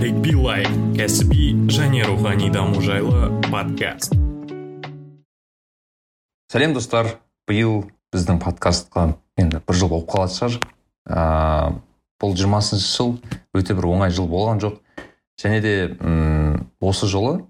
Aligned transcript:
нарик 0.00 0.16
билай 0.24 0.62
кәсіби 0.96 1.50
және 1.68 2.06
рухани 2.08 2.46
даму 2.48 2.80
жайлы 2.80 3.34
подкаст. 3.50 4.14
Сәлем 6.48 6.72
достар. 6.72 7.18
Биыл 7.44 7.82
біздің 8.08 8.38
подкастқа 8.40 9.18
енді 9.36 9.60
бір 9.60 9.76
жыл 9.76 9.92
болып 9.92 10.08
қалатын 10.08 10.38
шығар 10.38 10.56
ыыы 11.10 11.76
бұл 12.16 12.32
жиырмасыншы 12.32 12.88
жыл 12.94 13.12
өте 13.52 13.76
бір 13.76 13.90
оңай 13.90 14.14
жыл 14.16 14.30
болған 14.30 14.64
жоқ. 14.64 14.80
Және 15.36 15.60
де 15.60 15.74
м 16.00 16.64
осы 16.80 17.04
жолы 17.04 17.42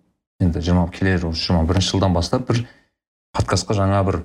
енді 0.42 0.58
жиырма 0.58 0.90
келер 0.90 1.22
жиырма 1.30 1.62
бірінші 1.70 1.94
жылдан 1.94 2.18
бастап 2.18 2.50
бір 2.50 2.64
подкастқа 3.30 3.78
жаңа 3.78 4.02
бір 4.10 4.24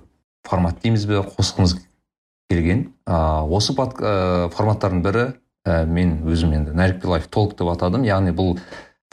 формат 0.50 0.82
дейміз 0.82 1.06
бе 1.06 1.22
қосқымыз 1.22 1.78
келген. 2.50 2.88
Ыыы 3.06 3.54
осы 3.54 3.78
ә, 3.78 4.50
форматтардың 4.50 5.06
бірі 5.06 5.28
ә, 5.66 5.84
мен 5.90 6.20
өзім 6.30 6.54
енді 6.56 6.76
нарик 6.78 7.04
лайф 7.06 7.28
толк 7.28 7.58
деп 7.58 7.72
атадым. 7.74 8.06
Яғни 8.06 8.32
бұл 8.36 8.56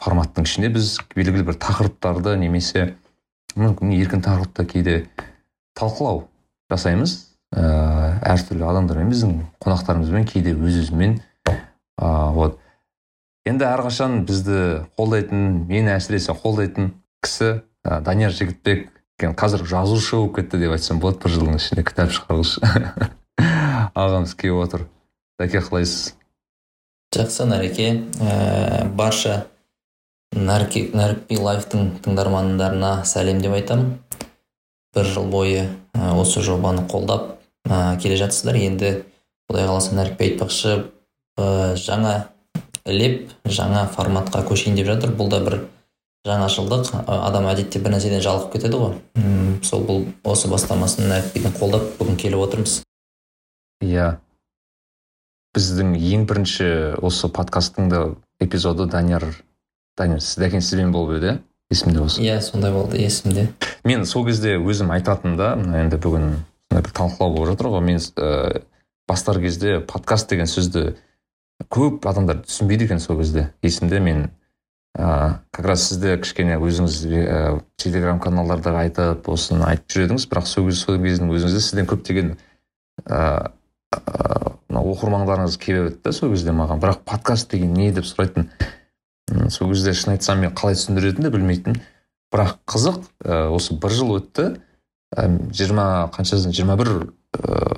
форматтың 0.01 0.47
ішінде 0.47 0.71
біз 0.75 0.99
белгілі 1.17 1.49
бір 1.49 1.59
тақырыптарды 1.63 2.37
немесе 2.41 2.93
мүмкін 3.57 3.93
еркін 3.97 4.25
тақырыпты 4.25 4.67
кейде 4.69 4.97
талқылау 5.79 6.27
жасаймыз. 6.73 7.19
Ыыы 7.53 8.13
әртүрлі 8.33 8.65
адамдармен 8.65 9.11
біздің 9.13 9.35
қонақтарымызбен 9.61 10.25
кейде 10.29 10.55
өз 10.57 10.79
өзімен 10.87 11.19
ыыы 11.51 12.33
вот. 12.37 12.59
Енді 13.49 13.67
әрқашан 13.67 14.23
бізді 14.29 14.87
қолдайтын 14.97 15.67
мені 15.69 15.97
әсіресе 15.97 16.33
қолдайтын 16.39 16.93
кісі 17.25 17.61
ә, 17.85 18.01
данияр 18.01 18.33
жігітбек. 18.33 18.89
Қазір 19.19 19.67
жазушы 19.69 20.17
болып 20.17 20.41
кетті 20.41 20.63
деп 20.63 20.73
айтсам 20.75 21.03
болады 21.03 21.21
бір 21.23 21.37
жылдың 21.37 21.61
ішінде 21.61 21.85
кітап 21.87 22.15
шығарушы. 22.15 22.63
Ағамыз 23.99 24.35
келіп 24.39 24.65
отыр. 24.65 24.87
Дәке 25.39 25.61
қалайсыз? 25.63 26.15
Жақсы 27.13 27.45
нареке 27.47 27.89
ә, 28.21 28.87
барша 28.89 29.47
нарікби 30.33 31.37
лайфтың 31.37 31.99
тыңдармандарына 32.05 33.03
сәлем 33.09 33.43
деп 33.45 33.53
айтамын 33.59 33.99
бір 34.97 35.09
жыл 35.09 35.29
бойы 35.33 35.67
ә, 35.95 36.13
осы 36.17 36.43
жобаны 36.45 36.87
қолдап 36.89 37.39
ә, 37.69 37.99
келе 38.01 38.17
жатсыздар. 38.17 38.57
Енді 38.57 38.95
құдай 39.51 39.69
қаласа 39.69 39.97
нәрікбе 39.97 40.31
айтпақшы 40.31 40.75
ә, 41.37 41.75
жаңа 41.77 42.15
леп 42.87 43.31
жаңа 43.45 43.87
форматқа 43.93 44.43
көшейін 44.49 44.77
деп 44.81 44.89
жатыр. 44.89 45.15
Бұл 45.17 45.31
да 45.33 45.41
бір 45.45 45.61
жаңашылдық. 46.27 46.93
Адам 47.07 47.49
әдетте 47.53 47.81
бір 47.83 47.97
нәрседен 47.97 48.25
жалығып 48.25 48.57
кетеді 48.57 48.81
ғой. 48.81 48.99
Сол 49.67 49.85
бұл 49.87 50.05
осы 50.25 50.51
бастамасын 50.51 51.09
нәрікбидің 51.11 51.57
қолдап 51.61 51.89
бүгін 52.01 52.21
келіп 52.21 52.45
отырмыз. 52.47 52.81
Иә. 53.83 54.17
Біздің 55.57 55.95
ең 55.99 56.27
бірінші 56.29 56.69
осы 57.05 57.29
подкасттың 57.29 57.91
да 57.93 58.03
эпизоды 58.41 58.87
данияр 58.91 59.27
данияр 59.99 60.23
дәкен 60.23 60.65
сізбен 60.65 60.93
болып 60.93 61.19
еді 61.19 61.33
иә? 61.33 61.39
есімде 61.73 62.01
осы 62.01 62.23
иә 62.25 62.41
сондай 62.41 62.73
болды 62.73 63.01
есімде. 63.01 63.49
Мен 63.85 64.07
сол 64.07 64.25
кезде 64.27 64.57
өзім 64.57 64.93
айтатынмын 64.97 65.39
да 65.39 65.81
енді 65.83 65.99
бүгін 66.01 66.29
бір 66.73 66.93
талқылау 66.97 67.37
болып 67.37 67.53
жатыр 67.53 67.73
ғой 67.73 67.85
мен 67.85 68.01
ә, 68.17 68.63
бастар 69.09 69.41
кезде 69.41 69.81
подкаст 69.81 70.31
деген 70.33 70.49
сөзді 70.49 70.95
көп 71.73 72.07
адамдар 72.09 72.43
түсінбейді 72.47 72.89
екен 72.89 73.01
сол 73.01 73.19
кезде. 73.21 73.51
Есімде 73.63 74.01
мен 74.01 74.31
ә, 74.97 75.41
как 75.51 75.67
раз 75.67 75.89
сізде 75.89 76.17
кішкене 76.21 76.57
өзіңіз 76.61 77.01
ә, 77.13 77.61
телеграм 77.77 78.21
каналдарда 78.21 78.73
айтып 78.81 79.29
осыны 79.29 79.67
айтып 79.69 79.97
жүр 79.97 80.07
едіңіз. 80.09 80.29
Бірақ 80.33 80.49
сол, 80.49 80.73
сол 80.73 81.01
кездің 81.03 81.33
өзіңізде 81.33 81.61
сізден 81.61 81.91
көптеген 81.93 82.37
ыыы 83.05 83.51
мына 84.33 84.62
оқырмандарыңыз 84.83 85.57
келіп 85.63 85.89
еді 85.89 85.99
да 86.05 86.13
сол 86.13 86.33
кезде 86.33 86.53
маған. 86.57 86.81
Бірақ 86.83 87.05
подкаст 87.07 87.51
деген 87.53 87.73
не 87.77 87.91
деп 87.95 88.07
сұрайтын 88.09 88.49
сол 89.51 89.73
кезде 89.73 89.95
шын 89.95 90.17
айтсам 90.17 90.43
мен 90.43 90.55
қалай 90.55 90.77
түсіндіретінімді 90.79 91.31
де 91.31 91.37
білмейтін. 91.37 91.81
Бірақ 92.33 92.59
қызық 92.67 93.01
ә, 93.25 93.49
осы 93.53 93.77
бір 93.79 93.97
жыл 93.97 94.17
өтті. 94.19 94.49
Жиырма 95.53 96.11
қанша 96.15 96.41
жиырма 96.49 96.77
бір 96.81 96.93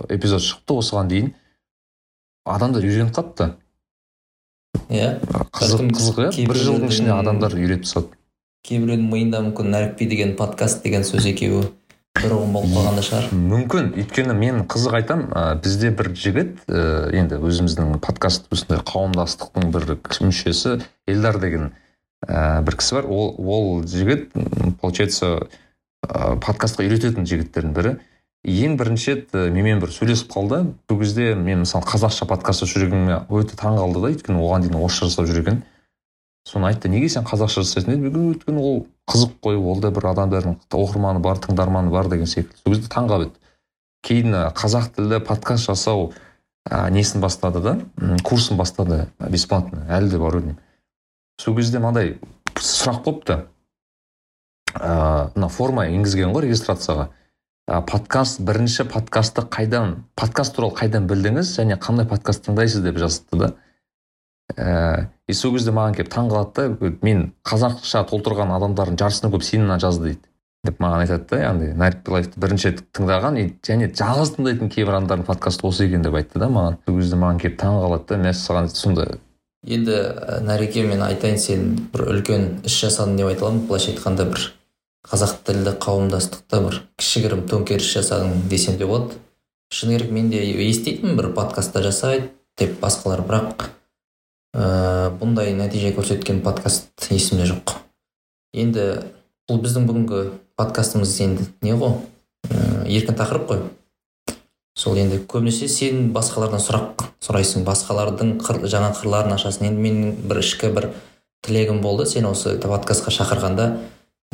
эпизод 0.08 0.42
шықты 0.44 0.78
осыған 0.80 1.10
дейін. 1.10 1.32
Адамдар 2.44 2.84
үйреніп 2.84 3.14
қалыпты. 3.16 3.54
Иә. 4.88 5.16
Қызық 5.54 5.88
қызық 5.96 6.20
иә. 6.28 6.46
бір 6.48 6.60
жылдың 6.60 6.92
ішінде 6.92 7.14
адамдар 7.16 7.56
үйретіп 7.56 7.88
тастады 7.88 8.14
кейбіреудің 8.64 9.08
миында 9.12 9.40
мүмкін. 9.44 9.72
Нәрікби 9.74 10.08
деген 10.08 10.36
подкаст 10.38 10.84
деген 10.84 11.04
сөз 11.04 11.26
екеуі. 11.28 11.66
Бір 12.18 12.34
ұғым 12.36 12.54
болып 12.54 12.72
қалған 12.74 12.98
да 12.98 13.04
шығар. 13.04 13.26
Мүмкін. 13.34 13.90
Өйткені 13.98 14.34
мен 14.38 14.62
қызық 14.70 14.96
айтам 15.00 15.24
ә, 15.34 15.42
бізде 15.60 15.90
бір 15.94 16.12
жігіт 16.14 16.62
ә, 16.68 17.10
енді 17.16 17.40
өзіміздің 17.42 17.98
подкаст 18.04 18.46
осындай 18.54 18.80
қауымдастықтың 18.86 19.72
бір 19.74 19.96
мүшесі 20.22 20.78
эльдар 21.10 21.40
деген 21.42 21.72
ә, 22.26 22.62
бір 22.64 22.78
кісі 22.78 23.00
бар. 23.00 23.10
Ол 23.10 23.34
ол 23.38 23.84
жігіт 23.84 24.30
получается 24.80 25.48
ә, 26.06 26.38
подкастқа 26.38 26.86
үйрететін 26.86 27.26
жігіттердің 27.26 27.76
бірі. 27.76 27.96
Ең 28.44 28.78
бірінші 28.78 29.14
рет 29.14 29.34
менімен 29.34 29.82
бір 29.82 29.92
сөйлесіп 29.92 30.32
қалды. 30.32 30.62
Сол 30.88 31.00
кезде 31.00 31.34
мен 31.34 31.64
мысалы 31.64 31.84
қазақша 31.88 32.28
подкаст 32.30 32.66
жүргеніме 32.68 33.24
өте 33.32 33.56
таң 33.58 33.80
қалды 33.80 34.02
да. 34.04 34.14
Өйткені 34.14 34.38
оған 34.38 34.66
дейін 34.66 34.80
орысша 34.80 35.08
жасап 35.08 35.26
жүрген 35.32 35.62
соны 36.46 36.68
айтты. 36.68 36.92
Неге 36.92 37.08
сен 37.08 37.24
қазақша 37.24 37.64
жасайсың 37.64 38.04
деді. 38.04 38.20
Өйткені 38.34 38.60
ол 38.60 38.84
қызық 39.10 39.38
қой 39.44 39.56
ол 39.60 39.80
да 39.80 39.90
бір 39.94 40.10
адамдардың 40.12 40.58
оқырманы 40.72 41.20
бар 41.20 41.40
тыңдарманы 41.44 41.90
бар 41.92 42.08
деген 42.08 42.26
секілді. 42.26 42.56
Сол 42.64 42.74
кезде 42.74 42.88
таң 42.92 43.08
қалып 43.10 43.32
еді. 43.32 43.40
Кейін 44.04 44.36
қазақ 44.56 44.94
тілді 44.96 45.20
подкаст 45.24 45.68
жасау 45.68 46.12
ә, 46.68 46.90
несін 46.90 47.20
бастады 47.20 47.60
да? 47.64 47.78
Курсын 48.24 48.56
бастады 48.56 49.06
бесплатно 49.20 49.84
әлі 49.88 50.10
де 50.12 50.18
бар 50.20 50.38
деймін 50.40 50.60
сол 51.40 51.56
кезде 51.56 51.80
мынандай 51.82 52.14
сұрақ 52.54 53.02
қойыпты 53.04 53.36
ыыы 54.74 55.30
мына 55.34 55.48
форма 55.50 55.86
енгізген 55.90 56.32
ғой 56.34 56.46
регистрацияға. 56.46 57.08
Подкаст 57.88 58.40
бірінші 58.44 58.84
подкастты 58.92 59.44
қайдан 59.48 59.94
подкаст 60.20 60.54
туралы 60.56 60.76
қайдан 60.76 61.06
білдіңіз 61.08 61.54
және 61.58 61.78
қандай 61.80 62.06
подкаст 62.08 62.44
тыңдайсыз 62.46 62.84
деп 62.84 62.98
жазыпты 63.00 63.38
да? 63.40 63.52
Ііі 64.52 65.08
и 65.28 65.34
сол 65.34 65.54
кезде 65.56 65.72
маған 65.72 65.96
келіп 65.96 66.12
таң 66.12 66.30
қалады 66.30 66.94
мен 67.02 67.32
қазақша 67.48 68.04
толтырған 68.10 68.52
адамдардың 68.58 68.98
жартысынан 69.00 69.32
көп 69.32 69.44
сенен 69.46 69.80
жазды 69.80 70.10
дейді. 70.10 70.26
Деп 70.64 70.80
маған 70.80 71.04
айтады 71.04 71.26
да 71.30 71.38
яғни 71.42 71.70
нарик 71.76 72.08
лайфты 72.08 72.40
бірінші 72.40 72.70
рет 72.70 72.82
тыңдаған 72.96 73.38
и 73.40 73.44
және 73.64 73.90
жалғыз 73.92 74.34
тыңдайтын 74.36 74.70
кейбір 74.72 74.98
адамдардың 74.98 75.26
подкасты 75.28 75.66
осы 75.68 75.84
екен 75.88 76.04
деп 76.04 76.16
айтты 76.16 76.40
да 76.40 76.48
маған. 76.48 76.78
Сол 76.86 77.00
кезде 77.00 77.18
маған 77.20 77.40
келіп 77.40 77.58
таң 77.60 77.80
қалады 77.82 78.06
да 78.08 78.20
мәссаған 78.24 78.68
сондай 78.72 79.18
енді 79.64 79.98
нәреке 80.44 80.86
мен 80.88 81.02
айтайын 81.04 81.38
сен 81.40 81.68
бір 81.92 82.06
үлкен 82.14 82.48
іс 82.64 82.78
жасадың 82.80 83.16
деп 83.20 83.28
айта 83.32 83.46
аламын. 83.46 83.66
Былайша 83.68 83.92
айтқанда 83.92 84.28
бір 84.32 84.48
қазақ 85.08 85.36
тілді 85.44 85.76
қауымдастықта 85.84 86.60
бір 86.64 86.80
кішігірім 87.00 87.46
төңкеріс 87.48 87.92
жасадың 87.98 88.44
десем 88.48 88.76
де 88.80 88.88
болады. 88.88 89.20
Шыны 89.72 89.96
керек 89.98 90.12
мен 90.12 90.28
де 90.30 90.40
еститінмін 90.68 91.16
бір 91.16 91.32
подкастта 91.36 91.84
жасайды 91.84 92.30
деп 92.60 92.76
басқалар 92.80 93.24
бірақ 93.24 93.68
ә, 94.54 95.10
бұндай 95.18 95.52
нәтиже 95.56 95.92
көрсеткен 95.96 96.40
подкаст 96.44 97.08
есімде 97.10 97.48
жоқ. 97.50 97.74
Енді 98.54 98.84
бұл 99.50 99.60
біздің 99.64 99.88
бүгінгі 99.88 100.20
подкастымыз 100.58 101.14
енді 101.24 101.48
не 101.64 101.74
ғой? 101.78 101.98
Ә, 102.48 102.84
еркін 102.86 103.18
тақырып 103.18 103.48
қой. 103.50 103.64
Сол 104.78 104.98
енді 104.98 105.20
көбінесе 105.30 105.68
сен 105.70 106.12
басқалардан 106.14 106.62
сұрақ 106.62 107.08
сұрайсың. 107.22 107.66
Басқалардың 107.66 108.36
қыр, 108.42 108.62
жаңа 108.70 108.92
қырларын 108.94 109.34
ашасың. 109.36 109.68
Енді 109.70 109.82
менің 109.82 110.14
бір 110.30 110.42
ішкі 110.42 110.70
бір 110.74 110.90
тілегім 111.46 111.80
болды. 111.82 112.06
Сен 112.10 112.26
осы 112.30 112.56
подкастқа 112.62 113.14
шақырғанда 113.14 113.68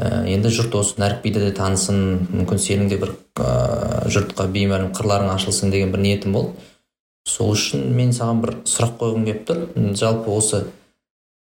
ә, 0.00 0.25
енді 0.28 0.52
жұрт 0.52 0.76
осы 0.81 1.00
нәрікбиді 1.00 1.47
де 1.47 1.52
танысын 1.56 2.28
мүмкін 2.28 2.60
сенің 2.60 2.92
де 2.92 3.00
бір 3.00 3.16
ә, 3.41 4.08
жұртқа 4.08 4.48
беймәлім 4.52 4.92
қырларың 4.97 5.32
ашылсын 5.34 5.72
деген 5.72 5.92
бір 5.92 6.04
ниетім 6.04 6.37
болды. 6.37 6.69
Сол 7.28 7.54
үшін 7.54 7.91
мен 7.97 8.12
саған 8.16 8.42
бір 8.44 8.54
сұрақ 8.69 8.94
қойғым 9.00 9.26
келіп 9.28 9.42
тұр. 9.48 9.64
Жалпы 9.97 10.31
осы 10.32 10.62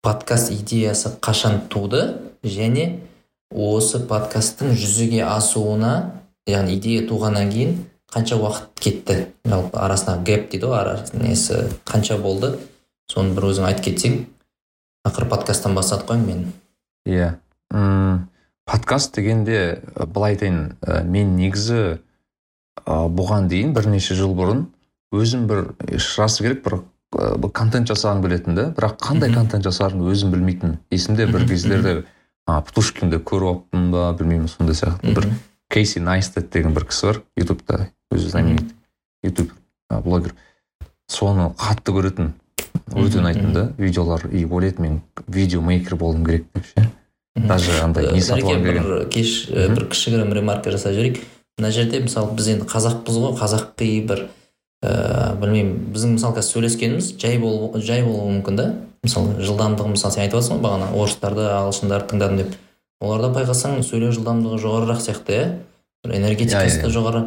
подкаст 0.03 0.51
идеясы 0.51 1.13
қашан 1.21 1.67
туды? 1.69 2.01
Және 2.43 2.99
осы 3.51 3.99
подкасттың 4.07 4.75
жүзеге 4.77 5.23
асуына 5.27 6.21
яғни 6.47 6.77
идея 6.77 7.05
туғаннан 7.09 7.51
кейін 7.51 7.77
қанша 8.11 8.39
уақыт 8.39 8.79
кетті? 8.79 9.19
Жалпы 9.45 9.79
арасындағы 9.79 10.25
гэп 10.29 10.49
дейді 10.53 10.71
ғой 10.71 10.97
несі 11.19 11.67
қанша 11.85 12.19
болды? 12.21 12.55
Соны 13.11 13.33
бір 13.35 13.49
өзің 13.51 13.69
айтып 13.69 13.89
кетсең. 13.89 14.19
Ақыры 15.07 15.29
подкасттан 15.31 15.75
бастадық 15.75 16.11
қой 16.11 16.19
мен. 16.21 16.51
Иә. 17.07 17.37
Подкаст 18.69 19.15
дегенде 19.15 19.81
былай 19.97 20.35
айтайын 20.35 20.75
мен 21.09 21.35
негізі 21.39 21.99
бұған 22.85 23.47
дейін 23.49 23.73
бірнеше 23.73 24.13
жыл 24.15 24.35
бұрын 24.37 24.67
өзім 25.15 25.47
бір 25.49 25.73
расы 26.17 26.43
керек 26.43 26.63
бір 26.65 26.79
ә, 27.15 27.49
контент 27.53 27.89
жасағым 27.89 28.23
келетін 28.25 28.57
да 28.57 28.65
бірақ 28.77 28.99
қандай 29.01 29.33
контент 29.33 29.65
жасарымды 29.65 30.11
өзім 30.11 30.33
білмейтінмін. 30.35 30.77
Есімде 30.93 31.25
бір 31.29 31.47
кездерде 31.49 31.95
а, 32.45 32.61
птушкинді 32.61 33.21
көріп 33.23 33.49
алыппын 33.49 33.89
ба 33.93 34.09
білмеймін 34.19 34.51
сондай 34.51 34.77
сияқты. 34.77 35.15
Бір 35.15 35.29
кейси 35.69 35.99
найстед 35.99 36.51
деген 36.53 36.73
бір 36.77 36.85
кісі 36.89 37.09
бар 37.09 37.23
ютубта 37.37 37.87
өзі 38.13 38.29
знаменитый 38.29 38.75
ютуб 39.23 39.51
блогер. 39.89 40.35
Соны 41.09 41.49
қатты 41.57 41.93
көретін 41.95 42.33
өте 42.93 43.19
ұнайтын 43.21 43.53
да 43.53 43.65
видеолар. 43.77 44.27
И 44.31 44.45
ойлайтынмын 44.45 44.99
мен 44.99 45.25
видеомейкер 45.27 45.95
болуым 45.95 46.25
керек 46.25 46.45
деп 46.53 46.65
ше. 46.65 46.89
Даже 47.35 47.81
андай 47.81 48.11
не 48.13 48.21
сатып 48.21 48.49
алғым 48.49 48.65
келген 48.65 48.85
бір 48.85 49.05
кеш 49.13 49.35
бір 49.49 49.87
кішігірім 49.89 50.33
ремарка 50.37 50.73
жасап 50.73 50.93
жіберейік. 50.93 51.23
Мына 51.59 51.71
жерде 51.71 52.01
мысалы 52.03 52.35
біз 52.35 52.49
енді 52.53 52.67
қазақпыз 52.69 53.19
ғой 53.23 53.33
қазақи 53.39 53.89
бір 54.07 54.25
ыыы 54.83 55.35
білмеймін. 55.41 55.73
Біздің 55.93 56.15
мысалы 56.15 56.37
қазір 56.37 56.53
сөйлескеніміз 56.53 57.11
жай 57.19 57.37
болу 57.41 57.71
жай 57.81 58.03
болуы 58.05 58.37
мүмкін 58.37 58.59
да. 58.59 58.67
Мысалы 59.03 59.39
жылдамдығы 59.43 59.93
мысалы 59.95 60.15
сен 60.15 60.23
айтып 60.23 60.39
жатрсың 60.39 60.59
ғой 60.59 60.63
бағана 60.65 60.89
орыстарды 60.95 61.45
ағылшындарды 61.51 62.13
тыңдадым 62.13 62.41
деп. 62.43 62.55
Оларда 63.01 63.31
байқасаң 63.35 63.83
сөйлеу 63.83 64.11
жылдамдығы 64.15 64.59
жоғарырақ 64.63 65.03
сияқты 65.03 65.35
иә. 65.35 65.45
Бір 66.03 66.15
энергетикасы 66.19 66.79
Иә, 66.79 66.83
да 66.83 66.93
жоғары. 66.95 67.25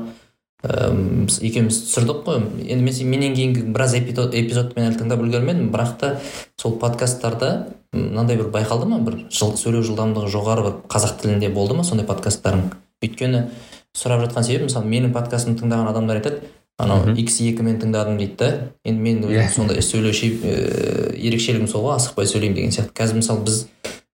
Ыыы 0.63 1.27
біз 1.27 1.39
екеуміз 1.43 1.79
түсірдік 1.89 2.25
қой. 2.25 2.43
Енді 2.63 2.85
мен 2.85 3.11
менен 3.11 3.35
кейінгі 3.37 3.67
біраз 3.73 3.97
эпизод 3.99 4.37
эпизодты 4.37 4.79
мен 4.79 4.91
әлі 4.91 5.01
тыңдап 5.01 5.25
үлгермедім 5.25 5.73
бірақ 5.73 5.97
та 6.01 6.13
сол 6.61 6.79
подкасттарда 6.79 7.69
мынандай 7.93 8.37
бір 8.37 8.53
байқалды 8.55 8.87
ма? 8.87 9.01
Бір 9.03 9.27
жыл, 9.29 9.57
сөйлеу 9.57 9.83
жылдамдығы 9.85 10.31
жоғары 10.33 10.65
бір 10.69 10.79
қазақ 10.93 11.19
тілінде 11.21 11.51
болды 11.53 11.75
ма 11.75 11.85
сондай 11.85 12.07
подкасттарың? 12.07 12.71
Өйткені 13.03 13.49
сұрап 13.97 14.23
жатқан 14.25 14.47
себебім 14.47 14.71
мысалы 14.71 14.89
менің 14.89 15.13
подкастымды 15.13 15.65
тыңдаған 15.65 15.91
адамдар 15.91 16.23
айтады 16.23 16.47
анау 16.79 17.15
x 17.15 17.41
екімен 17.45 17.79
тыңдадым 17.81 18.17
дейді 18.19 18.37
да. 18.39 18.49
Енді 18.85 19.01
мен 19.01 19.23
өзім 19.25 19.43
Иә. 19.43 19.49
сондай 19.55 19.83
сөйлеу 19.83 20.13
шеб- 20.17 20.43
ііі 20.43 21.29
ерекшелігім 21.29 21.69
сол 21.69 21.85
ғой 21.87 21.97
асықпай 21.99 22.27
сөйлеймін 22.27 22.55
деген 22.57 22.71
сияқты. 22.75 22.93
Қазір 22.97 23.21
мысалы 23.21 23.45
біз 23.45 23.67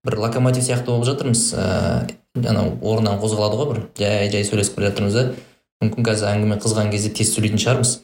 бір 0.05 0.17
локомотив 0.19 0.63
сияқты 0.63 0.85
болып 0.91 1.05
жатырмыз 1.07 1.53
ыыы 1.53 2.45
анау 2.49 2.75
орнынан 2.81 3.19
қозғалады 3.19 3.57
ғой 3.59 3.71
бір 3.73 3.81
жай 3.97 4.29
жай 4.31 4.43
сөйлесіп 4.43 4.75
келе 4.75 4.91
жатырмыз 4.91 5.13
да. 5.13 5.23
Мүмкін 5.83 6.05
қазір 6.05 6.29
әңгіме 6.35 6.59
қызған 6.59 6.91
кезде 6.91 7.09
тез 7.15 7.33
сөйлейтін 7.35 7.57
шығармыз. 7.63 7.99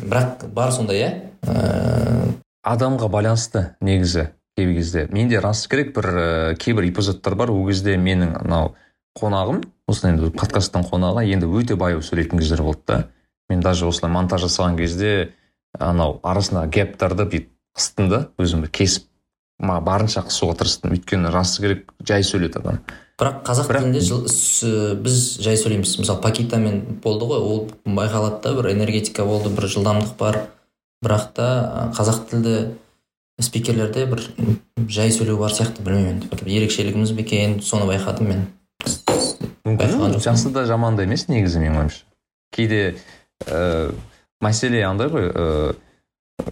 Бірақ 0.00 0.46
бар 0.54 0.72
сондай 0.72 0.96
иә 1.02 1.10
ыыы 1.46 2.34
адамға 2.64 3.08
байланысты 3.10 3.74
негізі 3.80 4.30
кей 4.56 4.74
кезде. 4.74 5.08
Менде 5.10 5.40
рас 5.40 5.66
керек 5.66 5.94
бір 5.96 6.04
ә, 6.06 6.54
кейбір 6.56 6.88
эпизодтар 6.90 7.34
бар. 7.34 7.50
Ол 7.50 7.66
кезде 7.66 7.96
менің 7.96 8.36
анау 8.44 8.74
қонағым 9.18 9.62
осылай 9.88 10.14
енді 10.14 10.30
подкасттың 10.36 10.84
қонағы 10.90 11.24
енді 11.32 11.46
өте 11.50 11.76
баяу 11.76 12.00
сөйлейтін 12.02 12.38
кездер 12.38 12.62
болды 12.62 12.80
да. 12.86 13.04
Мен 13.50 13.60
даже 13.60 13.86
осылай 13.86 14.12
монтаж 14.12 14.44
жасаған 14.46 14.76
кезде 14.78 15.32
анау 15.78 16.18
арасына 16.22 16.66
гэптарды 16.70 17.26
бүйтіп 17.26 17.48
қыстым 17.76 18.08
да 18.10 18.24
өзім 18.38 18.64
бір 18.66 18.70
кесіп 18.74 19.06
ма 19.60 19.76
барынша 19.84 20.22
қысуға 20.24 20.56
тырыстым. 20.62 20.94
Өйткені 20.96 21.30
расы 21.30 21.60
керек 21.60 21.92
жай 22.06 22.22
сөйледі 22.24 22.58
адам. 22.62 22.78
Бірақ 23.20 23.42
қазақ 23.44 23.66
Бірақ- 23.68 23.82
тілінде 23.84 24.00
жыл- 24.00 24.28
с- 24.28 24.94
біз 24.96 25.18
жай 25.44 25.56
сөйлейміз. 25.60 25.98
Мысалы 26.00 26.22
пакитамен 26.22 26.80
болды 27.04 27.26
ғой 27.28 27.38
ол 27.44 27.68
байқалады 27.84 28.40
да 28.42 28.54
бір 28.56 28.70
энергетика 28.72 29.24
болды 29.28 29.50
бір 29.52 29.68
жылдамдық 29.68 30.16
бар. 30.18 30.46
Бірақ 31.04 31.32
та 31.34 31.92
қазақ 31.96 32.24
тілді 32.30 32.54
спикерлерде 33.40 34.06
бір 34.06 34.24
жай 34.88 35.12
сөйлеу 35.12 35.36
бар 35.38 35.52
сияқты 35.52 35.82
білмеймін 35.84 36.22
енді. 36.22 36.28
Бір 36.32 36.48
ерекшелігіміз 36.62 37.10
бе 37.12 37.22
екен 37.22 37.60
соны 37.60 37.84
байқадым 37.88 38.28
мен. 38.32 38.46
Мүмкін 39.64 40.16
жақсы 40.24 40.50
да 40.52 40.64
жаман 40.64 40.96
да 40.96 41.04
емес 41.04 41.28
негізі 41.28 41.60
менің 41.60 41.78
ойымша. 41.84 42.02
Кейде 42.52 42.96
ә, 43.46 43.92
мәселе 44.40 44.82
андай 44.84 45.08
ғой 45.12 45.28
ә, 45.30 45.74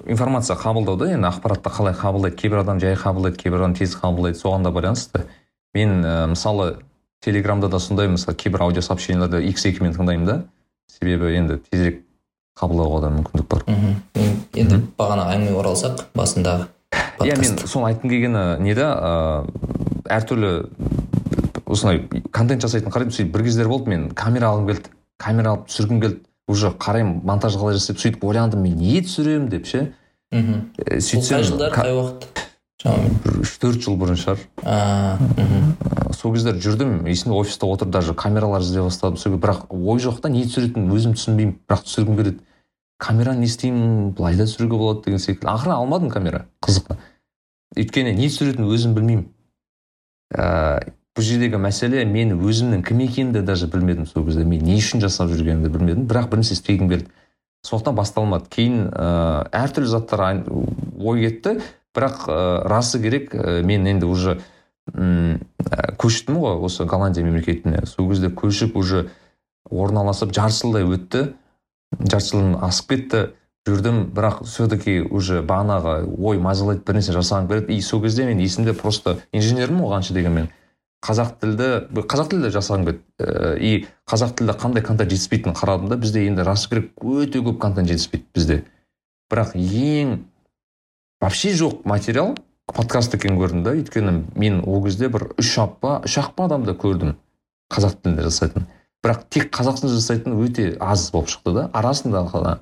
информация 0.07 0.57
қабылдауда 0.57 1.11
енді 1.15 1.29
ақпаратты 1.31 1.73
қалай 1.73 1.97
қабылдайды 1.97 2.37
кейбір 2.37 2.63
адам 2.63 2.81
жай 2.81 2.97
қабылдайды 2.97 3.41
кейбір 3.41 3.65
адам 3.65 3.75
тез 3.75 3.97
қабылдайды 3.97 4.41
соған 4.41 4.65
да 4.65 4.73
байланысты. 4.73 5.27
Мен 5.75 6.05
ә, 6.05 6.27
мысалы 6.29 6.79
телеграмда 7.21 7.69
да 7.69 7.79
сондай 7.79 8.09
мысалы 8.09 8.37
кейбір 8.37 8.69
аудиосообщенияларды 8.69 9.43
x 9.51 9.67
екімен 9.69 9.95
тыңдаймын 9.97 10.27
да. 10.27 10.41
Себебі 10.89 11.35
енді 11.37 11.61
тезірек 11.71 12.03
қабылдауға 12.59 13.05
да 13.05 13.13
мүмкіндік 13.19 13.49
бар. 13.49 13.65
Мхм. 13.69 14.43
Енді 14.55 14.83
бағана 14.99 15.29
әңгімеге 15.35 15.61
оралсақ 15.61 16.09
басындағы 16.17 16.69
иә 17.25 17.37
мен 17.39 17.59
соны 17.67 17.91
айтқым 17.91 18.11
келгені 18.11 18.45
неде 18.63 18.87
ыыы 18.87 19.49
әртүрлі 20.09 20.53
осылай 21.67 22.01
контент 22.33 22.65
жасайтын 22.65 22.95
қараймын 22.95 23.15
сөйтіп 23.15 23.35
бір 23.35 23.45
кездер 23.49 23.69
болды 23.69 23.93
мен 23.93 24.09
камера 24.17 24.53
алғым 24.53 24.71
келді 24.71 24.93
камера 25.19 25.55
алып 25.55 25.69
түсіргім 25.69 26.01
келді. 26.05 26.21
Уже 26.49 26.73
қараймын 26.73 27.21
монтаж 27.29 27.57
қалай 27.61 27.77
жасайды 27.77 28.03
сөйтіп 28.03 28.25
ойландым 28.25 28.65
мен 28.65 28.77
не 28.81 29.03
түсіремін 29.05 29.49
деп 29.53 29.69
ше. 29.69 29.93
Мхм. 30.33 30.71
Сөйтсем 30.81 31.39
қай 31.39 31.45
жылдары 31.45 31.75
қай 31.75 31.95
уақыт? 31.95 32.45
Шамамен. 32.83 33.15
бір 33.25 33.41
үш 33.43 33.55
төрт 33.59 33.83
жыл 33.83 33.97
бұрын 33.99 34.19
шығар. 34.19 34.43
Сол 36.15 36.35
кездер 36.35 36.61
жүрдім 36.63 37.09
есімде 37.11 37.39
офиста 37.39 37.67
отырып 37.67 37.93
даже 37.93 38.15
камералар 38.15 38.63
іздей 38.63 38.85
бастадым 38.87 39.19
сол 39.19 39.35
бірақ 39.37 39.67
ой 39.71 39.99
жоқ 39.99 40.21
та 40.23 40.31
не 40.31 40.45
түсіретінін 40.47 40.93
өзім 40.95 41.17
түсінбеймін 41.19 41.57
бірақ 41.69 41.83
түсіргім 41.89 42.21
келеді. 42.21 42.39
Камераны 42.99 43.45
не 43.45 43.51
істеймін 43.51 44.13
былай 44.15 44.37
да 44.39 44.47
түсіруге 44.47 44.79
болады 44.79 45.05
деген 45.05 45.19
секілді. 45.19 45.51
Ақыры 45.51 45.75
алмадым 45.75 46.11
камера 46.11 46.47
қызық 46.63 46.95
өйткені 47.77 48.15
не 48.15 48.31
түсіретінін 48.31 48.71
өзім 48.71 48.95
білмеймін. 48.95 49.27
Ыыы 50.39 50.98
бұл 51.19 51.27
жердегі 51.27 51.59
мәселе 51.59 52.05
мен 52.07 52.37
өзімнің 52.39 52.85
кім 52.87 53.01
екенімді 53.03 53.41
даже 53.43 53.67
білмедім 53.67 54.07
сол 54.07 54.23
кезде. 54.29 54.45
Мен 54.47 54.63
не 54.63 54.77
үшін 54.79 55.03
жасап 55.03 55.33
жүргенімді 55.33 55.71
білмедім 55.75 56.05
бірақ 56.07 56.29
бір 56.31 56.45
нәрсе 56.45 56.55
істегім 56.55 56.89
келді. 56.93 57.09
Сондықтан 57.67 57.97
басталмады. 57.99 58.47
Кейін 58.55 58.85
ыыы 58.87 59.49
әртүрлі 59.51 59.91
заттар 59.91 60.23
ой 60.47 61.25
кетті. 61.25 61.57
Бірақ 61.97 62.29
ыыы 62.31 62.69
расы 62.71 63.01
керек 63.03 63.35
ә, 63.35 63.65
мен 63.67 63.89
енді 63.91 64.07
уже 64.07 64.37
м, 64.95 65.41
ә, 65.67 65.97
көштім 65.99 66.39
ғой 66.39 66.63
осы 66.63 66.87
голландия 66.87 67.27
мемлекетіне. 67.27 67.83
Сол 67.87 68.13
кезде 68.13 68.31
көшіп 68.31 68.79
уже 68.79 69.09
орналасып 69.71 70.31
жарты 70.31 70.61
жылдай 70.63 70.87
өтті. 70.87 71.25
Жарты 71.99 72.31
жылдан 72.31 72.55
асып 72.63 72.95
кетті. 72.95 73.25
Жүрдім 73.67 74.05
бірақ 74.15 74.45
все 74.47 74.69
таки 74.71 75.01
уже 75.03 75.43
бағанағы 75.43 76.07
ой 76.15 76.39
мазалайды 76.39 76.87
бір 76.87 77.01
нәрсе 77.01 77.17
жасағым 77.19 77.51
келеді. 77.51 77.75
И 77.75 77.83
сол 77.83 78.07
кезде 78.07 78.25
мен 78.25 78.39
есімде 78.39 78.73
просто 78.73 79.19
инженермін 79.33 79.83
ғой 79.83 79.99
қанша 79.99 80.15
дегенмен 80.15 80.49
қазақ 81.05 81.37
тілді 81.43 81.69
қазақ 82.11 82.31
тілді 82.33 82.51
жасағым 82.55 82.85
келді 82.89 83.03
Ііі, 83.19 83.79
и 83.79 83.87
қазақ 84.09 84.35
тілді 84.39 84.57
қандай 84.59 84.83
контент 84.83 85.11
жетіспейтінін 85.13 85.57
қарадым 85.59 85.89
да 85.93 85.97
бізде 85.97 86.25
енді 86.27 86.47
расы 86.47 86.69
керек 86.71 86.91
өте 87.03 87.43
көп 87.43 87.59
контент 87.63 87.89
жетіспейді 87.89 88.27
бізде. 88.35 88.59
Бірақ 89.31 89.55
ең 89.55 90.19
вообще 91.21 91.55
жоқ 91.55 91.85
материал 91.85 92.35
подкаст 92.67 93.15
екенін 93.15 93.39
көрдім 93.39 93.63
да 93.63 93.77
өйткені 93.79 94.15
мен 94.35 94.63
ол 94.67 94.83
кезде 94.85 95.09
бір 95.09 95.31
үш 95.39 95.55
ақ 95.59 95.79
па 95.81 95.99
үш 96.05 96.19
ақ 96.19 96.35
па 96.35 96.49
адамды 96.51 96.75
көрдім 96.75 97.15
қазақ 97.75 98.01
тілінде 98.03 98.27
жасайтын 98.27 98.67
бірақ 99.05 99.29
тек 99.31 99.53
қазақ 99.55 99.83
тілінде 99.83 100.01
жасайтын 100.01 100.39
өте 100.43 100.71
аз 100.81 101.11
болып 101.15 101.31
шықты 101.31 101.55
да 101.55 101.71
арасында 101.73 102.25
ғана 102.33 102.59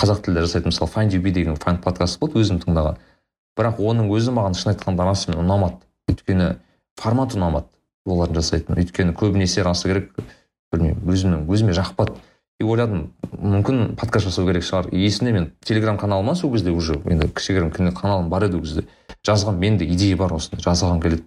қазақ 0.00 0.22
тілінде 0.24 0.46
жасайтын 0.46 0.72
мысалы 0.72 0.90
find 0.90 1.18
be 1.22 1.30
деген 1.30 1.56
фан 1.56 1.78
подкаст 1.82 2.18
болды 2.20 2.40
өзім 2.40 2.60
тыңдаған. 2.62 2.96
Бірақ 3.58 3.80
оның 3.84 4.08
өзі 4.16 4.32
маған 4.32 4.56
шын 4.56 4.72
айтқанда 4.72 5.04
расымен 5.04 5.42
ұнамады. 5.42 5.82
Өйткені 6.08 6.56
формат 6.96 7.36
ұнамады. 7.36 7.68
Олардың 8.06 8.40
жасайтын. 8.40 8.78
Өйткені 8.82 9.14
көбінесе 9.16 9.64
расы 9.66 9.88
керек 9.90 10.12
білмеймін 10.72 11.02
өзімнің 11.12 11.48
өзіме 11.52 11.74
жақпады 11.76 12.16
и 12.60 12.64
ойладым 12.64 13.10
мүмкін 13.32 13.96
подкаст 13.98 14.28
жасау 14.28 14.46
керек 14.46 14.64
шығар. 14.66 14.88
И 14.92 15.02
есімде 15.04 15.32
мен 15.32 15.50
телеграм 15.64 15.98
каналыма 15.98 16.34
сол 16.34 16.52
кезде 16.52 16.70
уже 16.70 16.98
енді 17.04 17.28
кішігірім 17.34 17.92
каналым 17.94 18.28
бар 18.30 18.46
еді 18.46 18.60
ол 18.60 18.62
кезде 18.62 18.86
жазған 19.26 19.58
менде 19.58 19.86
идея 19.86 20.16
бар 20.16 20.34
осындай 20.34 20.62
жасағым 20.62 21.02
келеді. 21.02 21.24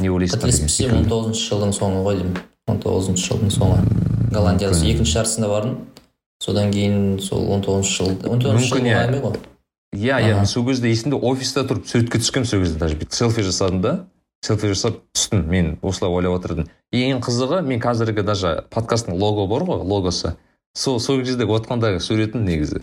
Не 0.00 0.08
деген 0.08 0.28
қателеспесем 0.34 0.96
он 0.98 1.08
тоғызыншы 1.10 1.48
жылдың 1.50 1.74
соңы 1.76 2.02
ғой 2.02 2.18
деймін. 2.18 2.38
Он 2.66 2.80
тоғызыншы 2.82 3.28
жылдың 3.30 3.52
соңы. 3.54 3.76
Голландияда 4.34 4.78
екінші 4.82 5.18
жартысында 5.18 5.48
бардым. 5.48 5.76
Содан 6.42 6.72
кейін 6.74 7.20
сол 7.22 7.46
он 7.54 7.62
тоғызыншы 7.62 7.94
жыл 8.02 8.32
он 8.32 8.42
тоғызыншы 8.42 8.74
жыл 8.74 8.88
иә. 8.90 9.20
ғой. 9.22 9.38
Иә 9.94 10.18
иә 10.26 10.44
сол 10.50 10.66
кезде 10.66 10.90
есімде 10.90 11.20
офиста 11.22 11.62
тұрып 11.62 11.86
суретке 11.86 12.18
түскенмін 12.18 12.48
сол 12.50 12.64
кезде 12.64 12.78
даже 12.78 12.98
бүйтіп 12.98 13.14
селфи 13.14 13.46
жасадым 13.46 13.80
да. 13.80 13.92
Селфи 14.44 14.68
жасап 14.74 14.98
түстім 15.16 15.46
мен 15.48 15.70
осылай 15.82 16.12
ойлап 16.12 16.38
отырдым. 16.38 16.68
Ең 16.92 17.22
қызығы 17.24 17.62
мен 17.64 17.80
қазіргі 17.82 18.24
даже 18.26 18.52
подкасттың 18.74 19.16
лого 19.18 19.46
бар 19.48 19.64
ғой 19.64 19.84
логосы. 19.88 20.34
Сол 20.76 21.00
сол 21.00 21.22
жерде 21.24 21.46
отқандағы 21.48 22.00
суретім 22.02 22.44
негізі. 22.44 22.82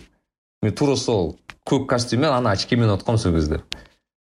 Мен 0.62 0.74
тура 0.74 0.96
сол 0.96 1.36
көк 1.68 1.86
костюммен 1.90 2.32
ана 2.32 2.56
очкимен 2.56 2.90
отқанмын 2.96 3.22
сол 3.22 3.36
кезде. 3.36 3.62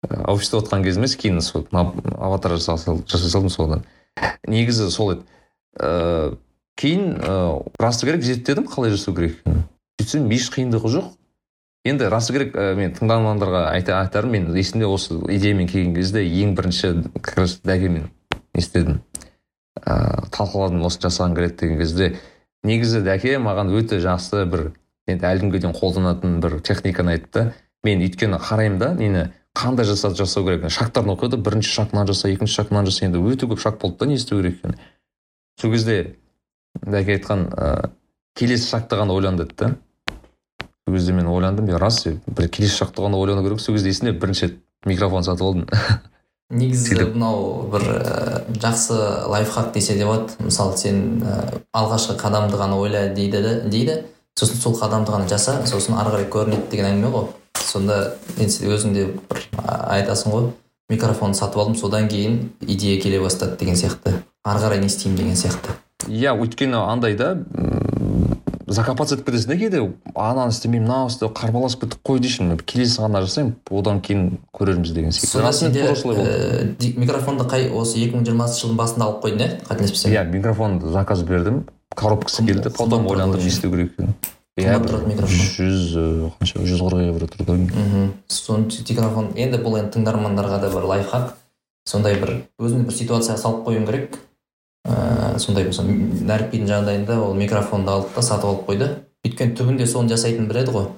Ә, 0.02 0.24
офиста 0.32 0.58
отқан 0.58 0.82
емес 0.88 1.14
кейін 1.16 1.40
сол 1.40 1.66
аватар 1.72 2.56
жасай 2.56 2.78
сал- 2.78 3.04
жасай 3.06 3.30
салдым 3.30 3.50
содан. 3.50 3.84
Негізі 4.48 4.90
сол 4.90 5.12
еді. 5.14 5.22
Ыыы 5.78 6.38
кейін 6.76 7.20
ыыы 7.22 7.62
расы 7.78 8.06
керек 8.06 8.22
зерттедім 8.24 8.66
қалай 8.66 8.90
жасау 8.90 9.14
керек. 9.14 9.38
Екенін 9.46 9.68
сөйтсем 10.00 10.30
еш 10.34 10.50
қиындығы 10.50 10.90
жоқ. 10.96 11.12
Енді 11.84 12.08
расы 12.12 12.34
керек 12.34 12.54
ә, 12.54 12.74
мен 12.78 12.92
тыңдармандарға 12.94 13.64
айта 13.72 13.98
айтарым 14.00 14.36
мен 14.36 14.50
есімде 14.56 14.86
осы 14.86 15.16
идеямен 15.34 15.68
келген 15.68 15.94
кезде 15.96 16.22
ең 16.22 16.54
бірінші 16.58 16.92
как 17.20 17.38
раз 17.40 17.58
дәкемен 17.64 18.10
не 18.54 18.60
істедім? 18.60 19.00
Ыыы 19.82 20.28
талқыладым 20.32 20.84
осы 20.86 21.00
жасағым 21.02 21.34
келеді 21.36 21.58
деген 21.60 21.78
кезде. 21.80 22.08
Негізі 22.62 23.02
дәке 23.02 23.38
маған 23.42 23.72
өте 23.74 23.98
жақсы 24.02 24.44
бір 24.46 24.70
енді 25.10 25.26
әлі 25.26 25.46
күнге 25.46 25.62
дейін 25.62 25.76
қолданатын 25.76 26.40
бір 26.44 26.60
техниканы 26.62 27.16
айтты. 27.16 27.52
Мен 27.82 28.02
өйткені 28.04 28.38
қараймын 28.38 28.78
да 28.78 28.92
нені 28.94 29.24
қандай 29.58 29.88
жасады 29.88 30.20
жасау 30.20 30.44
керек 30.46 30.70
шагтарын 30.70 31.16
оқиды 31.16 31.40
бірінші 31.42 31.72
шаг 31.72 31.92
мынаны 31.92 32.12
жаса 32.12 32.30
екінші 32.30 32.60
шаг 32.60 32.70
мынаны 32.70 32.92
жаса. 32.92 33.06
Енді 33.08 33.18
өте 33.18 33.48
көп 33.50 33.60
шаг 33.60 33.80
болды 33.80 34.04
да 34.04 34.06
не 34.06 34.20
істеу 34.20 34.38
керек 34.38 34.60
екенін. 34.60 34.78
Сол 35.60 35.72
кезде 35.72 36.14
дәке 36.82 37.16
айтқан 37.16 37.48
ыыы 37.50 37.90
келесі 38.38 38.68
шагты 38.70 39.00
ғана 39.00 39.16
ойлан 39.16 39.40
деді 39.40 39.56
да. 39.58 39.74
Сол 40.86 40.94
кезде 40.94 41.12
мен 41.12 41.26
ойландым 41.26 41.68
я 41.68 41.78
рас 41.78 42.04
бір 42.06 42.48
келесі 42.48 42.82
жақта 42.82 43.04
ғана 43.06 43.18
ойлану 43.18 43.42
керек 43.44 43.60
сол 43.60 43.74
кезде 43.76 43.88
есімде 43.88 44.12
бірінші 44.12 44.46
рет 44.46 44.56
микрофон 44.84 45.22
сатып 45.22 45.42
алдым. 45.42 45.66
Негізі 46.52 47.06
мынау 47.14 47.68
бір 47.72 47.84
ә, 47.96 48.42
жақсы 48.60 48.96
лайфхак 49.30 49.72
десе 49.72 49.94
де 49.96 50.04
болады. 50.04 50.34
Мысалы 50.38 50.76
сен 50.76 51.22
ә, 51.22 51.60
алғашқы 51.72 52.18
қадамды 52.20 52.58
ғана 52.60 52.76
ойла 52.76 53.06
дейді 53.14 53.42
да- 53.42 53.60
дейді. 53.62 54.02
Сосын 54.36 54.60
сол 54.60 54.74
қадамды 54.76 55.14
ғана 55.14 55.28
жаса 55.28 55.62
сосын 55.66 55.96
ары 55.96 56.10
қарай 56.10 56.28
көрінеді 56.28 56.68
деген 56.70 56.90
әңгіме 56.90 57.12
ғой. 57.14 57.30
Сонда 57.56 58.16
өзің 58.36 58.92
де 58.92 59.06
бір 59.30 59.46
айтасың 59.62 60.32
ғой. 60.34 60.50
Микрофон 60.90 61.32
сатып 61.32 61.62
алдым 61.62 61.76
содан 61.76 62.08
кейін 62.08 62.50
идея 62.60 63.00
келе 63.00 63.20
бастады 63.22 63.56
деген 63.56 63.76
сияқты. 63.76 64.18
Ары 64.44 64.60
қарай 64.60 64.80
не 64.80 64.90
істеймін 64.92 65.16
деген 65.22 65.36
сияқты. 65.38 65.78
Иә 66.08 66.34
өйткені 66.36 66.76
андай 66.84 67.14
да 67.16 67.36
закопаться 68.72 69.16
етіп 69.16 69.28
кетесің 69.30 69.52
да 69.52 69.56
кейде 69.60 69.80
ананы 70.14 70.52
істемеймін 70.54 70.88
мынаны 70.88 71.10
істе 71.12 71.28
қарбаласып 71.28 71.84
кеттік 71.84 72.00
қой 72.06 72.20
дейсің 72.24 72.48
мен 72.50 72.58
келесін 72.66 73.04
ғана 73.06 73.22
жасаймын 73.26 73.54
одан 73.70 74.00
кейін 74.00 74.26
көрерміз 74.56 74.92
деген 74.96 75.10
сияқты 75.14 75.32
сонда 75.32 75.52
сенде 75.52 75.82
ди- 76.78 76.94
микрофонды 76.96 77.44
қай 77.48 77.68
осы 77.70 77.98
2020 77.98 78.60
жылдың 78.62 78.76
басында 78.80 79.06
алып 79.08 79.24
қойдың 79.24 79.42
иә 79.46 79.50
қателеспесем 79.68 80.12
иә 80.16 80.24
микрофонды 80.32 80.92
заказ 80.92 81.22
бердім 81.22 81.64
коробкасы 81.94 82.44
келді 82.46 82.70
потом 82.70 83.06
ойландым 83.06 83.40
не 83.40 83.48
істеу 83.48 83.70
керек 83.70 83.92
екенін. 83.92 84.14
Иә 84.56 84.76
жүз 85.56 85.84
ы, 85.96 86.30
қанша 86.40 86.60
жүз 86.60 86.80
қырық 86.84 87.06
евро 87.08 87.26
тұрды 87.28 87.54
мхм. 87.56 88.10
Соны 88.28 88.66
микрофон 88.68 89.30
енді 89.36 89.60
бұл 89.64 89.78
енді 89.80 89.94
тыңдармандарға 89.96 90.58
да 90.60 90.68
бір 90.74 90.84
лайфхак. 90.90 91.30
Сондай 91.88 92.14
бір 92.20 92.34
өзіңді 92.60 92.84
бір 92.90 92.96
ситуацияға 92.98 93.38
салып 93.40 93.64
қоюың 93.66 93.86
керек. 93.88 94.18
Ыыы 94.88 95.38
сондай 95.42 95.66
мысалы 95.68 95.94
нәрікбидің 96.26 96.68
жағдайында 96.70 97.18
ол 97.22 97.34
микрофонды 97.38 97.92
алды 97.92 98.10
да 98.16 98.22
сатып 98.22 98.50
алып 98.50 98.66
қойды. 98.68 98.88
Өйткені 99.26 99.54
түбінде 99.58 99.86
соны 99.86 100.10
жасайтынын 100.10 100.48
біледі 100.50 100.74
ғой. 100.74 100.88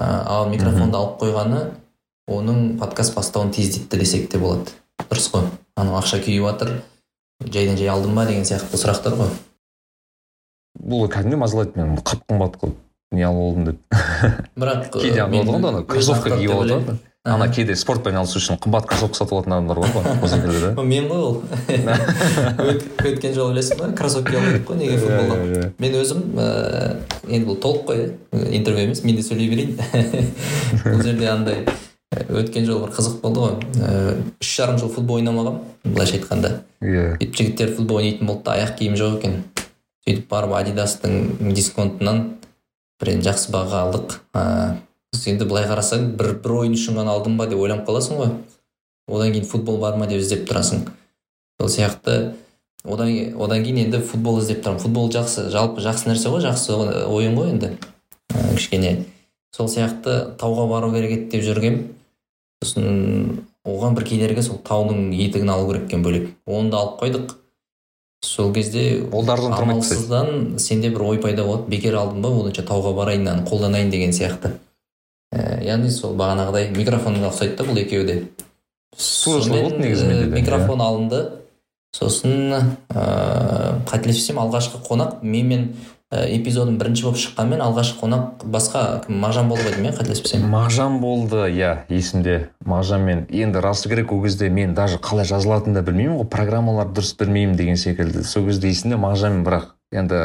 Ыыы 0.00 0.20
ал 0.36 0.48
микрофонды 0.48 0.96
алып 0.96 1.20
қойғаны 1.20 1.60
оның 2.30 2.78
подкаст 2.80 3.14
бастауын 3.16 3.52
тездетті 3.52 4.00
десек 4.00 4.30
те 4.30 4.38
болады. 4.38 4.72
Дұрыс 5.10 5.28
қой. 5.34 5.50
Анау 5.76 5.98
ақша 6.00 6.22
күйіп 6.24 6.46
жатыр 6.48 6.72
жайдан 7.44 7.76
жай 7.76 7.92
алдым 7.92 8.16
ба 8.16 8.24
деген 8.28 8.48
сияқты 8.48 8.80
сұрақтар 8.80 9.18
ғой. 9.20 9.34
Бұл 10.80 11.08
кәдімгі 11.12 11.40
мазалайды 11.40 11.76
мені 11.76 12.00
қап 12.00 12.24
қымбат 12.30 12.56
қылып 12.60 12.76
не 13.12 13.24
алып 13.26 13.44
алдым 13.44 13.64
деп. 13.68 13.80
Бірақ 14.56 14.90
кейде 14.96 15.24
ана 15.24 15.42
болады 15.42 15.62
ғой 15.66 15.72
ана 15.74 15.84
кроссовка 15.84 16.36
киіп 16.36 16.56
алады 16.56 16.78
ғой 16.78 17.00
ана 17.24 17.48
кейде 17.52 17.74
спортпен 17.76 18.14
айналысу 18.14 18.38
үшін 18.40 18.56
қымбат 18.64 18.86
кроссовка 18.88 19.18
сатып 19.18 19.34
алатын 19.36 19.52
адамдар 19.52 19.80
бар 19.82 19.90
ғой 19.92 20.22
осы 20.24 20.38
да 20.74 20.82
мен 20.92 21.08
ғой 21.10 21.20
ол. 21.20 21.42
Өт- 22.70 22.86
өткен 23.04 23.34
жолы 23.36 23.52
білесің 23.52 23.82
ба 23.82 23.90
кроссовки 23.98 24.32
едік 24.38 24.64
қой 24.70 24.78
неге 24.80 24.96
футболда? 25.02 25.36
Иә, 25.36 25.60
иә, 25.60 25.68
мен 25.84 25.98
өзім 26.00 26.24
ііі 26.32 27.36
енді 27.36 27.50
бұл 27.50 27.60
толық 27.60 27.84
қой 27.90 28.02
иә 28.32 28.48
интервью 28.56 28.86
емес 28.88 29.04
мен 29.04 29.20
де 29.20 29.26
сөйлей 29.26 29.52
берейін. 29.52 29.76
Бұл 30.86 31.04
жерде 31.04 31.28
андай 31.28 31.62
өткен 32.10 32.64
жолы 32.64 32.86
бір 32.88 32.96
қызық 32.96 33.20
болды 33.20 33.44
ғой. 33.44 33.56
Ііі 33.76 34.18
үш 34.40 34.56
жарым 34.56 34.80
жыл 34.80 34.88
футбол 34.96 35.20
ойнамағанмын 35.20 35.60
былайша 35.84 36.16
айтқанда. 36.16 36.56
Иә. 36.80 37.18
Сөйтіп 37.20 37.36
жігіттер 37.36 37.74
футбол 37.76 38.00
ойнайтын 38.00 38.26
болды 38.32 38.48
да 38.48 38.56
аяқ 38.56 38.78
киім 38.80 38.96
жоқ 38.96 39.20
екен. 39.20 39.42
Сөйтіп 40.08 40.30
барып 40.32 40.56
адидастың 40.56 41.52
дисконтынан 41.52 42.30
бір 43.00 43.12
енді 43.12 43.28
жақсы 43.28 43.52
бағаға 43.52 43.84
алдық. 43.84 44.16
Ыыы 44.34 44.78
енді 45.30 45.46
былай 45.48 45.66
қарасаң 45.68 46.12
бір 46.18 46.34
бір 46.42 46.54
ойын 46.62 46.76
үшін 46.76 46.98
ғана 47.00 47.14
алдым 47.14 47.36
ба 47.38 47.46
деп 47.50 47.60
ойланып 47.60 47.88
қаласың 47.88 48.20
ғой. 48.20 48.32
Одан 49.10 49.32
кейін 49.34 49.46
футбол 49.48 49.80
бар 49.82 49.98
ма 49.98 50.06
деп 50.10 50.22
іздеп 50.22 50.46
тұрасың. 50.48 50.86
Сол 51.60 51.68
сияқты 51.68 52.34
одан, 52.84 53.10
одан 53.38 53.64
кейін 53.64 53.84
енді 53.84 54.00
футбол 54.00 54.40
іздеп 54.40 54.62
тұрамын. 54.64 54.82
Футбол 54.82 55.10
жақсы 55.12 55.48
жалпы 55.52 55.82
жақсы 55.84 56.10
нәрсе 56.10 56.32
ғой 56.32 56.44
жақсы 56.46 56.76
ойын 57.10 57.36
ғой 57.38 57.52
енді. 57.54 57.74
Ә, 58.30 58.54
кішкене. 58.54 59.04
Сол 59.56 59.68
сияқты 59.68 60.36
тауға 60.40 60.68
бару 60.70 60.92
керек 60.94 61.16
еді 61.16 61.28
деп 61.34 61.44
жүргем. 61.48 61.82
Сосын 62.62 63.44
оған 63.66 63.98
бір 63.98 64.06
кедергі 64.08 64.46
сол 64.46 64.62
таудың 64.64 65.10
етігін 65.16 65.50
алу 65.50 65.68
керек 65.72 65.90
екен 65.90 66.06
бөлек. 66.06 66.32
Оны 66.46 66.70
да 66.70 66.84
алып 66.84 67.02
қойдық. 67.02 67.36
Сол 68.22 68.52
кезде 68.54 69.02
амалсыздан 69.10 70.58
сенде 70.58 70.90
бір 70.90 71.02
ой 71.02 71.18
пайда 71.18 71.44
болады. 71.44 71.68
Бекер 71.68 71.96
алдым 71.98 72.22
ба 72.22 72.28
оданша 72.30 72.62
тауға 72.62 72.94
барайын 72.94 73.24
мынаны 73.24 73.48
қолданайын 73.48 73.90
деген 73.90 74.12
сияқты. 74.12 74.58
Ә, 75.32 75.60
яғни 75.64 75.90
сол 75.90 76.16
бағанағыдай 76.18 76.70
микрофонға 76.76 77.30
ұқсайды 77.30 77.56
да 77.58 77.68
бұл 77.68 77.80
екеуі 77.82 78.06
де. 78.06 78.18
Солай 78.96 79.46
Сонымен, 79.46 79.62
болды 79.70 79.84
негізі 79.86 80.08
менде 80.08 80.24
ә, 80.24 80.28
де, 80.28 80.34
микрофон 80.40 80.82
алынды. 80.82 81.22
Сосын 81.90 82.52
ыыы 82.54 83.80
қателеспесем 83.90 84.38
алғашқы 84.38 84.78
қонақ 84.86 85.24
менімен 85.26 85.72
ә, 86.14 86.22
эпизодым 86.36 86.76
бірінші 86.78 87.02
болып 87.08 87.18
шыққанмен 87.18 87.62
алғашқы 87.64 87.98
қонақ 88.04 88.44
басқа 88.46 88.82
кім? 89.06 89.18
Мағжан 89.24 89.50
болып 89.50 89.66
едім 89.72 89.88
иә 89.88 89.94
қателеспесем. 89.98 90.44
Мағжан 90.52 91.00
болды 91.02 91.48
иә 91.50 91.72
есімде. 91.90 92.50
Мағжанмен 92.62 93.26
енді 93.26 93.62
расы 93.62 93.90
керек 93.90 94.12
ол 94.14 94.22
кезде 94.22 94.48
мен 94.54 94.74
даже 94.74 94.98
қалай 95.02 95.26
жазылатынын 95.26 95.80
да 95.80 95.82
білмеймін 95.82 96.20
ғой 96.20 96.30
программаларды 96.30 97.00
дұрыс 97.00 97.16
білмеймін 97.18 97.58
деген 97.58 97.76
секілді. 97.76 98.22
Сол 98.22 98.46
кезде 98.46 98.70
есімде 98.70 98.94
мағжанмен 98.94 99.42
бірақ 99.46 99.72
енді 99.90 100.20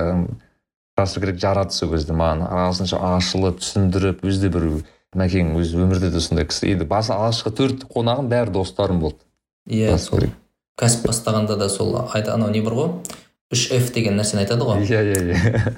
расы 0.98 1.20
керек 1.20 1.42
жарады 1.42 1.74
сол 1.74 1.96
кезде 1.98 2.14
маған. 2.14 2.46
Ағылшынша 2.46 3.02
ашылып 3.18 3.58
түсіндіріп 3.62 4.22
өзі 4.26 4.46
де 4.46 4.54
бір 4.54 4.70
мәкең 5.16 5.54
өзі 5.60 5.78
өмірде 5.84 6.10
де 6.12 6.20
сондай 6.22 6.46
кісі 6.50 6.72
енді 6.74 6.86
басы 6.90 7.14
алғашқы 7.16 7.52
төрт 7.56 7.86
қонағым 7.92 8.28
бәрі 8.32 8.52
достарым 8.56 9.00
болды. 9.00 9.22
Иә 9.70 9.92
Расы 9.94 10.10
сол. 10.12 10.26
кәсіп 10.80 11.08
бастағанда 11.08 11.56
да 11.58 11.70
сол 11.70 11.96
айт 12.14 12.28
анау 12.30 12.50
не 12.52 12.62
бар 12.62 12.74
ғой? 12.74 12.90
үш 13.54 13.70
ф 13.72 13.92
деген 13.94 14.18
нәрсені 14.20 14.44
айтады 14.44 14.66
ғой. 14.68 14.84
Иә 14.84 15.02
иә 15.06 15.22
иә. 15.32 15.74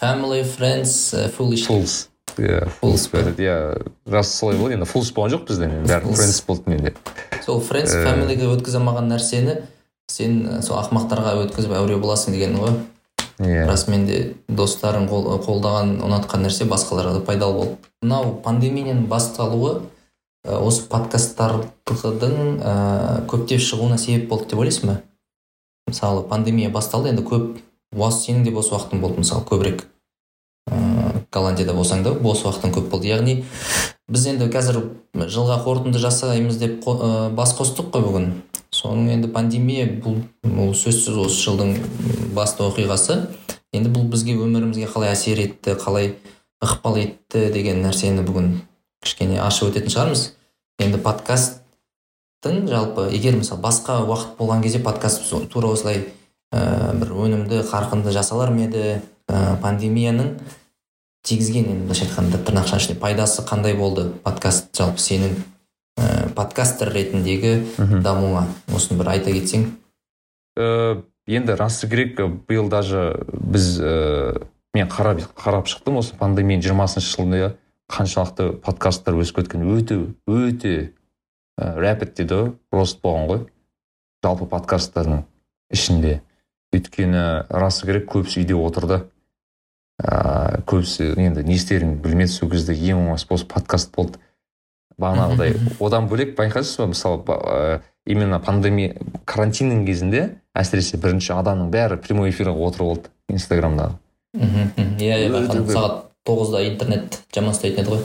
Family 0.00 0.42
friends 0.42 1.14
uh, 1.14 1.28
foolish 1.30 1.66
фулс 1.68 2.08
иә 2.36 2.64
фулс 2.80 3.06
Fools. 3.12 3.36
иә 3.38 3.86
рас 4.10 4.32
солай 4.34 4.56
болды. 4.58 4.74
Енді 4.74 4.86
фулс 4.90 5.12
болған 5.14 5.36
жоқ 5.36 5.46
бізде 5.48 5.68
бәрі 5.86 6.02
Fools. 6.08 6.16
френдс 6.18 6.40
болды 6.48 6.70
менде. 6.70 6.94
Сол 7.46 7.60
friends 7.62 7.94
Э. 7.94 8.02
фамилиге 8.04 8.48
өткізе 8.50 8.80
алмаған 8.80 9.06
нәрсені 9.12 9.60
сен 10.10 10.42
ә, 10.48 10.62
сол 10.62 10.80
ақымақтарға 10.82 11.36
өткізіп 11.46 11.72
әуре 11.78 11.96
боласың 12.00 12.32
деген 12.34 12.56
ғой. 12.58 12.74
Иә. 13.38 13.66
Расымен 13.66 14.06
де 14.06 14.34
достарың 14.48 15.08
қол- 15.10 15.40
қолдаған 15.44 15.98
ұнатқан 16.04 16.44
нәрсе 16.46 16.68
басқаларға 16.70 17.18
да 17.18 17.24
пайдалы 17.26 17.54
болды. 17.58 17.76
Мынау 18.02 18.34
пандемияның 18.44 19.06
басталуы 19.08 19.82
осы 20.44 20.84
подкасттардың 20.92 22.60
ә, 22.60 23.26
көптеп 23.26 23.62
шығуына 23.64 23.98
себеп 23.98 24.28
болды 24.28 24.50
деп 24.50 24.60
ойлайсың 24.60 24.90
ба? 24.90 25.00
Мысалы 25.88 26.22
пандемия 26.28 26.70
басталды 26.70 27.10
енді 27.10 27.24
көп 27.24 27.58
уақыт 27.94 28.20
сенің 28.20 28.44
де 28.44 28.50
бос 28.50 28.70
уақытың 28.72 29.00
болды 29.00 29.24
мысалы 29.24 29.44
көбірек. 29.48 29.86
Ыыы 30.70 31.24
голландияда 31.32 31.74
болсаң 31.74 32.04
да 32.04 32.12
бос 32.14 32.44
уақытың 32.44 32.74
көп 32.76 32.90
болды. 32.90 33.08
Яғни 33.08 33.44
біз 34.08 34.26
енді 34.30 34.50
қазір 34.52 34.82
жылға 35.14 35.62
қорытынды 35.64 35.98
жасаймыз 35.98 36.58
деп 36.60 36.84
бас 36.84 37.56
қостық 37.56 37.90
қой 37.90 38.04
бүгін. 38.04 38.28
Соның 38.84 39.08
енді 39.14 39.30
пандемия 39.32 39.86
бұл 39.88 40.18
бұл 40.44 40.74
сөзсіз 40.76 41.16
осы 41.24 41.40
жылдың 41.46 41.72
басты 42.36 42.66
оқиғасы. 42.66 43.16
Енді 43.74 43.90
бұл 43.94 44.04
бізге 44.12 44.36
өмірімізге 44.36 44.90
қалай 44.92 45.14
әсер 45.14 45.40
етті 45.40 45.78
қалай 45.80 46.12
ықпал 46.62 46.98
етті 47.00 47.48
деген 47.54 47.80
нәрсені 47.84 48.24
бүгін 48.26 48.50
кішкене 49.02 49.40
ашып 49.42 49.70
өтетін 49.70 49.94
шығармыз. 49.94 50.26
Енді 50.84 51.00
подкасттың 51.06 52.68
жалпы 52.68 53.08
егер 53.14 53.38
мысалы 53.40 53.64
басқа 53.64 54.02
уақыт 54.04 54.36
болған 54.38 54.62
кезде 54.62 54.82
подкаст 54.84 55.32
тура 55.52 55.72
осылай 55.72 56.04
ә, 56.52 56.92
бір 57.00 57.16
өнімді 57.24 57.64
қарқынды 57.70 58.12
жасалар 58.12 58.52
ма 58.52 58.68
еді? 58.68 59.00
Ә, 59.24 59.56
пандемияның 59.64 60.34
тигізген 61.24 61.72
енді 61.72 61.88
былайша 61.88 62.04
айтқанда 62.10 62.44
тырнақшаның 62.44 62.84
ішінде 62.84 63.00
пайдасы 63.00 63.46
қандай 63.48 63.74
болды? 63.78 64.10
Подкаст 64.26 64.68
жалпы 64.76 65.00
сенің 65.00 65.38
ә, 65.96 66.28
подкастер 66.34 66.92
ретіндегі 66.94 67.56
мхм. 67.78 68.02
дамуыңа 68.04 68.46
осыны 68.74 68.98
бір 69.00 69.14
айта 69.16 69.32
кетсең. 69.34 69.68
Э, 70.56 71.02
енді 71.26 71.56
расы 71.58 71.88
керек 71.88 72.20
э, 72.20 72.28
биыл 72.28 72.68
даже 72.68 73.24
біз 73.32 73.78
э, 73.80 74.34
мен 74.74 74.88
қарап 74.88 75.22
қарап 75.38 75.66
шықтым 75.70 75.98
осы 76.02 76.14
пандемияның 76.18 76.62
жиырмасыншы 76.66 77.14
жылында 77.14 77.54
қаншалықты 77.90 78.52
подкасттар 78.64 79.16
өсіп 79.20 79.42
кеткен 79.42 79.64
өте 79.74 79.98
өте 80.26 80.74
ә, 81.58 81.74
рэпид 81.78 82.14
дейді 82.18 82.34
ғой 82.34 82.52
рост 82.72 83.00
болған 83.02 83.26
ғой 83.30 83.42
жалпы 84.24 84.48
подкасттардың 84.50 85.24
ішінде. 85.74 86.20
Өйткені 86.74 87.46
расы 87.50 87.86
керек 87.86 88.08
көбісі 88.10 88.42
үйде 88.42 88.56
отырды 88.58 89.02
ә, 90.02 90.62
көбісі 90.66 91.12
енді 91.14 91.44
не 91.46 91.58
істерін 91.58 91.98
білмеді 92.02 92.32
сол 92.32 92.50
кезде 92.50 92.74
ең 92.74 93.04
оңай 93.04 93.20
способ 93.22 93.52
подкаст 93.52 93.94
болды. 93.94 94.18
Бағанағыдай 95.00 95.56
одан 95.80 96.08
бөлек 96.10 96.34
байқайсыз 96.38 96.78
ба 96.80 96.86
мысалы 96.92 97.22
ә, 97.26 97.80
именно 98.06 98.40
пандемия 98.40 98.94
карантиннің 99.24 99.84
кезінде 99.86 100.24
әсіресе 100.54 100.98
бірінші 101.02 101.34
адамның 101.38 101.70
бәрі 101.74 101.98
прямой 102.02 102.30
эфирге 102.30 102.54
отырып 102.66 102.90
алды 102.94 103.12
инстаграмдағы. 103.32 103.96
Мхм 104.34 104.98
иә 104.98 105.20
иә 105.26 105.46
сағат 105.70 106.04
тоғызда 106.26 106.64
интернет 106.68 107.20
жаман 107.34 107.54
ұстайтын 107.54 107.84
еді 107.84 107.94
ғой. 107.94 108.04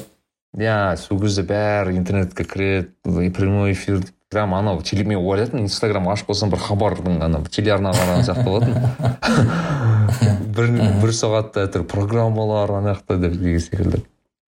Иә 0.57 0.97
сол 0.97 1.19
кезде 1.21 1.43
бәрі 1.45 1.97
интернетке 1.97 2.43
кіреді 2.43 3.29
прямой 3.35 3.73
эфир. 3.73 4.01
Прям 4.29 4.53
анау 4.53 4.83
теле 4.85 5.03
мен 5.09 5.17
ойлайтынмын 5.17 5.65
инстаграм 5.65 6.05
ашып 6.09 6.29
қойсам 6.29 6.51
бір 6.53 6.61
хабардың 6.61 7.15
ана 7.25 7.39
телеарна 7.49 7.95
қараған 7.97 8.27
сияқты 8.27 8.43
болатын. 8.45 8.75
Бір 10.59 10.67
бір 11.01 11.13
сағатта 11.15 11.63
әйтеуір 11.63 11.85
программалар 11.89 12.71
ана 12.77 12.93
жақта 12.93 13.17
деп 13.21 13.37
деген 13.39 13.61
секілді. 13.63 14.01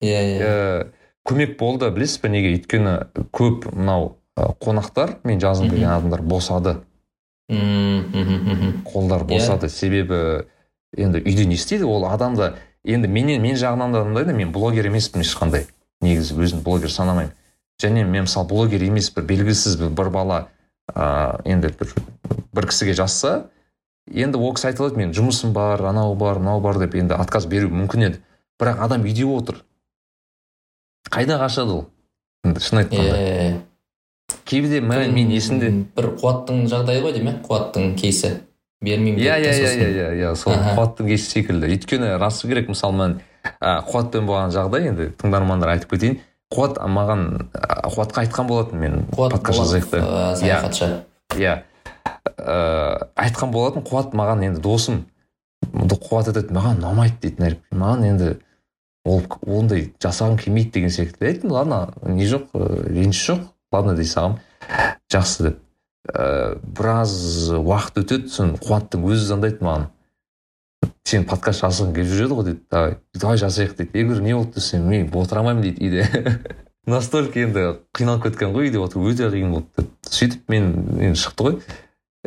Иә 0.02 0.20
иә. 0.32 0.86
Көмек 1.28 1.56
болды 1.60 1.90
білесіз 1.92 2.22
бе? 2.22 2.30
Неге? 2.32 2.54
Өйткені 2.56 2.94
көп 3.36 3.68
мынау 3.74 4.14
қонақтар 4.36 5.18
мен 5.28 5.40
жазғым 5.42 5.70
келген 5.70 5.90
адамдар 5.90 6.22
босады. 6.22 6.78
Қолдар 7.48 9.24
Иә. 9.24 9.28
босады. 9.28 9.68
Себебі 9.68 10.46
енді 10.96 11.20
үйде 11.20 11.44
не 11.46 11.54
істейді? 11.54 11.84
Ол 11.84 12.06
адамды 12.08 12.54
енді 12.84 13.08
менен 13.08 13.42
мен 13.42 13.56
жағынан 13.56 13.92
да 13.92 14.04
мындай 14.04 14.24
да 14.24 14.32
мен 14.32 14.52
блогер 14.52 14.86
емеспін 14.86 15.22
ешқандай. 15.22 15.66
Негізі 16.00 16.34
өзін 16.34 16.62
блогер 16.62 16.90
санамаймын. 16.90 17.32
Және 17.82 18.04
мен 18.04 18.24
мысалы 18.24 18.48
блогер 18.48 18.82
емес 18.82 19.10
бір 19.14 19.24
белгісіз 19.24 19.76
бір, 19.76 19.90
бір 19.90 20.10
бала 20.10 20.48
ыыы 20.94 21.42
енді 21.44 21.68
бір, 21.78 21.94
бір 22.54 22.66
кісіге 22.66 22.94
жазса 22.94 23.48
енді 24.08 24.38
ол 24.38 24.54
кісі 24.54 24.70
айта 24.70 24.82
алады 24.84 24.96
мен 24.96 25.12
жұмысым 25.12 25.52
бар 25.52 25.82
анау 25.82 26.14
бар 26.14 26.38
мынау 26.38 26.60
бар 26.60 26.78
деп 26.78 26.94
енді 26.94 27.14
отказ 27.14 27.46
беру 27.46 27.68
мүмкін 27.68 28.06
еді. 28.08 28.20
Бірақ 28.60 28.80
адам 28.82 29.04
үйде 29.04 29.26
отыр. 29.26 29.64
Қайда 31.10 31.38
қашады 31.40 31.74
ол? 31.74 31.84
Енді 32.44 32.60
шын 32.62 32.82
айтқанда. 32.82 33.16
Иә 33.18 33.56
кейбірде 34.48 34.80
мен, 34.80 35.12
мен 35.14 35.30
есімде 35.32 35.70
бір 35.96 36.12
қуаттың 36.20 36.66
жағдайы 36.70 37.02
ғой 37.04 37.16
деймін 37.16 37.34
иә 37.34 37.42
қуаттың 37.46 37.94
кейсі. 38.00 38.40
Бермеймін 38.84 39.20
иә 39.20 39.36
иә 39.42 39.52
иә 39.52 39.72
иә 39.74 39.88
иә 39.90 40.08
иә 40.22 40.34
сол 40.36 40.54
қуаттың 40.54 41.08
кесі 41.10 41.30
секілді. 41.32 41.68
Өйткені 41.74 42.16
расы 42.20 42.48
керек 42.48 42.68
мысалы 42.72 42.96
мен 42.96 43.20
қуатпен 43.60 44.28
болған 44.28 44.52
жағдай 44.54 44.88
енді 44.92 45.10
тыңдармандар 45.20 45.74
айтып 45.74 45.96
кетейін. 45.96 46.20
Қуат 46.54 46.78
маған 46.80 47.50
қуатқа 47.92 48.24
айтқан 48.24 48.48
болатын 48.48 48.80
мен 48.80 49.00
қуат 49.12 49.34
подкаст 49.36 49.58
жазайық 49.60 49.90
болатов, 49.90 50.08
та 50.08 50.32
ә, 50.32 50.36
саяхатшы. 50.36 50.86
Иә. 51.36 51.54
Ә, 52.38 53.08
айтқан 53.20 53.52
болатын 53.52 53.84
қуат 53.84 54.14
маған 54.16 54.46
енді 54.46 54.62
досым 54.64 55.02
қуат 55.68 56.30
айтады 56.30 56.54
маған 56.56 56.80
ұнамайды 56.80 57.18
дейді 57.26 57.58
маған 57.72 58.06
енді 58.08 58.30
ол 59.08 59.22
ондай 59.46 59.88
жасағым 60.02 60.38
келмейді 60.40 60.74
деген 60.76 60.92
секілді. 60.92 61.26
Айттым 61.26 61.54
ладно 61.54 61.94
не 62.04 62.26
жоқ 62.28 62.50
ә, 62.52 62.68
реніш 62.88 63.22
жоқ 63.30 63.46
ладно 63.72 63.96
дей 63.96 64.08
салғанмын 64.08 64.40
жақсы 65.12 65.48
деп. 65.48 65.60
Ә, 66.08 66.58
біраз 66.62 67.50
уақыт 67.52 68.02
өтеді 68.02 68.28
сосын 68.32 68.54
қуаттың 68.60 69.06
өзі 69.08 69.26
звондайды 69.30 69.64
маған. 69.64 69.88
Сен 71.08 71.24
подкаст 71.28 71.64
жазғың 71.64 71.94
келіп 71.96 72.12
жүреді 72.12 72.38
ғой 72.38 72.48
дейді. 72.50 72.62
Давай 72.70 72.96
давай 73.14 73.40
жазайық 73.40 73.76
дейді. 73.76 73.98
Я 73.98 74.04
говорю 74.04 74.22
не 74.22 74.34
болды 74.36 74.54
десем 74.60 74.88
мен 74.88 75.10
отыра 75.12 75.40
алмаймын 75.40 75.62
дейді 75.62 75.84
үйде. 75.84 76.38
Настолько 76.88 77.40
енді 77.40 77.66
қиналып 77.96 78.28
кеткен 78.28 78.54
ғой 78.54 78.68
үйде 78.68 78.80
отыру 78.80 79.08
өте 79.10 79.28
қиын 79.32 79.52
болды 79.52 79.82
деп 79.82 80.12
сөйтіп 80.12 80.48
мен 80.52 80.70
енді 81.00 81.20
шықты 81.20 81.48
ғой. 81.48 81.60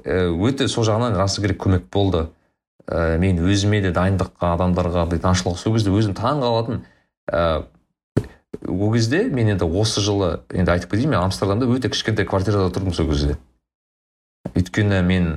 Ә, 0.03 0.29
өте 0.29 0.67
сол 0.67 0.85
жағынан 0.85 1.17
расы 1.17 1.41
керек 1.41 1.61
көмек 1.63 1.89
болды. 1.93 2.27
Ә, 2.87 3.17
мен 3.21 3.39
өзіме 3.43 3.81
де 3.83 3.91
дайындыққа 3.95 4.55
адамдарға 4.55 5.05
дейді 5.11 5.29
ашылық 5.31 5.59
сол 5.59 5.75
кезде 5.75 5.93
өзім 5.93 6.15
таң 6.17 6.41
қалатын 6.43 6.81
ә, 7.31 7.63
ол 8.67 8.93
кезде 8.93 9.23
мен 9.29 9.53
енді 9.53 9.67
осы 9.67 10.01
жылы 10.03 10.41
енді 10.49 10.75
айтып 10.75 10.93
кетейін 10.93 11.15
мен 11.15 11.23
амстердамда 11.25 11.69
өте 11.69 11.91
кішкентай 11.91 12.25
квартирада 12.25 12.71
тұрдым 12.73 12.95
сол 12.95 13.09
кезде. 13.11 13.37
Өйткені 14.55 15.01
мен 15.05 15.31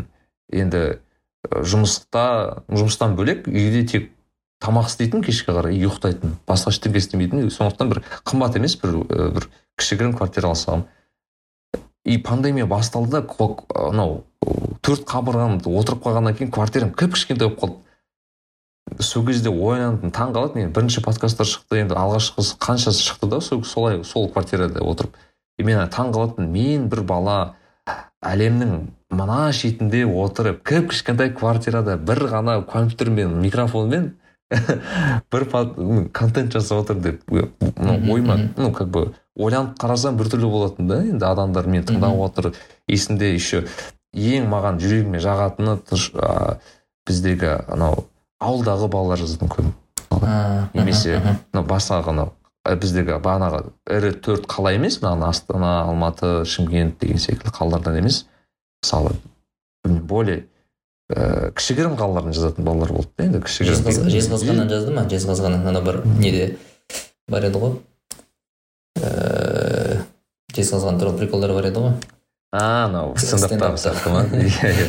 енді 0.53 0.83
ә, 1.49 1.63
жұмыста 1.63 2.65
жұмыстан 2.69 3.17
бөлек 3.19 3.49
үйде 3.51 3.85
тек 3.89 4.11
тамақ 4.65 4.89
істейтін 4.89 5.25
кешке 5.25 5.53
қарай 5.53 5.77
и 5.77 5.85
ұйықтайтын 5.85 6.39
басқа 6.49 6.73
ештеңе 6.73 7.01
істемейтін 7.03 7.51
сондықтан 7.53 7.91
бір 7.93 8.03
қымбат 8.25 8.57
емес 8.57 8.79
бір 8.81 9.03
бір 9.37 9.49
кішігірім 9.77 10.15
квартира 10.17 10.49
алсам. 10.49 10.87
И 12.05 12.19
пандемия 12.19 12.67
басталды 12.67 13.21
да 13.21 13.57
анау 13.75 14.25
төрт 14.85 15.07
қабырғамды 15.09 15.73
отырып 15.79 16.05
қалғаннан 16.05 16.37
кейін 16.39 16.53
квартирам 16.55 16.93
кіп 16.93 17.15
кішкентай 17.17 17.49
болып 17.49 17.61
қалды. 17.61 17.81
Сол 19.01 19.25
кезде 19.27 19.51
ойландым 19.51 20.13
таң 20.13 20.35
қалатын 20.37 20.65
енді 20.65 20.75
бірінші 20.77 21.03
подкасттар 21.05 21.49
шықты 21.49 21.81
енді 21.83 21.97
алғашқысы 21.99 22.59
қаншасы 22.61 23.05
шықты 23.07 23.31
да 23.33 23.41
сол 23.41 23.65
солай 23.65 24.03
сол 24.05 24.29
квартирада 24.29 24.85
отырып. 24.85 25.17
И 25.59 25.65
мен 25.65 25.81
таң 25.89 26.13
қалатын 26.13 26.51
мен 26.53 26.89
бір 26.93 27.03
бала 27.09 27.39
әлемнің 28.25 28.77
мына 29.15 29.53
шетінде 29.53 30.05
отырып 30.05 30.63
кіп 30.69 30.93
кішкентай 30.93 31.33
квартирада 31.33 31.97
бір 31.97 32.27
ғана 32.33 32.61
компьютермен 32.67 33.41
микрофонмен 33.41 34.13
бір 35.33 35.47
контент 36.13 36.53
жасап 36.53 36.85
отыр 36.85 37.01
деп 37.01 37.23
ойыма 37.33 38.39
ну 38.57 38.73
как 38.73 38.89
бы 38.89 39.13
ойланып 39.35 39.79
қарасам 39.81 40.19
біртүрлі 40.21 40.51
болатын 40.51 40.89
да 40.89 41.01
енді 41.03 41.27
адамдар 41.27 41.67
мені 41.67 41.85
тыңдап 41.89 42.21
отыр. 42.23 42.53
Есімде 42.87 43.33
еще 43.35 43.65
ең 44.15 44.49
маған 44.51 44.79
жүрегіме 44.83 45.21
жағатыны 45.23 45.77
а, 46.23 46.57
біздегі 47.07 47.53
анау 47.69 48.07
ауылдағы 48.43 48.89
балалар 48.89 49.19
жазатын 49.21 49.51
көп 49.53 49.71
немесе 50.75 51.19
мынау 51.53 51.67
анау 52.15 52.33
ә, 52.65 52.75
біздегі 52.81 53.19
бағанағы 53.21 53.73
ірі 53.93 54.15
төрт 54.25 54.47
қала 54.51 54.73
емес 54.75 55.01
мына 55.03 55.29
астана 55.29 55.83
алматы 55.85 56.45
шымкент 56.49 56.99
деген 57.03 57.19
секілді 57.21 57.53
қалалардан 57.53 57.99
емес. 58.01 58.25
Мысалы 58.85 59.15
более 59.85 60.45
ііі 61.13 61.51
кішігірім 61.57 61.99
қалалардан 62.01 62.33
жазатын 62.33 62.65
балалар 62.65 62.93
болды 62.97 63.11
да 63.19 63.27
енді 63.29 63.43
кішігірім 63.45 63.77
Жезқаз- 63.83 64.09
жезқазғаннан 64.15 64.71
жазды 64.73 64.95
ма? 64.97 65.05
Жезқазғаннан 65.11 65.69
ана 65.69 65.83
бір 65.85 66.01
неде 66.19 66.57
бар 67.29 67.45
еді 67.51 67.61
ғой? 67.61 67.77
Ііі 69.01 70.01
жезқазған 70.57 71.01
туралы 71.01 71.19
приколдар 71.21 71.53
бар 71.53 71.69
еді 71.69 71.85
ғой? 71.85 71.97
А 72.55 72.85
анау 72.87 73.17
Стендапта. 73.19 73.49
стендаптағы 73.49 73.79
сияқты 73.83 74.11
ма 74.15 74.21
иә 74.31 74.71
иә. 74.71 74.87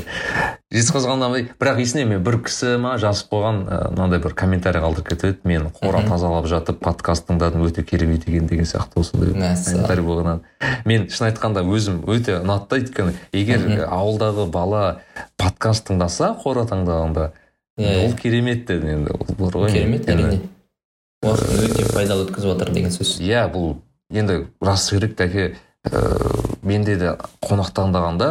Жезқазғаннан 0.75 1.32
бері- 1.34 1.47
бірақ 1.58 1.80
есіне 1.82 2.04
мен 2.06 2.23
бір 2.23 2.38
кісі 2.45 2.75
ма 2.78 2.95
жазып 3.01 3.32
қойған 3.32 3.58
мынандай 3.95 4.19
бір 4.21 4.36
комментарий 4.38 4.82
қалдырып 4.84 5.08
кетіп 5.10 5.25
еді. 5.25 5.39
Мен 5.49 5.69
қора 5.73 6.04
тазалап 6.06 6.45
жатып 6.45 6.80
подкаст 6.84 7.25
тыңдадым 7.30 7.65
өте 7.65 7.84
керемет 7.84 8.28
екен 8.28 8.45
деген 8.47 8.65
сияқты 8.69 8.99
осындай 9.01 9.34
комментарий 9.34 10.06
болғаннан 10.06 10.41
мен 10.86 11.08
шын 11.10 11.32
айтқанда 11.32 11.63
өзім 11.65 12.04
өте 12.06 12.38
ұнады 12.43 12.69
да 12.69 12.78
өйткені 12.78 13.15
егер 13.34 13.88
ауылдағы 13.89 14.45
бала 14.51 14.99
подкаст 15.38 15.89
тыңдаса 15.89 16.36
қора 16.43 16.67
тыңдағанда 16.69 17.32
иә 17.80 18.06
ол 18.06 18.13
керемет 18.13 18.67
деді 18.67 18.93
енді 18.99 19.12
ол 19.17 19.36
бар 19.39 19.58
ғой 19.65 19.71
керемет 19.73 20.06
әрине 20.10 20.41
уақытын 21.25 21.65
өте 21.65 21.93
пайдалы 21.93 22.28
өткізіп 22.28 22.51
жатыр 22.54 22.73
деген 22.73 22.91
сөз. 22.93 23.17
Иә 23.21 23.47
бұл 23.49 23.78
енді 24.13 24.45
рас 24.62 24.89
керек 24.91 25.15
тәке 25.17 25.56
ыыы 25.91 26.45
менде 26.65 26.98
де 26.98 27.13
қонақтандағанда 27.45 28.30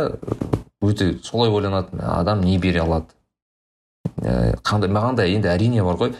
өте 0.83 1.15
солай 1.23 1.51
ойланатын 1.51 2.01
адам 2.03 2.43
не 2.43 2.59
бере 2.59 2.83
алады. 2.83 3.15
Ә, 4.21 4.57
қандай 4.63 4.91
маған 4.91 5.17
да 5.17 5.27
енді 5.27 5.49
әрине 5.53 5.85
бар 5.87 6.01
ғой. 6.01 6.15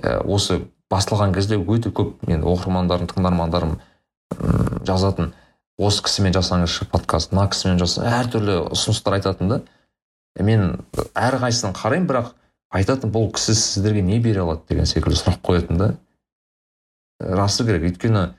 Ә, 0.00 0.18
осы 0.26 0.62
басталған 0.90 1.34
кезде 1.34 1.56
өте 1.56 1.92
көп 1.94 2.26
мен 2.28 2.42
оқырмандарым 2.42 3.08
тыңдармандарым 3.12 3.78
жазатын. 4.86 5.32
Осы 5.78 6.02
кісімен 6.04 6.34
жасаңызшы 6.36 6.86
подкаст 6.92 7.32
мына 7.32 7.48
кісімен 7.50 7.80
жаса 7.80 8.04
әртүрлі 8.20 8.58
ұсыныстар 8.74 9.16
айтатын 9.16 9.48
да. 9.48 9.60
Мен 10.40 10.82
әрқайсысын 11.14 11.74
қараймын 11.76 12.08
бірақ 12.10 12.32
айтатын 12.74 13.12
бұл 13.12 13.30
кісі 13.32 13.54
сіздерге 13.56 14.02
не 14.04 14.18
бере 14.20 14.44
алады 14.44 14.66
деген 14.68 14.86
секілді 14.86 15.18
сұрақ 15.20 15.40
қоятын 15.46 15.80
да. 15.80 15.88
Расы 17.20 17.64
керек. 17.64 17.88
Өйткені 17.88 18.32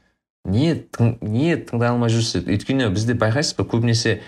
не 0.46 0.76
тың, 0.76 1.18
не 1.22 1.56
тыңдай 1.56 1.94
алмай 1.94 2.12
жүрсіз 2.12 2.48
өйткені 2.52 2.90
бізде 2.94 3.16
байқайсыз 3.20 3.56
ба 3.58 3.66
көбінесе 3.68 4.20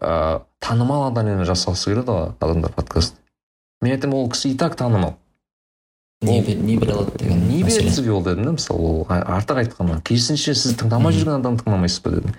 ыыы 0.00 0.40
танымал 0.64 1.08
адаммен 1.08 1.44
жасағысы 1.48 1.92
келеді 1.92 2.10
ғой 2.10 2.32
адамдар 2.40 2.72
подкаст 2.74 3.16
мен 3.82 3.96
айтамын 3.96 4.18
ол 4.18 4.30
кісі 4.32 4.52
и 4.52 4.58
так 4.60 4.76
танымал 4.76 5.16
не, 6.20 6.40
не 6.40 6.76
бере 6.76 6.92
алады 6.92 7.18
деген 7.18 7.48
не 7.48 7.62
береді 7.62 7.90
сізге 7.90 8.12
ол 8.12 8.24
дедім 8.24 8.44
да 8.44 8.52
мысалы 8.58 8.80
ол 8.80 9.06
артық 9.08 9.62
айтқаннан 9.64 10.02
керісінше 10.04 10.54
сіз 10.54 10.76
тыңдамай 10.80 11.16
жүрген 11.16 11.40
адамды 11.40 11.64
тыңдамайсыз 11.64 12.04
ба 12.04 12.14
дедім 12.16 12.32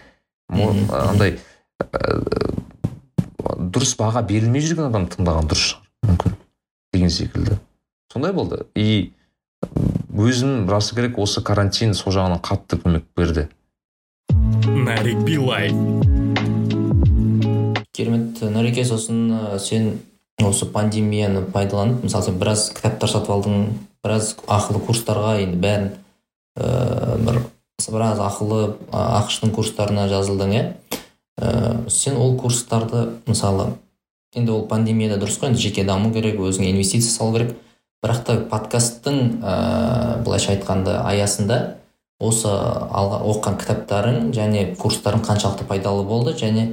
андай 0.93 1.39
дұрыс 3.75 3.95
баға 3.99 4.23
берілмей 4.25 4.63
жүрген 4.65 4.89
адамды 4.89 5.17
тыңдаған 5.17 5.49
дұрыс 5.49 5.69
шығар 5.71 6.11
мүмкін 6.11 6.38
деген 6.93 7.13
секілді 7.13 7.59
сондай 8.13 8.33
болды 8.33 8.65
и 8.75 9.13
өзім 10.15 10.69
расы 10.71 10.95
керек 10.95 11.19
осы 11.19 11.41
карантин 11.43 11.93
сол 11.93 12.13
жағынан 12.15 12.41
қатты 12.43 12.80
көмек 12.82 13.04
берді. 13.17 13.47
Нарик 14.65 15.19
билай. 15.28 15.71
Керемет 17.95 18.41
нұреке 18.41 18.84
сосын 18.88 19.30
ә, 19.32 19.60
сен 19.60 19.99
осы 20.43 20.67
пандемияны 20.67 21.45
пайдаланып 21.54 22.04
мысалы 22.04 22.28
сен 22.28 22.39
біраз 22.39 22.67
кітаптар 22.75 23.12
сатып 23.12 23.32
алдың 23.38 23.67
біраз 24.04 24.34
ақылы 24.51 24.82
курстарға 24.88 25.38
енді 25.45 25.62
бәрін 25.63 25.88
ә, 26.60 27.15
бір 27.23 27.41
біраз 27.91 28.19
ақылы 28.19 28.75
ақштың 28.91 29.56
курстарына 29.56 30.10
жазылдың 30.12 30.56
иә? 30.58 30.65
Ә, 31.39 31.89
сен 31.89 32.19
ол 32.19 32.36
курстарды 32.39 33.08
мысалы 33.28 33.73
енді 34.36 34.51
ол 34.51 34.65
пандемияда 34.67 35.21
дұрыс 35.21 35.39
қой 35.39 35.54
енді 35.54 35.63
жеке 35.63 35.86
даму 35.88 36.12
керек 36.13 36.39
өзіңе 36.39 36.71
инвестиция 36.73 37.12
салу 37.12 37.34
керек. 37.38 37.56
Бірақ 38.05 38.21
та 38.27 38.37
подкасттың 38.51 39.19
ә, 39.41 39.55
былайша 40.23 40.53
айтқанда 40.53 41.01
аясында 41.09 41.59
осы 42.21 42.47
алға, 42.47 43.19
оқыған 43.25 43.57
кітаптарың 43.59 44.31
және 44.35 44.67
курстарың 44.79 45.25
қаншалықты 45.25 45.65
пайдалы 45.67 46.05
болды 46.07 46.35
және 46.37 46.67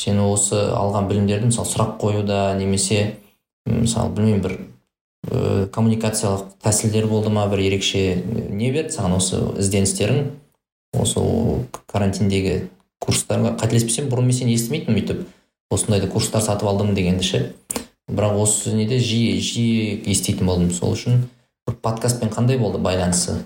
сен 0.00 0.18
осы 0.24 0.56
алған 0.74 1.06
білімдерді 1.10 1.50
мысалы 1.52 1.68
сұрақ 1.68 1.96
қоюда 2.00 2.40
немесе 2.58 3.18
мысалы 3.66 4.14
білмеймін 4.16 4.42
бір 4.42 4.56
ә, 5.28 5.66
коммуникациялық 5.74 6.56
тәсілдер 6.64 7.06
болды 7.10 7.30
ма 7.30 7.46
бір 7.52 7.62
ерекше 7.68 8.22
не 8.50 8.72
берді 8.72 8.96
саған 8.96 9.18
осы 9.20 9.42
ізденістерің? 9.60 10.30
Осы 10.96 11.22
карантиндегі 11.92 12.64
курстарға 13.04 13.54
қателеспесем 13.60 14.08
бұрын 14.10 14.26
мен 14.30 14.38
сені 14.40 14.56
естімейтінмін 14.56 15.04
өйтіп 15.04 15.20
осындай 15.70 16.02
да 16.02 16.08
курстар 16.10 16.42
сатып 16.42 16.72
алдым 16.72 16.96
дегенді 16.96 17.26
ше? 17.26 17.42
Бірақ 18.10 18.40
осы 18.42 18.74
неде 18.76 18.98
жиі 18.98 19.38
жиі 19.40 20.00
еститін 20.10 20.50
болдым 20.50 20.72
сол 20.74 20.94
үшін. 20.96 21.24
Бір 21.68 21.78
подкастпен 21.82 22.32
қандай 22.34 22.58
болды 22.58 22.80
байланысы? 22.82 23.40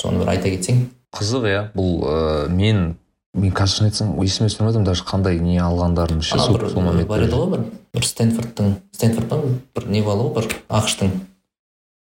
Соны 0.00 0.22
бір 0.22 0.34
айта 0.36 0.50
кетсең. 0.52 0.86
Қызық 1.14 1.46
иә 1.48 1.60
бұл 1.76 2.02
ә, 2.04 2.48
мен 2.52 2.96
мен 3.38 3.52
қазір 3.54 3.78
шын 3.78 3.88
айтсам 3.88 4.12
есіме 4.22 4.48
түсірмей 4.48 4.72
жатырмын 4.72 4.86
даже 4.88 5.04
қандай 5.06 5.38
не 5.40 5.58
алғандарымды 5.62 6.24
ше 6.24 6.38
сол 6.40 6.58
бар 6.58 7.24
еді 7.24 7.36
ғой 7.36 7.50
бір 7.52 7.64
бір 7.94 8.06
стэнфордтың 8.08 8.74
стэнфорд 8.96 9.28
па 9.28 9.40
бір 9.76 9.88
не 9.92 10.02
болды 10.02 10.26
ғой 10.26 10.34
бір 10.38 10.56
ақштың? 10.68 11.12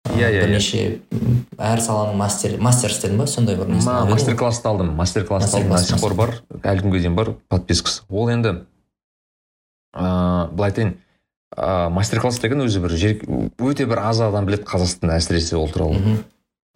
Иә, 0.09 0.29
иә, 0.29 0.29
иә. 0.31 0.45
бірнеше 0.47 1.01
әр 1.59 1.83
саланың 1.85 2.17
мастер 2.17 2.57
мастер 2.61 2.93
істедің 2.95 3.19
ба 3.21 3.27
сондай 3.29 3.59
бір 3.59 3.73
мастер 4.09 4.37
классты 4.37 4.69
алдым 4.69 4.95
мастер 4.97 5.27
классты 5.27 5.59
алдым 5.59 5.75
до 5.77 5.83
сих 5.83 6.01
пор 6.01 6.15
бар 6.15 6.35
әлі 6.63 6.87
күнге 6.87 7.03
дейін 7.03 7.19
бар 7.19 7.35
подпискасы. 7.49 8.05
Ол 8.09 8.31
енді 8.33 8.55
ыыы 9.97 10.49
былай 10.55 10.71
айтайын 10.71 10.97
ыыы 11.57 11.91
мастер 11.91 12.21
класс 12.21 12.41
деген 12.43 12.61
өзі 12.67 12.83
бір 12.85 12.97
жер 12.99 13.15
өте 13.59 13.87
бір 13.89 14.03
аз 14.11 14.21
адам 14.21 14.47
біледі 14.49 14.67
қазақстанда 14.69 15.17
әсіресе 15.17 15.57
ол 15.57 15.71
туралы. 15.73 15.99
Мхм. 15.99 16.19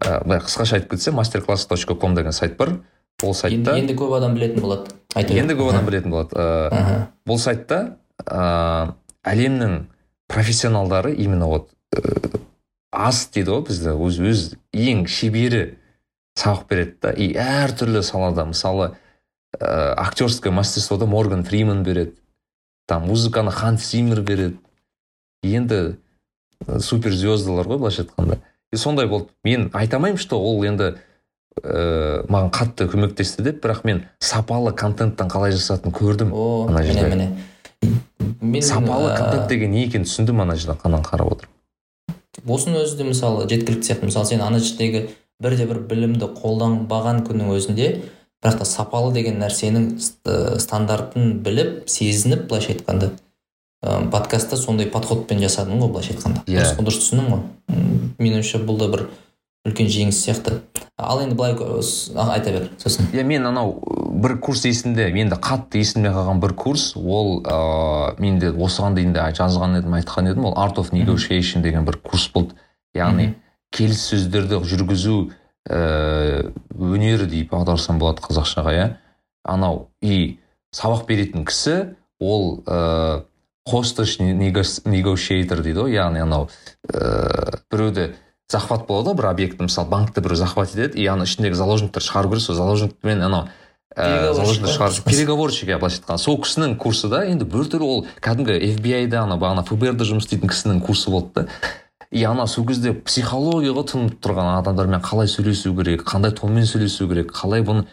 Ә, 0.02 0.24
былай 0.24 0.40
қысқаша 0.40 0.78
айтып 0.78 0.96
кетсем 0.96 1.14
мастеркласс 1.14 1.66
точка 1.66 1.94
ком 1.94 2.14
деген 2.14 2.32
сайт 2.32 2.56
бар. 2.56 2.78
Ол 3.22 3.35
сайтта 3.35 3.76
енді 3.78 3.94
көп 3.94 4.16
адам 4.16 4.35
білетін 4.35 4.62
болады 4.64 4.90
бер. 5.14 5.37
енді 5.37 5.54
көп 5.54 5.70
адам 5.70 5.87
білетін 5.87 6.11
болады. 6.11 6.35
Ә, 6.35 6.68
Аха. 6.72 6.96
бұл 7.28 7.38
сайтта 7.38 7.96
ә, 8.24 8.94
әлемнің 9.24 9.85
профессионалдары 10.28 11.14
именно 11.14 11.46
вот 11.46 11.70
аз 12.90 13.28
дейді 13.32 13.50
ғой 13.50 13.66
бізде. 13.68 13.92
Өз 13.92 14.18
өз 14.18 14.42
ең 14.72 15.06
шебері 15.06 15.76
сабақ 16.38 16.66
береді 16.68 16.96
да. 17.02 17.12
И 17.12 17.32
әртүрлі 17.37 18.02
салада. 18.02 18.44
Мысалы 18.48 18.94
ә, 19.61 19.94
актерское 19.96 20.52
мастерствода 20.52 21.06
морган 21.06 21.44
фриман 21.44 21.85
береді. 21.85 22.16
Там 22.87 23.09
музыканы 23.09 23.51
ханс 23.51 23.90
зиммер 23.90 24.23
береді. 24.23 24.59
Енді 25.42 25.97
ә, 26.66 26.79
суперзвездалар 26.81 27.66
ғой 27.66 27.79
былайша 27.79 28.05
айтқанда. 28.05 28.38
И 28.73 28.77
сондай 28.77 29.07
болды. 29.07 29.29
Мен 29.45 29.71
айта 29.73 29.97
алмаймын 29.97 30.18
что 30.18 30.40
ол 30.40 30.62
енді 30.64 30.95
ә, 31.61 32.25
маған 32.29 32.51
қатты 32.55 32.88
көмектесті 32.90 33.45
деп 33.45 33.62
бірақ 33.64 33.85
мен 33.85 34.05
сапалы 34.21 34.73
контенттің 34.73 35.31
қалай 35.31 35.53
жасатынын 35.53 35.95
көрдім 35.97 36.33
о 36.33 36.68
ана 36.68 36.83
жерде. 36.83 37.09
міне 37.09 37.29
мен 38.40 38.62
сапалы 38.62 39.11
ә, 39.12 39.16
контент 39.18 39.49
деген 39.49 39.73
не 39.73 39.85
екенін 39.87 40.07
түсіндім 40.07 40.42
ана 40.42 40.57
жерде 40.57 40.79
қанан 40.81 41.05
қарап 41.05 41.35
отырып. 41.35 41.51
осының 42.47 42.83
өзі 42.85 42.97
де 42.97 43.05
мысалы 43.05 43.49
жеткілікті 43.49 43.92
сияқты. 43.92 44.07
Мысалы 44.09 44.27
сен 44.27 44.40
ана 44.40 44.59
жердегі 44.59 45.11
бірде 45.40 45.66
бір 45.66 45.83
білімді 45.90 46.31
қолданбаған 46.38 47.27
күннің 47.27 47.53
өзінде 47.57 47.88
бірақ 48.42 48.59
та 48.59 48.64
сапалы 48.66 49.12
деген 49.14 49.38
нәрсенің 49.42 49.85
ст- 50.02 50.59
стандартын 50.62 51.38
біліп 51.44 51.85
сезініп 51.88 52.48
былайша 52.50 52.72
айтқанда 52.74 53.12
ә, 53.85 54.11
подкастта 54.11 54.57
сондай 54.57 54.87
подходпен 54.90 55.38
жасадың 55.42 55.78
ғой 55.83 55.92
былайша 55.94 56.14
айтқанда. 56.16 56.42
Иә. 56.46 56.62
дұрыс 56.62 56.76
дұрыс 56.78 57.00
түсіндім 57.05 57.28
ғой. 57.31 57.42
М, 57.70 58.14
меніңше 58.18 58.61
бұл 58.66 58.78
да 58.83 58.88
бір 58.92 59.07
үлкен 59.66 59.87
жеңіс 59.87 60.18
сияқты. 60.26 60.61
Ал 60.98 61.20
енді 61.22 61.35
былай 61.38 61.55
а, 61.55 62.33
айта 62.35 62.50
бер 62.50 62.68
сосын. 62.83 63.07
Иә 63.14 63.22
мен 63.24 63.46
анау 63.46 63.78
ә, 63.78 64.11
бір 64.22 64.37
курс 64.42 64.64
есімде 64.66 65.07
менде 65.14 65.37
қатты 65.37 65.78
есімде 65.83 66.11
қалған 66.11 66.40
бір 66.42 66.55
курс. 66.55 66.92
Ол 66.96 67.40
ыыы 67.42 68.14
менде 68.22 68.50
осыған 68.50 68.94
дейін 68.98 69.12
де 69.14 69.20
жазған 69.38 69.78
едім 69.78 69.94
айтқан 69.98 70.31
едім. 70.31 70.44
Ол 70.50 70.55
art 70.59 70.78
of 70.83 70.90
negotiation 70.92 71.62
деген 71.62 71.85
бір 71.87 71.98
курс 72.02 72.28
болды. 72.35 72.55
Яғни 72.94 73.35
келіссөздерді 73.72 74.59
жүргізу 74.68 75.31
ііі 75.68 76.51
өнері 76.79 77.29
деп 77.31 77.55
аударсам 77.55 78.01
болады 78.03 78.25
қазақшаға 78.25 78.72
иә. 78.75 78.87
Анау 79.44 79.88
и 80.03 80.38
сабақ 80.75 81.07
беретін 81.07 81.46
кісі 81.46 81.94
ол 82.20 82.62
ыыы 82.66 83.22
хостаж 83.66 84.18
negotiator 84.18 85.62
дейді 85.62 85.87
ғой 85.87 85.94
яғни 85.94 86.22
анау 86.25 86.48
ііі 86.90 87.62
біреуді 87.70 88.09
захват 88.51 88.87
болады 88.88 89.12
ғой 89.12 89.20
бір 89.20 89.31
объектті 89.31 89.68
мысалы 89.68 89.88
банкті 89.88 90.20
біреу 90.20 90.37
захват 90.37 90.75
етеді 90.75 90.98
и 90.98 91.07
ана 91.07 91.25
ішіндегі 91.25 91.55
заложниктер 91.55 92.03
шығару 92.03 92.33
керек 92.33 92.42
сол 92.42 92.59
заложникпен 92.59 93.22
анау 93.22 93.48
переговорщик. 95.05 95.68
иә 95.68 95.79
былайша 95.79 96.01
айтқанда. 96.01 96.18
Сол 96.18 96.38
кісінің 96.40 96.77
курсы 96.81 97.11
да 97.12 97.27
енді 97.29 97.44
біртүрлі 97.44 97.85
ол 97.85 98.07
кәдімгі 98.25 98.57
fbi 98.79 99.07
да 99.12 99.27
ана 99.27 99.37
бағана 99.37 99.66
фбр 99.68 99.92
да 99.92 100.07
жұмыс 100.09 100.25
істейтін 100.25 100.48
кісінің 100.48 100.81
курсы 100.81 101.12
болды 101.12 101.44
да. 101.44 101.48
И 102.12 102.22
ана 102.29 102.46
сол 102.46 102.66
кезде 102.68 102.92
психологияға 102.92 103.85
тұнып 103.88 104.18
тұрған 104.22 104.51
адамдармен 104.59 105.01
қалай 105.05 105.31
сөйлесу 105.33 105.72
керек 105.79 106.05
қандай 106.05 106.35
тонмен 106.37 106.66
сөйлесу 106.68 107.09
керек 107.09 107.33
қалай 107.33 107.64
бұны 107.64 107.87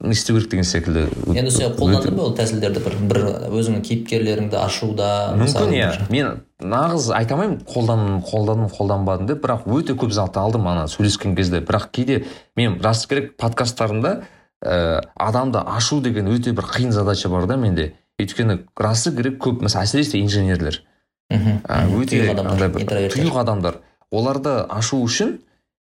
не 0.00 0.12
істеу 0.12 0.36
керек 0.36 0.50
деген 0.50 0.66
секілді 0.66 1.04
енді 1.38 1.52
сен 1.54 1.76
қолдандың 1.78 2.18
ба 2.18 2.26
ол 2.26 2.34
тәсілдерді 2.36 2.82
бір 2.84 2.96
бір 3.12 3.20
өзіңнің 3.54 3.84
кейіпкерлеріңді 3.86 4.58
ашуда 4.58 5.08
мүмкін 5.38 5.74
иә 5.78 5.90
мен 6.10 6.42
нағыз 6.60 7.12
айта 7.14 7.36
алмаймын 7.38 7.60
қолдандым 7.70 8.20
қолдандым 8.26 8.72
қолданбадым 8.74 9.30
деп 9.30 9.44
бірақ 9.46 9.68
өте 9.70 9.94
көп 9.96 10.12
зат 10.12 10.36
алдым 10.40 10.66
ана 10.68 10.88
сөйлескен 10.90 11.36
кезде 11.38 11.62
бірақ 11.62 11.92
кейде 11.94 12.24
мен 12.56 12.80
рас 12.82 13.06
керек 13.06 13.36
подкасттарымда 13.38 14.16
ә, 14.64 15.00
адамды 15.14 15.62
ашу 15.64 16.00
деген 16.02 16.28
өте 16.34 16.52
бір 16.52 16.68
қиын 16.74 16.90
задача 16.92 17.30
бар 17.30 17.46
да 17.46 17.56
менде 17.56 17.94
өйткені 18.20 18.64
расы 18.78 19.14
керек 19.14 19.38
көп 19.42 19.62
мысалы 19.64 19.86
әсіресе 19.86 20.20
инженерлер 20.20 20.82
мхм, 21.30 21.60
өте 22.00 22.20
тұйық 22.20 22.32
адамдар, 22.34 22.52
андай 22.52 22.68
бір 22.68 22.84
интроверттер. 22.84 23.20
тұйық 23.20 23.40
адамдар 23.40 23.80
оларды 24.14 24.54
ашу 24.68 25.00
үшін 25.04 25.38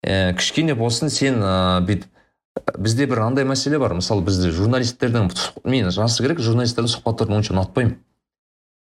ә, 0.06 0.34
кішкене 0.38 0.76
болсын 0.76 1.10
сен 1.10 1.42
ә, 1.44 1.82
бүйтіп 1.86 2.12
бізде 2.80 3.06
бір 3.10 3.22
андай 3.26 3.46
мәселе 3.46 3.80
бар. 3.80 3.94
Мысалы 3.98 4.24
бізде 4.26 4.52
журналистердің 4.56 5.30
мен 5.68 5.90
расы 5.92 6.24
керек 6.24 6.40
журналистердің 6.44 6.92
сұхбаттарын 6.94 7.40
онша 7.40 7.54
ұнатпаймын. 7.54 7.98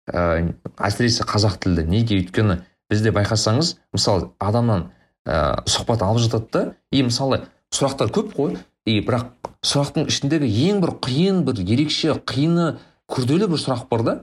Ә, 0.07 0.53
әсіресе 0.87 1.27
қазақ 1.27 1.59
тілді. 1.63 1.83
Неге? 1.91 2.21
Өйткені 2.21 2.61
бізде 2.89 3.11
байқасаңыз 3.15 3.75
мысалы 3.95 4.31
адамнан 4.39 4.87
ә, 5.27 5.59
сұхбат 5.67 6.05
алып 6.05 6.23
жатады 6.23 6.47
да 6.53 6.63
и 6.91 7.03
мысалы 7.03 7.43
сұрақтар 7.75 8.11
көп 8.15 8.33
қой. 8.37 8.57
И 8.87 9.01
бірақ 9.03 9.33
сұрақтың 9.67 10.07
ішіндегі 10.07 10.47
ең 10.69 10.81
бір 10.85 10.95
қиын 11.03 11.43
бір 11.43 11.59
ерекше 11.59 12.15
қиыны 12.23 12.77
күрделі 13.11 13.49
бір 13.51 13.59
сұрақ 13.59 13.87
бар 13.91 14.05
да. 14.07 14.17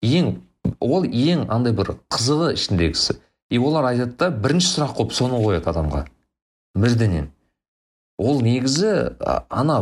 Ең 0.00 0.38
ол 0.80 1.06
ең 1.06 1.46
андай 1.52 1.74
бір 1.76 1.96
қызығы 2.12 2.52
ішіндегісі 2.56 3.18
и 3.50 3.58
олар 3.58 3.92
айтады 3.92 4.16
да 4.18 4.30
бірінші 4.30 4.72
сұрақ 4.74 4.96
қойып 4.98 5.14
соны 5.14 5.38
қояды 5.42 5.70
адамға. 5.70 6.06
Бірденен 6.76 7.30
ол 8.18 8.40
негізі 8.42 9.18
ана 9.50 9.78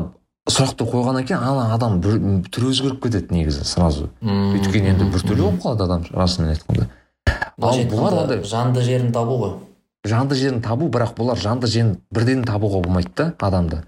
сұрақты 0.51 0.87
қойғаннан 0.91 1.25
кейін 1.25 1.41
ана 1.41 1.69
адам 1.75 2.01
бір, 2.05 2.19
түрі 2.53 2.73
өзгеріп 2.73 3.01
кетеді 3.07 3.35
негізі 3.39 3.65
сразу. 3.69 4.11
Өйткені 4.21 4.93
енді 4.93 5.09
біртүрлі 5.15 5.47
болып 5.47 5.63
қалады 5.65 5.87
адам 5.87 6.05
расымен 6.11 6.53
айтқанда. 6.53 6.89
Ал 7.63 7.81
бұлар 7.89 8.19
ондай 8.25 8.43
жанды 8.45 8.85
жерін 8.85 9.13
табу 9.15 9.39
ғой. 9.41 9.55
Жанды 10.05 10.37
жерін 10.37 10.61
табу 10.63 10.91
бірақ 10.93 11.15
бұлар 11.17 11.41
жанды 11.41 11.71
жерін 11.71 11.97
бірден 12.13 12.45
табуға 12.45 12.83
болмайды 12.85 13.15
да 13.17 13.31
адамды. 13.39 13.85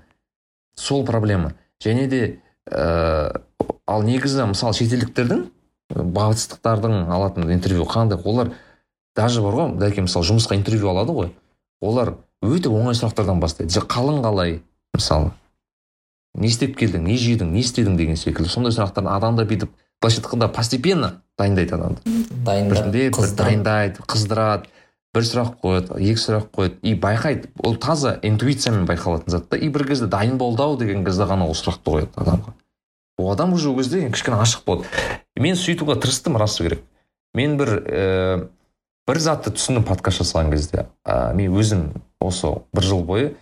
Сол 0.77 1.05
проблема. 1.05 1.53
Және 1.83 2.07
де 2.09 2.23
ә, 2.71 3.43
ал 3.87 4.03
негізі 4.07 4.49
мысалы 4.49 4.73
шетелдіктердің 4.79 5.45
батыстықтардың 5.95 7.11
алатын 7.13 7.51
интервью 7.53 7.85
қандай? 7.85 8.19
Олар 8.25 8.53
даже 9.15 9.43
бар 9.43 9.55
ғой. 9.55 9.75
Дәке 9.79 10.03
мысалы 10.03 10.27
жұмысқа 10.27 10.57
интервью 10.57 10.91
алады 10.91 11.13
ғой. 11.13 11.33
Олар 11.81 12.17
өте 12.43 12.69
оңай 12.69 12.97
сұрақтардан 12.99 13.41
бастайды. 13.41 13.73
«Же 13.73 13.81
қалың 13.81 14.23
қалай 14.25 14.63
мысалы? 14.95 15.33
Не 16.35 16.49
істеп 16.49 16.77
келдің 16.77 17.07
не 17.07 17.17
жедің 17.17 17.53
не 17.53 17.63
істедің 17.65 17.97
деген 17.97 18.17
секілді. 18.17 18.51
Сондай 18.51 18.73
сұрақтар 18.73 19.09
адамды 19.09 19.47
бүйтіп 19.49 19.71
былайша 20.03 20.21
айтқанда 20.21 20.49
постепенно 20.53 21.23
дайындайды 21.39 21.75
адамды. 21.75 22.01
Дайындап 22.45 22.91
дайындайды 23.39 24.05
қыздырады 24.05 24.69
бір 25.17 25.25
сұрақ 25.25 25.55
қояды 25.63 25.97
екі 26.03 26.21
сұрақ 26.21 26.51
қояды. 26.53 26.77
И 26.83 26.95
байқайды. 26.95 27.49
Ол 27.65 27.77
таза 27.81 28.19
интуициямен 28.23 28.85
байқалатын 28.89 29.33
зат 29.33 29.49
та. 29.49 29.57
И 29.57 29.69
бір 29.69 29.87
кезде 29.89 30.07
дайын 30.13 30.37
болды 30.37 30.63
ау 30.63 30.77
деген 30.77 31.05
кезде 31.05 31.25
ғана 31.25 31.49
ол 31.49 31.57
сұрақты 31.57 31.89
қояды 31.89 32.21
адамға. 32.21 32.53
Ол 33.19 33.33
адам 33.33 33.55
уже 33.55 33.71
ол 33.71 33.77
кезде 33.77 34.09
кішкене 34.11 34.37
ашық 34.43 34.65
болады 34.67 34.85
мен 35.37 35.57
сөйтуге 35.57 35.97
тырыстым 36.01 36.37
расы 36.37 36.65
керек. 36.65 36.83
Мен 37.35 37.57
бір 37.57 37.73
ііі 37.85 38.49
бір 39.07 39.21
затты 39.23 39.53
түсіндім 39.55 39.85
подкаст 39.87 40.23
жасаған 40.23 40.51
кезде 40.51 40.87
ә, 41.07 41.33
мен 41.35 41.55
өзім 41.55 41.89
осы 42.21 42.53
бір 42.75 42.83
жыл 42.83 43.03
бойы 43.07 43.35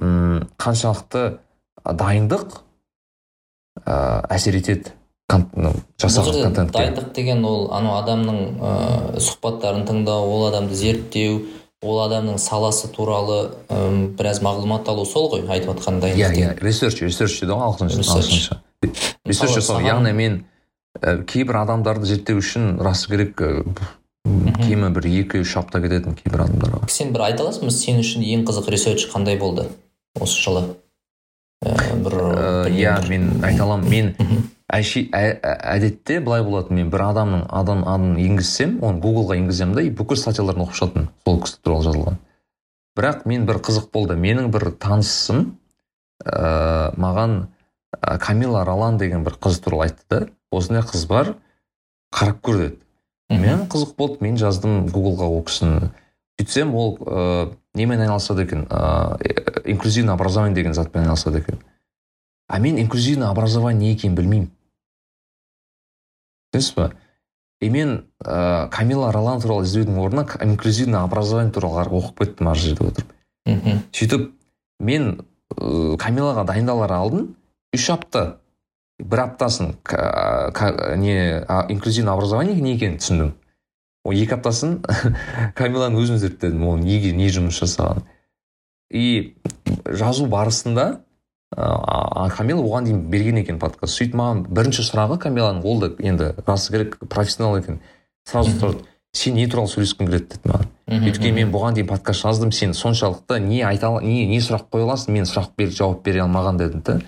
м 0.00 0.48
қаншалықты 0.58 1.38
дайындық 1.84 2.60
ә, 3.84 4.26
әсер 4.34 4.58
етеді 4.58 4.92
жасаған 5.30 6.72
дайындық 6.74 7.12
деген 7.14 7.44
ол 7.46 7.70
анау 7.74 8.00
адамның 8.02 8.40
ә, 8.58 8.74
сұхбаттарын 9.20 9.86
тыңдау 9.86 10.26
ол 10.26 10.48
адамды 10.50 10.74
зерттеу 10.74 11.44
ол 11.82 12.00
адамның 12.06 12.38
саласы 12.42 12.88
туралы 12.90 13.52
ым, 13.70 14.16
біраз 14.18 14.40
мағлұмат 14.42 14.88
алу 14.90 15.06
сол 15.06 15.30
ғой 15.30 15.46
айтып 15.46 15.76
жатқан 15.76 16.00
иә 16.02 16.14
дайындық 16.16 16.40
иә 16.40 16.64
ресерч 16.66 17.02
ресерч 17.04 17.40
дейді 17.40 17.52
ғой 17.52 17.68
ағылшынша. 17.70 18.58
Жасау 19.26 19.80
яғни 19.84 20.12
мен 20.16 20.40
ә, 21.00 21.22
кейбір 21.28 21.62
адамдарды 21.64 22.06
зерттеу 22.06 22.40
үшін 22.42 22.76
расы 22.84 23.08
керек 23.10 23.40
ә, 23.40 23.64
кемі 24.26 24.90
бір 24.96 25.06
екі 25.22 25.42
үш 25.44 25.56
апта 25.60 25.80
кететін 25.84 26.16
кейбір 26.18 26.46
адамдарға. 26.46 26.88
Сен 26.92 27.12
бір 27.14 27.28
айта 27.30 27.44
аласың 27.46 27.68
ба? 27.68 27.74
Сен 27.74 28.00
үшін 28.02 28.24
ең 28.26 28.44
қызық 28.48 28.70
ресерч 28.74 29.06
қандай 29.12 29.38
болды 29.38 29.68
осы 30.20 30.40
жылы? 30.42 30.64
Ә, 31.64 31.96
бір 32.04 32.14
Э, 32.66 32.70
иә 32.70 32.98
мен 33.08 33.30
айта 33.44 33.64
аламын. 33.64 33.88
Мен 33.88 34.14
әши- 34.72 35.08
ә- 35.10 35.40
ә- 35.40 35.56
әдетте 35.76 36.20
былай 36.20 36.42
болатын. 36.44 36.76
Мен 36.76 36.90
бір 36.90 37.00
адамның 37.10 37.46
адам 37.48 37.84
атын 37.88 38.16
енгізсем 38.20 38.78
оны 38.82 39.00
гуглға 39.00 39.36
енгіземін 39.38 39.74
да 39.74 39.82
и 39.82 39.90
бүкіл 39.90 40.18
статьяларын 40.20 40.66
оқып 40.66 40.76
шығатынмын 40.80 41.08
сол 41.24 41.40
кісі 41.40 41.58
туралы 41.64 41.84
жазылған. 41.86 42.18
Бірақ 42.96 43.26
мен 43.26 43.46
бір 43.46 43.58
қызық 43.64 43.90
болды. 43.92 44.16
Менің 44.16 44.50
бір 44.50 44.70
танысым 44.76 45.56
ә, 46.24 46.92
маған 46.96 47.46
камила 48.20 48.64
ролан 48.64 48.98
деген 48.98 49.24
бір 49.24 49.38
қыз 49.40 49.60
туралы 49.62 49.88
айтты 49.88 50.04
да. 50.08 50.28
Осындай 50.50 50.82
қыз 50.82 51.06
бар 51.08 51.34
қарап 52.14 52.40
көр 52.40 52.58
деді. 52.58 52.76
Мен 53.30 53.66
қызық 53.66 53.96
болды 53.98 54.22
мен 54.22 54.36
жаздым 54.38 54.86
гуглға 54.86 55.26
ол 55.26 55.42
кісіні. 55.44 55.90
Сөйтсем 56.38 56.74
ол 56.74 56.98
ыыы 57.00 57.56
немен 57.74 58.00
айналысады 58.00 58.44
екен? 58.44 58.66
Ыыы 58.70 59.72
инклюзивный 59.72 60.14
образование 60.14 60.54
деген 60.54 60.74
затпен 60.74 61.02
айналысады 61.02 61.40
екен. 61.40 61.58
А 62.48 62.58
мен 62.58 62.78
инклюзивный 62.78 63.26
образование 63.26 63.88
не 63.88 63.94
екенін 63.94 64.14
білмеймін. 64.14 64.50
Түсінесіз 66.52 66.74
ба 66.76 66.92
и 67.60 67.70
мен 67.70 68.04
ыыы 68.22 68.68
камила 68.70 69.10
ролан 69.12 69.40
туралы 69.40 69.64
іздеудің 69.64 69.98
орнына 69.98 70.26
инклюзивный 70.44 71.00
образование 71.00 71.52
туралы 71.52 71.80
қарап 71.80 71.98
оқып 71.98 72.22
кеттім 72.22 72.48
ар 72.52 72.56
жерде 72.56 72.84
отырып. 72.84 73.12
Мхм. 73.46 73.82
Сөйтіп 73.92 74.30
мен 74.78 75.24
ыыы 75.56 75.96
камилаға 75.98 76.44
дайындалар 76.46 76.92
алдын 76.92 77.34
үш 77.74 77.90
апта. 77.90 78.38
бір 78.98 79.20
аптасын 79.20 79.74
не 80.96 81.44
инклюзивный 81.68 82.12
образование 82.12 82.60
не 82.60 82.76
екенін 82.76 82.98
түсіндім. 82.98 83.32
Ол 84.06 84.14
екі 84.16 84.38
аптасын 84.38 84.78
камиланы 85.58 86.00
өзім 86.00 86.16
зерттедім 86.16 86.64
ол 86.64 86.78
неге 86.80 87.12
не 87.12 87.28
жұмыс 87.28 87.60
жасаған. 87.60 88.06
И 88.90 89.36
жазу 89.84 90.26
барысында 90.30 91.02
а, 91.56 92.30
камила 92.30 92.62
оған 92.62 92.86
дейін 92.88 93.00
берген 93.10 93.40
екен 93.42 93.58
подкаст. 93.58 93.98
Сөйтіп 93.98 94.16
маған 94.16 94.44
бірінші 94.48 94.86
сұрағы 94.86 95.18
камиланың 95.26 95.64
ол 95.66 95.80
да 95.82 95.90
енді 95.98 96.32
расы 96.46 96.72
керек 96.72 96.98
профессионал 97.10 97.58
екен. 97.58 97.80
Сразу 98.24 98.54
сұрады 98.54 98.86
сен 99.12 99.34
не 99.34 99.46
туралы 99.50 99.68
сөйлескің 99.72 100.08
келеді? 100.08 100.38
деді 100.38 100.52
маған. 100.52 100.72
Өйткені 101.10 101.34
мен 101.40 101.52
бұған 101.52 101.76
дейін 101.76 101.90
подкаст 101.90 102.22
жаздым 102.22 102.52
сен 102.52 102.72
соншалықты 102.74 103.40
не 103.40 103.60
айта 103.66 103.90
не, 104.00 104.24
не 104.30 104.40
сұрақ 104.40 104.70
қоя 104.70 104.86
аласың 104.86 105.18
мен 105.18 105.28
сұрақ 105.28 105.52
беріп 105.58 105.74
жауап 105.76 106.04
бере 106.04 106.22
алмаған 106.22 106.60
дедім 106.62 106.82
да 106.86 107.00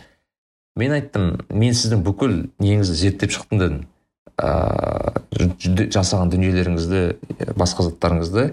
мен 0.78 0.94
айттым 0.96 1.28
мен 1.50 1.74
сіздің 1.76 2.02
бүкіл 2.06 2.34
неңізді 2.62 2.96
зерттеп 3.02 3.34
шықтым 3.34 3.58
дедім. 3.62 3.80
Ыыы 4.38 5.88
жасаған 5.92 6.30
дүниелеріңізді 6.32 7.00
басқа 7.58 7.88
заттарыңызды. 7.88 8.52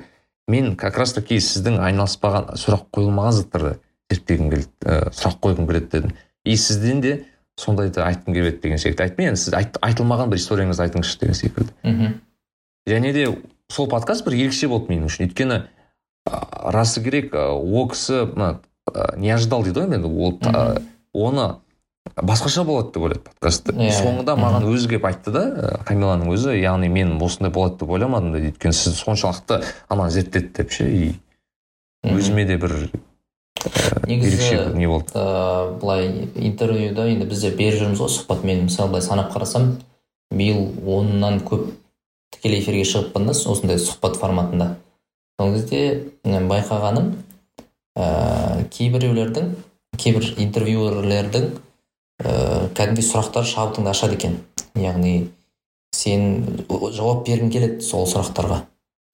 Мен 0.49 0.75
как 0.77 0.97
раз 0.97 1.13
таки 1.15 1.37
сіздің 1.41 1.79
айналыспаған 1.81 2.51
сұрақ 2.59 2.87
қойылмаған 2.93 3.33
заттарды 3.39 3.71
зерттегім 4.11 4.51
келді 4.51 4.67
ә, 4.85 5.09
сұрақ 5.13 5.39
қойғым 5.41 5.69
келеді 5.69 5.89
дедім. 5.93 6.13
И 6.45 6.55
сізден 6.57 7.01
де 7.01 7.13
сондайды 7.57 8.01
айтқым 8.03 8.33
келеді 8.35 8.59
деген 8.61 8.77
секілді. 8.81 9.03
Айттым 9.07 9.25
енді 9.29 9.41
сіз 9.41 9.53
айт- 9.57 9.79
айтылмаған 9.81 10.29
бір 10.29 10.41
историяңызды 10.41 10.85
айтыңызшы 10.85 11.19
деген 11.21 11.39
секілді. 11.39 11.71
Мхм. 11.83 12.13
Және 12.87 13.13
де 13.13 13.25
сол 13.71 13.89
подкаст 13.89 14.25
бір 14.27 14.37
ерекше 14.43 14.67
болды 14.69 14.93
менің 14.93 15.09
үшін. 15.09 15.29
Өйткені 15.29 15.63
расы 16.75 17.01
керек 17.03 17.33
ол 17.33 17.89
кісі 17.89 18.25
мына 18.35 18.59
не 19.17 19.33
ожидал 19.33 19.63
дейді 19.65 19.81
ғой 19.81 19.95
енді 19.97 20.09
ол 21.13 21.25
оны 21.29 21.47
басқаша 22.15 22.63
болады 22.63 22.93
деп 22.93 23.03
ойлады 23.03 23.23
подкастты. 23.25 23.73
Иә, 23.73 23.91
соңында 23.97 24.35
маған 24.39 24.67
өзі 24.69 24.89
келіп 24.91 25.07
айтты 25.09 25.33
да 25.33 25.79
камиланың 25.87 26.31
өзі 26.35 26.53
яғни 26.59 26.89
мен 26.89 27.15
осындай 27.21 27.51
болады 27.51 27.81
деп 27.81 27.91
ойламадым 27.97 28.35
дейді 28.35 28.53
өйткені 28.53 28.77
сіз 28.77 28.99
соншалықты 29.01 29.63
ананы 29.89 30.13
зерттеді 30.13 30.53
деп 30.55 30.71
ше 30.71 30.87
и 30.87 31.15
өзіме 32.05 32.45
де 32.45 32.57
бір 32.61 32.75
негізі 34.05 34.37
ерекше 34.37 34.57
бір 34.69 34.77
не 34.77 34.87
болды. 34.87 35.11
ыыы 35.15 35.79
былай 35.81 36.29
интервьюда 36.35 37.07
енді 37.09 37.25
бізде 37.25 37.51
беріп 37.51 37.81
жүрміз 37.81 37.99
ғой 37.99 38.13
сұхбат 38.13 38.45
мен 38.45 38.65
мысалы 38.69 38.93
былай 38.93 39.01
санап 39.01 39.33
қарасам 39.33 39.75
биыл 40.31 40.71
оннан 40.85 41.41
көп 41.41 41.71
тікелей 42.31 42.61
эфирге 42.61 42.85
шығыппын 42.85 43.25
да 43.25 43.33
осындай 43.33 43.81
сұхбат 43.81 44.19
форматында. 44.21 44.75
Сол 45.39 45.53
кезде 45.53 46.05
байқағаным 46.23 47.15
ыыы 47.97 48.67
кейбіреулердің 48.71 49.55
кейбір 49.97 50.33
интервьюерлердің 50.37 51.49
ыыы 52.23 52.69
кәдімгідей 52.77 53.07
сұрақтар 53.07 53.47
шабытыңды 53.49 53.91
ашады 53.91 54.15
екен. 54.15 54.37
Яғни 54.75 55.29
сен 55.95 56.65
жауап 56.69 57.25
бергің 57.27 57.51
келеді 57.51 57.85
сол 57.85 58.07
сұрақтарға. 58.09 58.61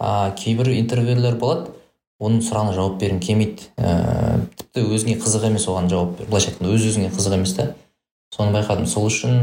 А 0.02 0.32
кейбір 0.38 0.72
интервьюерлер 0.76 1.38
болады 1.42 1.72
оның 2.22 2.42
сұрағына 2.46 2.74
жауап 2.78 3.00
бергің 3.02 3.22
келмейді. 3.26 3.70
Ііі 3.78 4.48
тіпті 4.58 4.86
өзіңе 4.96 5.18
қызық 5.22 5.48
емес 5.50 5.68
оған 5.70 5.90
жауап 5.90 6.18
бер 6.20 6.30
былайша 6.30 6.52
айтқанда 6.52 6.74
өз 6.76 6.88
өзіңе 6.92 7.12
қызық 7.14 7.38
емес 7.38 7.54
та 7.58 7.68
соны 8.34 8.54
байқадым. 8.58 8.88
Сол 8.90 9.08
үшін 9.10 9.40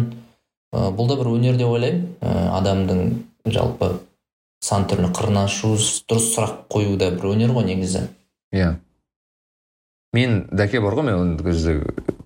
ы 0.72 0.90
бұл 0.94 1.10
да 1.10 1.18
бір 1.18 1.32
өнер 1.34 1.58
деп 1.58 1.70
ойлаймын. 1.70 2.04
Ы 2.22 2.34
адамдың 2.58 3.02
жалпы 3.46 3.92
сан 4.62 4.86
түрлі 4.90 5.10
қырын 5.14 5.42
ашу 5.44 5.74
дұрыс 5.78 6.32
сұрақ 6.34 6.66
қою 6.70 6.96
да 6.98 7.10
бір 7.14 7.32
өнер 7.34 7.54
ғой 7.54 7.66
негізі. 7.70 8.08
Иә. 8.54 8.76
Мен 10.12 10.46
дәке 10.52 10.80
бар 10.80 10.96
ғой 10.96 11.08
мен 11.10 11.36
кезде 11.42 11.80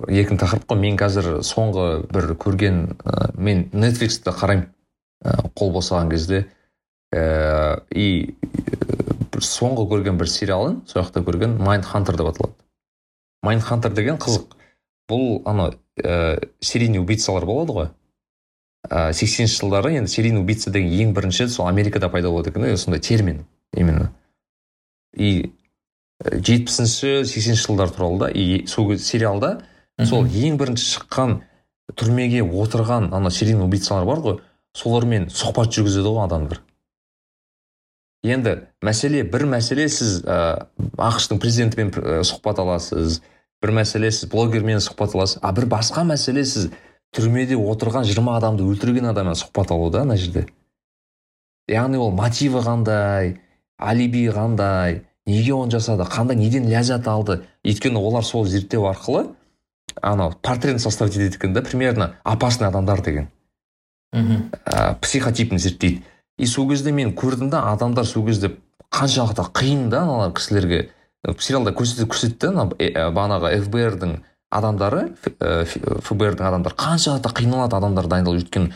екінші 0.08 0.40
тақырып 0.44 0.66
қой. 0.70 0.80
Мен 0.80 0.98
қазір 1.00 1.40
соңғы 1.46 1.86
бір 2.12 2.34
көрген 2.40 2.82
ә, 3.02 3.32
мен 3.36 3.68
нетфликсті 3.72 4.34
қараймын 4.34 4.68
ә, 5.24 5.36
қол 5.58 5.72
босаған 5.74 6.10
кезде. 6.12 6.46
Ә, 7.12 7.82
и 7.90 8.34
соңғы 9.42 9.88
көрген 9.90 10.18
бір 10.20 10.30
сериалын 10.30 10.82
сол 10.86 11.02
жақта 11.02 11.24
көрген 11.26 11.58
майнд 11.58 11.84
хантер 11.88 12.16
деп 12.16 12.30
аталады. 12.32 12.54
Майнд 13.42 13.64
хантер 13.66 13.92
деген 13.92 14.20
қызық. 14.22 14.54
Бұл 15.10 15.42
ана 15.48 15.72
ә, 15.98 16.38
серийный 16.60 17.02
убийцалар 17.02 17.46
болады 17.46 17.74
ғой. 17.76 17.90
Ә, 18.88 19.12
сексенінші 19.12 19.58
жылдары 19.60 19.96
енді 19.98 20.10
серийный 20.10 20.42
убийца 20.42 20.70
деген 20.70 20.92
ең 21.08 21.14
бірінші 21.16 21.48
сол 21.50 21.66
америкада 21.66 22.08
пайда 22.08 22.30
болады 22.30 22.50
екен 22.50 22.62
да 22.62 22.76
сондай 22.76 23.00
термин 23.00 23.44
именно. 23.74 24.12
И 25.14 25.52
жетпісінші 26.22 27.24
сексенінші 27.24 27.66
жылдар 27.66 27.90
туралы 27.90 28.18
да 28.18 28.28
и 28.30 28.66
сол 28.66 28.94
сериалда 28.98 29.62
сол 30.02 30.26
ең 30.26 30.58
бірінші 30.60 30.86
шыққан 30.96 31.40
түрмеге 31.98 32.44
отырған 32.46 33.10
ана 33.14 33.30
серийный 33.30 33.66
убийцалар 33.66 34.06
бар 34.06 34.22
ғой 34.24 34.38
солармен 34.76 35.28
сұхбат 35.32 35.74
жүргізеді 35.74 36.14
ғой 36.14 36.24
адамдар 36.26 36.62
енді 38.22 38.56
мәселе 38.84 39.24
бір 39.26 39.48
мәселе 39.50 39.88
сіз 39.90 40.22
ә, 40.22 40.68
ақш 40.96 41.32
тың 41.32 41.42
президентімен 41.42 41.90
ә, 41.90 42.22
сұхбат 42.22 42.62
аласыз 42.62 43.20
бір 43.62 43.74
мәселе 43.82 44.12
сіз 44.14 44.30
блогермен 44.30 44.82
сұхбат 44.82 45.16
аласыз 45.16 45.42
а 45.42 45.52
бір 45.56 45.66
басқа 45.74 46.06
мәселе 46.06 46.46
сіз 46.46 46.70
түрмеде 47.12 47.58
отырған 47.60 48.06
20 48.08 48.30
адамды 48.38 48.66
өлтірген 48.66 49.10
адаммен 49.10 49.36
сұхбат 49.36 49.72
алу 49.74 49.90
да 49.92 50.06
ана 50.06 50.16
жерде. 50.16 50.46
Яғни 51.68 52.00
ол 52.00 52.12
мотиві 52.16 52.62
қандай 52.64 53.36
алиби 53.78 54.24
қандай 54.32 55.02
неге 55.26 55.54
оны 55.54 55.70
жасады 55.70 56.06
қандай 56.08 56.36
неден 56.36 56.66
ләззат 56.70 57.06
алды? 57.08 57.42
Өйткені 57.64 57.98
олар 57.98 58.24
сол 58.24 58.46
зерттеу 58.46 58.86
арқылы 58.90 59.28
анау 60.00 60.32
портретін 60.42 60.78
составить 60.78 61.16
етеді 61.16 61.36
екен 61.36 61.52
да 61.52 61.62
примерно 61.62 62.16
опасный 62.24 62.68
адамдар 62.68 63.02
деген. 63.02 63.28
Мхм. 64.12 64.50
Ә, 64.64 64.94
психотипін 65.00 65.58
зерттейді. 65.58 66.02
И 66.38 66.46
сол 66.46 66.68
кезде 66.68 66.92
мен 66.92 67.14
көрдім 67.14 67.50
да 67.50 67.70
адамдар 67.72 68.04
сол 68.04 68.26
кезде 68.26 68.56
қаншалықты 68.90 69.46
қиын 69.52 69.88
да 69.88 70.02
аналар 70.02 70.32
кісілерге. 70.32 70.90
Э, 71.22 71.34
сериалда 71.38 71.70
көрсетеді 71.70 72.08
көрсетті 72.10 72.48
ана 72.50 72.64
э, 72.78 72.88
э, 72.90 73.10
бағанағы 73.14 73.60
фбрдың 73.62 74.16
адамдары 74.52 75.04
фбрдың 75.22 76.48
адамдары 76.48 76.74
қаншалықты 76.76 77.30
қиналады 77.38 77.78
адамдар 77.78 78.08
дайындалу 78.10 78.40
өйткені 78.40 78.72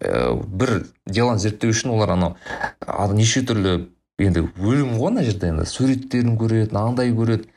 ә, 0.00 0.32
бір 0.40 0.86
деланы 1.06 1.38
зерттеу 1.38 1.70
үшін 1.70 1.92
олар 1.92 2.14
анау 2.16 3.12
неше 3.12 3.44
түрлі 3.44 3.74
енді 4.28 4.44
өлім 4.58 4.96
ғой 4.98 5.12
ана 5.12 5.24
жерде 5.26 5.50
енді 5.52 5.66
суреттерін 5.68 6.36
көреді 6.40 6.72
мынандай 6.74 7.12
көреді 7.16 7.48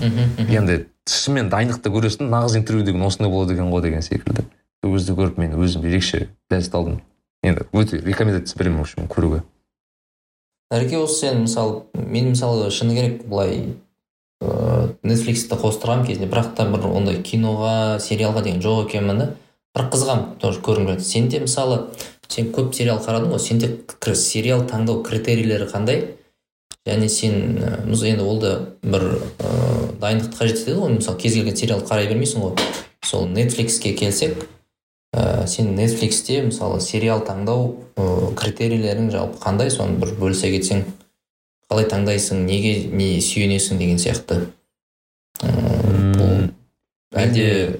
мхм 0.00 0.54
енді 0.60 0.78
шынымен 1.08 1.50
дайындықты 1.52 1.92
көресің 1.92 2.30
нағыз 2.32 2.58
интервью 2.60 2.86
деген 2.86 3.04
осындай 3.06 3.32
болады 3.32 3.54
екен 3.56 3.70
ғой 3.72 3.82
деген 3.82 4.02
секілді 4.02 4.44
сол 4.82 4.94
кезде 4.94 5.14
көріп 5.18 5.38
мен 5.40 5.56
өзім 5.58 5.86
ерекше 5.88 6.28
ләззат 6.52 6.76
алдым 6.78 7.00
енді 7.42 7.66
өте 7.72 8.00
рекомендация 8.04 8.58
беремін 8.58 8.78
в 8.78 8.86
общем 8.86 9.08
көруге 9.08 9.42
нәреке 10.70 10.98
осы 11.00 11.20
сен 11.26 11.42
мысалы 11.46 11.84
мен 11.94 12.30
мысалы 12.34 12.70
шыны 12.70 12.94
керек 12.94 13.26
былай 13.26 13.74
ыыы 14.42 14.94
нетфликсті 15.02 15.58
қостырғанмын 15.58 16.06
кезінде 16.06 16.30
бірақ 16.30 16.54
та 16.58 16.68
бір 16.68 16.86
ондай 16.92 17.22
киноға 17.22 17.98
сериалға 18.02 18.44
деген 18.44 18.62
жоқ 18.62 18.88
екенмін 18.88 19.22
да 19.22 19.28
бірақ 19.74 19.92
қызығамын 19.94 20.38
тоже 20.42 20.60
көргім 20.60 20.90
келеді 20.90 21.08
сенде 21.08 21.40
мысалы 21.40 21.80
сен 22.28 22.52
көп 22.52 22.74
сериал 22.76 23.00
қарадың 23.04 23.32
ғой 23.32 23.40
сенде 23.42 23.70
сериал 24.14 24.66
таңдау 24.68 25.02
критерийлері 25.02 25.68
қандай? 25.72 26.04
Және 26.86 27.08
сен 27.08 27.58
енді 27.88 28.22
ол 28.24 28.38
да 28.40 28.52
бір 28.82 29.04
ыыы 29.40 29.88
дайындықты 30.00 30.38
қажет 30.38 30.62
етеді 30.62 30.78
ғой. 30.78 30.94
Мысалы 30.98 31.18
кез 31.20 31.34
келген 31.34 31.56
сериал 31.56 31.82
қарай 31.84 32.08
бермейсің 32.08 32.44
ғой. 32.44 32.54
Сол 33.04 33.26
нетфликске 33.28 33.92
келсек 33.94 34.46
ә, 35.14 35.46
сен 35.46 35.74
нетфликсте 35.76 36.42
мысалы 36.42 36.80
сериал 36.80 37.20
таңдау 37.24 37.74
ә, 37.96 38.34
критерийлерің 38.36 39.10
жалпы 39.12 39.40
қандай? 39.42 39.70
Соны 39.70 39.98
бір 40.00 40.14
бөлісе 40.20 40.50
кетсең 40.52 40.84
қалай 41.68 41.88
таңдайсың 41.88 42.46
неге 42.46 42.88
не 42.92 43.18
сүйенесің 43.20 43.80
деген 43.80 44.00
сияқты. 44.00 44.46
Әлде 47.16 47.78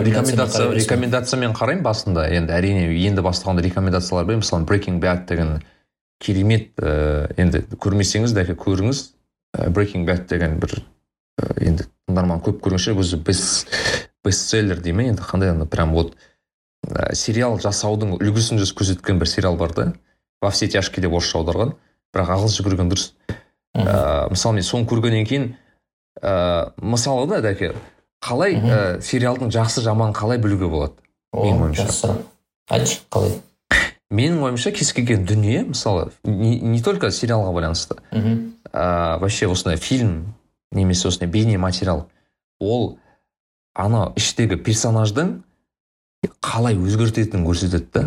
рекомендация 0.00 0.70
рекомендациямен 0.72 1.52
қараймын 1.56 1.84
басында. 1.84 2.26
Енді 2.32 2.54
әрине 2.56 2.86
енді 3.04 3.24
бастағанда 3.24 3.64
рекомендациялар 3.64 4.24
беремін 4.24 4.44
мысалы 4.44 4.64
breaking 4.68 5.00
bad 5.02 5.26
деген 5.28 5.58
керемет 6.20 6.72
ә, 6.80 7.28
енді 7.36 7.64
көрмесеңіз 7.76 8.32
де 8.32 8.46
көріңіз. 8.56 9.02
Ә, 9.56 9.68
breaking 9.68 10.06
bad 10.08 10.26
деген 10.30 10.58
бір 10.62 10.78
ә, 11.40 11.50
енді 11.60 11.88
тыңдарман 12.08 12.40
көп 12.44 12.62
көргенше 12.64 12.96
өзі 12.96 13.20
бест 13.24 13.68
бестселлер 14.24 14.80
дей 14.80 14.92
ме 14.96 15.10
енді 15.10 15.22
қандай 15.22 15.52
ана 15.52 15.66
прям 15.66 15.92
вот 15.92 16.16
ә, 16.88 17.12
сериал 17.14 17.60
жасаудың 17.60 18.16
үлгісін 18.16 18.62
жүз 18.62 18.72
көрсеткен 18.72 19.20
бір 19.20 19.28
сериал 19.28 19.56
бар 19.60 19.74
да. 19.76 19.92
Во 20.40 20.50
все 20.50 20.68
тяжкие 20.68 21.02
деп 21.04 21.12
орысша 21.12 21.38
аударған. 21.38 21.76
Бірақ 22.14 22.32
ағылшынша 22.34 22.64
көрген 22.64 22.88
дұрыс. 22.92 23.12
Ә, 23.76 24.30
мысалы 24.30 24.56
мен 24.56 24.64
соны 24.64 24.88
көргеннен 24.88 25.28
кейін 25.28 25.56
ә, 26.22 26.72
мысалы 26.80 27.28
да 27.28 27.40
дәке 27.44 27.74
қалай 28.24 28.56
ә, 28.56 29.00
сериалдың 29.04 29.52
жақсы 29.52 29.84
жаман 29.84 30.14
қалай 30.16 30.40
білуге 30.40 30.68
болады? 30.70 30.96
Менің 31.34 31.66
ойымша. 31.68 31.84
жақсы. 31.84 32.14
Айтшы 32.72 33.00
қалай? 33.12 33.38
Менің 34.14 34.42
ойымша 34.46 34.72
кез 34.72 34.92
келген 34.96 35.24
дүние 35.26 35.64
мысалы 35.64 36.10
не, 36.24 36.58
не 36.60 36.82
только 36.82 37.10
сериалға 37.10 37.52
байланысты 37.52 37.96
мхм 38.12 38.54
ә, 38.72 39.18
вообще 39.18 39.48
осындай 39.48 39.76
фильм 39.76 40.34
немесе 40.72 41.08
осындай 41.08 41.28
бейнематериал 41.28 42.06
ол 42.60 42.98
ана 43.74 44.12
іштегі 44.16 44.56
персонаждың 44.62 45.40
қалай 46.40 46.76
өзгертетінін 46.78 47.44
көрсетеді 47.46 47.90
да. 47.92 48.04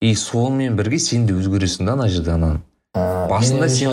И 0.00 0.14
сонымен 0.16 0.76
бірге 0.76 0.98
сен 0.98 1.26
де 1.26 1.34
өзгересің 1.34 1.86
да 1.86 1.92
ана 1.92 2.08
жерде 2.08 2.58
Басында 2.94 3.68
сен 3.68 3.92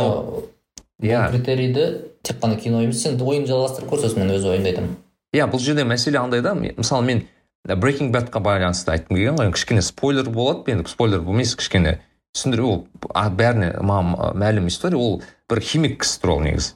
иә. 1.01 1.29
критерийді 1.31 1.85
тек 2.23 2.39
қана 2.41 2.57
кино 2.59 2.81
емес 2.83 3.03
сен 3.03 3.19
ойыңды 3.19 3.47
жалғастырып 3.51 3.89
көр 3.89 4.01
сосын 4.01 4.23
мен 4.23 4.33
өз 4.35 4.47
ойымды 4.49 4.73
айтамын. 4.73 4.95
Иә 5.33 5.49
бұл 5.49 5.61
жерде 5.61 5.85
мәселе 5.85 6.19
андай 6.19 6.41
да 6.41 6.55
мысалы 6.55 7.05
мен 7.05 7.27
breaking 7.67 8.11
badқа 8.13 8.39
байланысты 8.41 8.93
айтқым 8.95 9.15
келген 9.17 9.35
ғой. 9.37 9.51
Кішкене 9.53 9.81
спойлер 9.81 10.29
болады 10.29 10.71
енді 10.71 10.89
спойлер 10.89 11.21
емес 11.21 11.55
кішкене 11.59 11.99
түсіндіру 12.33 12.69
ол 12.69 12.87
бәріне 13.13 13.75
маған 13.83 14.37
мәлім 14.39 14.69
история 14.71 14.97
ол 14.97 15.21
бір 15.49 15.61
химик 15.61 15.99
кісі 16.01 16.21
туралы 16.23 16.49
негізі. 16.49 16.73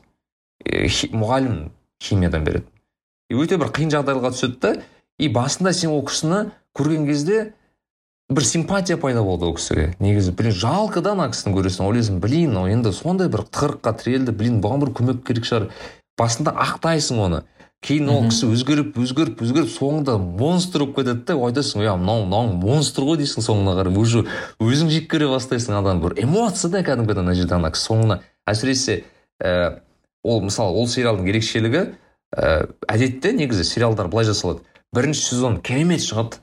Мұғалім 1.13 1.71
химиядан 2.03 2.43
береді. 2.43 2.67
И 3.31 3.35
өте 3.39 3.57
бір 3.57 3.71
қиын 3.73 3.93
жағдайға 3.93 4.33
түседі 4.35 4.59
да 4.61 4.75
и 5.17 5.29
басында 5.29 5.73
сен 5.73 5.93
ол 5.95 6.03
кісіні 6.05 6.51
көрген 6.75 7.07
кезде 7.07 7.53
бір 8.29 8.45
симпатия 8.45 8.97
пайда 8.97 9.23
болды 9.23 9.45
ол 9.45 9.55
кісіге. 9.55 9.93
Негізі 9.99 10.35
блин 10.37 10.51
жалко 10.51 11.01
да 11.01 11.13
ана 11.13 11.29
кісіні 11.31 11.55
көресің. 11.57 11.87
Ойлайсың 11.87 12.19
блин 12.21 12.57
ол 12.57 12.67
енді 12.67 12.93
сондай 12.93 13.31
бір 13.31 13.45
тығырыққа 13.49 13.95
тірелді 14.03 14.35
блин 14.35 14.61
бұған 14.61 14.83
бір 14.83 14.93
көмек 14.99 15.23
керек 15.25 15.47
шығар. 15.47 15.69
Басында 16.19 16.53
ақтайсың 16.53 17.21
оны. 17.23 17.43
Кейін 17.83 18.09
ол 18.09 18.27
кісі 18.29 18.49
өзгеріп 18.53 18.97
өзгеріп 19.03 19.41
өзгеріп 19.43 19.71
соңында 19.73 20.17
монстр 20.21 20.85
болып 20.85 21.01
кетеді 21.01 21.25
да 21.27 21.35
айтасың 21.35 21.83
иә 21.83 21.95
мынау 21.99 22.23
мынау 22.25 22.53
монстр 22.57 23.07
ғой 23.09 23.19
дейсің 23.21 23.45
соңына 23.45 23.75
қарай 23.79 23.97
уже 23.99 24.23
өзің 24.63 24.91
жек 24.93 25.09
көре 25.11 25.27
бастайсың 25.31 25.75
адам 25.79 25.99
бір 26.03 26.15
эмоция 26.23 26.71
да 26.71 26.83
кәдімгідей 26.87 27.25
ана 27.25 27.35
жерде 27.35 27.57
ана 27.59 27.71
кісі 27.75 27.91
соңына 27.91 28.19
әсіресе 28.47 29.03
ә, 29.43 29.79
ол 30.23 30.41
мысалы 30.47 30.79
ол 30.79 30.87
сериалдың 30.87 31.27
ерекшелігі 31.31 31.83
ә, 32.35 32.67
әдетте 32.89 33.33
негізі 33.35 33.65
сериалдар 33.67 34.09
былай 34.11 34.25
жасалады. 34.27 34.63
Бірінші 34.93 35.25
сезон 35.33 35.59
керемет 35.61 36.03
шығады. 36.05 36.39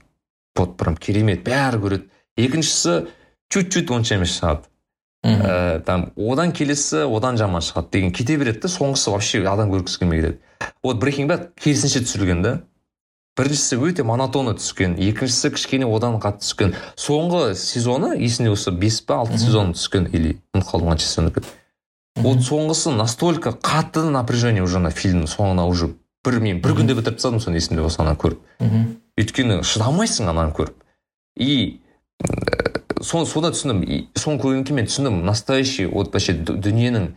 Вот 0.59 0.77
прям 0.77 0.97
керемет 0.97 1.45
бәрі 1.47 1.81
көреді. 1.83 2.09
Екіншісі 2.37 3.07
чуть 3.49 3.73
чуть 3.73 3.91
онша 3.91 4.19
емес 4.19 4.37
шығады. 4.39 4.67
Ә, 5.25 5.81
там 5.85 6.11
одан 6.17 6.53
келесі 6.57 7.05
одан 7.07 7.39
жаман 7.39 7.65
шығады 7.65 7.91
деген 7.93 8.13
кете 8.13 8.37
береді 8.41 8.65
да 8.65 8.73
соңғысы 8.73 9.13
вообще 9.13 9.43
адам 9.47 9.71
көргісі 9.73 10.03
келмей 10.03 10.23
кетеді. 10.23 10.39
Вот 10.83 11.03
breaking 11.03 11.29
bad 11.31 11.51
керісінше 11.61 12.05
түсірілген 12.07 12.43
да. 12.43 12.59
Біріншісі 13.39 13.79
өте 13.81 14.05
монотонно 14.05 14.53
түскен 14.59 14.99
екіншісі 15.01 15.53
кішкене 15.55 15.87
одан 15.87 16.19
қатты 16.21 16.45
түскен. 16.45 16.75
Соңғы 16.99 17.55
сезоны 17.57 18.17
есімде 18.19 18.51
болса 18.53 18.75
бес 18.75 19.01
па 19.01 19.23
алты 19.23 19.39
сезон 19.39 19.73
түскен 19.73 20.11
или 20.11 20.37
ұмытып 20.53 20.73
қалдым 20.73 20.93
қанша 20.93 21.07
сезон 21.07 21.31
екен 21.31 21.47
вот 22.17 22.43
соңғысы 22.45 22.93
настолько 22.93 23.51
қатты 23.51 24.03
напряжение 24.11 24.63
уже 24.63 24.77
ана 24.77 24.91
фильмнің 24.91 25.29
соңына 25.31 25.67
уже 25.69 25.95
бір 26.25 26.41
мен 26.41 26.61
бір 26.61 26.75
күнде 26.81 26.97
бітіріп 26.99 27.17
тастадым 27.17 27.41
соны 27.41 27.61
есімде 27.61 27.83
болса 27.83 28.03
ананы 28.03 28.19
көріп. 28.21 28.41
Өйткені 29.21 29.63
шыдамайсың 29.65 30.29
ананы 30.29 30.53
көріп. 30.57 30.75
И 31.37 31.81
ә, 32.21 32.83
соны 33.01 33.27
сода 33.27 33.53
түсіндім 33.55 33.83
и 33.87 34.03
соны 34.19 34.41
көргеннен 34.43 34.67
кейін 34.67 34.81
мен 34.83 34.91
түсіндім. 34.91 35.23
Настоящий 35.25 35.87
вот 35.87 36.13
вообще 36.13 36.35
дүниенің 36.35 37.13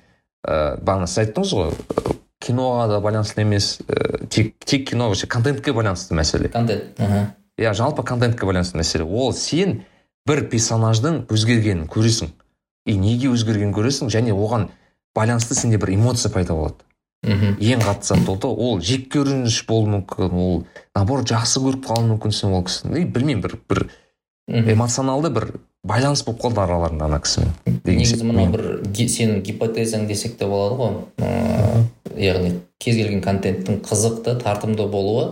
ә, 0.47 0.79
бағана 0.79 1.09
сіз 1.09 1.25
айттыңыз 1.25 1.55
ғой 1.57 1.73
киноға 2.43 2.87
да 2.91 2.99
байланысты 3.03 3.41
емес 3.43 3.79
ә, 3.87 4.27
тек, 4.27 4.53
тек 4.65 4.89
кино 4.89 5.07
вообще 5.09 5.27
контентке 5.27 5.73
байланысты 5.73 6.15
мәселе. 6.17 6.49
Контент 6.53 6.99
мхм. 6.99 7.31
Иә 7.57 7.73
жалпы 7.73 8.03
контентке 8.03 8.45
байланысты 8.45 8.77
мәселе. 8.77 9.05
Ол 9.07 9.33
сен 9.33 9.83
бір 10.27 10.45
персонаждың 10.51 11.25
өзгергенін 11.31 11.87
көресің. 11.91 12.31
И 12.85 12.97
неге 12.99 13.31
өзгергенін 13.31 13.73
көресің? 13.75 14.11
Және 14.11 14.35
оған 14.35 14.69
байланысты 15.15 15.55
сенде 15.55 15.79
бір 15.79 15.93
эмоция 15.95 16.31
пайда 16.31 16.53
болады. 16.57 16.83
Мхм. 17.23 17.55
Ең 17.63 17.83
қатты 17.83 18.09
зат 18.11 18.29
ол 18.29 18.37
да 18.37 18.49
ол 18.51 18.81
жек 18.83 19.07
көрініш 19.13 19.61
болуы 19.67 19.93
мүмкін 19.97 20.33
ол 20.35 20.57
наоборот 20.95 21.29
жақсы 21.31 21.61
көріп 21.63 21.85
қалуы 21.87 22.09
мүмкін 22.09 22.35
сен 22.35 22.51
ол 22.51 22.65
кісіні. 22.67 22.99
И 22.99 23.05
білмеймін 23.05 23.43
бір 23.45 23.55
бір 23.69 23.85
эмоционалды 24.47 25.31
бір 25.31 25.53
байланыс 25.83 26.23
болып 26.25 26.41
қалды 26.45 26.61
араларында 26.63 27.05
ана 27.09 27.19
кісімен 27.19 27.51
негізі 27.85 28.23
Мен- 28.23 28.51
бір 28.53 28.65
сенің 28.95 29.41
гипотезаң 29.43 30.07
десек 30.07 30.37
те 30.39 30.45
болады 30.47 30.75
ғой. 30.79 30.93
Ыыы, 31.19 31.83
яғни 32.23 32.51
кез 32.79 32.95
келген 32.95 33.21
контенттің 33.21 33.81
қызықты 33.83 34.37
тартымды 34.41 34.87
болуы 34.87 35.31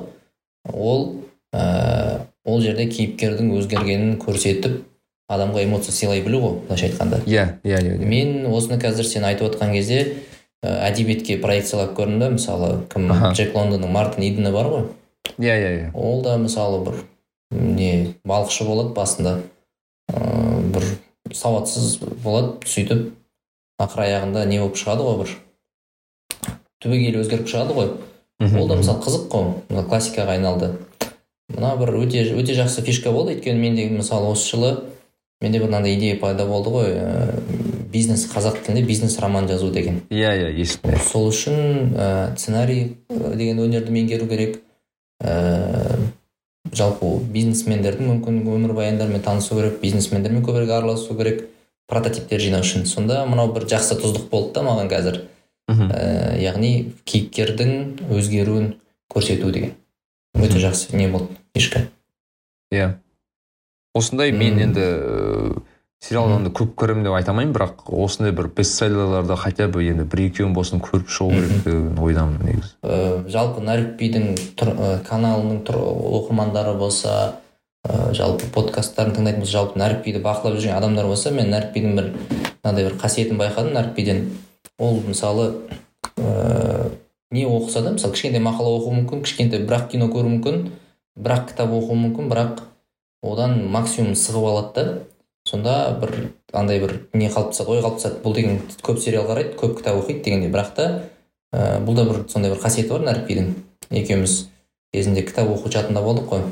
ол 0.73 1.15
ә, 1.53 2.21
ол 2.45 2.61
жерде 2.61 2.87
кейіпкердің 2.87 3.53
өзгергенін 3.59 4.17
көрсетіп 4.19 4.81
адамға 5.31 5.63
эмоция 5.63 5.93
сыйлай 5.95 6.21
білу 6.25 6.41
ғой 6.43 6.57
былайша 6.67 6.89
айтқанда. 6.89 7.21
Иә 7.25 7.45
иә 7.63 7.79
иә 7.79 7.95
иә. 7.97 8.05
мен 8.05 8.45
осыны 8.51 8.79
қазір 8.81 9.03
сен 9.07 9.23
айтып 9.23 9.53
отқан 9.55 9.71
кезде 9.71 10.17
ә, 10.63 10.91
әдебиетке 10.91 11.37
проекциялап 11.39 11.95
көрдім 11.97 12.19
да 12.19 12.29
мысалы 12.29 12.83
кім 12.91 13.11
Аха. 13.11 13.31
джек 13.33 13.55
лондонның 13.55 13.91
мартин 13.91 14.23
идені 14.27 14.51
бар 14.51 14.65
ғой. 14.67 14.83
Иә 15.39 15.55
иә 15.55 15.71
иә. 15.79 15.91
Ол 15.93 16.21
да 16.21 16.37
мысалы 16.37 16.83
бір 16.85 17.03
не 17.51 18.15
балықшы 18.25 18.65
болады 18.65 18.93
басында. 18.93 19.39
Ыыы 20.11 20.61
бір 20.75 20.87
сауатсыз 21.33 21.97
болады 22.23 22.67
сөйтіп 22.67 23.09
ақыр 23.81 24.05
аяғында 24.05 24.45
не 24.49 24.59
болып 24.61 24.79
шығады 24.79 25.07
ғой 25.07 25.19
бір? 25.23 25.35
Түбегейлі 26.81 27.21
өзгеріп 27.23 27.49
шығады 27.49 27.77
ғой. 27.77 27.91
Ол 28.41 28.67
да 28.67 28.77
мысалы 28.79 29.03
қызық 29.05 29.27
қой 29.31 29.83
классикаға 29.89 30.37
айналды. 30.37 30.73
Мына 31.51 31.75
бір 31.77 31.93
өте 31.99 32.23
өте 32.37 32.55
жақсы 32.57 32.81
фишка 32.85 33.11
болды 33.11 33.35
өйткені 33.35 33.59
менде 33.59 33.89
мысалы 33.91 34.31
осы 34.31 34.55
жылы 34.55 34.71
менде 35.41 35.59
бір 35.59 35.67
мынандай 35.67 35.95
идея 35.97 36.17
пайда 36.19 36.45
болды 36.45 36.71
ғой 36.73 36.93
ә, 36.95 37.41
бизнес 37.91 38.27
қазақ 38.31 38.61
тілінде 38.65 38.85
бизнес 38.87 39.19
роман 39.19 39.47
жазу 39.49 39.71
деген. 39.71 40.01
Иә 40.09 40.31
иә 40.37 40.51
есімде 40.55 40.97
сол 41.11 41.27
үшін 41.29 41.93
ә, 41.97 42.37
сценарий 42.37 42.97
деген 43.09 43.59
өнерді 43.59 43.91
меңгеру 43.91 44.29
керек. 44.29 44.61
Ә, 45.21 45.97
жалпы 46.69 47.09
бизнесмендердің 47.33 48.07
мүмкін 48.11 48.41
өмірбаяндарымен 48.45 49.23
танысу 49.25 49.57
керек 49.57 49.79
бизнесмендермен 49.81 50.45
көбірек 50.45 50.71
араласу 50.77 51.17
керек 51.17 51.47
прототиптер 51.89 52.39
жинау 52.39 52.63
үшін. 52.63 52.85
Сонда 52.85 53.25
мынау 53.27 53.51
бір 53.55 53.67
жақсы 53.71 53.97
тұздық 53.99 54.29
болды 54.31 54.53
да 54.55 54.65
маған 54.67 54.91
қазір. 54.91 55.21
Ә, 55.71 56.37
яғни 56.39 56.93
кейіпкердің 57.05 58.11
өзгеруін 58.11 58.75
көрсету 59.11 59.51
деген. 59.51 59.73
Өте 60.35 60.61
жақсы. 60.63 60.95
Не 60.95 61.09
болды? 61.11 61.35
Фишка 61.55 61.87
иә. 62.71 62.93
Осындай 63.93 64.31
мен 64.31 64.59
енді 64.63 64.85
ә, 66.01 66.07
сериалды 66.07 66.49
көп 66.49 66.73
көремін 66.75 67.03
деп 67.05 67.13
айта 67.13 67.31
алмаймын 67.31 67.53
бірақ 67.53 67.85
осындай 67.93 68.33
бір 68.33 68.49
бестселлерларды 68.55 69.35
хотя 69.37 69.67
бы 69.67 69.83
енді 69.85 70.03
бір 70.03 70.25
екеуін 70.27 70.53
болсын 70.53 70.81
көріп 70.81 71.09
шығу 71.09 71.29
керек 71.29 71.63
деген 71.65 71.99
ойдамын 71.99 72.41
негізі. 72.45 72.73
Ә, 72.83 73.29
жалпы 73.29 73.61
нарикбидің 73.61 74.35
ә, 74.57 75.03
каналының 75.05 75.63
тұр- 75.63 75.83
оқырмандары 76.21 76.77
болса 76.77 77.35
ә, 77.85 78.13
жалпы 78.13 78.49
подкасттарын 78.53 79.13
тыңдайтын 79.15 79.39
болса 79.45 79.51
жалпы 79.51 79.79
нарикбиді 79.79 80.21
бақылап 80.21 80.57
жүрген 80.57 80.77
адамдар 80.77 81.05
болса 81.05 81.31
мен 81.31 81.51
нарикбидің 81.51 81.95
бір 81.95 82.11
мынандай 82.63 82.85
бір 82.89 82.97
қасиетін 82.97 83.37
байқадым. 83.37 83.73
Нарикбиден 83.73 84.31
ол 84.79 85.01
мысалы 85.05 85.53
ә, 86.17 86.91
не 87.31 87.45
оқыса 87.45 87.81
да 87.81 87.91
мысалы 87.91 88.13
кішкентай 88.13 88.41
мақала 88.41 88.73
оқуы 88.79 88.97
мүмкін 89.01 89.23
кішкентай 89.23 89.61
бірақ 89.65 89.91
кино 89.93 90.09
көруі 90.09 90.37
мүмкін 90.39 90.71
бірақ 91.17 91.51
кітап 91.51 91.71
оқуы 91.71 91.95
мүмкін 91.95 92.29
бірақ 92.29 92.61
одан 93.21 93.67
максимум 93.69 94.13
сығып 94.17 94.49
алады 94.49 94.73
да. 94.75 94.99
Сонда 95.51 95.75
бір 95.99 96.13
андай 96.55 96.79
бір 96.79 96.93
не 97.13 97.27
қалып 97.29 97.51
тастады 97.51 97.75
ой 97.75 97.83
қалып 97.83 97.99
тастады. 97.99 98.21
Бұл 98.23 98.35
деген 98.37 98.61
көп 98.81 99.01
сериал 99.03 99.27
қарайды 99.27 99.57
көп 99.59 99.77
кітап 99.81 99.99
оқиды 99.99 100.23
дегендей. 100.23 100.51
Бірақ 100.51 100.73
та 100.77 100.87
ә, 101.51 101.83
бұл 101.83 101.99
да 101.99 102.07
бір 102.07 102.23
сондай 102.31 102.53
бір 102.53 102.61
қасиеті 102.63 102.93
бар 102.95 103.05
нарикбидің 103.09 103.53
екеуміз 103.91 104.47
кезінде 104.93 105.25
кітап 105.27 105.51
оқу 105.51 105.69
чатында 105.69 106.03
болдық 106.05 106.29
қой. 106.31 106.45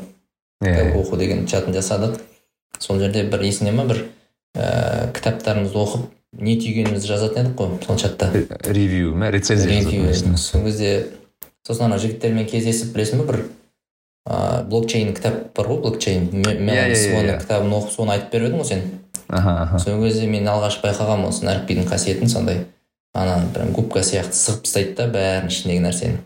Кітап 0.61 0.91
иә 0.91 0.99
оқу 0.99 1.17
деген 1.17 1.45
чатын 1.47 1.73
жасадық. 1.73 2.19
Сол 2.79 2.99
жерде 2.99 3.23
бір 3.23 3.47
есіңде 3.47 3.71
ма 3.75 3.87
бір 3.87 4.03
ііі 4.55 5.13
кітаптарымызды 5.15 5.79
оқып 5.79 6.09
не 6.39 6.57
түйгенімізді 6.59 7.07
жазатын 7.07 7.47
едік 7.47 7.55
қой 7.59 7.79
сол 7.85 7.97
чатта. 7.97 8.31
Ревью 8.67 9.15
ма 9.15 9.31
рецензия 9.31 9.71
ревью. 9.71 10.37
сол 10.37 10.63
кезде 10.63 11.07
сосын 11.67 11.85
ана 11.85 11.97
жігіттермен 11.97 12.45
кездесіп 12.49 12.95
білесің 12.95 13.23
ба 13.23 13.31
бір 13.31 13.43
ыыы 14.25 14.63
блокчейн 14.69 15.13
кітап 15.15 15.53
бар 15.55 15.69
ғой 15.71 15.81
блокчейн. 15.83 16.27
Иә, 16.33 16.55
иә, 16.57 16.87
иә, 16.93 17.21
иә. 17.23 17.37
кітабын 17.41 17.75
оқып 17.77 17.93
соны 17.93 18.15
айтып 18.15 18.33
беріп 18.33 18.49
едің 18.49 18.61
ғой 18.61 18.67
сен. 18.67 18.83
Аха 19.29 19.61
аха. 19.63 19.79
Сол 19.79 20.01
кезде 20.03 20.27
мен 20.27 20.47
алғаш 20.49 20.79
байқағанмын 20.83 21.29
осы 21.29 21.45
нәрікбидің 21.45 21.87
қасиетін 21.89 22.29
сондай. 22.29 22.65
Ана 23.13 23.39
прям 23.53 23.71
губка 23.73 24.03
сияқты 24.05 24.37
сығып 24.37 24.65
тастайды 24.65 24.95
да 24.97 25.07
бәрін 25.13 25.49
ішіндегі 25.49 25.83
нәрсені. 25.85 26.21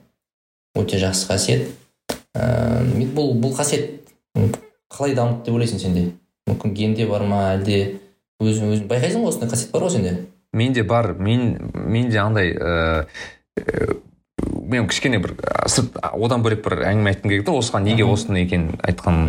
Өте 0.79 0.99
жақсы 0.99 1.27
қасиет. 1.29 1.67
Ыыы 2.35 3.07
бұл 3.15 3.33
бұл 3.39 3.55
қасиет 3.55 4.07
қалай 4.91 5.15
дамыды 5.15 5.45
деп 5.45 5.57
ойлайсың 5.57 5.79
сенде? 5.83 6.07
Мүмкін 6.49 6.73
генде 6.75 7.07
бар 7.07 7.23
ма 7.27 7.43
әлде 7.53 7.99
өзің 8.43 8.73
өзің 8.73 8.87
байқайсың 8.89 9.23
ғой 9.23 9.31
осындай 9.31 9.51
қасиет 9.51 9.71
бар 9.71 9.85
ғой 9.85 9.95
сенде? 9.95 10.15
Менде 10.53 10.83
бар. 10.83 11.13
Мен 11.13 11.71
менде 11.73 12.19
андай 12.19 12.55
ыыы 12.55 14.01
мен 14.43 14.87
кішкене 14.87 15.19
бір 15.23 15.35
ә, 15.39 15.67
сырт 15.71 15.97
одан 16.01 16.43
бөлек 16.45 16.63
бір 16.65 16.83
әңгіме 16.89 17.13
айтқым 17.13 17.31
келеді 17.31 17.45
да 17.47 17.55
осыған 17.59 17.85
неге 17.87 18.05
осыны 18.07 18.43
екенін 18.43 18.77
айтқан 18.83 19.19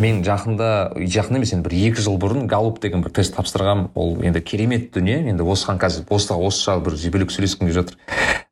мен 0.00 0.22
жақында 0.26 0.70
жақында 1.00 1.40
емес 1.40 1.54
енді 1.54 1.68
бір 1.68 1.76
екі 1.90 2.04
жыл 2.04 2.18
бұрын 2.20 2.48
галуп 2.50 2.80
деген 2.82 3.04
бір 3.04 3.14
тест 3.20 3.36
тапсырғанмын 3.36 3.90
ол 3.94 4.16
енді 4.24 4.42
керемет 4.44 4.90
дүние 4.96 5.20
енді 5.32 5.46
осыған 5.46 5.80
қазір 5.82 6.08
осы 6.10 6.34
осы 6.34 6.76
бір 6.84 6.98
бөлек 7.14 7.34
сөйлескім 7.34 7.68
келіп 7.68 7.78
жатыр. 7.80 7.96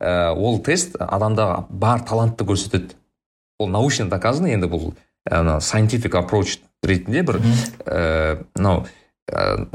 Ә, 0.01 0.33
ол 0.35 0.61
тест 0.65 0.97
адамда 0.99 1.67
бар 1.69 2.05
талантты 2.07 2.47
көрсетеді. 2.49 2.97
Ол 3.59 3.69
научно 3.69 4.09
доказано 4.09 4.51
енді 4.53 4.71
бұл 4.71 4.93
ана 5.31 5.59
scientific 5.61 6.15
approach 6.19 6.59
ретінде 6.83 7.25
бір 7.27 7.41
ііі 7.43 8.45
мынау 8.57 8.85
ііі 9.29 9.67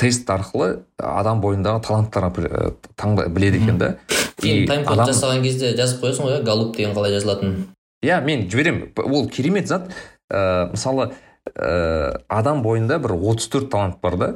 тест 0.00 0.30
арқылы 0.30 0.82
адам 0.98 1.42
бойындағы 1.42 1.82
таланттар 1.86 2.30
ә, 2.32 2.72
таңда 2.96 3.28
біледі 3.28 3.60
екен 3.62 3.78
да. 3.78 3.92
Тайм-код 4.40 4.96
адам- 4.96 5.10
жасаған 5.10 5.42
кезде 5.44 5.74
жазып 5.76 6.02
қоясың 6.02 6.26
ғой 6.26 6.38
иә 6.38 6.42
галуп 6.46 6.76
деген 6.76 6.96
қалай 6.96 7.14
жазылатынын 7.14 7.68
иә 8.02 8.20
мен 8.24 8.48
жіберемін. 8.50 8.90
Ол 8.96 9.28
керемет 9.28 9.68
зат. 9.68 9.92
Ә, 10.32 10.72
мысалы 10.72 11.12
ә, 11.54 12.20
адам 12.28 12.62
бойында 12.62 12.98
бір 12.98 13.14
34 13.14 13.70
талант 13.70 14.00
бар 14.02 14.16
да 14.16 14.34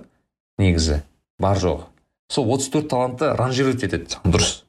негізі. 0.59 1.03
Бар 1.41 1.59
жоғы 1.59 1.89
сол 2.29 2.47
34 2.51 2.89
талантты 2.89 3.33
ранжировать 3.37 3.83
етеді 3.83 4.19
дұрыс. 4.25 4.63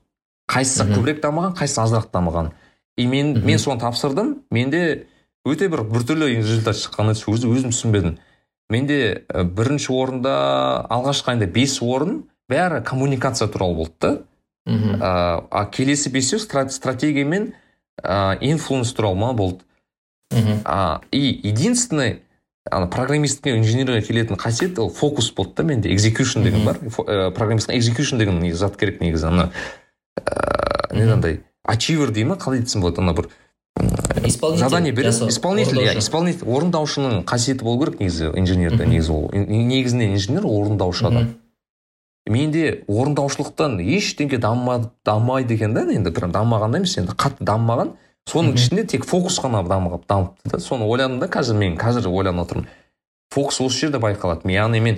Қайсысы 0.48 0.86
көбірек 0.88 1.22
дамыған 1.22 1.56
қайсысы 1.58 1.82
азырақ 1.84 2.12
дамыған. 2.14 2.52
И 2.98 3.06
мен 3.06 3.44
мен 3.46 3.60
соны 3.60 3.80
тапсырдым. 3.80 4.44
Менде 4.52 5.08
өте 5.46 5.68
бір 5.70 5.84
біртүрлі 5.84 6.30
результат 6.38 6.78
шыққан 6.80 7.12
еді 7.12 7.26
өзі 7.34 7.52
өзім 7.52 7.74
түсінбедім. 7.74 8.18
Менде 8.70 9.26
ә, 9.28 9.44
бірінші 9.44 9.94
орында 9.94 10.34
алғашқы 10.92 11.34
айында 11.34 11.48
бес 11.52 11.80
орын 11.82 12.24
бәрі 12.52 12.84
коммуникация 12.84 13.48
туралы 13.48 13.76
болды 13.76 13.96
да 14.02 14.12
мхм 14.68 15.00
а, 15.02 15.44
а 15.50 15.66
келесі 15.72 16.10
бесеу 16.10 16.40
стра- 16.40 16.70
стратегия 16.70 17.26
мен 17.26 17.54
ә, 18.04 18.38
инфлуенс 18.42 18.94
туралы 18.94 19.16
ма 19.16 19.34
болды. 19.34 19.64
Мхм 20.32 20.62
а, 20.66 21.02
и 21.12 21.40
единственный 21.44 22.22
ана 22.70 22.88
программистке 22.88 23.56
инженерға 23.56 24.02
келетін 24.04 24.36
қасиет 24.36 24.80
ол 24.80 24.90
фокус 24.90 25.32
болды 25.32 25.56
да 25.56 25.64
менде. 25.64 25.90
Execution 25.90 26.44
деген 26.44 26.66
бар. 26.66 26.78
Ә, 26.78 27.32
execution 27.72 28.18
деген 28.18 28.54
зат 28.54 28.78
керек 28.78 29.00
негізі 29.00 29.28
ана 29.28 29.52
ыыы 30.92 31.06
не 31.06 31.12
андай 31.12 31.44
ачивер 31.64 32.12
дей 32.12 32.26
ма 32.26 32.36
қалай 32.36 32.60
айтсам 32.60 32.82
болады 32.82 33.02
ана 33.02 33.14
бір 33.14 33.30
исполнитель 34.28 34.64
задание 34.64 34.92
береді 34.92 35.28
исполнитель 35.30 35.82
иә 35.84 35.98
исполнитель 36.00 36.48
орындаушының 36.48 37.26
қасиеті 37.28 37.64
болу 37.64 37.86
керек 37.86 38.00
негізі 38.00 38.32
инженерде 38.36 38.86
негізі 38.86 39.12
ол. 39.12 39.30
Негізінен 39.34 40.16
инженер 40.16 40.46
орындаушы 40.46 41.08
адам. 41.08 41.36
Менде 42.28 42.84
орындаушылықтан 42.88 43.78
дамымады 44.40 44.90
дамымайды 45.06 45.54
екен 45.56 45.74
да 45.74 45.86
енді 45.88 46.12
прям 46.12 46.32
дамымаған 46.32 46.72
да 46.72 46.78
емес 46.78 46.98
енді 46.98 47.14
қатты 47.14 47.44
дамымаған. 47.44 47.94
Соның 48.28 48.58
ішінде 48.60 48.84
тек 48.84 49.06
фокус 49.06 49.40
қана 49.40 49.64
дамып 49.64 50.04
дамыпты 50.08 50.52
да. 50.52 50.60
Соны 50.60 50.84
ойладым 50.84 51.20
да 51.20 51.28
қазір 51.28 51.56
мен 51.56 51.78
қазір 51.78 52.10
ойланып 52.12 52.44
отырмын 52.46 52.68
фокус 53.32 53.62
осы 53.62 53.86
жерде 53.86 54.00
байқалады. 54.04 54.50
Яғни 54.52 54.82
мен 54.84 54.98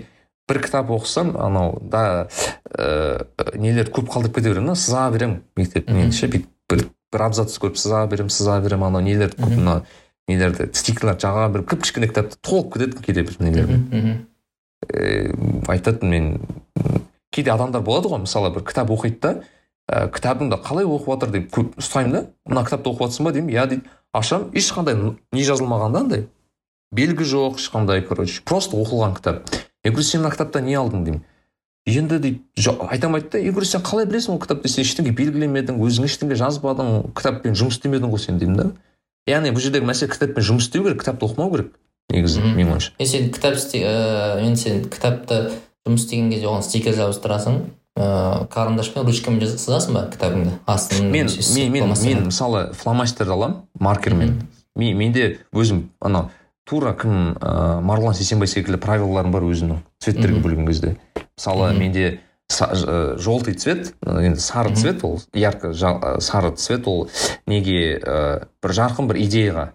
бір 0.50 0.62
кітап 0.64 0.90
оқысам 0.90 1.36
анау 1.38 1.78
да 1.82 2.28
ә, 2.74 3.26
нелер 3.56 3.92
көп 3.94 4.10
қалдырып 4.10 4.40
кете 4.40 4.50
беремін 4.50 4.74
да 4.74 4.76
сыза 4.76 5.10
беремін 5.14 5.44
мектептен 5.58 6.08
Мгм. 6.08 6.12
ше 6.12 6.28
бүйтіп 6.28 6.90
бір, 7.14 7.26
абзац 7.28 7.58
көріп 7.62 7.78
сыза 7.80 8.06
беремін 8.08 8.34
сыза 8.34 8.60
беремін 8.64 8.90
анау 8.90 9.02
нелерді 9.06 9.50
мына 9.50 9.82
нелерді 10.30 10.70
стикерлерді 10.74 11.28
жаға 11.28 11.48
беріп 11.54 11.70
кіп 11.70 11.86
кішкене 11.86 12.10
кітапты 12.12 12.40
толып 12.42 12.74
кетеді 12.76 13.04
кейде 13.06 13.24
бір 13.28 13.40
нелермен 13.40 14.26
ііі 14.90 15.34
айтатын 15.68 16.10
мен 16.10 16.28
кейде 17.32 17.52
адамдар 17.54 17.82
болады 17.86 18.12
ғой 18.12 18.24
мысалы 18.24 18.54
бір 18.54 18.64
кітап 18.68 18.92
оқиды 18.94 19.20
да 19.22 19.34
ә, 19.90 20.10
кітабыңды 20.14 20.60
қалай 20.64 20.86
оқып 20.86 21.16
жатыр 21.16 21.32
деп 21.34 21.50
көп 21.54 21.78
ұстаймын 21.82 22.14
да 22.14 22.22
мына 22.50 22.64
кітапты 22.68 22.92
оқып 22.92 23.08
жатрсың 23.08 23.26
ба 23.26 23.34
деймін 23.34 23.54
иә 23.56 23.66
дейді. 23.70 23.90
Ашамын 24.14 24.54
ешқандай 24.58 24.98
не 25.34 25.44
жазылмаған 25.46 25.96
да 25.96 26.04
андай. 26.04 26.28
Белгі 26.94 27.26
жоқ 27.26 27.60
ешқандай 27.62 28.02
короче 28.06 28.42
просто 28.46 28.78
оқылған 28.78 29.16
кітап. 29.18 29.50
Я 29.84 29.92
говорю 29.92 30.06
сен 30.06 30.22
мына 30.22 30.32
кітаптан 30.34 30.66
не 30.66 30.78
алдың 30.78 31.06
деймін. 31.06 31.24
Енді 31.98 32.20
дейді 32.20 32.40
«Жо- 32.58 32.78
айта 32.90 33.08
алмайды 33.08 33.30
да 33.32 33.42
говорю 33.42 33.66
сен 33.66 33.82
қалай 33.82 34.06
білесің 34.06 34.36
ол 34.36 34.40
кітапты? 34.40 34.70
Сен 34.70 34.84
ештеңе 34.84 35.14
белгілемедің 35.16 35.80
өзің 35.80 36.06
ештеңе 36.06 36.38
жазбадың 36.40 37.12
кітаппен 37.18 37.58
жұмыс 37.58 37.80
істемедің 37.80 38.12
ғой 38.14 38.20
сен 38.20 38.40
деймін 38.40 38.58
да. 38.58 38.68
Яғни 39.30 39.54
бұл 39.54 39.64
жердегі 39.64 39.88
мәселе 39.90 40.12
кітаппен 40.12 40.46
жұмыс 40.46 40.68
істеу 40.68 40.84
керек 40.84 41.02
кітапты 41.04 41.26
оқымау 41.28 41.52
керек 41.54 41.74
негізі 42.10 42.42
менің 42.42 42.76
ойымша. 42.76 42.94
Е 43.00 43.06
сен 43.06 43.30
кітап 43.34 43.58
ыыы 43.58 44.46
енді 44.46 44.62
сен 44.62 44.86
кітапты 44.90 45.52
жұмыс 45.88 46.06
істеген 46.06 46.32
кезде 46.34 46.50
оған 46.50 46.66
стикер 46.66 46.98
жабыстырасың 46.98 47.60
ыыы 48.00 48.48
карандашпен 48.54 49.06
ручкамен 49.06 49.46
сызасың 49.46 49.98
ба 49.98 50.08
кітабыңды? 50.14 50.58
Астын 50.66 51.12
мен 51.12 51.28
мен 51.28 51.94
мен, 52.04 52.26
мысалы 52.32 52.72
фломастерді 52.74 53.34
аламын 53.34 53.64
маркермен. 53.80 54.42
Мен, 54.76 54.98
менде 54.98 55.38
өзім 55.54 55.90
анау 56.02 56.30
тура 56.70 56.94
кім 56.98 57.34
ә, 57.42 57.82
марғұлан 57.82 58.14
сейсенбай 58.18 58.50
секілді 58.50 58.78
правилаларым 58.82 59.34
бар 59.34 59.46
өзімнің 59.48 59.82
цветтерге 60.04 60.42
бөлген 60.44 60.68
кезде. 60.70 60.96
Мысалы 61.40 61.72
менде 61.74 62.20
желтый 62.50 63.54
цвет 63.54 63.94
ә, 64.04 64.20
енді 64.26 64.42
сары 64.44 64.76
цвет 64.76 65.04
ол 65.08 65.22
ярко 65.34 65.72
ә, 65.72 66.20
сары 66.20 66.52
цвет 66.58 66.88
ол 66.88 67.08
неге 67.48 68.00
ә, 68.02 68.48
бір 68.62 68.74
жарқын 68.76 69.08
бір 69.08 69.22
идеяға 69.24 69.66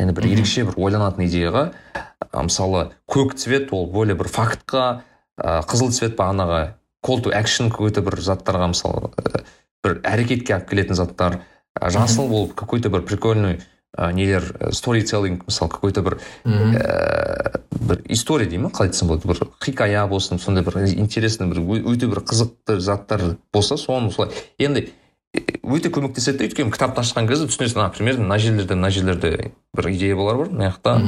яғни 0.00 0.16
бір 0.18 0.26
ерекше 0.32 0.66
бір 0.68 0.76
ойланатын 0.76 1.24
идеяға 1.28 1.64
ә, 1.94 2.42
мысалы 2.42 2.90
көк 3.08 3.36
цвет 3.38 3.72
ол 3.72 3.86
более 3.86 4.18
бір 4.18 4.28
фактқа 4.28 5.04
ә, 5.38 5.62
қызыл 5.62 5.94
цвет 5.94 6.18
бағанағы 6.18 6.74
call 7.06 7.22
to 7.22 7.32
action 7.32 7.70
какой 7.70 7.94
то 7.94 8.02
бір 8.02 8.18
заттарға 8.18 8.72
мысалы 8.74 9.14
ә, 9.14 9.44
бір 9.84 10.00
әрекетке 10.02 10.58
алып 10.58 10.68
келетін 10.74 10.98
заттар 10.98 11.38
ә, 11.78 11.90
жасыл 11.94 12.34
ол 12.34 12.48
какой 12.48 12.82
то 12.82 12.90
бір 12.90 13.06
прикольный 13.06 13.60
нелер 13.96 14.72
сторителлинг 14.72 15.46
мысалы 15.46 15.70
какой 15.70 15.92
то 15.92 16.02
бір 16.02 16.18
ә, 16.44 17.60
бір 17.70 18.02
история 18.08 18.46
дей 18.46 18.58
ма 18.58 18.70
қалай 18.70 18.90
айтсам 18.90 19.08
болады 19.08 19.28
бір 19.28 19.48
хикая 19.64 20.06
болсын 20.06 20.38
сондай 20.38 20.64
бір 20.64 20.84
интересный 20.94 21.48
бір 21.48 21.62
өте 21.84 22.06
бір 22.06 22.24
қызықты 22.24 22.78
заттар 22.80 23.36
болса 23.52 23.76
соны 23.76 24.10
солай 24.10 24.32
енді 24.58 24.88
э, 25.34 25.42
өте 25.62 25.90
көмектеседі 25.90 26.38
да 26.38 26.48
өйткені 26.48 26.74
кітапты 26.74 27.04
ашқан 27.04 27.28
кезде 27.28 27.46
түсінесің 27.50 27.84
например 27.84 28.18
мына 28.18 28.38
жерлерде 28.38 28.74
мына 28.74 28.90
жерлерде 28.90 29.52
бір 29.74 29.90
идея 29.92 30.16
болар 30.16 30.42
бар 30.42 30.50
мына 30.50 30.72
жақта 30.72 30.98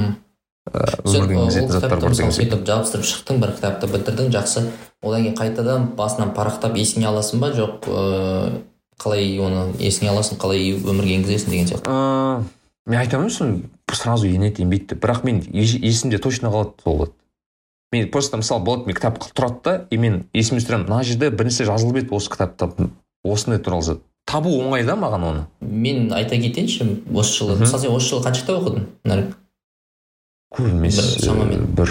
ә, 0.71 0.87
сөйтіп 1.07 2.65
жабыстырып 2.67 3.07
шықтың 3.07 3.43
бір 3.43 3.53
кітапты 3.59 3.91
бітірдің 3.91 4.33
жақсы. 4.35 4.65
Одан 5.03 5.23
кейін 5.23 5.37
қайтадан 5.39 5.91
басынан 5.99 6.33
парақтап 6.35 6.75
есіңе 6.79 7.07
аласың 7.13 7.43
ба? 7.43 7.53
Жоқ 7.55 7.87
ыыы 7.87 8.65
қалай 9.01 9.37
оны 9.43 9.69
есіңе 9.79 10.11
аласың 10.11 10.41
қалай 10.41 10.73
өмірге 10.75 11.19
енгізесің 11.21 11.53
деген 11.53 11.69
сияқты. 11.71 11.93
Ә, 11.93 12.43
мен 12.87 12.99
айта 13.01 13.17
алмаймын 13.19 13.35
соны 13.35 13.63
сразу 13.93 14.27
енеді 14.29 14.63
енбейді 14.63 14.93
деп 14.95 15.05
бірақ 15.05 15.25
мен 15.25 15.41
ес- 15.53 15.79
есімде 15.81 16.19
точно 16.19 16.51
қалады 16.51 16.73
сол 16.85 17.09
мен 17.93 18.11
просто 18.11 18.37
мысалы 18.37 18.65
болады 18.65 18.87
мен 18.87 18.95
кітап 18.97 19.19
тұрады 19.35 19.63
да 19.65 19.75
и 19.91 19.97
мен 19.99 20.25
есіме 20.35 20.61
түсіремін 20.61 20.89
мына 20.89 21.03
жерде 21.07 21.31
бір 21.31 21.47
нәрсе 21.49 21.65
жазылып 21.67 22.03
еді 22.03 22.15
осы 22.17 22.31
кітапта 22.31 22.71
осындай 23.25 23.59
туралы 23.63 23.83
зат. 23.83 23.99
Табу 24.27 24.51
оңай 24.59 24.85
да 24.85 24.97
маған 24.99 25.23
оны. 25.25 25.43
Мен 25.61 26.13
айта 26.13 26.37
кетейінші 26.37 26.87
осы 27.15 27.39
жылы 27.39 27.59
мысалы 27.61 27.83
сен 27.83 27.95
осы 27.95 28.11
жылы 28.11 28.25
қанша 28.27 28.43
кітап 28.43 28.63
оқыдың 28.63 28.87
нарик 29.05 29.37
көп 30.55 30.69
емес 30.71 30.99
шамамен. 31.23 31.63
ә, 31.63 31.77
бір 31.79 31.91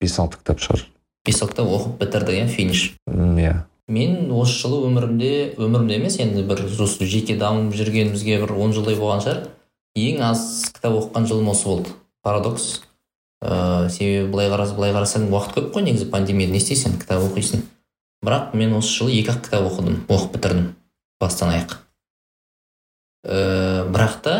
бес 0.00 0.18
алты 0.18 0.38
кітап 0.38 0.58
шығар. 0.62 0.84
Бес 1.26 1.42
алты 1.42 1.52
кітап 1.54 1.68
оқып 1.74 1.98
бітірдің 2.00 2.38
иә 2.38 2.48
финиш. 2.48 2.84
Иә. 3.10 3.54
Мен 3.88 4.30
осы 4.30 4.60
жылы 4.62 4.84
өмірімде 4.86 5.54
өмірімде 5.58 5.98
емес 5.98 6.18
енді 6.22 6.42
бір 6.46 6.62
осы 6.80 7.04
жеке 7.04 7.36
дамып 7.36 7.74
жүргенімізге 7.74 8.40
бір 8.46 8.52
он 8.54 8.72
жылдай 8.72 8.94
болған 8.94 9.22
шығар. 9.26 9.42
Ең 9.98 10.22
аз 10.22 10.70
кітап 10.74 10.94
оқыған 10.98 11.26
жылым 11.26 11.50
осы 11.50 11.66
болды. 11.66 11.90
Парадокс. 12.22 12.82
Ыыы 13.40 13.88
себебі 13.90 14.30
былай 14.30 14.50
қараса 14.52 14.76
былай 14.76 14.92
қарасаң 14.92 15.30
уақыт 15.32 15.56
көп 15.56 15.70
қой 15.74 15.86
негізі 15.86 16.10
пандемияда 16.12 16.52
не 16.52 16.60
істейсің 16.60 16.98
кітап 17.00 17.24
оқисың. 17.24 17.64
Бірақ 18.24 18.52
мен 18.54 18.74
осы 18.76 18.92
жылы 18.98 19.14
екі 19.16 19.32
ақ 19.32 19.46
кітап 19.46 19.70
оқыдым 19.70 20.02
оқып 20.08 20.34
бітірдім 20.36 20.66
бастан 21.20 21.54
аяқ. 21.54 21.78
Ыыы 23.24 23.88
бірақ 23.90 24.20
та 24.20 24.34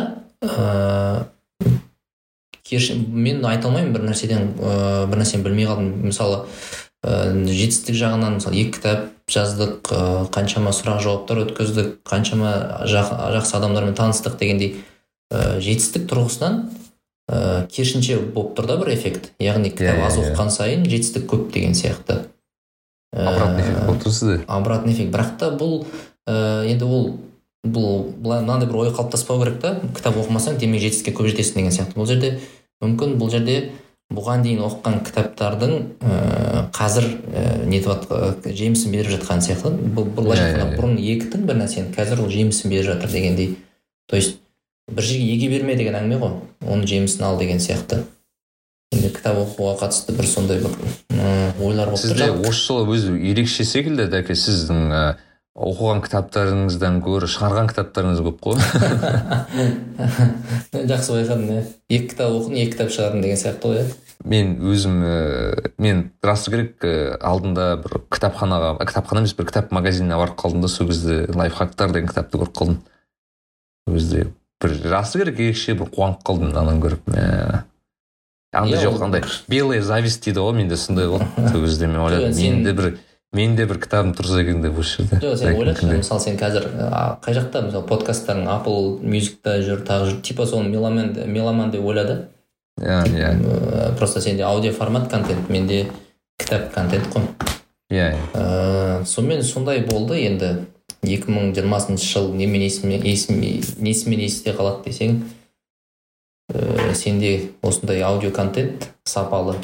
керісі 2.60 3.00
мен 3.08 3.40
айта 3.48 3.68
алмаймын 3.68 3.96
бір 3.96 4.04
нәрседен 4.10 4.52
ыыы 4.60 5.08
бір 5.08 5.24
нәрсені 5.24 5.42
білмей 5.48 5.66
қалдым. 5.66 5.90
Мысалы 6.04 6.44
ыыы 7.02 7.48
жетістік 7.48 7.96
жағынан 7.96 8.36
мысалы 8.36 8.60
екі 8.60 8.76
кітап 8.76 9.08
жаздық 9.32 9.90
ыыы 9.96 10.28
қаншама 10.28 10.76
сұрақ 10.76 11.00
жауаптар 11.00 11.40
өткіздік 11.46 11.96
қаншама 12.04 12.84
жақ- 12.84 13.16
жақсы 13.32 13.56
адамдармен 13.56 13.96
таныстық 13.96 14.36
дегендей. 14.36 14.84
Ыыы 15.30 15.60
жетістік 15.62 16.06
тұрғысынан 16.10 16.60
ыыы 17.30 17.66
керісінше 17.70 18.18
болып 18.34 18.56
тұр 18.58 18.66
да 18.66 18.76
бір 18.80 18.92
эффект. 18.96 19.32
Яғни 19.38 19.70
кітап 19.70 19.96
Иә, 20.00 20.06
аз 20.06 20.16
иә, 20.18 20.24
иә. 20.24 20.32
оқыған 20.34 20.50
сайын 20.50 20.84
жетістік 20.90 21.26
көп 21.30 21.50
деген 21.54 21.74
сияқты. 21.78 22.24
Обратный 23.12 23.62
эффект 23.62 23.84
болып 23.86 24.02
тұр 24.04 24.12
сізде 24.14 24.40
обратный 24.46 24.92
эффект. 24.94 25.10
Бірақ 25.14 25.36
та 25.38 25.50
бұл 25.50 25.84
ә, 26.28 26.64
енді 26.70 26.84
ол 26.86 27.06
бұл 27.66 28.10
былай 28.16 28.40
мынандай 28.42 28.68
бір 28.68 28.76
ой 28.86 28.90
қалыптаспау 28.94 29.42
керек 29.42 29.60
та. 29.60 29.76
Кітап 29.96 30.16
оқымасаң 30.16 30.58
демек 30.58 30.80
жетістікке 30.82 31.12
көп 31.18 31.30
жетесің 31.30 31.60
деген 31.60 31.74
сияқты. 31.74 31.98
Бұл 31.98 32.06
жерде 32.10 32.38
мүмкін 32.82 33.16
бұл 33.20 33.30
жерде 33.30 33.70
бұған 34.10 34.42
дейін 34.42 34.62
оқыған 34.66 35.02
кітаптардың 35.06 35.74
ә, 36.02 36.70
қазір 36.74 37.04
ә, 37.30 37.42
нетіп 37.70 37.92
жатқан 37.92 38.54
жемісін 38.58 38.94
беріп 38.94 39.12
жатқан 39.18 39.42
сияқты. 39.44 39.70
Бұл 39.94 40.08
былайша 40.16 40.42
Иә, 40.42 40.48
иә, 40.48 40.54
айтқанда 40.54 40.74
иә. 40.74 40.80
бұрын 40.80 40.96
ектің 41.14 41.44
бір 41.46 41.60
нәрсені 41.60 41.92
қазір 41.94 42.24
ол 42.24 42.30
жемісін 42.32 42.70
беріп 42.72 42.88
жатыр 42.90 43.10
дегендей. 43.12 43.56
То 44.08 44.16
есть 44.16 44.38
бір 44.94 45.06
жерге 45.06 45.26
еге 45.34 45.50
берме 45.52 45.76
деген 45.78 45.98
әңгіме 46.00 46.18
ғой. 46.22 46.32
Оның 46.66 46.86
жемісін 46.90 47.22
ал 47.28 47.38
деген 47.38 47.62
сияқты. 47.62 47.96
Енді 48.90 49.12
кітап 49.14 49.38
оқуға 49.38 49.76
қатысты 49.84 50.16
бір 50.18 50.26
сондай 50.26 50.58
бір 50.62 50.72
ойлар 51.62 51.92
болып 51.92 52.02
сізде 52.02 52.32
осы 52.32 52.64
жылы 52.64 52.82
өзі 52.96 53.12
ерекше 53.30 53.62
секілді 53.68 54.08
дәке 54.10 54.34
сіздің 54.38 54.80
ә, 54.90 55.02
оқыған 55.54 56.00
кітаптарыңыздан 56.04 56.94
гөрі 57.04 57.28
шығарған 57.30 57.66
кітаптарыңыз 57.70 58.20
көп 58.26 58.38
қой. 58.46 58.56
Жақсы 60.90 61.08
байқадың 61.16 61.46
иә. 61.54 61.62
Екі 61.90 62.06
кітап 62.14 62.28
оқыдым 62.38 62.56
екі 62.62 62.72
кітап 62.74 62.88
шығардым 62.96 63.20
деген 63.24 63.40
сияқты 63.40 63.64
ғой 63.70 63.76
иә. 63.82 63.86
Мен 64.30 64.46
өзім 64.72 64.94
ә, 65.04 65.06
мен 65.78 65.96
расы 66.24 66.46
керек 66.52 66.70
ә, 66.84 66.86
алдында 67.16 67.64
бір 67.84 67.92
кітапханаға 68.12 68.68
кітапхана 68.82 69.18
емес 69.22 69.36
бір 69.38 69.46
кітап 69.52 69.66
магазиніне 69.76 70.16
барып 70.20 70.36
қалдым 70.40 70.60
да 70.66 70.70
сол 70.72 70.84
кезде 70.90 71.16
лайфхактар 71.30 71.88
деген 71.94 72.08
кітапты 72.10 72.34
көріп 72.42 72.54
қалдым. 72.58 72.78
Сол 73.86 73.92
кезде 73.96 74.20
бір 74.60 74.76
расы 74.92 75.20
керек 75.20 75.40
ерекше 75.40 75.74
бір 75.74 75.90
қуанып 75.94 76.24
қалдым 76.26 76.50
ананы 76.52 76.80
көріп. 76.82 77.12
Ә, 77.14 77.62
андай 78.52 78.82
жоқ 78.82 79.02
андай 79.04 79.22
белая 79.48 79.82
зависть 79.82 80.24
дейді 80.24 80.42
ғой 80.44 80.56
менде 80.58 80.76
сондай 80.76 81.08
болды 81.08 81.26
сол 81.52 81.64
кезде 81.64 81.86
мен 81.86 82.02
ойладым 82.04 82.36
менде 82.36 82.72
бір 82.72 82.90
менде 83.32 83.66
бір 83.66 83.78
кітабым 83.80 84.12
тұрса 84.18 84.40
екен 84.42 84.62
деп 84.62 84.78
осы 84.78 85.02
жерде. 85.02 85.20
Жоқ 85.22 85.36
сен 85.38 85.56
ойлашы 85.60 85.86
мысалы 85.92 86.24
сен 86.24 86.38
қазір 86.40 86.66
қай 87.22 87.36
жақта 87.38 87.62
мысалы 87.68 87.86
подкасттарың 87.86 88.50
apple 88.50 88.98
мюзикта 89.00 89.60
жүр 89.62 89.84
тағы 89.86 90.10
жүр 90.10 90.20
типа 90.26 90.46
соны 90.50 90.68
меломан 90.68 91.14
меломан 91.30 91.70
деп 91.70 91.86
ойла 91.86 92.04
да 92.04 92.18
иә 92.80 93.04
иә 93.14 93.94
просто 93.96 94.20
сенде 94.20 94.42
аудио 94.42 94.72
формат 94.72 95.08
контент 95.10 95.48
менде 95.48 95.86
кітап 96.38 96.72
контент 96.74 97.06
қой. 97.14 97.22
Иә 97.90 99.04
сонымен 99.06 99.42
сондай 99.42 99.84
болды 99.86 100.20
енді. 100.24 100.66
2020 101.02 101.96
жыл 102.04 102.32
немен 102.34 102.62
есіме 102.66 103.00
есіме 103.00 103.60
несімен 103.80 104.20
есте 104.26 104.52
қалады 104.52 104.90
десең 104.90 105.22
ә, 106.52 106.92
сенде 106.94 107.50
осындай 107.62 108.02
аудио 108.02 108.30
контент 108.30 108.90
сапалы. 109.04 109.56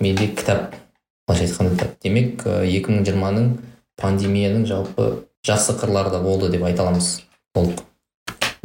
Менде 0.00 0.28
кітап 0.28 0.76
былайша 1.26 1.48
айтқанда 1.48 1.74
кітап. 1.74 1.98
Демек 2.02 2.46
ә, 2.46 2.62
2020-ның 2.66 3.50
пандемияның 3.98 4.66
жалпы 4.70 5.08
жақсы 5.46 5.74
қырлары 5.80 6.12
да 6.14 6.22
болды 6.22 6.50
деп 6.52 6.62
айта 6.62 6.86
аламыз. 6.86 7.22
Толық. 7.56 7.82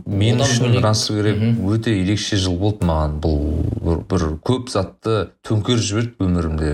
Мен 0.05 0.41
үшін 0.43 0.77
расы 0.83 1.15
керек 1.15 1.39
өте 1.63 1.93
ерекше 1.95 2.37
жыл 2.37 2.57
болды 2.59 2.85
маған 2.85 3.17
бұл 3.23 3.39
бір, 3.79 4.01
бір 4.09 4.25
көп 4.45 4.69
затты 4.69 5.29
төңкеріп 5.47 5.85
жіберді 5.87 6.27
өмірімде. 6.27 6.73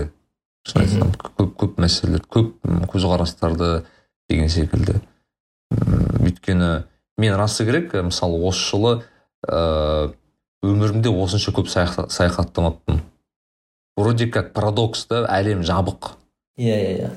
Шын 0.68 0.82
айтсам 0.82 1.14
көп 1.38 1.54
көп 1.62 1.78
мәселелер 1.80 2.26
көп 2.28 2.52
көзқарастарды 2.92 3.70
деген 4.28 4.50
секілді. 4.52 4.98
Өйткені 5.70 6.84
мен 7.18 7.34
расы 7.38 7.64
керек 7.64 7.92
мысалы 7.94 8.40
осы 8.48 8.60
жылы 8.70 8.92
ә, 9.46 10.12
өмірімде 10.62 11.10
осынша 11.12 11.52
көп 11.56 11.70
саяхат- 11.72 12.10
саяхаттамаппын 12.10 13.00
вроде 13.96 14.26
как 14.26 14.52
парадокс 14.52 15.04
та 15.06 15.26
әлем 15.28 15.62
жабық. 15.66 16.14
Иә 16.58 16.76
иә 16.76 16.92
иә. 17.00 17.10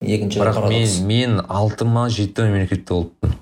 Екінші 0.00 0.40
бірақ 0.40 0.54
парадокс. 0.54 0.98
мен 1.00 1.30
мен 1.36 1.44
алты 1.48 1.84
ма 1.84 2.08
жеті 2.08 2.42
мемлекетте 2.48 2.94
болыппын. 2.94 3.32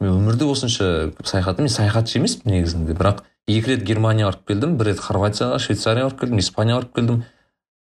Мен 0.00 0.10
өмірде 0.12 0.44
осынша 0.44 1.12
саяхат 1.24 1.58
мен 1.58 1.68
саяхатшы 1.68 2.18
емеспін 2.18 2.52
негізінде. 2.52 2.92
Бірақ 2.96 3.22
екі 3.48 3.72
рет 3.76 3.84
германияға 3.88 4.32
барып 4.34 4.46
келдім 4.48 4.76
бір 4.76 4.92
рет 4.92 5.00
хорватияға 5.00 5.58
швейцарияға 5.58 6.10
барып 6.10 6.20
келдім 6.20 6.38
испанияға 6.44 6.82
барып 6.82 6.94
келдім. 6.96 7.24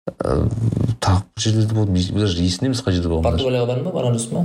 Ііі, 0.03 0.95
тағы 0.99 1.21
бір 1.23 1.43
жерлерде 1.45 1.75
болдым. 1.75 2.19
Даже 2.19 2.43
есімде 2.43 2.67
емес 2.67 2.84
қай 2.84 2.91
жерде 2.91 3.07
даже. 3.07 3.23
португалияға 3.23 3.67
бардың 3.71 3.84
ба? 3.84 3.91
Барған 3.95 4.17
жоқсың 4.17 4.34
ба 4.36 4.43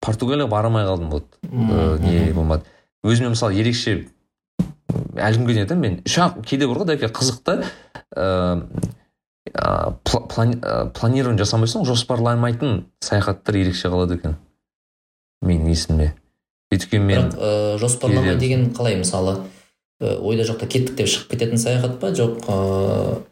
португалияға 0.00 0.48
бара 0.50 0.68
алмай 0.70 0.84
қалдым 0.88 1.10
вот. 1.10 1.26
Мм, 1.50 1.98
Ііі, 2.00 2.24
не 2.26 2.32
болмады. 2.32 2.64
Өзіме 3.04 3.30
мысалы 3.34 3.54
ерекше 3.60 4.08
әлі 5.16 5.38
күнге 5.40 5.54
дейін 5.54 5.64
айтамын 5.66 5.80
мен. 5.84 5.98
Ұшақ 6.08 6.40
кейде 6.46 6.66
бар 6.68 6.82
ғой 6.82 6.90
дәке 6.94 7.10
қызық 7.12 7.42
та. 7.44 7.58
Плани- 9.50 10.60
а, 10.62 10.84
планирование 10.94 11.40
жасамайсың 11.42 11.84
жоспарламайтын 11.88 12.84
саяхаттар 13.02 13.56
ерекше 13.56 13.88
қалады 13.90 14.18
екен. 14.18 14.36
Менің 15.44 15.70
есімде. 15.72 16.12
Өйткені 16.72 17.02
мен 17.04 17.30
бірақ 17.30 17.38
ә, 17.40 17.78
жоспарламай 17.80 18.34
кейде- 18.34 18.40
деген 18.40 18.66
қалай 18.76 18.96
мысалы? 19.00 19.46
Ә, 20.00 20.18
ойда 20.20 20.44
жоқта 20.44 20.68
кеттік 20.68 20.94
деп 20.96 21.08
шығып 21.08 21.32
кететін 21.34 21.58
саяхат 21.58 21.98
па? 22.00 22.12
Жоқ 22.12 22.44
ә, 22.46 23.22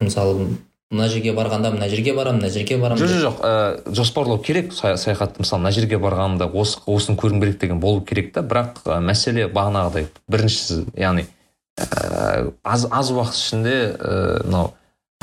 мысалы 0.00 0.48
мына 0.94 1.08
жерге 1.10 1.32
барғанда 1.36 1.72
мына 1.74 1.88
жерге 1.90 2.14
барамын 2.16 2.40
мына 2.40 2.50
жерге 2.54 2.78
барамын 2.78 3.02
жоқ 3.02 3.20
жоқ 3.24 3.40
ә, 3.42 3.94
жоспарлау 3.94 4.38
керек 4.38 4.72
сая- 4.72 4.96
саяхатты 4.96 5.42
мысалы 5.42 5.62
мына 5.64 5.72
жерге 5.74 5.98
барғанда 5.98 6.46
осы 6.48 6.78
осыны 6.86 7.18
көргім 7.18 7.40
керек 7.42 7.58
деген 7.60 7.80
болу 7.80 8.00
керек 8.00 8.32
та. 8.32 8.42
Бірақ 8.42 8.84
ә, 8.86 9.00
мәселе 9.02 9.48
бағанағыдай 9.52 10.08
біріншісі 10.30 10.84
яғни 10.96 11.26
ә, 11.76 12.52
аз 12.62 12.86
аз 12.90 13.10
уақыт 13.10 13.38
ішінде 13.38 13.76
мынау 14.46 14.72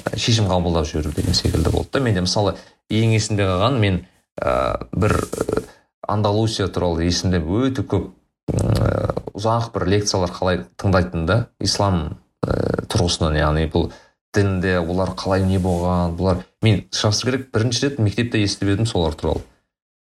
ә, 0.03 0.17
шешім 0.17 0.51
қабылдап 0.51 0.86
жіберу 0.89 1.15
деген 1.15 1.34
секілді 1.34 1.72
болды 1.72 1.89
да. 1.93 1.99
Менде 2.03 2.22
мысалы 2.28 2.55
ең 2.91 3.15
есімде 3.15 3.47
қалған 3.47 3.80
мен 3.80 4.01
ә, 4.41 4.84
бір 4.91 5.15
ә, 5.15 5.63
андалусия 6.07 6.67
туралы 6.67 7.05
есімде 7.07 7.39
өте 7.39 7.86
көп 7.88 8.11
ә, 8.51 9.15
ұзақ 9.32 9.72
бір 9.76 9.88
лекциялар 9.95 10.34
қалай 10.36 10.63
тыңдайтын 10.82 11.26
да. 11.30 11.38
Ислам 11.63 12.17
ә, 12.43 12.84
тұрғысынан 12.91 13.38
яғни 13.39 13.69
бұл 13.72 13.91
дінде 14.36 14.77
олар 14.79 15.11
қалай 15.17 15.43
не 15.45 15.59
болған 15.59 16.15
бұлар 16.17 16.43
мен 16.63 16.86
шынысы 16.95 17.27
керек 17.27 17.49
бірінші 17.51 17.88
рет 17.88 17.99
мектепте 17.99 18.41
естіп 18.43 18.73
едім 18.73 18.88
солар 18.89 19.15
туралы. 19.15 19.43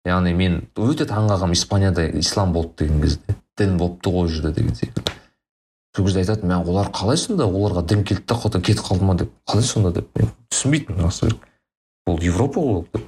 Яғни 0.06 0.34
мен 0.36 0.58
өте 0.76 1.06
таң 1.08 1.28
қалғанмын 1.30 1.56
испанияда 1.56 2.06
ислам 2.20 2.52
болды 2.52 2.84
деген 2.84 3.02
кезде 3.02 3.36
дін 3.58 3.76
болыпты 3.80 4.12
ғой 4.12 4.28
жерде 4.28 4.52
деген 4.60 4.74
секілді. 4.74 5.16
Сол 5.96 6.06
кезде 6.06 6.22
айтатын 6.22 6.52
мә 6.52 6.60
олар 6.62 6.92
қалай 6.94 7.16
сонда? 7.16 7.48
Оларға 7.48 7.82
дін 7.88 8.04
келді 8.04 8.24
да 8.28 8.60
кетіп 8.60 8.84
қалды 8.84 9.04
ма? 9.04 9.16
деп. 9.16 9.32
Қалай 9.48 9.64
сонда? 9.64 9.92
деп. 9.92 10.08
Мен 10.16 10.30
түсінбейтінмін 10.52 11.04
расы 11.04 11.26
керек 11.26 11.48
ол 12.06 12.20
европа 12.22 12.60
ғой 12.60 12.74
ол 12.76 12.86
деп. 12.92 13.06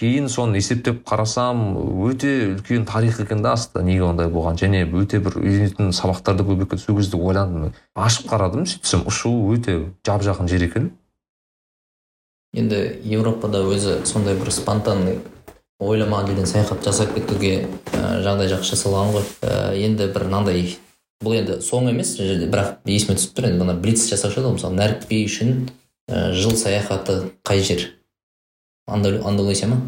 Кейін 0.00 0.30
соны 0.32 0.56
есептеп 0.56 1.02
қарасам 1.04 1.74
өте 2.08 2.54
үлкен 2.54 2.86
тарих 2.88 3.18
екен 3.20 3.42
да 3.44 3.52
астында 3.52 3.84
неге 3.84 4.06
ондай 4.08 4.30
болған? 4.32 4.56
Және 4.56 4.86
өте 4.88 5.20
бір 5.20 5.36
үйренетін 5.42 5.92
сабақтар 5.92 6.38
да 6.38 6.46
көп 6.48 6.64
екен 6.64 6.80
сол 6.80 6.96
кезде 6.96 7.20
ойландым 7.20 7.74
ашып 7.94 8.30
қарадым 8.32 8.64
сөйтсем 8.70 9.04
ұшу 9.10 9.34
өте 9.52 9.76
жап 10.06 10.24
жақын 10.24 10.48
жер 10.48 10.64
екен. 10.64 10.88
Енді 12.56 12.80
еуропада 13.04 13.60
өзі 13.68 14.00
сондай 14.08 14.40
бір 14.40 14.50
спонтанный 14.56 15.20
ойламаған 15.80 16.32
жерден 16.32 16.48
саяхат 16.48 16.84
жасап 16.84 17.12
кетуге 17.14 17.68
ә, 17.92 18.22
жағдай 18.24 18.48
жақсы 18.54 18.72
жасалған 18.72 19.14
ғой. 19.14 19.28
Ә, 19.44 19.76
енді 19.76 20.08
бір 20.14 20.26
мынандай 20.30 20.78
бұл 21.20 21.36
енді 21.42 21.60
соңы 21.60 21.92
емес 21.92 22.16
бірақ 22.16 22.80
есіме 22.88 23.20
түсіп 23.20 23.36
тұр. 23.36 23.52
Енді 23.52 23.64
мына 23.66 23.76
блиц 23.76 24.08
жасаушы 24.08 24.40
еді 24.40 24.48
ғой 24.48 24.58
мысалы 24.58 24.80
нәрікби 24.80 25.22
үшін 25.28 25.56
ә, 26.08 26.32
жыл 26.32 26.56
саяхаты 26.56 27.22
қай 27.44 27.60
жер? 27.64 27.90
Андалусия 28.90 29.68
ма? 29.70 29.80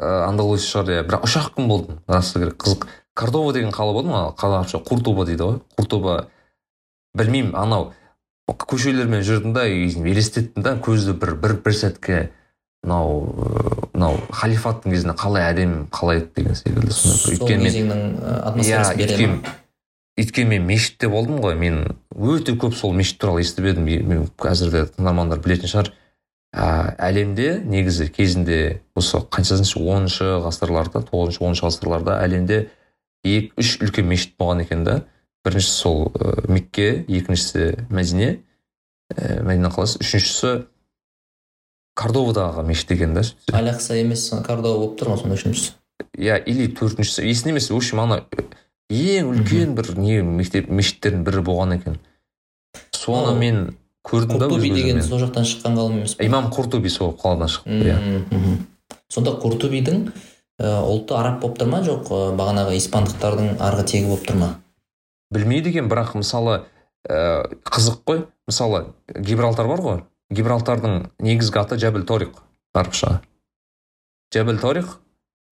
Ә, 0.00 0.28
андалусия 0.28 0.70
шығар 0.70 0.92
иә. 0.92 1.06
Бірақ 1.08 1.26
үш 1.28 1.36
ақ 1.40 1.50
күн 1.56 1.68
болдым 1.70 1.98
расы 2.08 2.38
керек. 2.38 2.56
Қызық. 2.62 2.86
Кордова 3.14 3.52
деген 3.52 3.72
қала 3.72 3.92
болды 3.96 4.10
ма? 4.10 4.22
Қазақша 4.38 4.82
куртуба 4.84 5.26
дейді 5.26 5.48
ғой. 5.48 5.60
Куртуба 5.76 6.28
білмеймін 7.16 7.54
анау. 7.56 7.92
Көшелермен 8.48 9.24
жүрдім 9.24 9.54
да 9.56 9.66
и 9.66 9.88
елестеттім 9.88 10.62
да 10.62 10.76
көзді 10.76 11.14
бір 11.16 11.34
бір 11.40 11.56
бір 11.64 11.76
сәтке 11.78 12.18
мынау 12.84 13.22
ыыы, 13.32 13.88
мынау 13.94 14.18
халифаттың 14.36 14.92
кезінде 14.92 15.14
қалай 15.16 15.46
әдемі 15.48 15.86
қалай 15.94 16.20
еді 16.20 16.42
деген 16.42 16.58
секілді 16.58 16.92
өйткені 17.32 17.70
мен 17.88 18.18
ә, 18.20 18.52
иә 18.60 19.54
өйткені 20.18 20.48
мен 20.54 20.66
мешітте 20.68 21.08
болдым 21.10 21.40
ғой. 21.42 21.56
Мен 21.58 21.96
өте 22.14 22.54
көп 22.54 22.76
сол 22.76 22.92
мешіт 22.94 23.18
туралы 23.18 23.42
естіп 23.42 23.66
едім. 23.72 23.88
Мен 24.08 24.28
қазір 24.38 24.70
де 24.70 24.82
тыңдармандар 24.94 25.40
білетін 25.42 25.70
шығар. 25.70 25.90
Ә, 26.54 26.94
әлемде 27.02 27.58
негізі 27.66 28.06
кезінде 28.14 28.80
осы 28.94 29.18
қаншасыншы 29.18 29.80
оныншы 29.82 30.28
ғасырларда 30.44 31.02
тоғызыншы 31.08 31.42
оныншы 31.42 31.66
ғасырларда 31.66 32.20
әлемде 32.22 32.68
екі 33.26 33.50
үш 33.58 33.76
үлкен 33.82 34.06
мешіт 34.08 34.36
болған 34.38 34.62
екен 34.64 34.84
да. 34.86 35.00
Біріншісі 35.44 35.74
сол 35.74 35.98
ә, 36.14 36.46
мекке 36.48 37.04
екіншісі 37.08 37.88
мәдине 37.90 38.30
ә, 39.12 39.42
мәдина 39.42 39.72
қаласы. 39.74 39.98
Үшіншісі 40.04 40.54
кордовадағы 41.98 42.64
мешіт 42.66 42.94
екен 42.94 43.14
да. 43.18 43.26
Алякса 43.52 43.98
емес 43.98 44.28
кордова 44.46 44.78
болып 44.78 44.98
тұр 45.00 45.14
ғой 45.14 45.24
сонда 45.24 45.40
үшіншісі? 45.40 45.74
Иә 46.18 46.38
или 46.46 46.68
төртіншісі 46.70 47.26
есімде 47.26 47.56
емес. 47.56 47.70
В 47.70 47.76
общем 47.76 48.00
ана 48.02 48.22
ең 48.90 49.32
үлкен 49.32 49.74
бір 49.74 49.96
не 49.98 50.20
мектеп 50.22 50.70
мешіттердің 50.70 51.24
бірі 51.26 51.42
болған 51.46 51.78
екен. 51.78 51.98
Соны 52.94 53.34
мен 53.38 53.64
көрдім 54.04 54.38
да 54.38 54.46
өз 54.46 54.52
куртуби 54.52 54.70
деген 54.76 55.02
сол 55.02 55.22
жақтан 55.22 55.48
шыққан 55.48 55.78
ғалым 55.78 55.98
емес 56.02 56.14
па 56.18 56.26
имам 56.28 56.50
куртуби 56.52 56.92
сол 56.92 57.14
қаладан 57.16 57.48
шықты 57.48 57.88
иә. 57.88 57.98
сонда 59.08 59.32
куртубидің 59.40 60.08
ә, 60.60 60.70
ұлты 60.84 61.16
араб 61.16 61.40
болып 61.42 61.58
тұр 61.58 61.70
ма? 61.72 61.80
Жоқ 61.86 62.10
ә, 62.12 62.20
бағанағы 62.38 62.76
испандықтардың 62.78 63.56
арғы 63.64 63.86
тегі 63.90 64.10
болып 64.12 64.26
тұр 64.28 64.40
ма? 64.40 64.50
Білмейді 65.34 65.72
екен 65.72 65.88
бірақ 65.90 66.14
мысалы 66.20 66.62
ә, 67.08 67.48
қызық 67.64 68.02
қой. 68.04 68.26
Мысалы 68.46 68.84
гибралтар 69.08 69.66
бар 69.70 69.80
ғой. 69.80 70.02
Гибралтардың 70.34 71.08
негізгі 71.24 71.62
аты 71.62 71.78
жәбіл 71.80 72.04
торик 72.04 72.36
арабша 72.74 73.22
жәбіл 74.34 74.60
торик 74.60 74.98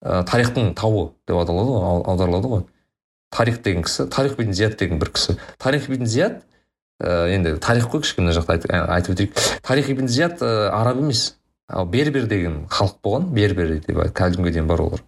ә, 0.03 0.23
тарихтың 0.29 0.73
тауы 0.77 1.11
деп 1.27 1.41
аталады 1.41 1.73
ғой 1.73 2.05
аударылады 2.13 2.53
ғой. 2.53 2.65
Тарих 3.33 3.61
деген 3.63 3.83
кісі 3.83 4.07
тарих 4.13 4.37
бен 4.37 4.53
зият 4.53 4.77
деген 4.77 4.99
бір 5.01 5.13
кісі. 5.15 5.37
Тарих 5.57 5.89
бен 5.89 6.05
зият 6.05 6.43
ә, 7.01 7.29
енді 7.33 7.57
тарих 7.57 7.87
қой 7.89 8.01
кішкене 8.03 8.33
жақта 8.35 8.57
айт- 8.57 8.67
айтып 8.69 9.15
өтейік. 9.15 9.61
Тарих 9.61 9.89
ибн 9.89 10.07
зият 10.07 10.41
ә, 10.41 10.69
араб 10.69 10.99
емес. 10.99 11.37
Ал 11.69 11.85
бербер 11.85 12.27
деген 12.27 12.67
халық 12.67 12.99
болған. 13.03 13.29
Бербер 13.33 13.79
деп 13.79 13.97
күнге 14.13 14.51
дейін 14.51 14.67
бар 14.67 14.81
олар. 14.81 15.03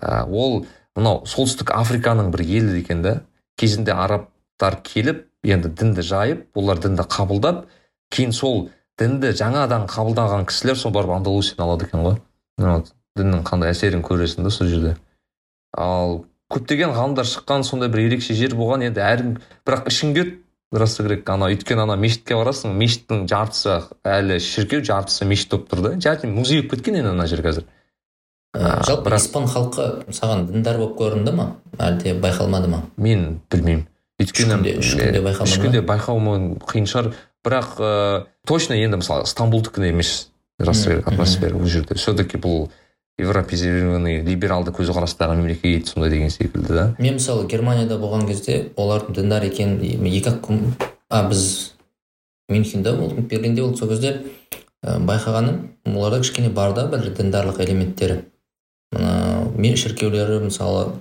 Ә, 0.00 0.24
ол 0.26 0.66
мынау 0.96 1.24
солтүстік 1.26 1.70
африканың 1.76 2.30
бір 2.32 2.42
елі 2.42 2.80
екен 2.80 3.02
да. 3.02 3.20
Кезінде 3.56 3.92
арабтар 3.92 4.80
келіп 4.82 5.26
енді 5.44 5.68
дінді 5.68 6.02
жайып 6.02 6.46
олар 6.56 6.80
дінді 6.80 7.02
қабылдап 7.02 7.66
кейін 8.10 8.32
сол 8.32 8.70
дінді 8.98 9.32
жаңадан 9.36 9.86
қабылдаған 9.90 10.46
кісілер 10.48 10.76
сол 10.76 10.92
барып 10.92 11.10
андалусияны 11.18 11.64
алады 11.66 11.86
екен 11.86 12.04
ғой. 12.04 12.18
Вот 12.58 12.92
діннің 13.18 13.42
қандай 13.44 13.72
әсерін 13.72 14.02
көресің 14.04 14.44
да 14.44 14.50
сол 14.50 14.68
жерде. 14.68 14.96
Ал 15.76 16.24
көптеген 16.52 16.92
ғалымдар 16.96 17.28
шыққан 17.28 17.64
сондай 17.64 17.88
бір 17.92 18.06
ерекше 18.06 18.34
жер 18.34 18.56
болған. 18.56 18.84
Енді 18.88 19.00
әр 19.04 19.24
бірақ 19.66 19.88
ішің 19.90 20.14
расы 20.72 21.02
керек 21.04 21.28
ана 21.30 21.48
өйткені 21.52 21.82
ана 21.84 21.96
мешітке 22.00 22.34
барасың 22.38 22.72
мешіттің 22.78 23.26
жартысы 23.30 23.74
әлі 24.08 24.38
шіркеу 24.40 24.82
жартысы 24.86 25.26
мешіт 25.28 25.50
болып 25.52 25.68
тұр 25.72 25.82
да 25.86 25.92
жарты 26.00 26.26
музей 26.30 26.62
болып 26.62 26.76
кеткен 26.78 26.96
енді 27.00 27.12
ана 27.12 27.26
жер 27.26 27.42
қазір. 27.44 27.64
Ә, 28.56 28.82
жалпы 28.84 29.08
бірақ- 29.08 29.20
испан 29.24 29.46
халқы 29.48 29.86
саған 30.12 30.46
діндар 30.50 30.76
болып 30.78 30.98
көрінді 30.98 31.32
ма? 31.36 31.46
Әлде 31.78 32.14
байқалмады 32.20 32.68
ма? 32.68 32.82
мен 32.96 33.40
білмеймін. 33.50 33.86
Өйткені 34.20 34.52
Ешкімде- 34.58 34.78
ешкімде 34.78 35.20
байқалмады 35.22 35.38
ма? 35.38 35.48
ешкімде 35.48 35.80
байқауым 35.82 36.58
қиын 36.60 36.86
шығар. 36.86 37.12
Бірақ 37.44 37.70
ә, 37.80 38.24
точно 38.46 38.74
енді 38.76 39.00
мысалы 39.00 39.26
стамбулдікіндей 39.26 39.90
емес. 39.90 40.28
Рас 40.60 40.84
керек 40.84 41.08
атмосфера 41.08 41.56
ол 41.56 41.64
жерде. 41.66 41.94
Все 41.94 42.12
таки 42.14 42.36
бұл 42.36 42.68
европеизированный 43.18 44.22
либералды 44.24 44.72
көзқарастағы 44.72 45.36
мемлекет 45.36 45.88
сондай 45.88 46.10
деген 46.10 46.30
секілді 46.30 46.72
да. 46.72 46.86
Мен 46.98 47.18
мысалы 47.18 47.46
германияда 47.46 47.98
болған 48.00 48.26
кезде 48.26 48.70
олардың 48.76 49.18
діндар 49.18 49.44
екенін 49.46 50.06
екі 50.08 50.32
ақ 50.32 50.40
күн 50.46 50.62
а 51.10 51.22
біз 51.28 51.72
мюнхенде 52.48 52.94
болдық 52.96 53.28
берлинде 53.28 53.62
болдық. 53.62 53.78
Сол 53.78 53.88
кезде 53.92 54.22
ә, 54.82 54.98
байқағаным 54.98 55.68
оларда 55.94 56.22
кішкене 56.24 56.50
бар 56.50 56.72
да 56.74 56.86
бір 56.88 57.12
діндарлық 57.16 57.60
элементтері. 57.60 58.22
Мына 58.92 59.52
мен 59.56 59.76
шіркеулері 59.76 60.40
мысалы 60.48 60.96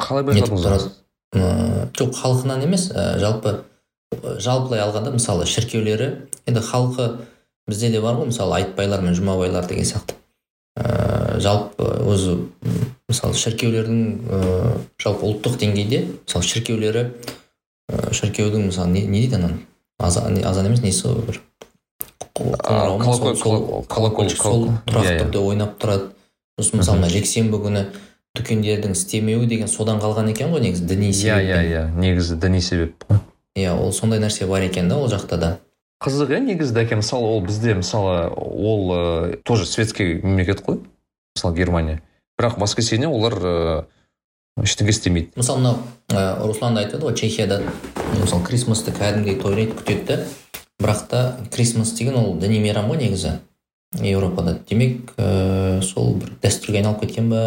қалай 0.00 0.24
байқадыңыз 0.24 0.88
М, 1.30 1.90
жоқ 1.94 2.16
халқынан 2.18 2.64
емес 2.64 2.88
ә, 2.90 3.18
жалпы 3.22 3.60
ә, 4.10 4.38
жалпылай 4.42 4.80
алғанда 4.82 5.12
мысалы 5.14 5.46
шіркеулері 5.46 6.08
енді 6.50 6.62
халқы 6.66 7.04
бізде 7.70 7.90
де 7.92 8.00
бар 8.02 8.16
ғой 8.18 8.32
мысалы 8.32 8.56
айтбайлар 8.56 9.04
мен 9.04 9.14
жұмабайлар 9.14 9.68
деген 9.70 9.86
сияқты. 9.86 10.16
Жалпы 11.40 11.86
өзі 12.10 12.36
мысалы 13.08 13.34
шіркеулердің 13.34 14.00
ә, 14.28 14.40
жалпы 15.02 15.26
ұлттық 15.28 15.58
деңгейде 15.60 16.04
мысалы 16.26 16.44
шіркеулері 16.46 17.06
ә, 17.90 18.12
шіркеудің 18.14 18.68
мысалы 18.70 18.92
не, 18.92 19.06
не 19.06 19.24
дейді 19.24 19.40
ананы? 19.40 19.60
Азан, 20.00 20.38
азан 20.44 20.70
емес 20.70 20.80
несі 20.82 21.08
ғой 21.08 21.26
бір? 21.28 21.40
Колокольчик 22.40 23.42
сол 23.42 23.84
колокол. 23.86 24.72
тұрақты 24.86 25.08
Иә, 25.08 25.16
иә. 25.16 25.24
түрде 25.24 25.42
ойнап 25.44 25.74
тұрады. 25.82 26.12
Сосын 26.58 26.80
мысалы 26.80 27.00
мына 27.00 27.10
жексенбі 27.12 27.60
күні 27.60 27.82
дүкендердің 28.38 28.94
істемеуі 28.96 29.48
деген 29.50 29.68
содан 29.68 30.00
қалған 30.00 30.30
екен 30.32 30.52
ғой 30.54 30.62
негізі 30.64 30.86
діни 30.88 31.10
иә 31.10 31.40
иә 31.42 31.60
иә. 31.66 31.82
Негізі 31.98 32.36
діни 32.40 32.60
себеп. 32.64 33.04
Қой 33.08 33.20
иә 33.58 33.74
ол 33.74 33.92
сондай 33.92 34.20
нәрсе 34.22 34.46
бар 34.46 34.62
екен 34.62 34.88
да 34.88 34.96
ол 34.96 35.10
жақта 35.10 35.36
да. 35.36 35.50
Қызық 36.00 36.32
иә 36.32 36.40
негізі 36.46 36.72
дәке 36.76 36.96
мысалы 36.96 37.26
ол 37.26 37.42
бізде 37.44 37.74
мысалы 37.74 38.30
ол 38.30 38.92
ә, 38.94 39.36
тоже 39.42 39.66
светский 39.66 40.20
мемлекет 40.22 40.62
қой. 40.64 40.80
Мысалы 41.36 41.56
германия 41.56 42.02
бірақ 42.38 42.58
воскресенье 42.58 43.08
олар 43.08 43.34
ә, 43.34 43.84
ештеңе 44.62 44.90
істемейді. 44.90 45.32
Мысалы 45.36 45.60
мынау 45.60 45.78
ә, 46.08 46.46
руслан 46.46 46.74
да 46.74 46.84
айтады 46.84 47.06
ғой 47.06 47.14
чехияда 47.14 47.62
мысалы 48.18 48.44
крисмасты 48.44 48.92
кәдімгідей 48.96 49.40
тойлайды 49.40 49.76
күтеді 49.76 50.06
да 50.06 50.18
бірақ 50.80 51.06
та 51.08 51.36
крисмас 51.52 51.92
деген 51.92 52.16
ол 52.16 52.36
діни 52.38 52.60
мейрам 52.60 52.90
ғой 52.90 53.02
негізі 53.04 53.38
еуропада 54.00 54.58
демек 54.68 55.12
ә, 55.16 55.82
сол 55.82 56.14
бір 56.16 56.32
дәстүрге 56.42 56.80
айналып 56.80 57.04
кеткен 57.04 57.30
ба? 57.30 57.42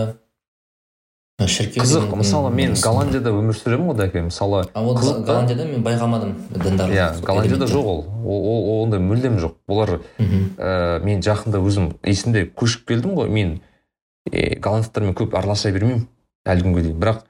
Шіркеу 1.43 1.81
қызық. 1.81 2.13
мысалы 2.15 2.51
мен 2.53 2.75
голландияда 2.77 3.31
өмір 3.33 3.57
сүремін 3.57 3.89
ғой 3.89 3.97
дәке 3.97 4.21
мысалы 4.27 4.63
а 4.71 4.83
вот 4.85 4.99
қызық 5.01 5.25
голландияда 5.25 5.65
мен 5.65 5.81
байқамадым 5.83 6.35
діндарлық 6.53 6.93
иә 6.93 7.07
сол 7.15 7.25
голландияда 7.25 7.65
жоқ 7.65 7.85
ол. 7.89 8.05
Ол 8.23 8.83
ондай 8.83 9.01
мүлдем 9.01 9.39
жоқ. 9.41 9.55
Олар 9.67 9.99
мхм. 10.19 10.53
ә, 10.57 11.03
мен 11.03 11.23
жақында 11.25 11.59
өзім 11.59 11.95
есімде 12.05 12.45
көшіп 12.45 12.85
келдім 12.87 13.17
ғой. 13.17 13.29
Мен 13.33 13.61
ә, 14.31 14.59
голландтармен 14.59 15.15
көп 15.17 15.35
араласа 15.37 15.71
бермеймін 15.71 16.07
әлі 16.45 16.65
күнге 16.65 16.83
дейін. 16.87 16.99
Бірақ 16.99 17.23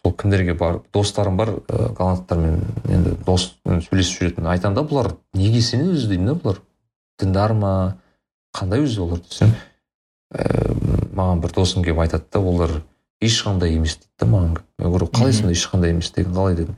сол 0.00 0.14
кімдерге 0.18 0.54
бар 0.54 0.80
достарым 0.92 1.36
бар 1.36 1.56
ә, 1.68 1.92
голландтармен 1.96 2.62
енді 2.88 3.16
доспен 3.26 3.82
сөйлесіп 3.84 4.22
жүретін. 4.22 4.48
Айтамын 4.52 4.78
да 4.78 4.86
бұлар 4.88 5.12
неге 5.34 5.62
сенеді 5.62 5.98
өзі 5.98 6.10
деймін 6.12 6.32
да 6.32 6.38
бұлар? 6.40 6.60
Діндар 7.20 7.54
ма? 7.54 7.74
Қандай 8.54 8.84
өзі 8.84 9.04
олар 9.06 9.22
десем? 9.24 9.54
Ә, 10.34 10.44
маған 11.14 11.42
бір 11.44 11.54
досым 11.54 11.84
келіп 11.84 12.04
айтады 12.04 12.26
да 12.32 12.40
олар 12.40 12.80
ешқандай 13.22 13.74
емес 13.76 13.96
дейді 13.98 14.10
да 14.20 14.26
маған. 14.26 14.58
Мен 14.78 14.88
говорю 14.88 15.08
қалай 15.12 15.32
сонда 15.32 15.54
ешқандай 15.54 15.94
емес 15.94 16.10
деген 16.12 16.34
қалай? 16.34 16.56
дедім. 16.56 16.76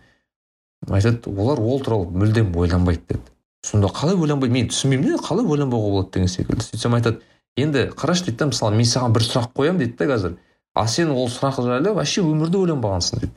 Айтады 0.89 1.31
олар 1.37 1.61
ол 1.61 1.81
туралы 1.81 2.11
мүлдем 2.11 2.55
ойланбайды 2.57 3.03
деді. 3.09 3.23
Сонда 3.65 3.89
қалай 3.89 4.15
ойланбайды? 4.15 4.53
мен 4.53 4.69
түсінбеймін 4.69 5.19
қалай 5.19 5.47
ойланбауға 5.47 5.91
болады? 5.91 6.13
деген 6.13 6.29
секілді. 6.29 6.63
Сөйтсем 6.63 6.95
айтады 6.95 7.21
енді 7.57 7.89
қарашы 7.97 8.29
дейді 8.29 8.39
да 8.43 8.51
мысалы 8.51 8.77
мен 8.77 8.89
саған 8.89 9.15
бір 9.17 9.25
сұрақ 9.27 9.53
қоямын 9.57 9.81
дейді 9.83 9.97
да 9.99 10.09
қазір. 10.13 10.37
А 10.75 10.87
сен 10.89 11.11
ол 11.11 11.29
сұрақ 11.33 11.63
жайлы 11.65 11.95
вообще 11.97 12.23
өмірде 12.23 12.59
ойланбағансың 12.61 13.23
дейді. 13.23 13.33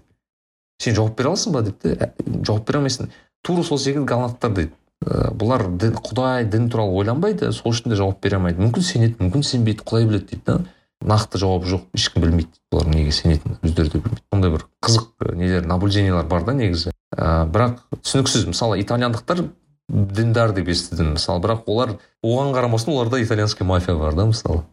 Сен 0.79 0.95
жауап 0.95 1.15
бере 1.17 1.29
аласың 1.31 1.53
ба 1.55 1.61
дейді 1.63 1.95
«Ә, 1.95 2.11
жауап 2.43 2.67
бере 2.67 2.79
алмайсың. 2.79 3.09
Тура 3.43 3.63
сол 3.63 3.79
секілді 3.79 4.07
голландтар 4.07 4.51
дейді. 4.55 4.73
«Ә, 5.05 5.31
бұлар 5.31 5.69
дін, 5.71 5.95
құдай 5.95 6.43
дін 6.45 6.67
туралы 6.69 6.99
ойланбайды 6.99 7.53
сол 7.55 7.71
үшін 7.71 7.93
де 7.93 7.99
жауап 7.99 8.19
бере 8.23 8.39
алмайды. 8.39 8.59
Мүмкін 8.59 8.83
сенеді 8.83 9.15
мүмкін 9.23 9.43
сенбейді 9.47 9.85
құдай 9.87 10.07
біледі 10.07 10.33
дейді 10.33 10.43
да 10.45 10.59
нақты 10.99 11.39
жауап 11.39 11.63
жоқ 11.63 11.87
ешкім 11.95 12.25
білмейді 12.25 12.59
бұлар 12.73 12.89
неге 12.91 13.11
сенетінін 13.15 13.59
өздері 13.63 13.93
де 13.93 14.01
білмейді. 14.03 14.23
Сондай 14.33 14.51
бір 14.51 14.65
қызық 14.83 15.35
нелер 15.39 15.67
наблюдениялар 15.67 16.27
бар 16.27 16.43
да 16.43 16.53
негізі. 16.53 16.91
Ә, 17.15 17.47
бірақ 17.47 17.79
түсініксіз 18.03 18.49
мысалы 18.51 18.81
итальяндықтар 18.83 19.45
діндар 19.89 20.53
деп 20.53 20.69
естідім 20.69 21.15
мысалы. 21.15 21.41
Бірақ 21.43 21.65
олар 21.67 21.95
оған 22.23 22.53
қарамастан 22.53 22.93
оларда 22.93 23.21
итальянский 23.21 23.65
мафия 23.65 23.95
бар 23.95 24.13
да 24.15 24.25
мысалы. 24.29 24.63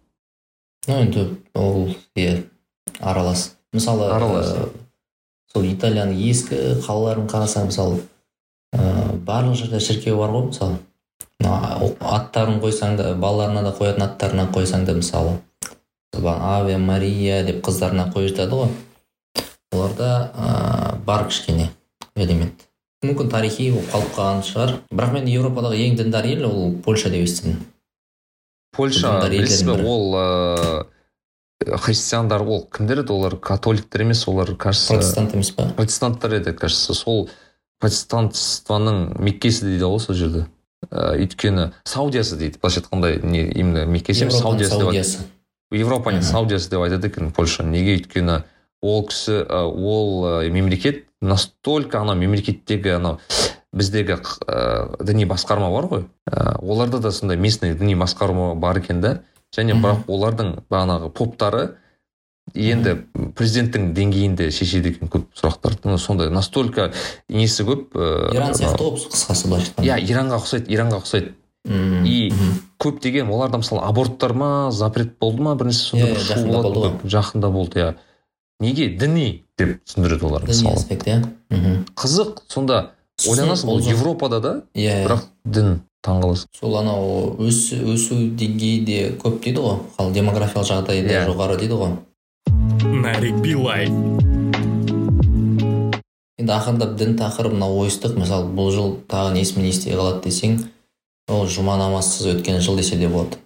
Ну 0.86 1.00
енді 1.00 1.38
ол 1.54 1.94
иә 2.14 2.44
аралас. 3.00 3.56
Мысалы 3.72 4.10
Аралас. 4.12 4.52
ә, 4.52 4.68
сол 5.52 5.64
италияның 5.64 6.20
ескі 6.30 6.58
қалаларын 6.86 7.26
қарасаң 7.28 7.70
мысалы 7.72 8.02
ә, 8.72 9.16
барлық 9.26 9.56
жерде 9.56 9.80
шіркеу 9.80 10.18
бар 10.20 10.30
ғой 10.30 10.46
мысалы. 10.52 10.78
Аттарын 12.00 12.60
қойсаң 12.60 12.96
да 12.96 13.14
балаларына 13.14 13.62
да 13.62 13.72
қоятын 13.76 14.06
аттарына 14.06 14.48
қойсаң 14.52 14.84
да 14.84 14.94
мысалы. 14.94 15.38
Аве 16.16 16.78
мария 16.78 17.42
деп 17.44 17.64
қыздарына 17.66 18.12
қойып 18.12 18.36
жатады 18.36 18.62
ғой. 18.62 18.70
Оларда 19.72 20.30
ә, 20.36 20.96
бар 21.04 21.26
кішкене 21.28 21.70
элемент. 22.14 22.68
Мүмкін 23.04 23.30
тарихи 23.30 23.70
болып 23.74 23.88
қалып 23.92 24.12
қалған 24.16 24.42
шығар. 24.46 24.74
бірақ 24.90 25.12
мен 25.12 25.26
еуропадағы 25.28 25.80
ең 25.84 25.96
діндар 25.98 26.24
ел 26.24 26.44
ол 26.48 26.72
польша 26.84 27.10
деп 27.10 27.26
естідім. 27.26 27.58
Польша 28.72 29.20
білесіз 29.28 29.62
бе 29.68 29.82
ол 29.82 30.14
ыыы 30.16 31.78
христиандар 31.78 32.42
ол 32.42 32.66
кімдер 32.70 33.00
еді? 33.04 33.12
Олар 33.12 33.36
католиктер 33.36 34.02
емес 34.02 34.26
олар 34.28 34.54
кажется 34.56 34.94
протестант 34.94 35.34
емес 35.34 35.50
па? 35.50 35.68
протестанттар 35.76 36.40
еді 36.40 36.52
кажется. 36.52 36.94
Сол 36.94 37.28
протестантствоның 37.80 39.20
меккесі 39.20 39.66
дейді 39.66 39.84
ғой 39.84 40.00
сол 40.00 40.14
жерде. 40.16 40.46
Ә, 40.90 41.16
өйткені 41.20 41.72
саудиясы 41.84 42.36
дейді. 42.36 42.60
Былайша 42.62 42.80
айтқанда 42.80 43.20
не 43.24 43.44
именно 43.52 43.84
меккесі 43.86 44.24
емес 44.24 44.38
саудиясы 44.40 44.78
деп 44.78 44.88
айтады. 44.88 45.04
Саудиясы 45.04 45.26
европаның 45.72 46.22
саудиясы 46.22 46.70
деп 46.70 46.80
айтады 46.80 47.08
екен 47.08 47.32
польша. 47.32 47.64
Неге? 47.64 47.96
Өйткені 47.98 48.42
ол 48.82 49.06
кісі 49.08 49.42
ы, 49.42 49.64
ол 49.66 50.48
мемлекет 50.52 51.05
настолько 51.22 52.00
анау 52.00 52.16
мемлекеттегі 52.16 52.96
анау 52.98 53.18
біздегі 53.76 54.18
ы, 54.20 55.04
діни 55.04 55.26
басқарма 55.28 55.70
бар 55.72 55.88
ғой. 55.90 56.04
Ы, 56.30 56.58
оларда 56.62 56.98
да 56.98 57.12
сондай 57.12 57.36
местный 57.36 57.74
діни 57.74 57.96
басқарма 57.96 58.54
бар 58.54 58.78
екен 58.80 59.00
да. 59.00 59.18
Және 59.56 59.76
бірақ 59.80 60.08
олардың 60.10 60.54
бағанағы 60.70 61.10
поптары 61.14 61.76
енді 62.54 62.96
президенттің 63.36 63.90
деңгейінде 63.96 64.50
шешеді 64.54 64.92
екен 64.94 65.10
көп 65.10 65.26
сұрақтарды. 65.36 65.96
Сондай 65.98 66.30
настолько 66.30 66.92
несі 67.28 67.64
көп 67.66 67.96
ы, 67.96 68.30
иран 68.36 68.54
сияқты 68.54 68.84
ғой 68.84 69.00
қысқасы 69.06 69.50
былайша 69.50 69.74
иә 69.82 69.96
айтқанда 69.96 70.12
иранға 70.12 70.40
ұқсайды 70.42 70.72
иранға 70.76 71.02
ұқсайды. 71.02 71.34
И 72.06 72.32
көптеген 72.78 73.30
оларда 73.34 73.58
мысалы 73.58 73.82
аборттар 73.82 74.34
ма 74.38 74.50
запрет 74.70 75.16
болды 75.18 75.42
ма 75.42 75.56
бірнәрсе 75.58 75.88
сондай 75.90 76.12
Иә, 76.12 76.14
бір 76.14 76.20
иә, 76.22 76.92
шу 77.02 77.08
жақында 77.16 77.50
болды 77.50 77.80
иә. 77.80 77.88
Неге 78.60 78.88
діни 78.96 79.42
деп 79.58 79.80
түсіндіреді 79.84 80.24
олар 80.28 80.44
діни 80.46 80.54
мысалы? 80.54 80.76
аспект 80.76 81.06
иә? 81.06 81.18
Қызық 81.96 82.42
сонда 82.48 82.92
ойланасың 83.28 83.68
ол 83.70 83.80
европада 83.80 84.40
да? 84.40 84.52
Иә 84.74 85.02
иә. 85.02 85.06
бірақ 85.06 85.24
дін 85.44 85.80
таңғаласың. 86.06 86.48
Сол 86.58 86.76
анау 86.78 87.36
өс, 87.42 87.72
өсу 87.72 88.16
деңгейі 88.38 88.84
де 88.86 88.98
көп 89.20 89.40
дейді 89.44 89.60
ғой. 89.64 89.80
Ал 89.98 90.12
демографиялық 90.12 90.68
жағдай 90.70 91.02
да 91.06 91.14
Иә. 91.20 91.26
жоғары 91.28 91.58
дейді 91.60 91.80
ғой. 91.80 91.96
Нарик 93.02 93.40
Билай. 93.42 93.88
енді 96.38 96.52
ақырындап 96.52 96.96
дін 96.96 97.16
тақырыбына 97.18 97.66
ойыстық. 97.68 98.16
Мысалы 98.20 98.48
бұл 98.54 98.70
жыл 98.72 98.96
тағы 99.08 99.34
несімен 99.34 99.66
есте 99.68 99.90
қалады 99.92 100.22
десең 100.28 100.60
ол 101.28 101.46
жұма 101.50 101.76
намазсыз 101.80 102.36
өткен 102.36 102.60
жыл 102.60 102.76
десе 102.76 102.96
де 102.96 103.08
болады. 103.08 103.36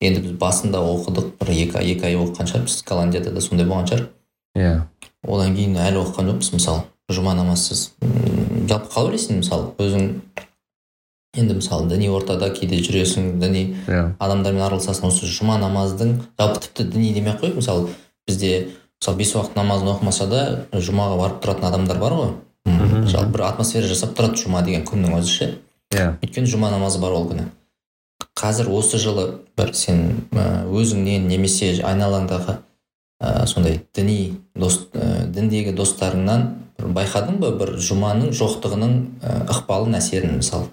Енді 0.00 0.20
біз 0.22 0.32
басында 0.38 0.78
оқыдық 0.78 1.32
бір 1.40 1.50
екі 1.50 1.76
ай 1.78 1.90
екі 1.92 2.06
ай 2.06 2.14
оқыған 2.16 2.46
шығармыз 2.48 2.84
голландияда 2.86 3.32
да 3.34 3.40
сондай 3.40 3.66
болған 3.66 3.88
шығар. 3.90 4.06
Иә. 4.58 4.74
Одан 5.26 5.54
кейін 5.56 5.78
әлі 5.82 6.02
оқыған 6.02 6.32
жоқпыз 6.32 6.52
мысалы 6.56 6.84
жұма 7.08 7.34
намазсыз. 7.38 7.92
Жалпы 8.68 8.90
қалай 8.92 9.12
ойлайсың 9.12 9.40
мысалы 9.40 9.72
өзің 9.78 10.10
енді 11.38 11.58
мысалы 11.60 11.88
діни 11.90 12.10
ортада 12.12 12.50
кейде 12.54 12.80
жүресің 12.82 13.38
діни 13.40 13.62
иә. 13.86 14.14
адамдармен 14.18 14.64
араласасың 14.66 15.08
осы 15.08 15.28
жұма 15.30 15.58
намаздың 15.62 16.18
жалпы 16.38 16.66
тіпті 16.66 16.88
діни 16.92 17.12
демей 17.14 17.32
ақ 17.32 17.42
қояйық 17.42 17.60
мысалы 17.60 17.88
бізде 18.26 18.52
мысалы 19.00 19.18
бес 19.18 19.34
уақыт 19.34 19.56
намазын 19.56 19.92
оқымаса 19.94 20.28
да 20.28 20.42
жұмаға 20.72 21.18
барып 21.20 21.42
тұратын 21.44 21.68
адамдар 21.70 21.98
бар 21.98 22.12
ғой. 22.12 22.32
Мгм. 22.68 23.06
жалпы 23.08 23.32
бір 23.32 23.46
атмосфера 23.48 23.86
жасап 23.86 24.16
тұрады 24.18 24.36
жұма 24.42 24.64
деген 24.64 24.84
күннің 24.84 25.18
өзі 25.18 25.32
ше. 25.32 25.50
Иә. 25.94 26.18
Өйткені 26.20 26.50
жұма 26.50 26.70
намазы 26.70 27.00
бар 27.00 27.12
ол 27.12 27.28
күні. 27.30 27.48
Қазір 28.36 28.68
осы 28.74 28.98
жылы 28.98 29.40
бір 29.56 29.72
сен 29.74 30.28
өзіңнен 30.32 31.28
немесе 31.28 31.72
айналаңдағы 31.82 32.58
ә, 33.20 33.46
сондай 33.46 33.80
діни 33.94 34.38
дос 34.54 34.88
ә, 34.94 35.26
діндегі 35.26 35.74
достарыңнан 35.76 36.48
бір 36.78 36.92
байқадың 36.96 37.40
ба 37.42 37.52
бір 37.58 37.76
жұманың 37.82 38.32
жоқтығының 38.38 38.94
ә, 39.22 39.36
ықпалын 39.54 39.98
әсерін 39.98 40.38
мысалы? 40.38 40.70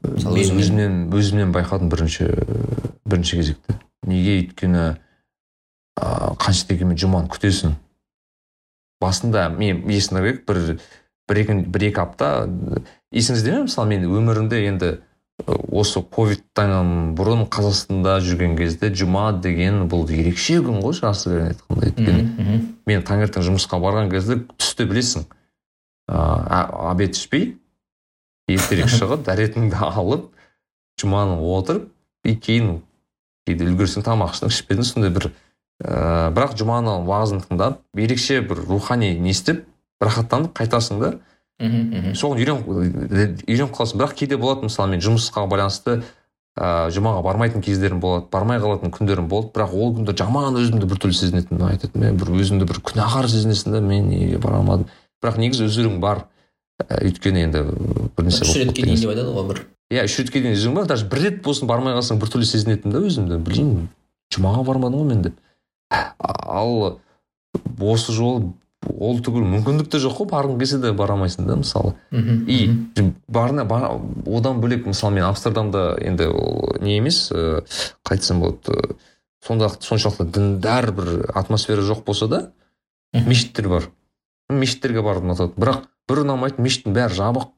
Мен 0.00 0.58
өзімнен 0.60 0.96
өзімнен 1.14 1.52
байқадым 1.54 1.90
бірінші 1.90 2.28
бірінші 3.08 3.40
кезекте. 3.40 3.76
Неге 4.06 4.38
өйткені 4.40 4.84
ыыы 6.00 6.34
қанша 6.40 6.68
дегенмен 6.70 6.98
жұманы 7.00 7.30
күтесің. 7.32 7.74
Басында 9.00 9.48
мен 9.50 9.82
керек 9.88 10.44
бір 10.46 10.80
бір 11.28 11.42
екі 11.42 11.56
бір 11.66 11.86
екі 11.90 12.02
апта 12.02 12.48
есіңізде 13.12 13.54
ме? 13.54 13.62
Мысалы 13.66 13.88
мен 13.88 14.06
өмірімде 14.06 14.62
енді 14.68 14.98
осы 15.46 16.02
ковидтан 16.02 17.14
бұрын 17.18 17.46
қазақстанда 17.52 18.18
жүрген 18.24 18.56
кезде 18.58 18.90
жұма 18.94 19.30
деген 19.42 19.86
бұл 19.90 20.04
ерекше 20.12 20.58
күн 20.64 20.80
ғой 20.84 20.96
жасырын 20.98 21.50
айтқанда 21.52 21.86
өйткені 21.90 22.22
Мгм, 22.22 22.42
мгм. 22.42 22.66
мен 22.86 23.04
таңертең 23.06 23.46
жұмысқа 23.48 23.80
барған 23.82 24.10
кезде 24.12 24.40
түсте 24.58 24.86
білесің 24.90 25.24
ыыы 26.10 26.90
обед 26.90 27.16
ішпей 27.16 27.54
ертерек 28.50 28.90
шығып 28.98 29.24
дәретіңді 29.28 29.80
алып 29.80 30.28
жұманы 31.00 31.38
отырып 31.56 31.88
и 32.24 32.36
кейін 32.36 32.80
кейде 33.46 33.64
үлгерсең 33.70 34.04
тамақ 34.06 34.34
іштің 34.36 34.52
ішпедің 34.52 34.88
сондай 34.88 35.14
бір 35.14 35.30
ыыы 35.30 36.30
бірақ 36.36 36.58
жұманы 36.60 36.98
уағызын 37.06 37.44
тыңдап 37.46 37.80
ерекше 37.96 38.42
бір 38.44 38.64
рухани 38.68 39.14
не 39.18 39.32
істеп 39.32 39.64
рахаттанып 40.02 40.52
қайтасың 40.58 41.00
да 41.00 41.14
мхм 41.60 42.14
соған 42.16 42.40
үйреніп 42.40 42.68
үйреніп 43.46 43.74
қаласың. 43.76 44.00
Бірақ 44.00 44.16
кейде 44.18 44.38
болады 44.40 44.66
мысалы 44.66 44.94
мен 44.94 45.04
жұмысқа 45.04 45.44
байланысты 45.50 46.00
ыыы 46.60 46.90
жұмаға 46.96 47.22
бармайтын 47.24 47.62
кездерім 47.64 48.00
болады 48.00 48.26
бармай 48.32 48.60
қалатын 48.60 48.92
күндерім 48.94 49.28
болды. 49.28 49.52
Бірақ 49.54 49.74
ол 49.76 49.94
күнде 49.98 50.16
жаман 50.18 50.56
өзімді 50.58 50.88
біртүрлі 50.90 51.16
сезінетінмін 51.16 51.68
айтатын 51.70 52.04
мен 52.04 52.18
бір 52.20 52.32
өзімді 52.40 52.66
бір 52.68 52.80
күнәһар 52.90 53.28
сезінесің 53.30 53.76
да 53.76 53.80
мен 53.84 54.08
неге 54.10 54.38
бара 54.42 54.58
алмадым. 54.60 54.88
Бірақ 55.22 55.38
негізі 55.40 55.68
өзірің 55.68 56.00
бар. 56.00 56.24
Ә, 56.80 57.04
өйткені 57.04 57.44
енді 57.44 57.62
бір 58.16 58.26
нәрсе 58.26 58.44
үш 58.46 58.56
ретке 58.56 58.82
дейін 58.88 59.00
деп 59.00 59.12
айтады 59.12 59.36
ғой 59.36 59.48
бір. 59.52 59.62
Иә 59.92 60.04
үш 60.08 60.18
ретке 60.20 60.40
дейін 60.40 60.56
өзің 60.56 60.76
бар. 60.80 60.88
Даже 60.90 61.06
бір 61.12 61.22
рет 61.26 61.42
болсын 61.44 61.68
бармай 61.68 61.94
қалсаң 61.94 62.20
біртүрлі 62.22 62.48
сезінетінмін 62.48 62.96
да 62.96 63.04
өзімді 63.04 63.40
блин 63.44 63.74
жұмаға 64.34 64.64
бармадым 64.64 65.04
ғой 65.04 65.10
мен 65.12 65.22
деп 65.28 65.36
ал 66.20 66.98
осы 67.80 68.12
жолы 68.12 68.52
ол 68.88 69.20
түгіл 69.20 69.44
мүмкіндік 69.44 69.90
те 69.92 69.98
жоқ 70.00 70.22
қой 70.22 70.28
барғың 70.30 70.58
келсе 70.60 70.78
де 70.80 70.92
бара 70.96 71.14
алмайсың 71.16 71.46
да 71.46 71.56
мысалы. 71.60 71.92
Мхм 72.10 72.44
и 72.48 73.12
барына 73.28 73.64
бар, 73.68 74.00
одан 74.26 74.60
бөлек 74.60 74.86
мысалы 74.86 75.14
мен 75.18 75.24
амстердамда 75.28 75.98
енді 76.00 76.30
ол 76.32 76.76
не 76.80 76.96
емес 76.96 77.30
ыыы 77.30 77.60
қалай 78.04 78.16
айтсам 78.16 78.40
болады 78.40 78.72
ы, 78.72 78.96
сонда 79.44 79.68
соншалықты 79.68 80.30
діндар 80.32 80.92
бір 80.96 81.30
атмосфера 81.34 81.84
жоқ 81.84 82.04
болса 82.04 82.28
да 82.28 82.42
мешіттер 83.12 83.68
бар. 83.68 83.90
Мешіттерге 84.48 85.02
барып 85.02 85.28
ұнатады. 85.28 85.52
Бірақ 85.60 85.84
бір 86.08 86.24
ұнамайтын 86.24 86.64
мешіттің 86.64 86.96
бәрі 86.96 87.18
жабық. 87.20 87.50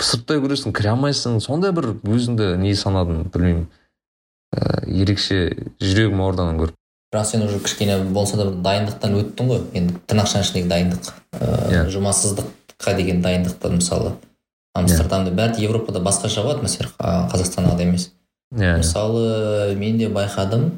Сырттай 0.00 0.40
көресің 0.42 0.74
кіре 0.74 0.94
алмайсың. 0.94 1.36
Сондай 1.40 1.72
бір 1.76 1.92
өзіңді 2.02 2.56
не 2.58 2.74
санадым 2.74 3.28
білмеймін. 3.30 3.68
Ііі 4.56 5.02
ерекше 5.04 5.38
жүрегім 5.82 6.22
ауырғанын 6.24 6.58
көріп. 6.62 6.78
Бірақ 7.12 7.24
сен 7.26 7.42
уже 7.42 7.58
кішкене 7.60 7.98
болса 8.12 8.36
да 8.36 8.44
бір 8.50 8.60
дайындықтан 8.62 9.14
өттің 9.20 9.50
ғой. 9.50 9.60
Енді 9.78 9.94
тырнақшаның 10.06 10.44
ішіндегі 10.46 10.68
дайындық 10.68 11.12
ыыы 11.40 11.72
Иә. 11.72 11.84
жұмассыздыққа 11.94 12.96
деген 12.96 13.22
дайындықтан 13.22 13.76
мысалы 13.78 14.12
амстердамда 14.74 15.30
бәрі 15.30 15.56
де 15.56 15.64
европада 15.64 16.00
басқаша 16.00 16.42
ғой 16.44 16.56
атмосфера 16.58 16.90
а, 16.98 17.28
қазақстандағыдай 17.32 17.86
емес. 17.88 18.10
Иә 18.54 18.76
мысалы 18.78 19.74
мен 19.76 19.98
де 19.98 20.08
байқадым 20.08 20.70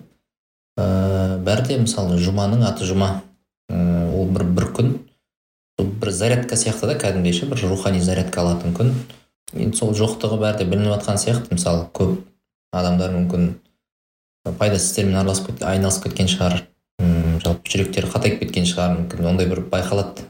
ыыы 0.78 1.38
бәрі 1.44 1.66
де 1.68 1.78
мысалы 1.82 2.18
жұманың 2.22 2.64
аты 2.68 2.84
жұма. 2.84 3.22
Ыыы 3.70 4.10
ол 4.20 4.26
бір 4.28 4.44
бір 4.44 4.68
күн. 4.76 4.98
Бір 5.78 6.10
зарядка 6.10 6.56
сияқты 6.56 6.86
да 6.92 6.94
кәдімгідей 6.98 7.32
ше 7.40 7.46
бір 7.46 7.64
рухани 7.70 8.00
зарядка 8.00 8.40
алатын 8.42 8.74
күн. 8.74 8.92
Енді 9.54 9.76
сол 9.78 9.94
жоқтығы 9.96 10.38
бәрі 10.38 10.58
де 10.62 10.64
білініп 10.70 10.94
жатқан 10.98 11.18
сияқты. 11.18 11.54
Мысалы 11.54 11.86
көп 11.94 12.18
адамдар 12.72 13.10
мүмкін 13.16 13.54
пайдасыз 14.45 14.91
істермен 14.91 15.16
араласып 15.20 15.51
кет, 15.53 15.62
айналысып 15.62 16.09
кеткен 16.09 16.28
шығар. 16.30 16.62
М 16.99 17.39
жалпы 17.45 17.72
жүректері 17.72 18.11
қатайып 18.12 18.43
кеткен 18.43 18.66
шығар 18.66 18.97
мүмкін 18.97 19.30
ондай 19.32 19.49
бір 19.51 19.64
байқалады. 19.70 20.26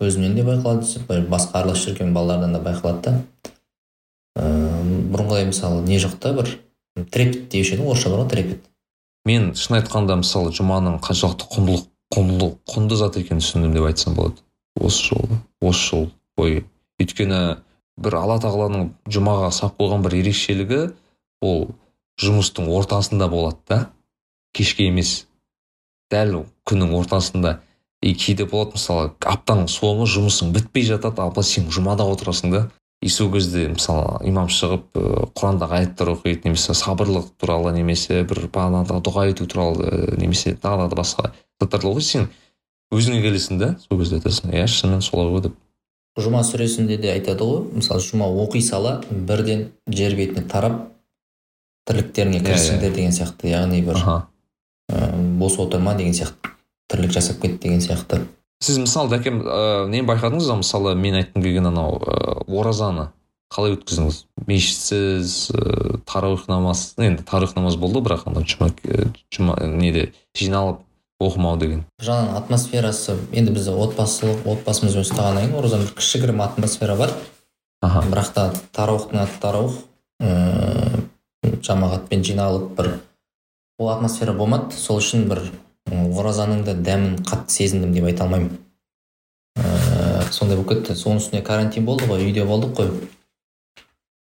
Өзімнен 0.00 0.34
де 0.36 0.44
байқалады 0.46 1.26
басқа 1.28 1.62
араласып 1.62 1.92
жүрген 1.92 2.12
балалардан 2.14 2.52
да 2.56 2.60
байқалады 2.64 3.02
да. 3.02 3.14
Ыыы 4.36 5.08
бұрынғыдай 5.12 5.48
мысалы 5.50 5.82
не 5.86 5.98
жоқ 6.00 6.18
та 6.18 6.32
бір 6.32 6.48
трепет 7.10 7.48
деуші 7.52 7.76
еді 7.76 7.86
орысша 7.86 8.10
бар 8.10 8.24
ғой 8.24 8.30
трепет. 8.30 8.62
Мен 9.24 9.52
шын 9.54 9.78
айтқанда 9.80 10.16
мысалы 10.22 10.52
жұманың 10.56 10.98
қаншалықты 11.04 11.48
құндылық 11.52 11.84
құнды 12.12 12.48
құнды 12.68 12.96
зат 12.96 13.16
екенін 13.20 13.42
түсіндім 13.44 13.76
деп 13.76 13.86
айтсам 13.88 14.16
болады. 14.16 14.40
Осы 14.80 15.12
жолы 15.12 15.38
осы 15.60 15.84
жыл 15.90 16.08
бойы. 16.36 16.64
Өйткені 17.00 17.58
бір 18.02 18.16
алла 18.18 18.38
тағаланың 18.42 18.90
жұмаға 19.12 19.52
салып 19.52 19.78
қойған 19.80 20.04
бір 20.06 20.16
ерекшелігі 20.22 20.80
ол 21.44 21.68
жұмыстың 22.20 22.68
ортасында 22.68 23.28
болады 23.32 23.58
да. 23.68 23.80
Кешке 24.52 24.90
емес 24.90 25.26
дәл 26.12 26.42
күннің 26.68 26.92
ортасында 26.98 27.60
и 28.02 28.12
кейде 28.18 28.44
болады 28.44 28.76
мысалы 28.76 29.12
аптаның 29.20 29.68
соңы 29.70 30.06
жұмысың 30.10 30.52
бітпей 30.52 30.84
жатады 30.84 31.22
ал 31.22 31.42
сен 31.42 31.70
жұмада 31.70 32.04
отырасың 32.04 32.52
да. 32.52 32.68
И 33.02 33.08
сол 33.08 33.32
кезде 33.32 33.66
мысалы 33.66 34.20
имам 34.28 34.46
шығып 34.46 34.94
ыыы 34.94 35.24
құрандағы 35.34 35.78
аяттар 35.80 36.12
оқиды 36.12 36.44
немесе 36.44 36.74
сабырлық 36.78 37.32
туралы 37.40 37.72
немесе 37.74 38.20
бір 38.22 38.46
бағанағы 38.46 39.00
дұға 39.02 39.24
ету 39.32 39.46
туралы 39.50 39.88
ыыы, 39.88 40.20
немесе 40.20 40.54
тағы 40.54 40.86
да 40.86 41.00
басқа 41.00 41.32
заттарды 41.58 41.90
оқиды 41.90 42.06
сен 42.06 42.28
өзіңе 42.94 43.24
келесің 43.24 43.58
да 43.58 43.72
сол 43.82 43.98
кезде 43.98 44.20
айтасың 44.20 44.54
иә 44.54 44.68
шынымен 44.70 45.02
солай 45.02 45.32
ғой 45.34 45.42
деп. 45.48 45.58
Жұма 46.14 46.44
сүресінде 46.46 47.00
де 47.02 47.10
айтады 47.16 47.42
ғой 47.42 47.64
мысалы 47.80 48.06
жұма 48.06 48.30
оқи 48.44 48.62
сала 48.62 49.00
бірден 49.10 49.72
жер 49.88 50.14
бетіне 50.14 50.46
тарап 50.46 50.91
тірліктеріңе 51.88 52.40
Иә, 52.40 52.44
кірісіңдер 52.46 52.94
деген 52.94 53.14
сияқты 53.14 53.50
яғни 53.50 53.82
бір 53.86 53.98
ыыы, 54.02 55.24
бос 55.40 55.58
отырма 55.62 55.94
деген 55.98 56.14
сияқты 56.14 56.52
тірлік 56.92 57.12
жасап 57.14 57.40
кет 57.42 57.58
деген 57.62 57.80
сияқты. 57.80 58.22
Сіз 58.62 58.78
мысалы 58.78 59.10
дәкем 59.10 59.42
ыыы 59.42 59.88
нені 59.90 60.06
байқадыңыз 60.06 60.48
ба? 60.50 60.60
Мысалы 60.60 60.94
мен 60.94 61.18
айтқым 61.18 61.42
келген 61.42 61.66
анау 61.72 61.98
ыыы, 61.98 62.46
оразаны 62.60 63.10
қалай 63.52 63.74
өткіздіңіз 63.76 64.22
мешітсіз 64.46 65.34
ыыы 65.50 65.98
тарауих 66.08 66.46
намаз 66.48 66.94
енді 66.96 67.26
тарауих 67.26 67.56
намаз 67.56 67.76
болды 67.76 68.00
бірақ 68.04 68.28
ана 68.30 68.44
жұма 68.46 68.70
жұма 69.34 69.58
неде 69.66 70.12
жиналып 70.38 70.80
оқымау 71.22 71.58
деген. 71.60 71.84
Жағынан 72.02 72.38
атмосферасы 72.40 73.16
енді 73.32 73.54
біз 73.54 73.68
отбасылық 73.70 74.46
отбасымызбен 74.56 75.04
ұстағаннан 75.06 75.46
кейін 75.46 75.58
оразаның 75.60 75.90
бір 75.90 75.94
кішігірім 76.00 76.42
атмосфера 76.42 76.96
бар. 76.98 77.12
Аха. 77.82 78.02
Бірақ 78.08 78.32
та 78.34 78.48
тарауықтың 78.74 79.22
аты 79.22 79.38
тарауық 79.42 79.76
ыыы 80.22 81.02
жамағатпен 81.42 82.24
жиналып 82.24 82.72
бір 82.78 82.90
ол 83.78 83.90
атмосфера 83.90 84.32
болмады. 84.32 84.76
Сол 84.76 85.00
үшін 85.02 85.26
бір 85.30 85.42
оразаның 85.90 86.64
да 86.66 86.74
дәмін 86.74 87.18
қатты 87.26 87.56
сезіндім 87.56 87.94
деп 87.96 88.06
айта 88.10 88.24
алмаймын. 88.24 88.58
Ыыы 89.58 90.32
сондай 90.32 90.56
болып 90.56 90.70
кетті. 90.72 90.96
Соның 90.96 91.22
үстіне 91.22 91.42
карантин 91.42 91.84
болды 91.84 92.06
ғой 92.10 92.24
үйде 92.28 92.44
болдық 92.46 92.76
қой. 92.78 92.92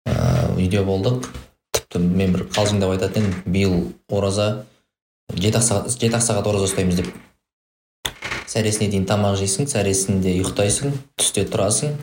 Ыыы 0.07 0.59
үйде 0.59 0.85
болдық. 0.85 1.31
Тіпті 1.73 2.03
мен 2.05 2.37
бір 2.37 2.47
қалжыңдап 2.53 2.93
айтатын 2.97 3.31
едім. 3.31 3.43
Биыл 3.47 3.79
ораза 4.09 4.65
сағат 5.33 5.91
жеті 5.97 6.17
ақ 6.17 6.23
сағат 6.25 6.47
ораза 6.47 6.69
ұстаймыз 6.69 7.01
деп. 7.01 7.11
Сәресіне 8.49 8.89
дейін 8.93 9.05
тамақ 9.09 9.37
жейсің 9.41 9.69
сәресінде 9.69 10.33
ұйықтайсың 10.39 10.95
түсте 11.21 11.45
тұрасың. 11.49 11.99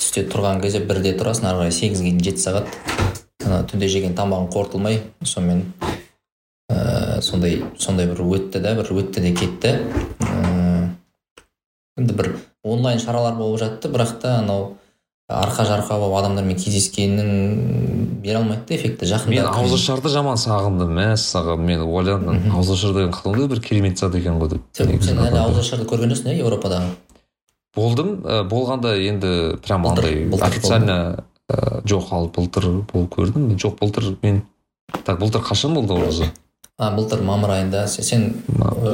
Түсте 0.00 0.24
тұрған 0.30 0.62
кезде 0.62 0.80
бірде 0.80 1.12
тұрасың 1.18 1.50
ары 1.50 1.64
қарай 1.64 1.74
сегізге 1.76 2.14
дейін 2.14 2.24
жеті 2.24 2.44
сағат. 2.46 3.07
Ана 3.48 3.62
түнде 3.68 3.88
жеген 3.90 4.14
тамағың 4.18 4.50
қорытылмай 4.54 5.00
сонымен 5.24 5.64
ә, 6.70 7.20
сондай 7.24 7.62
сондай 7.80 8.06
бір 8.10 8.20
өтті 8.26 8.60
да 8.62 8.74
бір 8.78 8.92
өтті 9.02 9.24
де 9.24 9.32
кетті. 9.36 9.72
Ә, 10.20 10.90
енді 11.98 12.14
бір 12.18 12.34
онлайн 12.64 13.00
шаралар 13.00 13.34
болып 13.38 13.60
жатты 13.62 13.88
бірақ 13.92 14.18
та 14.22 14.38
анау 14.42 14.74
арқа 15.28 15.64
жарқа 15.68 15.98
болып 16.00 16.18
адамдармен 16.22 16.56
кездескеннің 16.56 18.20
бере 18.24 18.38
алмайды 18.40 18.64
да 18.68 18.76
эффекті 18.78 19.08
жақында 19.10 19.34
мен 19.34 19.48
ауызашарды 19.50 20.08
жаман 20.12 20.38
сағындым 20.40 20.94
мәссаған 20.96 21.64
мен 21.68 21.82
ойладым 21.84 22.32
Мгм. 22.38 22.54
ауызашар 22.56 22.94
деген 22.96 23.12
қандай 23.12 23.48
бір 23.48 23.60
керемет 23.60 23.98
зат 23.98 24.14
екен 24.16 24.38
ғой 24.40 24.54
деп. 24.54 24.62
Сен, 24.72 24.88
әлі 25.20 25.36
ауызашарды 25.42 25.84
көрген 25.88 26.14
жоқсың 26.14 26.32
иә 26.32 26.40
еуропадағы 26.40 26.94
болдым 27.76 28.14
ә, 28.24 28.42
болғанда 28.48 28.94
енді 28.96 29.58
прям 29.62 29.86
андай 29.86 30.24
официально 30.32 31.24
ә, 31.48 31.80
жоқ 31.84 32.12
ал 32.12 32.28
былтыр 32.34 32.68
болып 32.92 33.14
көрдім. 33.16 33.54
Жоқ 33.56 33.80
былтыр 33.80 34.16
мен 34.22 34.42
так 35.04 35.18
былтыр 35.18 35.42
қашан 35.42 35.74
болды 35.74 35.94
ораза 35.94 36.32
а 36.78 36.92
былтыр 36.94 37.22
мамыр 37.26 37.56
айында. 37.56 37.86
Сен, 37.90 38.30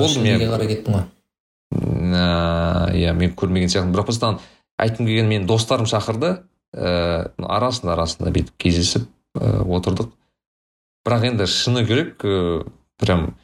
шілдеге 0.09 0.48
қарай 0.48 0.70
кеттің 0.70 0.96
ғой. 0.96 1.05
Ә, 2.16 2.94
иә 2.96 3.12
мен 3.16 3.34
көрмеген 3.36 3.68
сияқтымын. 3.68 3.92
Бірақ 3.92 4.09
просто 4.09 4.30
айтқым 4.80 5.07
келгені 5.07 5.28
менің 5.28 5.48
достарым 5.50 5.88
шақырды. 5.90 6.38
Ә, 6.74 7.30
арасында 7.38 7.92
арасында 7.94 8.32
бүйтіп 8.34 8.57
кездесіп 8.59 9.05
ә, 9.36 9.61
отырдық. 9.62 10.14
Бірақ 11.05 11.28
енді 11.28 11.48
шыны 11.50 11.84
керек 11.86 12.24
ә, 12.24 12.64
прям 12.98 13.34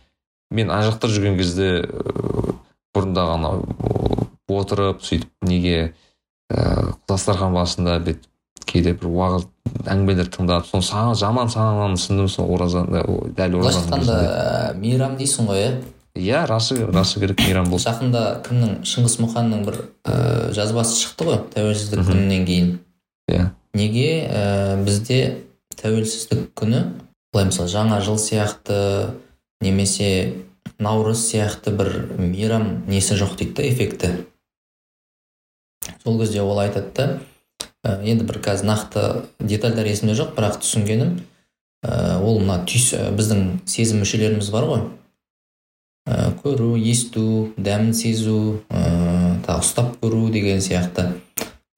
мен 0.51 0.73
ана 0.73 0.89
жақта 0.89 1.13
жүрген 1.13 1.37
кезде 1.39 1.69
ә, 1.85 2.57
бұрында 2.97 3.27
ғана 3.35 3.53
отырып 4.51 5.05
сөйтіп 5.05 5.31
неге 5.47 5.93
ә, 6.49 6.97
дастархан 7.07 7.53
басында 7.55 8.01
бүйтіп 8.01 8.30
кейде 8.71 8.95
бір 8.97 9.11
уағыз 9.11 9.47
әңгімелер 9.91 10.29
тыңдап 10.33 10.67
соны 10.69 10.87
саған 10.87 11.17
жаман 11.19 11.51
сағынғанын 11.53 11.99
түсіндім 11.99 12.29
сол 12.31 12.53
оразада 12.55 13.03
дәл 13.37 13.57
былайша 13.59 13.83
оразаның 13.83 13.97
айтқанда 13.99 14.79
мейрам 14.81 15.17
дейсің 15.19 15.51
ғой 15.51 15.63
иә? 15.65 15.73
Иә 16.21 16.43
расы 16.51 16.87
расы 16.91 17.21
керек 17.23 17.41
мейрам 17.45 17.69
болсын. 17.71 17.93
жақында 17.93 18.25
кімнің 18.47 18.73
шыңғыс 18.89 19.17
мұханның 19.23 19.65
бір 19.69 19.79
ә, 20.05 20.51
жазбасы 20.57 20.99
шықты 20.99 21.29
ғой 21.29 21.39
тәуелсіздік 21.55 22.03
күнінен 22.09 22.47
кейін. 22.49 22.73
Иә. 23.31 23.51
Неге 23.79 24.09
ә, 24.27 24.77
бізде 24.85 25.21
тәуелсіздік 25.79 26.51
күні 26.59 26.83
былай 27.33 27.47
мысалы 27.53 27.71
жаңа 27.71 28.01
жыл 28.03 28.19
сияқты 28.19 29.15
немесе 29.63 30.35
наурыз 30.83 31.23
сияқты 31.31 31.77
бір 31.79 31.93
мейрам 32.19 32.83
несі 32.91 33.15
жоқ 33.15 33.37
дейді 33.39 33.55
да 33.61 33.69
эффекті. 33.71 34.13
Сол 36.03 36.19
кезде 36.19 36.43
ол 36.43 36.59
айтады 36.59 36.91
да 36.97 37.09
енді 37.85 38.27
бір 38.29 38.41
қазір 38.45 38.69
нақты 38.69 39.05
детальдар 39.41 39.89
есімде 39.89 40.15
жоқ 40.19 40.35
бірақ 40.37 40.59
түсінгенім 40.61 41.15
ә, 41.85 42.19
ол 42.21 42.41
мына 42.43 42.61
түйс 42.69 42.91
ә, 42.97 43.09
біздің 43.17 43.63
сезім 43.65 44.03
мүшелеріміз 44.05 44.51
бар 44.53 44.67
ғой. 44.69 44.83
Ә, 46.05 46.33
көру 46.43 46.75
есту 46.77 47.55
дәмін 47.57 47.95
сезу 47.97 48.61
ә, 48.69 49.41
тағы 49.47 49.65
ұстап 49.65 49.97
көру 50.03 50.29
деген 50.35 50.61
сияқты. 50.61 51.09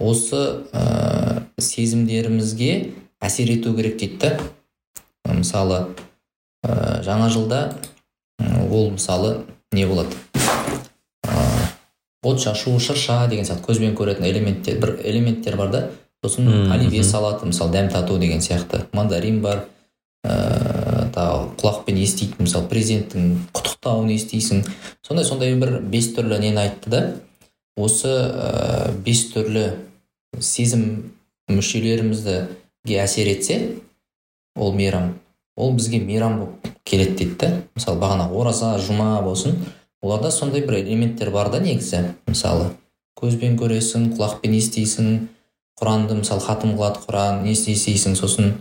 Осы 0.02 0.66
ә, 0.74 1.46
сезімдерімізге 1.62 2.72
әсер 3.22 3.54
ету 3.54 3.76
керек 3.78 4.00
дейді 4.02 4.34
мысалы 5.28 5.84
ә, 6.66 7.02
жаңа 7.06 7.30
жылда 7.30 7.64
ол 8.42 8.90
мысалы 8.98 9.44
не 9.70 9.86
болады? 9.86 10.10
ә, 10.10 10.31
от 12.22 12.40
шашу 12.40 12.78
шырша 12.78 13.26
деген 13.28 13.44
сияқты 13.44 13.66
көзбен 13.66 13.96
көретін 13.98 14.28
элементтер 14.28 14.78
бір 14.80 14.96
элементтер 15.04 15.56
бар 15.56 15.70
да 15.70 15.82
сосын 16.22 16.70
оливье 16.70 17.02
салаты 17.02 17.46
мысалы 17.46 17.72
дәм 17.72 17.90
тату 17.90 18.18
деген 18.18 18.40
сияқты. 18.40 18.86
Мандарин 18.92 19.40
бар 19.42 19.64
ә, 20.24 21.10
тағы 21.14 21.48
құлақпен 21.58 21.98
еститін 21.98 22.46
мысалы 22.46 22.68
президенттің 22.70 23.32
құттықтауын 23.50 24.12
естисің. 24.14 24.62
Сондай 25.02 25.26
сондай 25.26 25.56
бір 25.58 25.80
бес 25.82 26.12
түрлі 26.14 26.38
нені 26.38 26.62
айтты 26.62 26.90
да 26.90 27.02
осы 27.76 28.08
ә, 28.08 28.92
бес 29.02 29.26
түрлі 29.34 29.66
сезім 30.38 31.10
мүшелерімізге 31.50 33.02
әсер 33.02 33.32
етсе 33.34 33.58
ол 34.54 34.72
мейрам 34.78 35.16
ол 35.56 35.74
бізге 35.74 35.98
мейрам 36.00 36.38
болып 36.38 36.70
келеді 36.84 37.16
дейді 37.18 37.36
да. 37.40 37.50
Мысалы 37.74 37.98
бағана 37.98 38.30
ораза 38.30 38.76
жұма 38.78 39.20
болсын. 39.24 39.58
Оларда 40.02 40.30
сондай 40.30 40.60
бір 40.66 40.82
элементтер 40.82 41.30
бар 41.30 41.50
да 41.50 41.60
негізі 41.62 42.14
мысалы. 42.26 42.72
Көзбен 43.18 43.54
көресің 43.60 44.10
құлақпен 44.16 44.56
естисің 44.58 45.14
құранды 45.78 46.18
мысалы 46.18 46.42
хатым 46.42 46.76
қылады 46.76 47.04
құран 47.06 47.42
не 47.46 47.54
естисің 47.54 48.16
сосын 48.18 48.54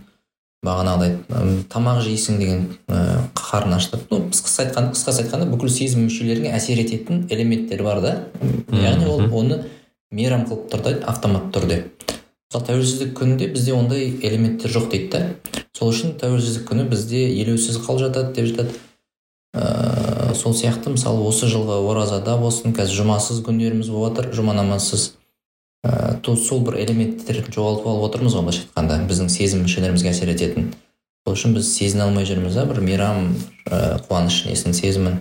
бағанағыдай 0.62 1.64
тамақ 1.72 2.02
жейсің 2.06 2.38
деген 2.38 2.60
ә, 2.86 3.24
қарын 3.34 3.74
ашытып 3.74 4.12
ну 4.12 4.20
қысқасы 4.30 4.66
айтқанда 4.66 4.92
қысқасы 4.94 5.24
айтқанда 5.24 5.48
бүкіл 5.50 5.72
сезім 5.74 6.04
мүшелеріңе 6.06 6.52
әсер 6.54 6.78
ететін 6.78 7.24
элементтер 7.34 7.82
бар 7.82 8.00
да. 8.04 8.12
Яғни 8.70 9.08
ол 9.10 9.26
оны 9.40 9.64
мейрам 10.14 10.46
қылып 10.46 10.68
тұр 10.70 10.84
да 10.86 10.94
автоматты 11.10 11.58
түрде 11.58 11.80
мысалы 12.52 12.68
тәуелсіздік 12.68 13.16
күнінде 13.18 13.50
бізде 13.56 13.74
ондай 13.74 14.12
элементтер 14.22 14.70
жоқ 14.70 14.88
дейді 14.94 15.10
да. 15.16 15.24
Сол 15.74 15.90
үшін 15.90 16.14
тәуелсіздік 16.22 16.68
күні 16.70 16.86
бізде 16.92 17.24
елеусіз 17.42 17.80
қалып 17.82 18.06
жатады 18.06 18.36
деп 18.36 18.52
жатады. 18.52 18.78
Ыыы 19.58 19.91
сол 20.34 20.54
сияқты. 20.54 20.90
Мысалы 20.94 21.24
осы 21.28 21.46
жылғы 21.50 21.78
оразада 21.90 22.36
болсын 22.40 22.74
қазір 22.76 23.02
жұмасыз 23.02 23.42
күндеріміз 23.46 23.90
болып 23.90 24.16
жатыр 24.18 24.32
жұма 24.36 24.54
намазсыз 24.56 25.14
ыыы 25.84 26.20
то 26.22 26.36
сол 26.36 26.60
бір 26.66 26.78
элементтерді 26.84 27.50
жоғалтып 27.52 27.86
алып 27.90 28.06
отырмыз 28.10 28.34
ғой 28.36 28.46
былайша 28.46 28.66
айтқанда. 28.66 29.00
Біздің 29.10 29.28
сезім 29.32 29.64
мүшелерімізге 29.66 30.12
әсер 30.12 30.30
ететін. 30.34 30.72
Сол 31.26 31.34
үшін 31.34 31.54
біз 31.56 31.68
сезіне 31.74 32.04
алмай 32.06 32.26
жүрміз 32.26 32.54
да 32.54 32.66
бір 32.66 32.80
мейрам 32.82 33.32
ыыы 33.70 33.98
қуаныш 34.08 34.44
несін 34.48 34.74
сезімін 34.74 35.20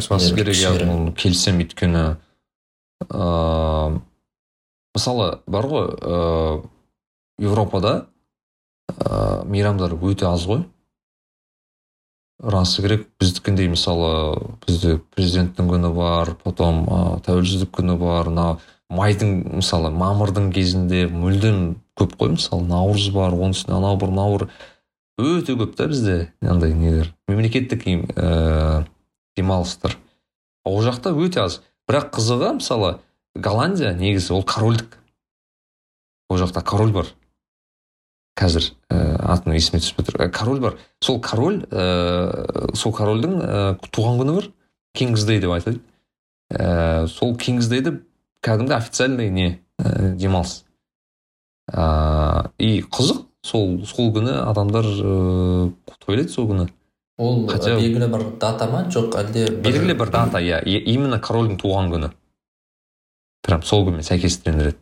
керек 0.00 0.54
иә 0.54 0.54
кішігірім- 0.54 0.92
оны 0.94 1.14
келісемін 1.16 1.66
өйткені. 1.66 2.04
Ыыы 3.10 4.00
мысалы 4.96 5.40
бар 5.46 5.66
ғой 5.66 5.88
ыыы 6.00 6.62
еуропада 7.40 8.06
ыыы 8.90 9.44
мейрамдар 9.48 9.94
өте 9.96 10.26
аз 10.28 10.44
ғой. 10.46 10.64
Расы 12.42 12.82
керек. 12.82 13.06
Біздікіндей 13.20 13.70
мысалы 13.72 14.40
бізде 14.66 14.98
президенттің 15.14 15.70
күні 15.70 15.92
бар 15.94 16.34
потом 16.44 16.84
ыыы 16.88 17.20
тәуелсіздік 17.26 17.72
күні 17.80 17.96
бар 18.00 18.30
мына 18.32 18.46
майдың 18.90 19.60
мысалы 19.60 19.92
мамырдың 19.94 20.50
кезінде 20.54 21.06
мүлдем 21.12 21.76
көп 22.00 22.16
қой 22.18 22.34
мысалы 22.34 22.66
наурыз 22.66 23.10
бар 23.14 23.36
оның 23.36 23.54
үстіне 23.56 23.76
анау 23.78 24.00
бір 24.00 24.14
мынау 24.14 24.48
өте 25.20 25.54
көп 25.58 25.76
та 25.76 25.86
бізде 25.90 26.32
андай 26.40 26.72
нелер. 26.74 27.12
Мемлекеттік 27.28 27.86
ііі 27.86 28.86
демалыстар. 29.36 29.96
Ол 30.64 30.80
жақта 30.84 31.12
өте 31.12 31.44
аз. 31.44 31.60
Бірақ 31.88 32.10
қызығы 32.16 32.54
мысалы 32.60 32.96
голландия 33.34 33.92
негізі 33.96 34.34
ол 34.38 34.44
корольдік. 34.44 34.98
Ол 36.30 36.40
жақта 36.40 36.64
король 36.64 36.92
бар. 36.92 37.12
Қазір 38.40 38.70
ә, 38.90 38.96
атын 39.34 39.52
есіме 39.58 39.80
түспей 39.84 40.06
тұр 40.08 40.16
Ә, 40.24 40.30
король 40.32 40.60
бар. 40.60 40.78
Сол 41.04 41.20
король 41.20 41.60
ә, 41.70 42.74
сол 42.74 42.92
корольдің 42.96 43.36
ә, 43.44 43.60
туған 43.92 44.20
күні 44.22 44.36
бар. 44.38 44.48
Кингс 44.96 45.24
дэй 45.28 45.40
деп 45.44 45.52
айтады 45.54 45.80
ә, 46.50 47.06
сол 47.06 47.36
кингс 47.36 47.68
дэйді 47.70 47.98
кәдімгі 48.42 48.74
официальный 48.78 49.28
не 49.30 49.48
ә, 49.78 50.14
демалыс. 50.16 50.64
Ә, 51.70 52.50
и 52.58 52.80
қызық. 52.82 53.26
Сол 53.44 53.78
сол 53.88 54.10
күні 54.12 54.34
адамдар 54.50 54.84
ә, 54.84 55.72
тойлайды 56.04 56.28
сол 56.32 56.48
күні. 56.50 56.66
Ол 57.20 57.46
Хотя- 57.48 57.76
белгілі 57.76 58.08
бір 58.12 58.24
дата 58.40 58.66
ма? 58.68 58.82
Жоқ 58.92 59.14
әлде 59.20 59.46
белгілі 59.62 59.94
бір 59.96 60.10
дата 60.10 60.40
иә. 60.40 60.62
Именно 60.64 61.20
корольдің 61.20 61.56
туған 61.60 61.88
күні. 61.92 62.10
Прям 63.44 63.62
сол 63.62 63.86
күнмен 63.86 64.04
сәйкестендіреді. 64.04 64.76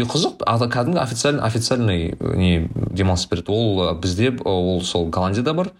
Қызық 0.00 0.40
кәдімгі 0.72 0.98
официальный 0.98 1.42
официальный 1.42 2.16
не 2.18 2.68
демалыс 2.90 3.26
береді. 3.26 3.52
Ол 3.52 3.94
бізде 3.94 4.32
ол 4.44 4.82
сол 4.82 5.08
голландияда 5.10 5.52
бар 5.54 5.72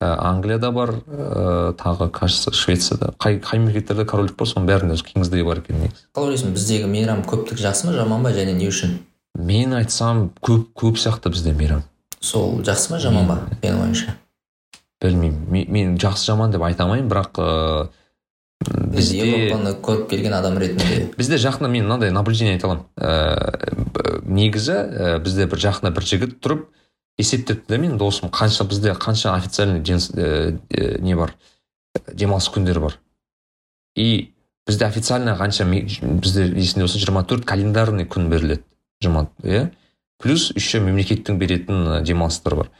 ә, 0.00 0.12
англияда 0.18 0.70
бар 0.72 0.90
ә, 1.06 1.72
тағы 1.72 2.10
кажется 2.10 2.52
швецияда. 2.52 3.14
Қай 3.18 3.40
қай 3.40 3.58
мемлекеттерде 3.58 4.04
корольдік 4.04 4.36
бар 4.36 4.48
соның 4.48 4.68
бәрінде 4.68 5.00
кингсдей 5.00 5.42
бар 5.42 5.62
екен 5.64 5.80
негізі. 5.80 6.04
Қалай 6.12 6.34
ойлайсың 6.34 6.52
біздегі 6.52 6.90
мейрам 6.92 7.24
көптік 7.24 7.56
жақсы 7.56 7.88
ма 7.88 7.96
жаман 7.96 8.22
ба 8.22 8.34
және 8.36 8.52
не 8.52 8.68
үшін? 8.68 8.98
Мен 9.38 9.72
айтсам 9.72 10.30
көп 10.44 10.68
көп 10.76 11.00
сияқты 11.00 11.32
бізде 11.32 11.56
мейрам. 11.56 11.82
Сол 12.20 12.60
жақсы 12.60 12.92
ма 12.92 13.00
жаман 13.00 13.26
ба 13.26 13.38
менің 13.62 13.82
ойымша. 13.86 14.18
Білмеймін. 15.00 15.46
Мен, 15.48 15.72
мен 15.72 15.96
жақсы 15.96 16.28
жаман 16.28 16.52
деп 16.52 16.62
айта 16.62 16.84
алмаймын 16.84 17.08
бірақ 17.08 17.40
ыыы 17.40 17.88
біз 18.64 19.10
европаны 19.12 19.74
көріп 19.84 20.06
келген 20.10 20.34
адам 20.36 20.56
ретінде. 20.58 21.10
Бізде 21.18 21.38
жақында 21.40 21.68
мен 21.70 21.84
мынандай 21.84 22.10
наблюдение 22.14 22.56
айта 22.56 22.70
аламын. 22.70 22.86
Ә, 22.96 24.22
негізі 24.24 24.76
ә, 24.76 25.18
бізде 25.22 25.46
бір 25.50 25.60
жақында 25.66 25.92
бір 25.94 26.06
жігіт 26.08 26.38
тұрып 26.40 26.64
есептепті 27.20 27.68
да 27.68 27.80
менің 27.82 27.98
досым 28.00 28.32
қанша 28.32 28.64
бізде 28.68 28.94
қанша 28.96 29.34
официальный 29.36 29.80
ә, 29.80 30.56
ә, 30.70 31.00
не 31.00 31.16
бар 31.16 31.34
демалыс 32.12 32.48
күндері 32.52 32.80
бар. 32.80 32.98
И 33.96 34.32
бізде 34.66 34.86
официально 34.86 35.36
қанша 35.36 35.64
бізде 35.68 36.48
есімде 36.48 36.86
болса 36.86 36.98
жиырма 36.98 37.24
төрт 37.24 37.44
календарный 37.44 38.08
күн 38.08 38.30
беріледі. 38.32 38.64
Жұма 39.04 39.28
иә? 39.44 39.70
Плюс 40.22 40.50
еще 40.56 40.80
мемлекеттің 40.80 41.36
беретін 41.38 42.02
демалыстар 42.04 42.56
бар. 42.56 42.70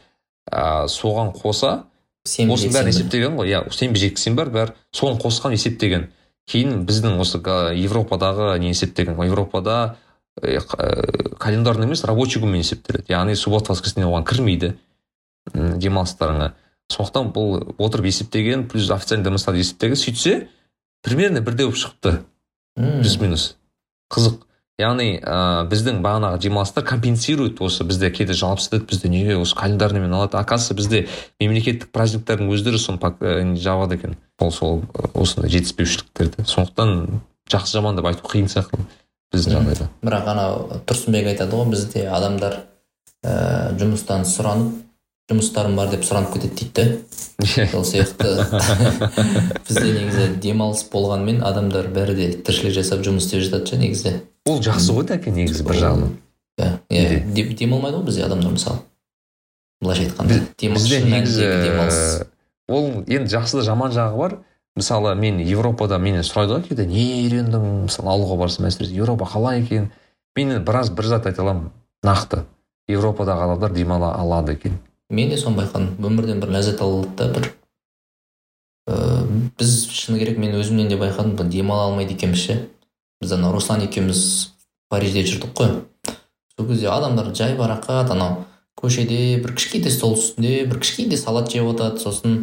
Ә, 0.49 0.87
соған 0.89 1.33
қоса 1.37 1.85
осының 2.27 2.73
бәрін 2.75 2.91
есептеген 2.91 3.37
ғой. 3.39 3.51
Иә 3.51 3.63
сенбі 3.73 4.01
жексенбі 4.01 4.43
бар 4.43 4.51
бәрі 4.53 4.75
соны 4.95 5.19
қосқан 5.21 5.55
есептеген. 5.55 6.09
Кейін 6.47 6.85
біздің 6.87 7.19
осы 7.23 7.39
европадағы 7.39 8.53
не 8.59 8.71
есептеген 8.71 9.17
европада 9.27 9.97
календарный 10.37 11.87
емес 11.87 12.03
рабочий 12.05 12.41
күнмен 12.41 12.61
есептеледі. 12.61 13.09
Яғни 13.11 13.35
суббота 13.35 13.73
воскресенье 13.73 14.07
оған 14.07 14.25
кірмейді 14.27 14.73
демалыстарыңа. 15.53 16.53
Сондықтан 16.93 17.31
бұл 17.35 17.73
отырып 17.77 18.07
есептеген 18.07 18.67
плюс 18.71 18.89
официальный 18.91 19.25
демалыстарды 19.25 19.59
есептеген 19.59 19.99
сөйтсе 19.99 20.35
примерно 21.03 21.41
бірдей 21.41 21.67
болып 21.67 21.79
шығыпты 21.81 22.21
плюс 22.77 23.19
минус 23.19 23.55
қызық. 24.13 24.46
Яғни 24.77 25.17
ә, 25.17 25.65
біздің 25.69 26.03
бағанағы 26.05 26.39
демалыстар 26.45 26.85
компенсирует 26.85 27.61
осы 27.65 27.85
бізде 27.87 28.11
кейде 28.13 28.35
жалап 28.37 28.61
сатады 28.61 28.85
бізде 28.89 29.09
неге 29.09 29.37
осы 29.37 29.55
календарныймен 29.57 30.13
алады. 30.13 30.37
Оказывается 30.37 30.77
бізде 30.77 31.07
мемлекеттік 31.41 31.89
праздниктардың 31.91 32.51
өздері 32.53 32.77
соны 32.77 33.01
ә, 33.01 33.55
жабады 33.57 33.97
екен. 33.97 34.17
Сол 34.39 34.51
сол 34.51 34.81
ә, 34.93 35.09
осындай 35.17 35.51
жетіспеушіліктерді. 35.55 36.45
Сондықтан 36.45 37.21
жақсы 37.49 37.79
жаман 37.79 37.97
деп 37.97 38.05
айту 38.05 38.29
қиын 38.29 38.51
сияқты 38.53 38.77
біздің 39.33 39.57
жағдайда. 39.57 39.89
Бірақ 40.05 40.29
анау 40.33 40.81
тұрсынбек 40.85 41.31
айтады 41.33 41.57
ғой 41.57 41.71
бізде 41.73 42.05
адамдар 42.13 42.61
ә, 43.25 43.73
жұмыстан 43.81 44.29
сұранып 44.29 44.83
жұмыстарым 45.27 45.75
бар 45.75 45.89
деп 45.91 46.05
сұранып 46.07 46.37
кетеді 46.37 46.69
дейді 46.71 47.57
да 47.57 47.65
сол 47.73 47.83
сияқты. 47.83 48.45
Бізде 49.67 49.89
негізі 49.91 50.27
демалыс 50.39 50.85
болғанмен 50.87 51.41
адамдар 51.43 51.89
бәрі 51.91 52.15
де 52.15 52.27
тіршілік 52.47 52.77
жасап 52.77 53.03
жұмыс 53.03 53.27
істеп 53.27 53.43
жатады 53.43 53.67
ше 53.67 53.79
негізі. 53.81 54.13
Ол 54.47 54.61
жақсы 54.63 54.95
ғой 54.95 55.07
тәке 55.11 55.31
негізі 55.35 55.63
бір 55.67 55.79
жағынан. 55.83 56.15
Иә 56.57 56.71
иә 56.89 57.19
де- 57.33 57.53
демалмайды 57.53 57.97
ғой 57.99 58.05
бізде 58.09 58.25
адамдар 58.25 58.51
мысалы 58.55 58.79
былайша 59.81 60.07
айтқанда 60.07 60.39
бізде 60.57 61.01
негізі 61.05 61.49
демалыс. 61.65 62.23
ол 62.67 63.03
енді 63.07 63.29
жақсы 63.35 63.59
да 63.59 63.63
жаман 63.63 63.91
жағы 63.91 64.17
бар. 64.17 64.37
Мысалы 64.77 65.15
мен 65.15 65.39
европада 65.41 65.97
менен 65.97 66.21
сұрайды 66.21 66.53
ғой 66.57 66.67
кейде 66.67 66.85
не 66.85 67.25
үйрендің 67.25 67.87
мысалы 67.87 68.11
ауылға 68.13 68.37
барсам 68.37 68.67
әсіресе 68.69 68.93
европа 68.93 69.25
қалай 69.25 69.63
екен? 69.63 69.91
Мен 70.35 70.51
енді 70.51 70.65
біраз 70.65 70.91
бір 70.93 71.07
зат 71.09 71.25
айта 71.25 71.41
аламын 71.41 71.71
нақты. 72.05 72.43
Европадағы 72.87 73.47
адамдар 73.47 73.73
демала 73.73 74.13
алады 74.15 74.53
екен. 74.53 74.77
Мен 75.09 75.29
де 75.29 75.37
соны 75.37 75.57
байқадым. 75.63 75.95
Өмірден 75.97 76.39
бір 76.39 76.53
ләззат 76.59 76.81
алады 76.81 77.09
да 77.17 77.27
бір. 77.33 77.53
Ыыы 78.87 79.51
біз 79.57 79.73
шыны 79.89 80.19
керек 80.19 80.37
мен 80.37 80.53
өзімнен 80.55 80.87
де 80.89 80.95
байқадым 80.95 81.49
демала 81.49 81.89
алмайды 81.89 82.13
екенбіз 82.13 82.39
ше. 82.39 82.59
Біз 83.21 83.31
анау 83.37 83.53
руслан 83.55 83.81
екеуміз 83.85 84.53
парижде 84.89 85.23
жүрдік 85.25 85.53
қой. 85.57 85.73
Сол 86.55 86.67
кезде 86.67 86.89
адамдар 86.91 87.33
жай 87.35 87.55
барақат 87.57 88.11
анау 88.13 88.45
көшеде 88.77 89.39
бір 89.41 89.55
кішкентай 89.57 89.91
стол 89.91 90.15
үстінде 90.17 90.65
бір 90.69 90.79
кішкентай 90.83 91.17
салат 91.17 91.51
жеп 91.51 91.67
отырады 91.71 92.01
сосын 92.03 92.37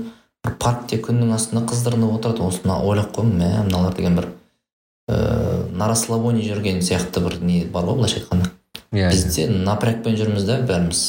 бір 0.45 0.57
паркте 0.61 0.99
күннің 0.99 1.33
астында 1.37 1.65
қыздырынып 1.71 2.19
отырады. 2.19 2.43
Осыны 2.43 2.75
ойлап 2.83 3.15
қойдым 3.15 3.39
мә 3.39 3.51
мыналар 3.69 3.95
деген 3.95 4.19
бір 4.19 4.29
ыыы 5.09 5.71
на 5.75 5.89
расслабоне 5.89 6.43
жүрген 6.43 6.83
сияқты 6.83 7.23
бір 7.25 7.41
не 7.41 7.65
бар 7.65 7.87
ғой 7.89 8.01
былайша 8.01 8.21
айтқанда. 8.21 8.51
Иә 8.93 9.11
бізде 9.11 9.49
напрягпен 9.49 10.19
жүрміз 10.19 10.47
да 10.47 10.61
бәріміз 10.67 11.03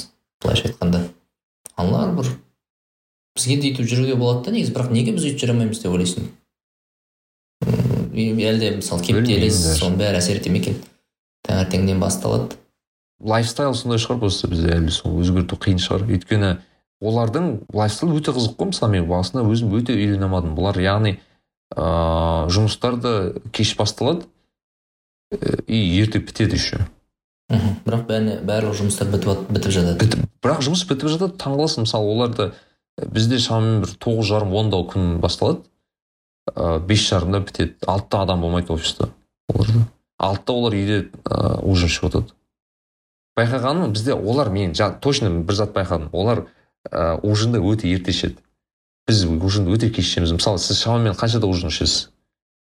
былайша 0.44 0.70
айтқанда. 0.70 1.04
Аналар 1.76 2.16
бір 2.16 2.32
бізге 3.36 3.58
де 3.60 3.72
өйтіп 3.72 3.90
жүруге 3.90 4.16
болады 4.16 4.46
да 4.46 4.56
негізі 4.56 4.74
бірақ 4.76 4.92
неге 4.94 5.16
біз 5.16 5.26
өйтіп 5.28 5.42
жүре 5.42 5.56
алмаймыз 5.56 5.82
деп 5.84 5.92
ойлайсың? 5.92 6.30
Әлде 8.16 8.76
мысалы 8.80 9.04
кептеліс 9.06 9.60
соның 9.80 10.00
бәрі 10.00 10.22
әсер 10.22 10.40
ете 10.40 10.54
ме 10.54 10.62
екен? 10.62 10.80
Таңертеңнен 11.48 12.00
басталады. 12.02 12.56
Лайфстайл 13.20 13.76
сондай 13.76 14.02
шығар 14.02 14.20
просто 14.24 14.50
бізде 14.52 14.74
әлі 14.76 14.92
сол 14.92 15.20
өзгерту 15.22 15.60
қиын 15.62 15.80
шығар. 15.84 16.08
Өйткені 16.10 16.56
олардың 17.04 17.52
лайфстайлы 17.76 18.20
өте 18.20 18.34
қызық 18.36 18.58
қой 18.60 18.72
мысалы 18.72 18.98
мен 18.98 19.08
басында 19.10 19.46
өзім 19.48 19.76
өте 19.78 19.96
үйрене 19.96 20.28
алмадым 20.28 20.56
бұлар 20.58 20.80
яғни 20.84 21.18
ыыы 21.76 22.52
жұмыстар 22.56 23.00
да 23.02 23.14
кеш 23.52 23.76
басталады 23.78 24.28
и 25.68 25.76
ерте 26.00 26.20
бітеді 26.20 26.56
еще. 26.56 26.86
Мхм. 27.50 27.78
Бірақ 27.86 28.06
бәріне 28.10 28.40
барлық 28.46 28.78
жұмыстар 28.80 29.10
бітіп 29.12 29.50
бітіп 29.54 29.74
жатады. 29.76 30.00
Бітіп 30.02 30.30
бірақ 30.42 30.64
жұмыс 30.66 30.86
бітіп 30.90 31.12
жатады 31.14 31.38
таңғаласың. 31.42 31.86
Мысалы 31.86 32.10
оларды 32.10 32.48
э, 32.98 33.06
бізде 33.06 33.38
шамамен 33.40 33.84
бір 33.84 33.94
тоғыз 34.02 34.30
жарым 34.32 34.56
онда 34.58 34.80
күн 34.90 35.20
басталады. 35.22 35.62
Ыыы 36.54 36.80
бес 36.86 37.00
жарымда 37.10 37.40
бітеді. 37.42 37.76
Алтыда 37.88 38.22
адам 38.24 38.42
болмайды 38.42 38.74
офиста 38.74 39.10
оларда? 39.50 39.86
Алтыда 40.20 40.54
олар 40.54 40.74
үйде 40.74 40.98
ыыы 41.26 41.62
ужин 41.72 41.90
ішіп 41.90 42.04
отырады. 42.10 42.34
Байқағаным 43.38 43.92
бізде 43.92 44.14
олар 44.16 44.50
мен 44.50 44.72
жа- 44.74 44.94
точно 45.00 45.30
бір 45.30 45.54
зат 45.56 45.74
байқадым. 45.76 46.10
Олар 46.14 46.46
ыыы 46.92 47.20
ужинды 47.24 47.60
өте 47.60 47.90
ерте 47.92 48.12
ішеді 48.12 48.38
біз 49.08 49.26
ужинды 49.26 49.72
өте 49.76 49.90
кеш 49.90 50.06
ішеміз. 50.06 50.32
Мысалы 50.38 50.58
сіз 50.58 50.80
шамамен 50.82 51.14
қаншада 51.14 51.46
ужин 51.50 51.70
ішесіз? 51.70 52.10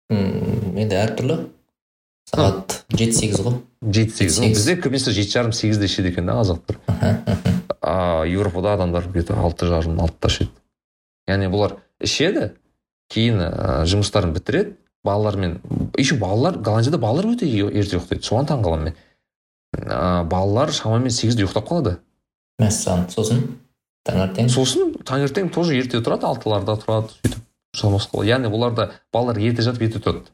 М, 0.10 0.76
енді 0.78 0.96
әртүрлі. 0.96 1.38
Сағат 2.28 2.82
жеті 2.92 3.14
сегіз 3.14 3.40
ғой. 3.40 3.60
жеті 3.84 4.12
сегіз 4.12 4.36
Сегіз. 4.36 4.58
бізде 4.58 4.76
көбінесе 4.82 5.12
жеті 5.16 5.32
жарым 5.32 5.54
сегізде 5.54 5.86
ішеді 5.86 6.10
екен 6.12 6.26
да 6.26 6.34
қазақтар 6.42 6.76
а 7.82 8.26
еуропада 8.28 8.74
адамдар 8.74 9.08
где 9.08 9.22
то 9.24 9.34
алты 9.40 9.66
жарым 9.68 10.02
алтыда 10.02 10.28
ішеді. 10.28 10.50
Яғни 11.30 11.48
бұлар 11.48 11.78
ішеді 12.04 12.52
кейін 13.14 13.42
ә, 13.44 13.86
жұмыстарын 13.90 14.34
бітіреді. 14.36 14.76
Балалармен 15.06 15.60
еще 15.98 16.18
балалар 16.20 16.58
голландияда 16.60 17.00
балалар 17.00 17.30
өте 17.32 17.48
ерте 17.48 17.98
ұйықтайды 18.00 18.26
соған 18.28 18.50
таң 18.50 18.64
қаламын 18.66 18.90
мен. 18.90 18.98
Ә, 19.78 20.24
балалар 20.28 20.74
шамамен 20.76 21.14
сегізде 21.14 21.46
ұйықтап 21.46 21.68
қалады. 21.70 21.98
Мәссаған 22.60 23.08
сосын 23.14 23.44
таңертең? 24.08 24.50
Сосын 24.52 24.96
таңертең 25.08 25.52
тоже 25.54 25.78
ерте 25.78 26.02
тұрады 26.02 26.28
алтыларда 26.28 26.76
тұрады 26.82 27.14
сөйтіп 27.78 28.26
яғни 28.26 28.50
бұларда 28.52 28.90
балалар 29.14 29.38
ерте 29.38 29.62
жатып 29.62 29.88
ерте 29.88 30.02
тұрады. 30.02 30.26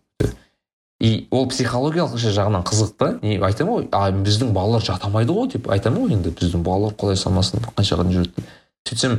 И 1.03 1.27
ол 1.31 1.49
психологиялық 1.51 2.15
ше 2.21 2.31
жағынан 2.31 2.63
қызық 2.63 2.93
та 2.95 3.09
не 3.21 3.35
айтамын 3.43 3.73
ғой 3.73 3.87
а 3.91 4.07
біздің 4.15 4.53
балалар 4.55 4.85
жата 4.85 5.09
алмайды 5.09 5.33
ғой 5.35 5.49
деп 5.51 5.67
айтамын 5.67 6.05
ғой 6.05 6.15
енді. 6.15 6.31
Біздің 6.31 6.63
балалар 6.63 6.95
құдай 6.95 7.19
салмасын 7.19 7.59
қаншаға 7.75 8.05
дейін 8.07 8.23
жүреді 8.23 8.45
сөйтсем 8.87 9.17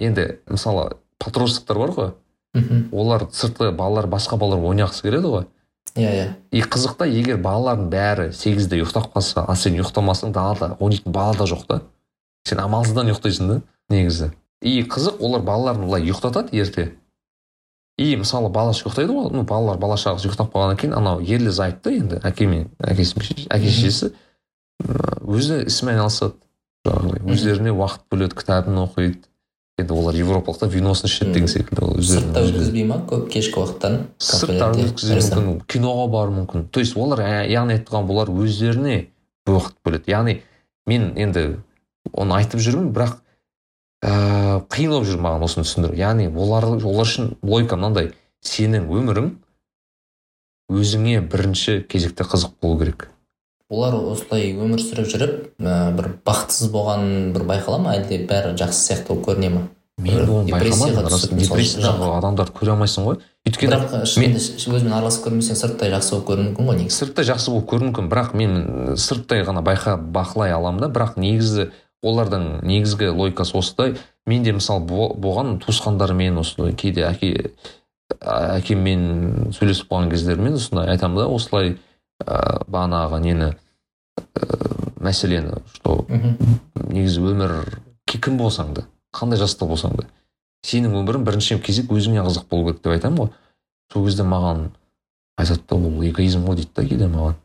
енді 0.00 0.38
мысалы 0.48 0.96
подростктар 1.20 1.76
бар 1.82 1.92
ғой. 1.92 2.10
Мхм. 2.56 2.88
олар 2.92 3.26
сыртқы 3.30 3.70
балалар 3.76 4.08
басқа 4.10 4.38
балалар 4.40 4.64
ойнағысы 4.72 5.02
келеді 5.02 5.32
ғой. 5.32 5.46
Иә 5.96 6.10
иә. 6.12 6.26
И 6.52 6.60
қызық 6.60 6.96
та 6.98 7.06
егер 7.06 7.38
балалардың 7.40 7.88
бәрі 7.92 8.32
сегізде 8.32 8.80
ұйықтап 8.82 9.12
қалса 9.14 9.44
а 9.48 9.56
сен 9.56 9.78
ұйықтамасаң 9.78 10.32
далада 10.32 10.76
ойнайтын 10.80 11.12
бала 11.12 11.36
да 11.36 11.46
жоқ 11.48 11.66
та. 11.66 11.80
Сен 12.44 12.60
амалсыздан 12.60 13.08
ұйықтайсың 13.12 13.48
да 13.48 13.60
негізі. 13.88 14.32
И 14.60 14.82
қызық 14.82 15.20
олар 15.20 15.42
балаларын 15.42 15.86
былай 15.86 16.04
ұйықтатады 16.04 16.52
ерте. 16.56 16.92
И 17.96 18.16
мысалы 18.16 18.50
баласы 18.52 18.84
ұйықтайды 18.84 19.12
ғой 19.12 19.30
ну 19.32 19.42
балалар 19.48 19.78
бала 19.80 19.96
шағасы 19.96 20.28
ұйықтап 20.28 20.52
қалғаннан 20.52 20.80
кейін 20.80 20.96
анау 20.98 21.22
ерлі 21.24 21.48
зайыпты 21.48 21.96
енді 21.96 22.20
әке 22.28 22.48
мен 22.50 22.68
әкесі 22.78 23.46
әке 23.48 23.70
шешесі 23.72 24.12
өзі 25.24 25.62
ісімен 25.64 25.96
айналысады. 25.96 26.36
Жаңағыдай 26.86 27.32
өздеріне 27.32 27.72
уақыт 27.72 28.04
бөледі 28.12 28.36
кітабын 28.36 28.82
оқиды. 28.84 29.24
Енді 29.76 29.92
олар 29.92 30.16
европалықтар 30.16 30.70
виносын 30.72 31.06
ішеді 31.06 31.32
деген 31.34 31.48
секілді 31.52 31.84
ол 31.84 31.98
сыртта 32.00 32.40
өткізбей 32.46 32.86
ма? 32.88 32.96
Көп 33.04 33.26
кешкі 33.28 33.60
уақыттарын 33.60 34.06
сырттан 34.16 34.72
кафелерде, 34.72 34.86
өткізуі 34.88 35.42
мүмкін 35.44 35.58
киноға 35.68 36.06
баруы 36.14 36.36
мүмкін. 36.38 36.64
То 36.72 36.80
есть 36.80 36.96
олар 36.96 37.20
ә, 37.20 37.44
яғни 37.44 37.76
айтқан 37.76 38.08
бұлар 38.08 38.32
өздеріне 38.32 39.10
уақыт 39.44 39.76
бөледі. 39.84 40.08
Яғни 40.08 40.38
мен 40.88 41.10
енді 41.20 41.44
оны 42.16 42.38
айтып 42.38 42.64
жүрмін 42.64 42.88
бірақ 42.96 43.18
ә, 44.00 44.64
қиын 44.72 44.94
болып 44.96 45.10
жүр 45.10 45.20
маған 45.20 45.44
осыны 45.44 45.68
түсіндіру. 45.68 45.98
Яғни 46.00 46.30
олар 46.32 46.70
олар 46.72 47.04
үшін 47.04 47.34
логика 47.42 47.76
мынандай. 47.76 48.14
Сенің 48.40 48.88
өмірің 48.88 49.34
өзіңе 50.72 51.20
бірінші 51.20 51.82
кезекте 51.84 52.24
қызық 52.24 52.56
болу 52.62 52.80
керек. 52.80 53.10
Олар 53.70 53.94
осылай 54.12 54.52
өмір 54.54 54.82
сүріп 54.82 55.08
жүріп 55.10 55.32
ә, 55.58 55.92
бір 55.96 56.10
бақытсыз 56.26 56.70
болған 56.74 57.32
бір 57.34 57.46
байқала 57.48 57.80
ма? 57.82 57.96
әлде 57.96 58.20
бәрі 58.28 58.54
жақсы 58.58 58.84
сияқты 58.90 59.08
болып 59.14 59.26
көріне 59.30 59.50
ма? 59.54 59.62
Мен 59.96 60.28
оны 60.28 60.52
байқамадым 60.52 61.38
депрессиядағы 61.40 62.10
адамдарды 62.18 62.52
көре 62.54 62.74
алмайсың 62.74 63.06
ғой. 63.08 63.16
Өйткені 63.48 63.72
бірақ 63.72 64.04
шынында 64.10 64.42
өзімен 64.76 64.92
араласып 64.92 65.24
көрмесең 65.24 65.56
сырттай 65.56 65.90
жақсы 65.94 66.12
болып 66.12 66.26
көрінуі 66.28 66.50
мүмкін 66.50 66.68
ғой 66.68 66.78
негізі. 66.82 66.98
Сырттай 67.00 67.28
жақсы 67.30 67.54
болып 67.54 67.70
көрінуі 67.70 67.88
мүмкін 67.90 68.10
бірақ 68.12 68.34
мен 68.36 68.58
сырттай 69.00 69.42
ғана 69.48 69.62
байқа 69.64 69.96
бақылай 69.96 70.52
аламын 70.52 70.84
да. 70.84 70.90
Бірақ 70.92 71.16
негізі 71.16 71.70
олардың 72.04 72.44
негізгі 72.68 73.08
логикасы 73.16 73.56
осындай. 73.56 73.96
Менде 74.28 74.52
мысалы 74.52 74.84
бо- 74.84 75.14
болған 75.16 75.56
туысқандармен 75.64 76.36
осылай 76.44 76.76
кейде 76.76 77.06
әке 77.08 77.32
әкеммен 78.20 79.52
сөйлесіп 79.56 79.88
қалған 79.90 80.10
кездермен 80.12 80.60
осындай 80.60 80.92
айтамын 80.92 81.22
да 81.22 81.26
осылай 81.32 81.76
ә, 82.24 82.64
бағанағы 82.66 83.20
нені 83.24 83.52
ә, 83.52 84.60
мәселені 85.00 85.62
что 85.74 86.04
негізі 86.88 87.24
өмір 87.32 87.58
кім 88.06 88.38
болсаң 88.40 88.72
да 88.74 88.86
қандай 89.12 89.38
жаста 89.40 89.66
болсаң 89.68 89.96
да 90.00 90.06
сенің 90.66 90.96
өмірің 91.00 91.24
бірінші 91.26 91.60
кезек 91.62 91.90
өзіңе 91.94 92.24
қызық 92.26 92.48
болу 92.50 92.70
керек 92.70 92.82
деп 92.82 92.94
айтамын 92.96 93.20
ғой. 93.20 93.32
Сол 93.92 94.06
кезде 94.06 94.24
маған 94.26 94.70
айтады 95.38 95.62
да 95.62 95.78
бұл 95.78 96.06
эгоизм 96.08 96.46
ғой 96.46 96.58
дейді 96.60 96.72
да 96.74 96.86
кейде 96.88 97.08
маған. 97.12 97.36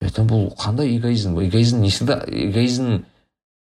Мен 0.00 0.10
айтамын 0.10 0.30
бұл 0.32 0.46
қандай 0.58 0.96
эгоизм? 0.96 1.38
Эгоизм 1.44 1.80
не 1.82 1.90
всегда? 1.90 2.22
Эгоизм 2.26 3.04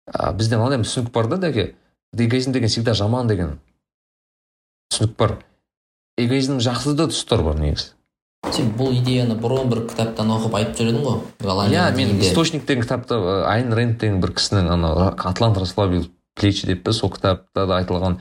а, 0.07 0.31
бізде 0.33 0.57
мынандай 0.57 0.85
түсінік 0.85 1.11
бар 1.11 1.27
да 1.27 1.41
дәке. 1.43 1.73
Эгоизм 2.13 2.53
деген 2.53 2.71
всегда 2.71 2.93
жаман 2.93 3.27
деген 3.27 3.57
түсінік 4.93 5.17
бар. 5.17 5.37
Эгоизмнің 6.17 6.63
жақсы 6.63 6.95
да 6.95 7.09
тұстары 7.11 7.43
бар 7.49 7.59
негізі. 7.59 7.91
Сен 8.51 8.73
бұл 8.77 8.91
идеяны 8.97 9.37
бұрын 9.39 9.69
бір 9.71 9.85
кітаптан 9.87 10.33
оқып 10.35 10.57
айтып 10.59 10.79
жүр 10.81 10.91
едің 10.91 11.05
ғой 11.07 11.71
иә 11.71 11.85
мен 11.95 12.19
источник 12.21 12.65
деген 12.67 12.83
кітапта 12.83 13.19
айн 13.47 13.71
рэнд 13.73 13.99
деген 14.01 14.19
бір 14.23 14.33
кісінің 14.35 14.69
ана 14.75 14.91
атлант 15.15 15.57
расслабил 15.61 16.09
плечи 16.35 16.67
деп 16.67 16.83
пе 16.83 16.93
сол 16.93 17.11
кітапта 17.13 17.65
да 17.69 17.79
айтылған 17.79 18.19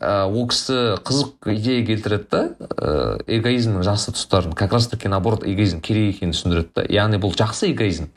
ә, 0.00 0.26
ол 0.28 0.46
кісі 0.50 0.98
қызық 1.06 1.50
идея 1.54 1.86
келтіреді 1.86 2.28
да 2.30 2.42
ә, 2.60 3.22
эгоизмнің 3.38 3.86
жақсы 3.86 4.14
тұстарын 4.18 4.54
как 4.58 4.72
раз 4.76 4.88
таки 4.92 5.08
наоборот 5.08 5.46
эгоизм 5.46 5.80
керек 5.80 6.16
екенін 6.16 6.36
түсіндіреді 6.36 6.74
да 6.76 6.86
яғни 6.92 7.22
бұл 7.22 7.34
жақсы 7.34 7.72
эгоизм 7.72 8.12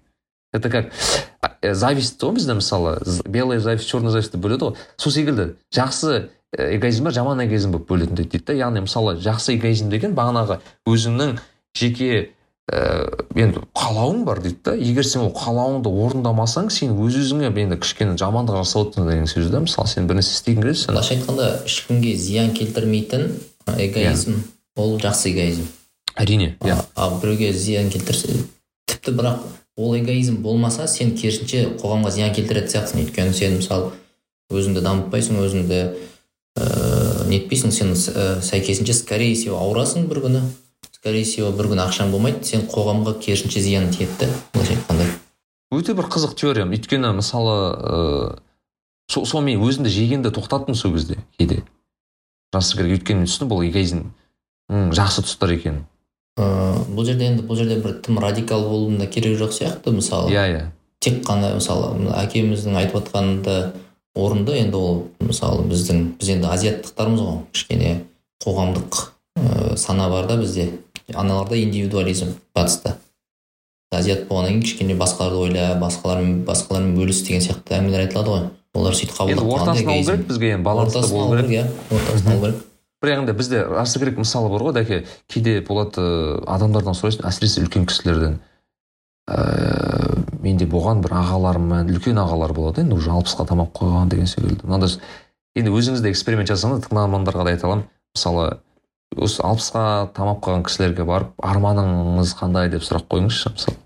это 0.54 0.70
как 0.70 0.92
зависть 1.62 2.22
ғой 2.22 2.36
бізде 2.36 2.54
мысалы 2.60 3.00
белая 3.26 3.60
зависть 3.60 3.90
черная 3.90 4.12
зависть 4.12 4.34
деп 4.34 4.44
бөледі 4.44 4.72
ғой 4.72 4.78
сол 4.98 5.16
секілді 5.16 5.56
жақсы 5.74 6.30
эгоизм 6.58 7.08
бар 7.08 7.14
жаман 7.14 7.46
эгоизм 7.46 7.72
болып 7.72 7.90
бөлінеді 7.90 8.28
дейді 8.28 8.46
да 8.48 8.54
яғни 8.60 8.86
мысалы 8.88 9.18
жақсы 9.24 9.56
эгоизм 9.56 9.90
деген 9.90 10.16
бағанағы 10.18 10.60
өзіңнің 10.90 11.38
жеке 11.78 12.32
ә, 12.72 13.08
енді 13.36 13.64
қалауың 13.76 14.26
бар 14.26 14.42
дейді 14.44 14.60
да 14.66 14.76
егер 14.76 15.08
сен 15.08 15.24
ол 15.26 15.32
қалауыңды 15.36 15.92
орындамасаң 15.92 16.70
сен 16.74 16.96
өз 16.96 17.20
өзіңе 17.24 17.52
енді 17.52 17.80
кішкене 17.80 18.18
жамандық 18.20 18.62
жасап 18.62 18.90
отырсың 18.90 19.10
деген 19.10 19.32
сөз 19.32 19.50
да 19.52 19.64
мысалы 19.64 19.92
сен 19.92 20.08
бір 20.08 20.20
нәрсе 20.20 20.36
істегің 20.36 20.66
келеді 20.66 20.88
былайша 20.92 21.16
айтқанда 21.16 21.48
ешкімге 21.66 22.16
зиян 22.16 22.52
келтірмейтін 22.58 23.32
эгоизм. 23.78 24.44
Ол 24.76 24.98
жақсы 25.00 25.32
эгоизм. 25.32 25.68
Әрине 26.16 26.56
иә 26.64 26.78
ал 26.96 27.18
біреуге 27.22 27.52
зиян 27.54 27.90
келтірсе 27.92 28.36
тіпті 28.88 29.12
бірақ 29.16 29.44
ол 29.78 29.96
эгоизм 29.98 30.42
болмаса 30.44 30.88
сен 30.88 31.16
керісінше 31.16 31.78
қоғамға 31.82 32.12
зиян 32.12 32.34
келтіретін 32.36 32.72
сияқтысың 32.72 33.04
өйткені 33.06 33.36
сен 33.36 33.58
мысалы 33.60 33.92
өзіңді 34.52 34.84
дамытпайсың 34.84 35.40
өзіңді 35.44 35.82
ыыы 36.60 37.28
нетпейсің 37.32 37.72
сен 37.72 37.94
ә, 37.96 38.42
сәйкесінше 38.44 38.94
скорее 38.94 39.36
всего 39.36 39.60
ауырасың 39.62 40.08
бір 40.10 40.24
күні. 40.26 40.42
Скорее 40.92 41.24
всего 41.24 41.52
бір 41.56 41.72
күні 41.72 41.86
ақшаң 41.86 42.12
болмайды 42.12 42.44
сен 42.46 42.68
қоғамға 42.70 43.16
керісінше 43.24 43.62
зиян 43.62 43.90
тиеді 43.90 44.12
да 44.20 44.28
былайша 44.54 44.76
айтқанда. 44.76 45.08
Өте 45.72 45.96
бір 45.98 46.10
қызық 46.12 46.36
теория. 46.36 46.66
Өйткені 46.68 47.14
мысалы 47.18 47.56
ыыы 47.78 48.40
сол 49.12 49.26
сол 49.26 49.42
мен 49.42 49.64
өзімді 49.64 49.90
жегенді 49.90 50.30
тоқтаттым 50.36 50.76
сол 50.76 50.94
кезде 50.94 51.18
кейде. 51.38 51.64
Расы 52.54 52.78
керек 52.78 53.00
өйткені 53.00 53.24
мен 53.24 53.32
түсіндім 53.32 53.50
бұл 53.50 53.64
эгоизмнің 53.70 54.92
жақсы 54.96 55.26
тұстары 55.26 55.58
екенін 55.58 55.86
ыыы 56.40 56.86
бұл 56.92 57.08
жерде 57.08 57.28
енді 57.32 57.44
бұл 57.48 57.58
жерде 57.60 57.80
бір 57.82 57.98
тым 58.04 58.20
радикал 58.20 58.64
болудың 58.68 59.00
да 59.02 59.08
керегі 59.08 59.40
жоқ 59.42 59.56
сияқты 59.56 59.92
мысалы. 59.96 60.32
Иә 60.32 60.46
иә. 60.52 60.62
Тек 61.00 61.24
қана 61.26 61.56
мысалы 61.56 62.12
әкеміздің 62.14 62.78
айтып 62.78 63.02
отқаны 63.02 63.42
орынды 64.16 64.58
енді 64.60 64.78
ол 64.78 64.98
мысалы 65.20 65.66
біздің 65.70 66.02
біз 66.20 66.30
енді 66.36 66.50
азиаттықтармыз 66.52 67.22
ғой 67.22 67.38
кішкене 67.54 67.94
қоғамдық 68.44 69.02
ә, 69.38 69.78
сана 69.78 70.10
бар 70.10 70.28
да 70.28 70.38
бізде. 70.38 70.72
Аналарда 71.14 71.58
индивидуализм 71.60 72.36
батыста. 72.56 72.98
Азиат 73.92 74.28
болғаннан 74.30 74.62
кейін 74.62 74.64
кішкене 74.64 74.96
басқаларды 74.96 75.42
ойла 75.44 75.76
басқалармен 75.82 76.44
басқалармен 76.48 76.96
бөліс 76.96 77.24
деген 77.28 77.44
сияқты 77.44 77.76
әңгімелер 77.76 78.06
айтылады 78.06 78.32
ғой. 78.32 78.46
Олар 78.74 78.96
сөйтіп 78.96 79.18
енді 79.26 79.42
қабылдап 79.42 79.50
қалған 79.50 79.62
ортасын 79.62 79.90
алу 79.92 80.06
керек 80.06 80.28
бізге 80.30 80.52
енді 80.56 80.64
балансты 80.64 81.02
болу 81.12 81.36
керек. 81.36 81.50
иә 81.52 81.66
ортасын 81.92 82.32
алу 82.32 82.46
керек. 82.46 82.62
Бірақ 83.04 83.20
енді 83.24 83.34
бізде 83.34 83.64
расы 83.68 84.00
керек 84.00 84.18
мысалы 84.22 84.50
бар 84.54 84.64
ғой 84.70 84.74
дәке. 84.78 85.02
Кейде 85.28 85.60
болады 85.68 86.00
ыыы, 86.00 86.44
адамдардан 86.48 86.96
сұрайсың 86.96 87.28
әсіресе 87.28 87.66
үлкен 87.66 87.88
кісілерден. 87.90 88.40
Ыыы 89.32 90.26
менде 90.42 90.66
болған 90.70 91.02
бір 91.04 91.16
ағаларыммен 91.22 91.92
үлкен 91.94 92.20
ағалар 92.22 92.54
болады 92.58 92.84
енді 92.84 92.98
уже 92.98 93.12
алпысқа 93.14 93.46
тамап 93.48 93.74
қойған 93.78 94.10
деген 94.10 94.28
секілді. 94.28 94.66
Мынандай 94.66 94.98
енді 95.56 95.74
өзіңіз 95.78 96.02
де 96.02 96.12
эксперимент 96.12 96.50
жасаңыз 96.50 96.88
тыңдармандарға 96.88 97.46
да 97.46 97.54
айта 97.54 97.68
аламын. 97.68 97.86
Мысалы 98.16 98.48
осы 99.16 99.44
алпысқа 99.46 100.10
тамап 100.16 100.42
қалған 100.44 100.66
кісілерге 100.66 101.06
барып 101.06 101.36
арманыңыз 101.46 102.34
қандай? 102.40 102.72
деп 102.74 102.84
сұрақ 102.88 103.06
қойыңызшы 103.12 103.54
мысалы. 103.54 103.78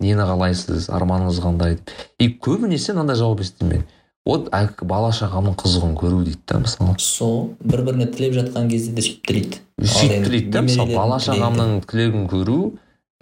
Нені 0.00 0.26
қалайсыз? 0.28 0.90
Арманыңыз 0.92 1.40
қандай? 1.44 1.78
Деп 1.78 1.90
и 2.18 2.28
көбінесе 2.34 2.92
мынандай 2.92 3.16
жауап 3.16 3.40
естимін 3.40 3.80
мен. 3.80 3.88
Вот 4.26 4.50
бала 4.84 5.10
шағамның 5.16 5.56
қызығын 5.56 5.94
көру 5.96 6.24
дейді 6.24 6.40
да 6.46 6.58
мысалы. 6.60 6.94
Сол 6.98 7.54
бір 7.64 7.82
біріне 7.86 8.06
тілеп 8.12 8.34
жатқан 8.36 8.68
кезде 8.68 8.92
де 8.92 9.02
сөйтіп 9.02 9.26
тілейді 9.26 9.60
сөйтіп 9.80 10.26
тілейді 10.26 10.50
да 10.52 10.62
мысалы 10.66 10.94
бала 10.94 11.16
шағамның 11.24 11.80
тілегін 11.88 12.26
көру 12.28 12.58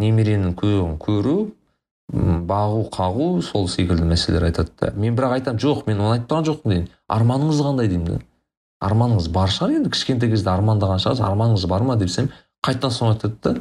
немеренің 0.03 0.55
көңілін 0.59 0.99
көру 1.03 1.37
бағу 2.49 2.87
қағу 2.95 3.29
сол 3.45 3.69
секілді 3.69 4.07
мәселелер 4.09 4.49
айтады 4.49 4.71
да. 4.81 4.93
Мен 4.97 5.17
бірақ 5.17 5.39
айтамын 5.39 5.61
жоқ 5.61 5.85
мен 5.87 6.01
оны 6.01 6.17
айтып 6.17 6.31
тұрған 6.31 6.47
жоқпын 6.49 6.73
деймін 6.73 6.89
арманыңыз 7.13 7.63
қандай 7.67 7.91
деймін 7.91 8.07
да 8.15 8.21
арманыңыз 8.89 9.29
бар 9.35 9.51
шығар 9.53 9.75
енді 9.77 9.91
кішкентай 9.93 10.31
кезде 10.31 10.51
армандаған 10.53 11.03
шығарсыз 11.03 11.25
арманыңыз 11.27 11.67
бар 11.69 11.83
ма? 11.83 11.97
десем 11.97 12.31
қайтадан 12.65 12.95
соны 12.95 13.17
айтады 13.17 13.37
да. 13.43 13.55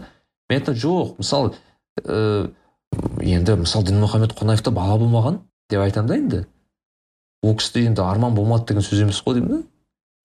Мен 0.49 0.61
айтамын 0.61 0.79
жоқ 0.79 1.17
мысалы 1.17 1.53
ыыы 2.05 2.51
енді 3.25 3.57
мысалы 3.63 3.89
дінмұхаммед 3.89 4.37
қонаевта 4.37 4.71
бала 4.71 4.99
болмаған 5.01 5.41
деп 5.69 5.81
айтамын 5.81 6.07
да 6.07 6.17
енді. 6.17 6.43
Ол 7.43 7.57
кісіде 7.57 7.87
енді 7.89 8.05
арман 8.05 8.35
болмады 8.35 8.67
деген 8.69 8.85
сөз 8.85 9.01
емес 9.03 9.23
қой 9.25 9.39
деймін 9.41 9.57
да. 9.57 9.63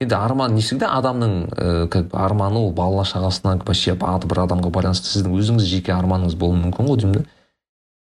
Енді 0.02 0.16
арман 0.18 0.54
не 0.54 0.62
всегда 0.62 0.92
адамның 0.98 1.36
ә, 1.50 1.88
как 1.88 2.10
бы 2.10 2.18
арманы 2.18 2.60
ол 2.60 2.72
бала 2.72 3.04
шағасына 3.08 3.58
вообще 3.64 3.94
бір 3.94 4.42
адамға 4.46 4.70
байланысты 4.74 5.10
сіздің 5.12 5.38
өзіңіз 5.38 5.68
жеке 5.68 5.94
арманыңыз 5.94 6.36
болуы 6.36 6.60
мүмкін 6.66 6.90
ғой 6.90 7.00
деймін 7.02 7.22
да. 7.22 7.24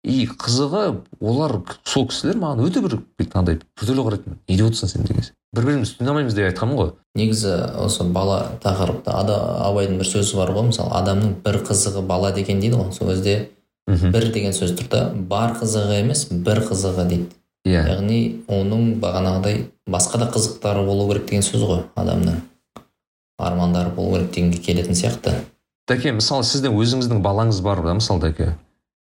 И 0.08 0.28
қызығы 0.30 0.84
олар 1.20 1.58
сол 1.84 2.06
кісілер 2.08 2.38
маған 2.40 2.64
өте 2.68 2.84
бір 2.86 3.00
андай 3.34 3.58
күрделі 3.80 4.06
қарайтын 4.06 4.38
не 4.48 4.56
деп 4.56 4.70
отырсың 4.70 4.92
сен 4.94 5.08
деген 5.08 5.26
бір 5.56 5.66
бірімізді 5.68 5.98
түсіне 5.98 6.12
алмаймыз 6.12 6.36
деп 6.38 6.48
айтқанмын 6.52 6.78
ғой. 6.80 6.92
Негізі 7.18 7.54
осы 7.82 8.06
бала 8.16 8.38
тақырыпта 8.64 9.18
ада 9.18 9.38
абайдың 9.68 9.98
бір 10.00 10.10
сөзі 10.12 10.38
бар 10.38 10.54
ғой 10.56 10.70
мысалы 10.70 10.94
адамның 11.02 11.34
бір 11.44 11.60
қызығы 11.68 12.06
бала 12.08 12.32
деген 12.36 12.62
дейді 12.62 12.80
ғой. 12.80 12.92
Сол 12.94 13.12
кезде 13.12 13.50
бір 13.88 14.30
деген 14.34 14.56
сөз 14.56 14.76
тұр 14.78 14.90
да. 14.92 15.02
Бар 15.16 15.58
қызығы 15.60 16.02
емес 16.04 16.28
бір 16.32 16.62
қызығы 16.70 17.08
дейді. 17.10 17.37
Иә. 17.68 17.84
Яғни 17.92 18.20
оның 18.48 18.96
бағанағыдай 19.04 19.66
басқа 19.90 20.22
да 20.24 20.30
қызықтары 20.34 20.86
болу 20.88 21.08
керек 21.12 21.28
деген 21.30 21.46
сөз 21.46 21.66
ғой 21.68 21.84
адамның. 22.00 22.42
Армандары 23.38 23.92
болу 23.96 24.16
керек 24.16 24.32
дегенге 24.32 24.64
келетін 24.64 24.98
сияқты. 24.98 25.36
Дәке 25.88 26.12
мысалы 26.16 26.44
сіздің 26.48 26.76
өзіңіздің 26.76 27.22
балаңыз 27.24 27.62
бар 27.64 27.84
да 27.86 27.94
мысалы 28.00 28.26
дәке? 28.26 28.56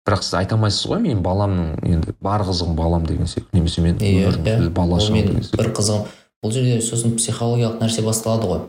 Бірақ 0.08 0.24
сіз 0.24 0.34
айта 0.40 0.56
алмайсыз 0.56 0.88
ғой 0.88 1.02
мен 1.04 1.22
баламның 1.24 1.74
енді 1.84 2.14
бар 2.24 2.44
қызығым 2.48 2.76
балам 2.76 3.06
деген 3.06 3.28
секілді 3.28 3.58
немесе 3.58 3.82
мен 3.84 3.98
иә 4.00 4.68
бала 4.72 4.96
ол 4.96 5.04
шағам 5.04 5.18
мен 5.18 5.42
бір 5.52 5.72
қызығым. 5.76 6.06
Бұл 6.44 6.54
жерде 6.54 6.80
сосын 6.84 7.16
психологиялық 7.18 7.82
нәрсе 7.82 8.04
басталады 8.06 8.48
ғой. 8.48 8.62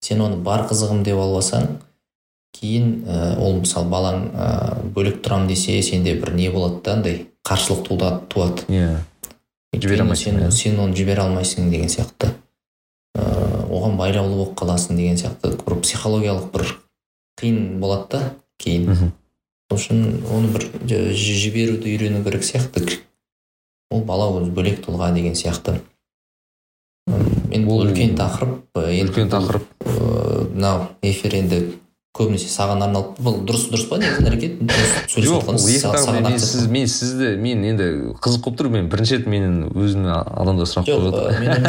Сен 0.00 0.20
оны 0.24 0.36
бар 0.40 0.66
қызығым 0.70 1.02
деп 1.04 1.18
алып 1.18 1.40
алсаң 1.40 1.66
кейін 2.56 2.92
ә, 3.04 3.36
ол 3.42 3.58
мысалы 3.60 3.90
балаң 3.92 4.22
ә, 4.32 4.46
бөлек 4.94 5.20
тұрамын 5.24 5.50
десе 5.50 5.80
сенде 5.84 6.14
бір 6.20 6.32
не 6.36 6.48
болады 6.54 6.80
да 6.84 6.94
андай 6.96 7.26
қарсылық 7.44 7.82
туады 7.88 8.20
туады. 8.32 8.64
Иә. 8.72 8.96
Жібере 9.76 10.02
алмайсың, 10.02 10.40
сен, 10.40 10.52
сен 10.52 10.80
оны 10.80 10.96
жібере 10.96 11.22
алмайсың 11.26 11.70
деген 11.70 11.90
сияқты. 11.92 12.32
Ыыы 13.16 13.66
оған 13.76 13.96
байлаулы 14.00 14.36
болып 14.40 14.54
қаласың 14.58 14.96
деген 14.96 15.18
сияқты. 15.20 15.52
Бір 15.66 15.80
психологиялық 15.82 16.50
бір 16.54 16.66
қиын 17.40 17.78
болады 17.80 18.08
да 18.10 18.20
кейін. 18.62 18.88
Мхм. 18.90 19.12
Сол 19.68 19.80
үшін 19.80 20.02
оны 20.32 20.52
бір 20.54 20.68
жіберуді 21.12 21.92
үйрену 21.92 22.22
керек 22.24 22.46
сияқты. 22.46 22.86
Ол 23.90 24.04
бала 24.06 24.30
өзі 24.40 24.52
бөлек 24.54 24.80
тұлға 24.86 25.12
деген 25.14 25.36
сияқты. 25.38 25.80
Енді 27.06 27.64
бұл 27.66 27.84
үлкен 27.84 28.16
тақырып 28.18 28.78
э, 28.80 28.86
енді 28.96 29.12
үлкен 29.12 29.30
тақырып. 29.30 29.66
Э, 29.84 30.46
мынау 30.54 30.88
эфир 31.02 31.36
енді 31.38 31.60
көбінесе 32.16 32.48
саған 32.50 32.84
арналып 32.86 33.18
бұл 33.22 33.40
дұрыс 33.46 33.66
дұрыс 33.70 33.86
па 33.90 33.98
негізі? 34.00 34.24
Әрекет 34.30 34.54
сөйлесіп 35.12 35.30
жоқ 35.30 35.50
мен 35.52 35.84
акцент 35.90 36.44
сіз 36.44 36.66
мен 36.72 36.88
сізді 36.90 37.34
мен 37.42 37.64
енді 37.70 37.88
қызық 38.24 38.46
болып 38.46 38.60
тұр 38.60 38.70
мен 38.72 38.88
бірінші 38.92 39.20
рет 39.20 39.28
мен 39.30 39.66
өзіме 39.70 40.14
адамдар 40.16 40.70
сұрақ 40.70 40.88
қойып 40.88 41.04
жатыр 41.06 41.38
менің 41.44 41.62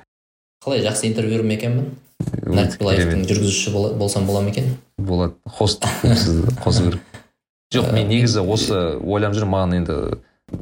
қалай 0.64 0.84
жақсы 0.86 1.10
интервью 1.10 1.42
ме 1.42 1.56
екенмін? 1.58 1.92
Билаевтың 2.20 3.24
жүргізушісі 3.28 3.96
болсам 3.98 4.26
бола 4.28 4.42
ма 4.44 4.52
екен? 4.52 4.74
Болады 4.98 5.34
хост 5.48 5.86
сізді 6.02 6.54
қосу 6.64 6.86
керек 6.88 7.00
жоқ 7.74 7.92
мен 7.94 8.10
негізі 8.10 8.44
осы 8.44 8.78
ойланып 9.00 9.38
жүрмін 9.38 9.54
маған 9.54 9.76
енді 9.80 9.98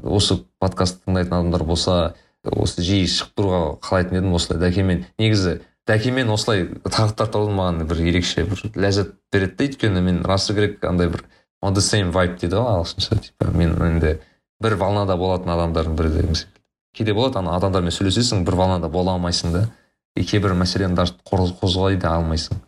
осы 0.04 0.42
подкаст 0.60 1.02
тыңдайтын 1.04 1.38
адамдар 1.38 1.64
болса 1.66 1.98
осы 2.44 2.84
жиі 2.84 3.08
шығып 3.10 3.34
тұруға 3.38 3.60
қалайтын 3.84 4.20
едім 4.20 4.36
осылай. 4.36 4.60
Дәкемен 4.62 5.04
негізі 5.18 5.58
дәкемен 5.88 6.30
осылай 6.34 6.66
тақырыптар 6.84 7.32
талқылау 7.32 7.56
маған 7.56 7.88
бір 7.88 8.04
ерекше 8.10 8.44
бір 8.48 8.62
ләззат 8.76 9.14
береді 9.32 9.56
да 9.56 9.64
өйткені 9.68 10.04
мен 10.04 10.22
расы 10.28 10.54
керек 10.54 10.84
андай 10.84 11.08
бір 11.08 11.24
on 11.64 11.74
the 11.74 11.82
same 11.82 12.12
vibe 12.12 12.38
дейді 12.38 12.56
ғой 12.60 12.70
ағылшынша 12.76 13.20
типа 13.24 13.50
мен 13.56 13.74
енді 13.82 14.18
бір 14.62 14.76
волнада 14.78 15.16
болатын 15.16 15.54
адамдардың 15.56 15.96
бірі 15.98 16.14
деген 16.14 16.40
кейде 16.94 17.14
болады 17.14 17.38
ана 17.38 17.56
адамдармен 17.56 17.94
сөйлесесің 17.94 18.44
бір 18.46 18.56
волнада 18.58 18.88
бола 18.88 19.16
алмайсың 19.16 19.52
да 19.52 19.68
и 20.16 20.24
кейбір 20.24 20.54
мәселені 20.58 20.94
даже 20.98 21.14
қоз- 21.24 21.54
қозғай 21.60 21.96
да 22.00 22.16
алмайсың. 22.18 22.58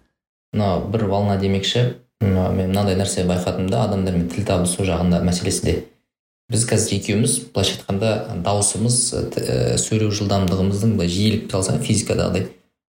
Мына 0.55 0.91
бір 0.93 1.07
волна 1.11 1.37
демекші 1.41 1.97
мен 2.21 2.71
мынандай 2.71 2.97
нәрсе 2.99 3.25
байқадым 3.27 3.71
да 3.71 3.85
адамдармен 3.89 4.29
тіл 4.31 4.45
табысу 4.47 4.85
жағында 4.87 5.23
мәселесінде. 5.27 5.85
Біз 6.51 6.67
қазір 6.67 6.99
екеуміз 6.99 7.37
былайша 7.55 7.79
айтқанда 7.79 8.43
дауысымыз 8.45 8.97
сөйлеу 9.83 10.11
жылдамдығымыздың 10.15 10.97
былай 10.97 11.11
жиілікті 11.11 11.59
алсаң 11.59 11.83
физикадағыдай 11.83 12.49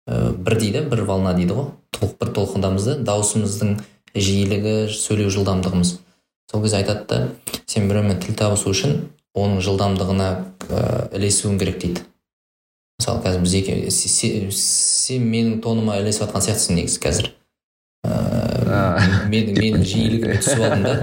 ә, 0.08 0.32
бірдей 0.32 0.72
да 0.72 0.82
бір 0.88 1.04
волна 1.08 1.34
дейді 1.34 1.54
ғой. 1.58 1.68
Толық 1.94 2.16
бір 2.20 2.32
толқындамыз 2.38 2.84
да 2.88 2.96
дауысымыздың 3.12 3.76
жиілігі 4.14 4.74
сөйлеу 4.94 5.30
жылдамдығымыз. 5.34 5.94
Сол 6.50 6.62
кезде 6.62 6.80
айтады 6.82 7.04
да 7.08 7.60
сен 7.66 7.88
біреумен 7.88 8.20
тіл 8.22 8.34
табысу 8.38 8.70
үшін 8.70 8.98
оның 9.34 9.62
жылдамдығына 9.64 10.28
ә, 10.68 10.82
ілесуің 11.16 11.58
керек 11.58 11.80
дейді. 11.82 12.02
Мысалы 13.00 13.22
қазір 13.24 13.40
біз 13.42 13.54
екеу 13.58 13.90
се- 13.90 14.08
се- 14.08 14.50
сен 14.54 15.24
менің 15.30 15.56
тоныма 15.64 15.96
ілесіп 15.98 16.28
жатқан 16.28 16.44
сияқтысың 16.46 16.76
негізі 16.78 17.00
қазір. 17.02 17.30
Ыыы 18.04 19.28
менің 19.32 19.58
менің 19.64 19.82
жиілігіме 19.88 20.36
түсіп 20.42 20.62
алдың 20.62 20.84
да 20.84 20.94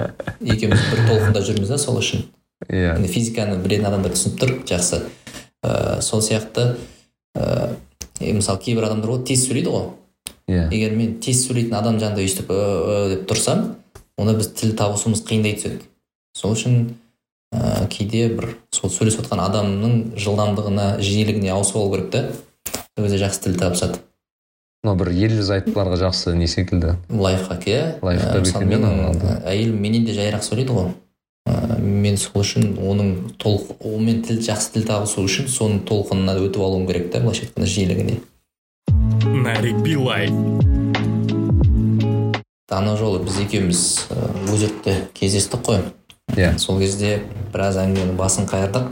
екеуміз 0.54 0.86
бір 0.92 1.02
толқында 1.10 1.42
жүрміз 1.48 1.72
да 1.74 1.78
сол 1.82 1.98
үшін. 2.00 2.24
Иә. 2.70 2.94
Енді 2.96 3.10
физиканы 3.12 3.58
білетін 3.64 3.90
адамдар 3.90 4.14
түсініп 4.16 4.40
тұр 4.40 4.54
жақсы. 4.70 5.02
Ыыы 5.66 6.02
сол 6.06 6.22
сияқты 6.24 6.68
ыыы 7.36 7.76
мысалы 8.38 8.62
кейбір 8.64 8.88
адамдар 8.90 9.14
ғой 9.16 9.24
тез 9.28 9.46
сөйлейді 9.48 9.74
ғой 9.74 9.88
иә 10.52 10.68
егер 10.72 10.96
мен 10.98 11.18
тез 11.24 11.46
сөйлейтін 11.48 11.78
адам 11.78 12.00
жанында 12.02 12.24
өйстіп 12.26 12.52
деп 13.14 13.26
тұрсам 13.30 13.64
онда 14.18 14.36
біз 14.38 14.52
тіл 14.58 14.76
табысуымыз 14.80 15.24
қиындай 15.28 15.58
түседі 15.58 15.82
сол 16.38 16.56
үшін 16.56 16.78
ә, 17.54 17.88
кейде 17.92 18.28
бір 18.36 18.56
сол 18.76 18.92
сөйлесіп 18.94 19.26
жатқан 19.26 19.44
адамның 19.48 19.98
жылдамдығына 20.22 20.88
жиілігіне 21.04 21.52
ауысып 21.56 21.82
алу 21.82 21.92
керек 21.96 22.10
та 22.14 22.24
сол 22.96 23.06
кезде 23.06 23.22
жақсы 23.24 23.46
тіл 23.48 23.60
табысады 23.60 24.02
мынау 24.84 24.98
бір 25.02 25.12
ерлі 25.14 25.46
зайыптыларға 25.46 26.00
жақсы 26.06 26.36
не 26.38 26.48
секілді 26.52 26.96
лайфхак 27.10 27.68
иә 27.70 27.84
әйелім 29.46 29.82
менен 29.82 30.08
де 30.08 30.16
жайырақ 30.18 30.46
сөйлейді 30.48 30.78
ғой 30.78 30.92
ә, 31.48 31.80
мен 31.82 32.18
сол 32.18 32.42
үшін 32.44 32.76
оның 32.78 33.12
толық 33.42 33.78
онымен 33.82 34.22
тіл 34.28 34.42
жақсы 34.46 34.74
тіл 34.76 34.86
табысу 34.90 35.24
үшін 35.26 35.48
соның 35.52 35.84
толқынына 35.90 36.38
өтіп 36.46 36.62
алуым 36.62 36.88
керек 36.88 37.12
та 37.12 37.20
былайша 37.24 37.48
айтқанда 37.48 37.70
жиілігіне. 37.70 38.20
Нарик 39.42 39.78
билай. 39.86 40.30
Ана 42.72 42.96
жолы 42.98 43.20
біз 43.26 43.36
екеуміз 43.44 43.82
өзекте 44.50 44.94
кездестік 45.18 45.62
қой. 45.68 45.82
Иә. 46.38 46.54
Сол 46.62 46.80
кезде 46.80 47.18
біраз 47.52 47.76
әңгіменің 47.82 48.16
басын 48.16 48.48
қайырдық. 48.48 48.86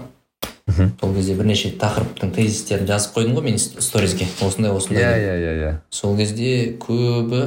Мхм. 0.69 0.89
сол 0.99 1.13
кезде 1.15 1.33
бірнеше 1.39 1.71
тақырыптың 1.81 2.33
тезистерін 2.35 2.85
жазып 2.89 3.15
қойдым 3.15 3.37
ғой 3.39 3.45
мен 3.47 3.57
ст- 3.57 3.79
сторизге. 3.81 4.27
Осындай 4.45 4.71
осындай. 4.75 5.03
Иә 5.03 5.15
иә 5.17 5.37
иә 5.39 5.53
иә. 5.63 5.71
Сол 5.89 6.17
кезде 6.17 6.75
көбі 6.77 7.39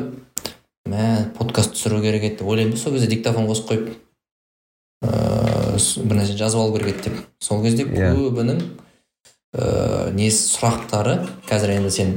мә 0.89 1.29
подкаст 1.37 1.77
түсіру 1.77 2.01
керек 2.03 2.25
еді 2.25 2.39
деп 2.41 2.49
ойлаймын 2.49 2.75
да 2.75 2.81
сол 2.81 2.93
кезде 2.97 3.07
диктофон 3.13 3.47
қосып 3.47 3.69
қойып. 3.69 3.93
Ыыы 5.03 5.79
с- 5.79 5.99
бір 5.99 6.17
нәрсе 6.21 6.37
жазып 6.39 6.61
алу 6.61 6.73
керек 6.79 6.95
еді 6.97 7.11
деп 7.11 7.19
сол 7.41 7.63
кезде 7.63 7.85
Иә. 7.85 8.13
көбінің 8.15 8.61
ыыы 9.59 10.13
несі 10.17 10.47
сұрақтары 10.55 11.19
қазір 11.49 11.75
енді 11.77 11.91
сен 11.91 12.15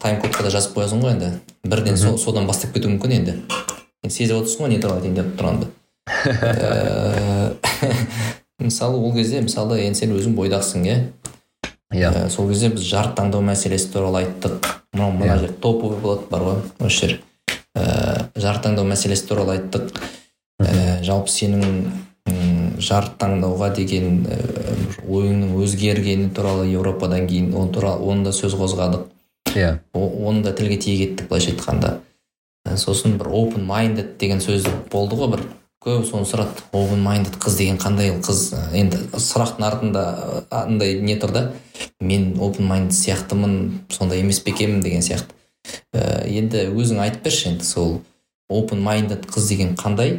тайм 0.00 0.20
кодқа 0.22 0.42
да 0.46 0.50
жазып 0.54 0.76
қоясың 0.78 1.02
ғой 1.02 1.12
енді. 1.16 1.32
Бірден 1.64 1.96
со- 1.96 2.16
содан 2.18 2.46
бастап 2.46 2.72
кетуі 2.72 2.94
мүмкін 2.96 3.12
енді. 3.18 3.34
Енді 4.04 4.14
сезіп 4.14 4.38
отырсың 4.40 4.64
ғой 4.64 4.68
не 4.72 4.78
туралы 4.80 5.00
айтайын 5.02 5.14
деп 5.18 5.34
тұрғанымды 5.36 5.68
Ыыы, 6.10 7.56
мысалы 8.60 8.96
ол 8.96 9.12
кезде 9.14 9.40
мысалы 9.44 9.78
енді 9.84 9.98
сен 10.00 10.14
өзің 10.16 10.34
бойдақсың 10.38 10.86
иә? 10.88 10.96
Иә. 11.94 12.28
Сол 12.30 12.48
кезде 12.48 12.68
біз 12.72 12.82
жар 12.86 13.12
таңдау 13.16 13.42
мәселесі 13.44 13.90
туралы 13.92 14.22
айттық. 14.24 14.64
Мынау 14.94 15.12
мына 15.12 15.32
Иә. 15.34 15.38
жер 15.44 15.52
топовый 15.60 15.98
болады 16.00 16.22
бар 16.30 16.40
ғой 16.46 16.60
осы 16.80 17.00
жер. 17.06 17.20
Ә, 17.76 18.26
жар 18.36 18.58
таңдау 18.62 18.86
мәселесі 18.88 19.26
туралы 19.28 19.58
айттық. 19.58 19.92
Ә, 20.60 21.02
жалпы 21.06 21.30
сенің 21.30 21.90
жар 22.80 23.08
таңдауға 23.20 23.72
деген 23.76 24.22
бір 24.24 24.98
ойыңның 25.06 25.56
өзгергені 25.64 26.30
туралы 26.34 26.68
еуропадан 26.70 27.26
кейін 27.30 27.54
оны 27.54 27.72
туралы 27.74 28.06
оны 28.12 28.24
да 28.28 28.34
сөз 28.34 28.56
қозғадық. 28.58 29.06
Иә. 29.54 29.78
О- 29.94 30.28
оны 30.28 30.42
да 30.42 30.52
тілге 30.52 30.76
тиек 30.78 31.10
еттік 31.10 31.28
былайша 31.28 31.52
айтқанда. 31.52 31.98
Ә, 32.66 32.76
сосын 32.76 33.16
бір 33.18 33.32
open 33.32 33.64
minded 33.66 34.16
деген 34.18 34.40
сөз 34.40 34.68
болды 34.92 35.16
ғой 35.16 35.32
бір. 35.34 35.44
Көп 35.80 36.04
соны 36.04 36.28
сұрады 36.28 36.60
open 36.76 37.00
minded 37.00 37.38
қыз 37.40 37.56
деген 37.56 37.78
қандай 37.80 38.12
қыз? 38.20 38.52
Енді 38.76 38.98
сұрақтың 39.16 39.64
артында 39.64 40.04
андай 40.50 41.00
не 41.00 41.16
тұр 41.16 41.32
да? 41.32 41.44
Мен 42.00 42.34
open 42.38 42.68
minded 42.68 42.92
сияқтымын 42.92 43.86
сондай 43.88 44.20
емес 44.20 44.42
пе 44.44 44.52
екенмін 44.52 44.82
деген 44.84 45.00
сияқты. 45.00 45.32
Ә, 45.94 46.26
енді 46.28 46.68
өзің 46.74 47.00
айтып 47.06 47.24
берші 47.24 47.48
енді 47.54 47.64
сол 47.64 48.00
open 48.50 48.84
minded 48.84 49.24
қыз 49.26 49.48
деген 49.48 49.74
қандай? 49.74 50.18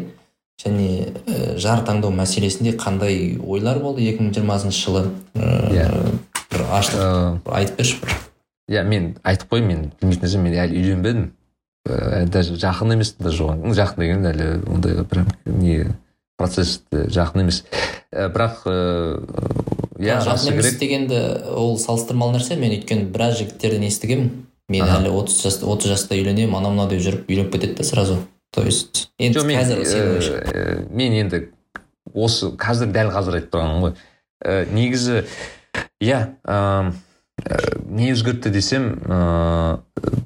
Және 0.61 1.13
ә, 1.25 1.57
жар 1.57 1.81
таңдау 1.87 2.11
мәселесінде 2.13 2.75
қандай 2.77 3.37
ойлар 3.41 3.79
болды 3.79 4.01
2020 4.11 4.71
жылы? 4.71 5.07
Ә, 5.35 5.71
Иә. 5.73 5.87
бір 6.51 6.65
ашылып 6.71 7.47
Ыыы, 7.47 7.55
айтып 7.57 7.77
берші 7.77 7.97
бір. 8.01 8.17
иә 8.69 8.83
мен 8.87 9.15
айтып 9.23 9.49
қояйын 9.51 9.67
мен 9.67 9.91
білмейтін 10.01 10.25
нәрсе 10.27 10.37
мен 10.37 10.53
әлі 10.53 10.77
үйленбедім. 10.81 11.29
Ііі 11.89 12.25
даже 12.29 12.53
жақын 12.61 12.93
емес 12.93 13.15
даже 13.19 13.43
оған. 13.43 13.63
Жақын 13.73 13.99
деген 13.99 14.25
әлі 14.29 14.49
ондай 14.69 15.03
прям 15.03 15.27
не 15.45 15.87
процесс 16.37 16.81
жақын 16.91 17.41
емес. 17.41 17.63
Бірақ 18.13 18.61
ыыы 18.67 19.25
иә 19.99 20.19
жақын 20.21 20.51
емес 20.53 20.65
керек. 20.69 20.79
дегенді 20.79 21.19
ол 21.55 21.77
салыстырмалы 21.79 22.37
нәрсе. 22.37 22.55
Мен 22.59 22.71
өйткені 22.77 23.09
біраз 23.11 23.39
жігіттерден 23.39 23.87
естігемін 23.87 24.29
мен 24.69 24.85
әлі 24.85 25.09
отыз 25.09 25.41
жас 25.41 25.57
отыз 25.63 25.89
жаста 25.95 26.15
үйленемін 26.15 26.53
анау 26.55 26.71
мынау 26.75 26.89
деп 26.89 27.01
жүріп 27.01 27.25
үйленіп 27.29 27.51
кетеді 27.55 27.75
да 27.77 27.83
сразу. 27.83 28.19
То 28.51 28.63
есть 28.63 29.09
енді 29.19 29.43
мен 29.47 29.59
қазір 29.61 29.83
сенің 29.87 30.13
ойыңша 30.15 30.39
ііі, 30.51 30.85
мен 30.91 31.17
енді 31.21 31.41
осы 32.13 32.51
қазір 32.59 32.91
дәл 32.91 33.11
қазір 33.13 33.39
айтып 33.39 33.53
тұрғаным 33.55 33.85
ғой. 33.85 33.93
Ііі, 34.43 34.65
негізі 34.75 35.21
иә 36.03 36.19
ыыы, 36.43 36.91
не 37.87 38.11
өзгертті 38.11 38.51
десем 38.51 38.89
ыыы 39.07 39.79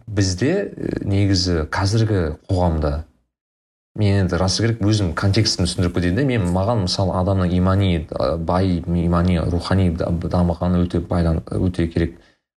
бізде 0.08 0.72
негізі 1.06 1.68
қазіргі 1.70 2.22
қоғамда 2.50 3.04
мен 3.96 4.24
енді 4.26 4.40
расы 4.42 4.64
керек 4.66 4.82
өзім 4.84 5.14
контекстін 5.16 5.68
түсіндіріп 5.68 6.00
кетейін 6.00 6.18
де 6.20 6.26
мен 6.28 6.48
маған 6.56 6.86
мысалы 6.88 7.14
адамның 7.22 7.54
имани 7.56 8.08
бай 8.48 8.80
имани 8.82 9.38
рухани 9.40 9.92
да- 9.96 10.10
дамығаны 10.10 10.82
өте 10.84 11.00
байлан 11.00 11.44
өте 11.46 11.88
керек. 11.88 12.18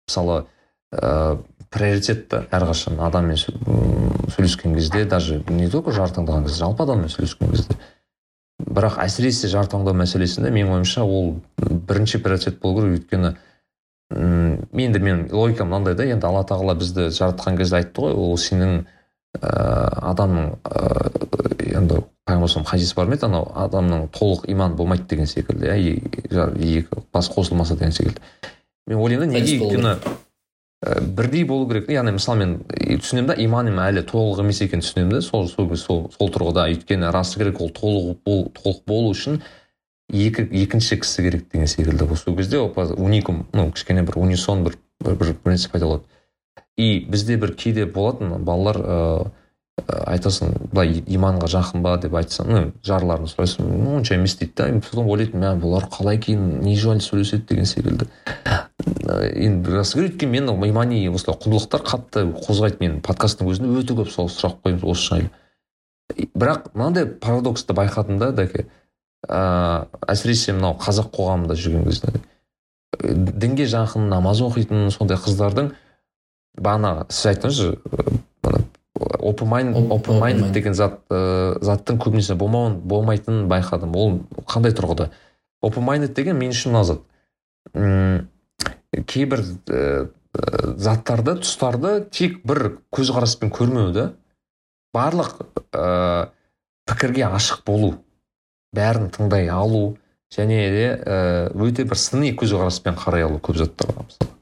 Мысалы 0.09 0.47
ыыы 0.93 1.39
приоритет 1.71 2.29
та 2.31 2.45
әрқашан 2.55 3.01
адаммен 3.03 3.37
сөйлескен 3.37 4.75
кезде 4.75 5.05
даже 5.05 5.43
не 5.49 5.69
только 5.69 5.93
жар 5.93 6.13
таңдаған 6.15 6.47
кезде 6.47 6.63
жалпы 6.63 6.85
адаммен 6.85 7.11
сөйлескен 7.11 7.51
кезде. 7.51 7.77
Бірақ 8.63 9.01
әсіресе 9.03 9.51
жар 9.53 9.67
таңдау 9.69 9.97
мәселесінде 9.99 10.51
менің 10.55 10.79
ойымша 10.79 11.03
ол 11.05 11.41
бірінші 11.59 12.23
приоритет 12.25 12.61
болу 12.61 12.81
керек. 12.81 13.01
Өйткені 13.01 13.35
м, 14.15 14.69
енді 14.73 14.99
мен 14.99 15.29
логикам 15.33 15.69
мынандай 15.69 15.95
да 15.95 16.07
енді 16.07 16.27
алла 16.27 16.45
тағала 16.47 16.77
бізді 16.79 17.11
жаратқан 17.11 17.59
кезде 17.59 17.83
айтты 17.83 18.07
ғой 18.07 18.15
ол 18.15 18.39
сенің 18.41 18.85
ыыы 19.37 19.89
адамның 20.13 20.53
ыыы 20.71 21.73
енді 21.77 22.05
пайғамбар 22.27 22.65
хадис 22.71 22.95
бар 22.95 23.11
ма 23.11 23.19
еді 23.19 23.27
анау 23.27 23.51
адамның 23.67 24.07
толық 24.15 24.47
иман 24.51 24.77
болмайды 24.79 25.05
деген 25.11 25.27
секілді 25.27 25.67
иә 25.67 26.79
екі 26.79 27.03
бас 27.13 27.29
қосылмаса 27.29 27.77
деген 27.77 27.93
секілді. 27.93 28.23
Мен 28.87 28.99
ойлаймын 28.99 29.35
да 29.35 29.41
неге 29.41 29.59
өйткені 29.59 29.97
бірдей 30.85 31.45
болу 31.45 31.69
керек. 31.69 31.89
Яғни 31.91 32.17
мысалы 32.17 32.43
мен 32.43 32.57
түсінемін 32.69 33.31
да 33.31 33.37
иманым 33.41 33.79
әлі 33.81 34.03
толық 34.07 34.43
емес 34.45 34.61
екенін 34.65 34.85
түсінемін 34.85 35.17
да. 35.17 35.23
Сол 35.25 35.49
сол 35.49 35.71
сол, 35.77 36.03
сол 36.13 36.33
тұрғыда 36.35 36.67
өйткені 36.73 37.13
расы 37.15 37.41
керек 37.41 37.61
ол 37.61 37.73
толық 37.75 38.19
бол, 38.27 38.45
толық 38.57 38.83
болу 38.87 39.15
үшін 39.15 39.41
екі 40.13 40.47
екінші 40.53 41.01
кісі 41.03 41.25
керек 41.25 41.49
деген 41.53 41.67
секілді. 41.67 42.09
Сол 42.17 42.37
кезде 42.37 42.61
уникум 42.61 43.47
ну 43.53 43.71
кішкене 43.73 44.03
бір 44.03 44.19
унисон 44.19 44.65
бір 44.65 44.77
бір, 45.01 45.17
бір 45.17 45.35
принцип 45.43 45.73
пайда 45.73 45.87
болады. 45.87 46.05
И 46.77 47.01
бізде 47.09 47.37
бір 47.37 47.55
кейде 47.57 47.87
болатын 47.87 48.37
балалар 48.45 48.77
ыыы 48.85 49.33
айтасың 49.87 50.55
былай 50.73 51.03
иманға 51.05 51.49
жақын 51.53 51.83
ба 51.85 51.97
деп 52.01 52.15
айтсаң 52.17 52.49
ну 52.49 52.61
жарларын 52.85 53.29
сұрайсың 53.29 53.67
онша 53.97 54.17
емес 54.17 54.37
дейді 54.37 54.53
да. 54.57 54.69
Потом 54.81 55.09
ойлайтын 55.09 55.41
мә 55.41 55.53
бұлар 55.61 55.89
қалай 55.93 56.21
кейін 56.21 56.61
не 56.65 56.77
жайлы 56.81 57.05
сөйлеседі 57.05 57.49
деген 57.49 57.69
секілді. 57.69 58.09
Енді 58.87 59.71
рас 59.75 59.95
керек 59.95 60.15
өйткені 60.15 60.41
мені 60.41 60.71
имани 60.71 61.01
осылай 61.11 61.39
құндылықтар 61.43 61.83
қатты 61.87 62.25
қозғайды 62.47 62.79
менің 62.81 63.01
подкасттың 63.07 63.51
өзінде 63.51 63.81
өте 63.81 63.97
көп 63.99 64.11
сол 64.13 64.31
сұрақ 64.31 64.61
қоямыз 64.63 64.85
осы 64.87 65.09
жайлы. 65.11 65.31
Бірақ 66.35 66.71
мынандай 66.75 67.07
парадоксты 67.07 67.75
байқадым 67.75 68.19
да 68.19 68.31
дәке. 68.33 68.67
Ыыы 69.27 69.87
әсіресе 70.07 70.55
мынау 70.55 70.77
қазақ 70.79 71.11
қоғамында 71.17 71.57
жүрген 71.59 71.85
кезде. 71.89 72.15
Дінге 73.03 73.67
жақын 73.67 74.07
намаз 74.09 74.41
оқитын 74.47 74.91
сондай 74.95 75.19
қыздардың 75.19 75.73
бағана 76.63 77.09
сіз 77.11 77.33
айттыңыз 77.33 77.63
open 79.27 79.51
mind 79.51 79.91
open 79.91 80.23
mind 80.23 80.53
деген 80.55 80.75
зат 80.75 81.03
ә, 81.11 81.59
заттың 81.61 81.99
көбінесе 82.01 82.37
болмауын 82.39 82.79
болмайтынын 82.87 83.51
байқадым. 83.51 83.97
Ол 83.97 84.21
қандай 84.47 84.73
тұрғыда? 84.73 85.11
Open 85.63 85.85
minded 85.85 86.15
деген 86.15 86.39
мен 86.39 86.55
үшін 86.55 86.73
мына 86.73 86.85
зат 86.85 87.03
кейбір 89.07 89.43
ә, 89.71 90.09
заттарды 90.77 91.39
тұстарды 91.43 91.99
тек 92.13 92.41
бір 92.47 92.79
көзқараспен 92.95 93.53
көрмеу 93.55 93.93
да 93.97 94.07
барлық 94.97 95.39
ә, 95.73 96.31
пікірге 96.89 97.27
ашық 97.31 97.65
болу 97.67 97.95
бәрін 98.77 99.11
тыңдай 99.15 99.49
алу 99.53 99.97
және 100.35 100.59
де 100.75 100.87
өте 101.55 101.87
бір 101.89 102.01
сыни 102.01 102.33
көзқараспен 102.37 102.97
қарай 102.99 103.27
алу 103.27 103.39
көп 103.41 103.61
заттарға 103.61 104.07
мысалы. 104.07 104.33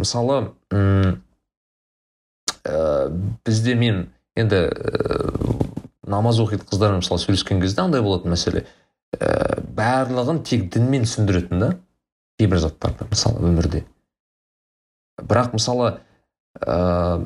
Мысалы 0.00 0.38
ә, 2.64 3.08
бізде 3.44 3.74
мен 3.74 4.06
енді 4.38 4.64
ә, 4.68 5.18
намаз 6.08 6.40
оқитын 6.42 6.68
қыздармен 6.70 7.02
мысалы 7.02 7.22
сөйлескен 7.22 7.60
кезде 7.62 7.84
андай 7.84 8.02
болатын 8.04 8.34
мәселе. 8.34 8.64
Ә, 9.16 9.60
барлығын 9.76 10.42
тек 10.46 10.68
дінмен 10.72 11.06
түсіндіретін 11.08 11.62
да. 11.62 11.70
Кейбір 12.40 12.64
заттарды 12.64 13.06
мысалы 13.12 13.44
өмірде. 13.44 13.84
Бірақ 15.20 15.52
мысалы 15.54 15.98
ыыы 16.64 17.20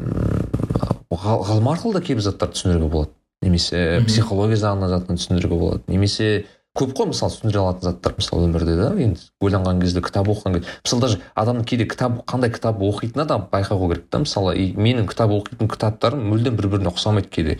ғылым 1.15 1.70
арқылы 1.70 1.95
да 1.97 2.03
кейбір 2.03 2.27
заттарды 2.27 2.59
түсіндіруге 2.59 2.91
болады. 2.91 3.15
Немесе 3.45 4.03
психология 4.09 4.59
жағынан 4.59 4.91
затын 4.91 5.19
түсіндіруге 5.20 5.59
болады. 5.61 5.82
Немесе 5.93 6.47
көп 6.74 6.95
қой 6.97 7.11
мысалы 7.12 7.31
түсіндіре 7.35 7.61
алатын 7.61 7.86
заттар 7.86 8.15
мысалы 8.19 8.49
өмірде 8.49 8.74
да. 8.78 8.89
Енді 8.99 9.20
ойланған 9.45 9.82
кезде 9.82 10.03
кітап 10.03 10.31
оқыған 10.32 10.57
кезде. 10.57 10.73
Мысалы 10.82 11.05
даже 11.05 11.20
адамның 11.39 11.66
кейде 11.69 11.86
кітап 11.86 12.23
қандай 12.31 12.51
кітап 12.51 12.81
оқитынына 12.82 13.27
да 13.31 13.39
байқау 13.53 13.89
керек 13.93 14.09
та. 14.11 14.23
Мысалы 14.24 14.57
менің 14.74 15.07
кітап 15.11 15.31
оқитын 15.36 15.70
кітаптарым 15.70 16.24
мүлдем 16.32 16.57
бір 16.59 16.70
біріне 16.73 16.91
ұқсамайды 16.91 17.31
кейде. 17.31 17.59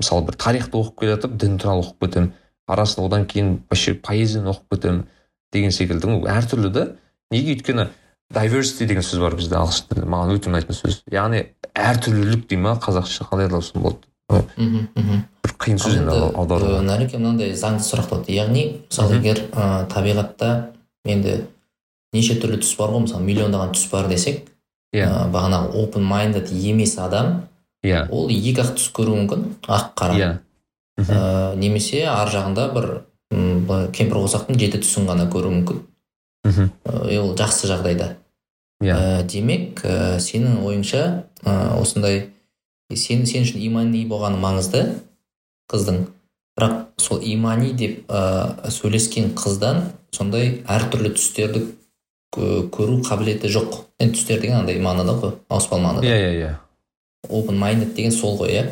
Мысалы 0.00 0.26
бір 0.26 0.40
тарихты 0.40 0.80
оқып 0.80 0.98
келе 1.04 1.14
жатып 1.14 1.36
дін 1.38 1.60
туралы 1.62 1.84
оқып 1.84 2.08
кетемін. 2.08 2.32
Арасында 2.66 3.06
одан 3.06 3.28
кейін 3.30 3.60
вообще 3.70 3.94
поэзияны 3.94 4.50
оқып 4.50 4.74
кетемін. 4.74 5.04
Деген 5.56 5.74
секілді 5.74 6.20
әртүрлі 6.30 6.72
да 6.72 6.88
неге 7.34 7.56
өйткені 7.56 7.88
diversity 8.34 8.86
деген 8.86 9.04
сөз 9.06 9.22
бар 9.22 9.36
бізде 9.38 9.56
ағылшын 9.58 9.88
тілінде 9.90 10.10
маған 10.10 10.34
өте 10.34 10.50
ұнайтын 10.50 10.76
сөз. 10.76 11.02
Яғни 11.12 11.44
әртүрлілік 11.78 12.46
дей 12.50 12.58
ма 12.58 12.74
қазақша 12.82 13.28
қалай 13.30 13.46
аударсам 13.46 13.84
болады 13.84 14.06
мхм 14.58 15.20
бір 15.44 15.52
қиын 15.62 15.78
сөз 15.78 16.00
енді 16.00 16.16
аудару. 16.34 16.80
нәреке 16.82 17.20
мынандай 17.20 17.54
заңды 17.54 17.86
сұрақ 17.86 18.08
туады 18.10 18.34
яғни 18.34 18.64
мысалы 18.88 19.20
егер 19.20 19.44
ә, 19.52 19.86
табиғатта 19.92 20.72
енді 21.06 21.44
неше 22.12 22.34
түрлі 22.42 22.58
түс 22.64 22.74
бар 22.78 22.90
ғой 22.96 23.04
мысалы 23.06 23.22
миллиондаған 23.22 23.76
түс 23.76 23.86
бар 23.92 24.08
десек 24.10 24.42
иә. 24.92 25.06
yeah. 25.06 25.30
бағанағы 25.30 25.78
open 25.78 26.02
minded 26.02 26.50
емес 26.50 26.96
адам 26.98 27.46
иә. 27.84 27.92
yeah. 27.92 28.10
ол 28.10 28.26
екі 28.30 28.64
ақ 28.64 28.74
түс 28.80 28.90
көруі 28.90 29.22
мүмкін 29.22 29.46
ақ 29.62 29.94
қара. 29.94 30.18
Иә. 30.18 30.32
Yeah. 30.98 31.54
немесе 31.54 32.02
ар 32.10 32.32
жағында 32.32 32.72
бір 32.74 32.90
кемпір 33.30 34.20
қосақтың 34.22 34.58
жеті 34.60 34.82
түсін 34.84 35.08
ғана 35.10 35.26
көруі 35.32 35.58
мүмкін. 35.58 35.82
Мхм. 36.46 36.70
Ол 36.86 37.34
жақсы 37.38 37.68
жағдайда. 37.70 38.14
Иә. 38.84 38.92
Yeah. 38.92 39.22
демек 39.24 39.80
ә, 39.88 40.18
сенің 40.20 40.60
ойыңша 40.60 41.02
ә, 41.48 41.80
осындай 41.80 42.26
сен 42.92 43.24
сен 43.24 43.46
үшін 43.46 43.62
имани 43.64 44.04
болғаны 44.06 44.36
маңызды 44.36 44.82
қыздың. 45.72 46.04
Бірақ 46.56 47.00
сол 47.00 47.22
имани 47.24 47.72
деп 47.72 48.04
ә, 48.12 48.68
сөйлескен 48.68 49.32
қыздан 49.32 49.94
сондай 50.12 50.60
әртүрлі 50.68 51.14
түстерді 51.16 51.64
көру 52.36 53.00
қабілеті 53.06 53.48
жоқ. 53.48 53.80
Енді 53.98 54.18
түстер 54.18 54.44
деген 54.44 54.60
андай 54.60 54.76
мағынада 54.76 55.16
ғой 55.22 55.34
ауыспалы 55.48 55.82
мағынада. 55.86 56.06
Иә 56.06 56.20
иә 56.20 56.32
иә. 56.42 56.52
Open 57.30 57.56
minded 57.56 57.94
деген 57.96 58.12
сол 58.12 58.36
ғой 58.36 58.52
иә. 58.52 58.66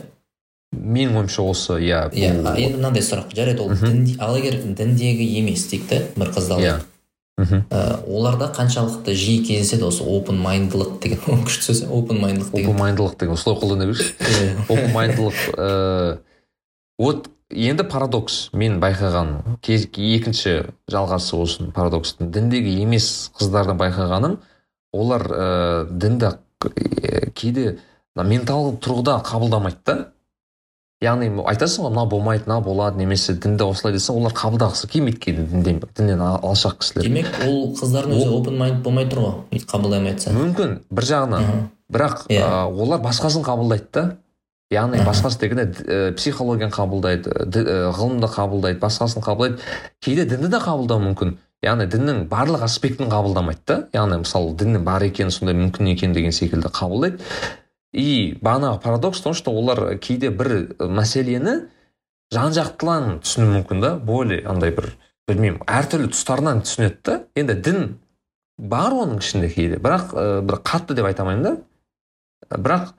Менің 0.74 1.20
ойымша 1.20 1.44
осы 1.44 1.78
иә 1.80 2.00
иә 2.10 2.32
енді 2.34 2.76
мынандай 2.76 3.04
сұрақ. 3.04 3.34
Жарайды 3.36 3.62
ол 3.64 3.72
дін 3.74 4.06
ал 4.22 4.36
егер 4.38 4.60
діндегі 4.62 5.26
емес 5.40 5.66
дейік 5.70 5.86
та 5.90 6.00
бір 6.16 6.32
қызды 6.34 6.58
алайық. 6.58 6.82
Иә. 6.82 6.90
Мхм. 7.34 7.64
Ә, 7.66 7.98
оларда 8.06 8.46
қаншалықты 8.54 9.14
жиі 9.18 9.40
кездеседі 9.42 9.88
осы 9.88 10.04
open 10.06 10.38
майндылық 10.38 11.00
деген 11.02 11.42
күшті 11.48 11.66
сөз 11.66 11.84
open 11.90 12.20
майндылық 12.22 12.52
деген? 12.54 12.70
Open 12.70 12.78
майндылық 12.78 13.16
деген 13.18 13.34
осылай 13.34 13.58
қолдана 13.58 13.88
берші. 13.90 14.12
Open 14.68 14.92
майндылық 14.94 15.40
ыыы 15.56 16.18
вот 16.98 17.28
енді 17.50 17.84
парадокс 17.90 18.50
мен 18.54 18.78
байқаған 18.82 19.58
екінші 19.66 20.54
жалғасы 20.90 21.36
осы 21.36 21.66
парадокстың 21.74 22.30
діндегі 22.34 22.76
емес 22.84 23.32
қыздардың 23.34 23.82
байқағаным 23.82 24.38
олар 24.94 25.26
ә, 25.26 25.48
дінді 25.90 26.36
кейде 27.34 27.78
менталдық 28.14 28.78
тұрғыда 28.84 29.18
қабылдамайды 29.26 29.82
да. 29.86 29.96
Яғни 31.02 31.30
айтасың 31.50 31.86
ғой 31.86 31.92
мынау 31.92 32.08
болмайды 32.08 32.46
мынау 32.46 32.62
болады 32.64 32.98
немесе 33.00 33.34
дінді 33.34 33.66
осылай 33.66 33.94
десе 33.96 34.12
олар 34.12 34.32
қабылдағысы 34.36 34.88
келмейді 34.92 35.20
кейде 35.20 35.44
дінден 35.50 35.80
діннен 35.96 36.22
алшақ 36.22 36.78
кісілер. 36.80 37.08
Демек 37.08 37.30
ол 37.44 37.72
қыздардың 37.76 38.18
өзі 38.18 38.28
open 38.38 38.58
mind 38.60 38.82
болмай 38.84 39.08
тұр 39.10 39.24
ғой 39.24 39.34
өйтіп 39.52 39.70
қабылдамай 39.74 40.14
жатса 40.14 40.34
мүмкін 40.36 40.76
бір 40.90 41.08
жағынан. 41.10 41.48
Бірақ 41.92 42.26
yeah. 42.32 42.46
Иә. 42.48 42.68
олар 42.72 43.02
басқасын 43.04 43.44
қабылдайды 43.44 43.90
да. 43.92 44.04
Яғни 44.72 45.02
басқасы 45.04 45.38
дегенде 45.38 45.66
ә, 45.84 46.12
психологияны 46.16 46.72
қабылдайды 46.72 47.34
ғылымды 47.94 48.30
қабылдайды 48.32 48.80
басқасын 48.80 49.22
қабылдайды. 49.22 49.60
Кейде 50.02 50.24
дінді 50.24 50.48
де 50.48 50.62
қабылдауы 50.62 51.10
мүмкін. 51.10 51.36
Яғни 51.64 51.86
діннің 51.92 52.24
барлық 52.32 52.64
аспектін 52.64 53.12
қабылдамайды 53.12 53.60
да. 53.68 53.76
Яғни 53.92 54.22
мысалы 54.24 54.56
діннің 54.56 54.82
бар 54.88 55.04
екені 55.06 55.30
сондай 55.30 55.54
мүмкін 55.60 55.92
екен 55.92 56.16
деген 56.16 56.32
секілді 56.32 56.72
қабылдайды. 56.72 57.20
И 57.94 58.36
бағанағы 58.42 58.80
парадокс 58.82 59.20
в 59.20 59.22
том 59.22 59.34
что 59.34 59.52
олар 59.54 59.96
кейде 60.02 60.30
бір 60.34 60.74
мәселені 60.80 61.68
жан 62.34 62.54
жақтылан 62.56 63.20
түсіну 63.22 63.52
мүмкін 63.60 63.80
да. 63.80 63.94
Более 63.96 64.42
андай 64.50 64.74
бір 64.74 64.90
білмеймін 65.28 65.62
әртүрлі 65.62 66.10
тұстарынан 66.10 66.64
түсінеді 66.66 66.98
да. 67.06 67.20
Енді 67.38 67.54
дін 67.54 67.86
бар 68.58 68.96
оның 68.98 69.22
ішінде 69.22 69.50
кейде. 69.52 69.78
Бірақ 69.78 70.10
ә, 70.10 70.42
бір 70.42 70.58
қатты 70.66 70.98
деп 70.98 71.06
айта 71.06 71.22
алмаймын 71.22 71.46
да. 71.46 72.58
Бірақ 72.58 72.90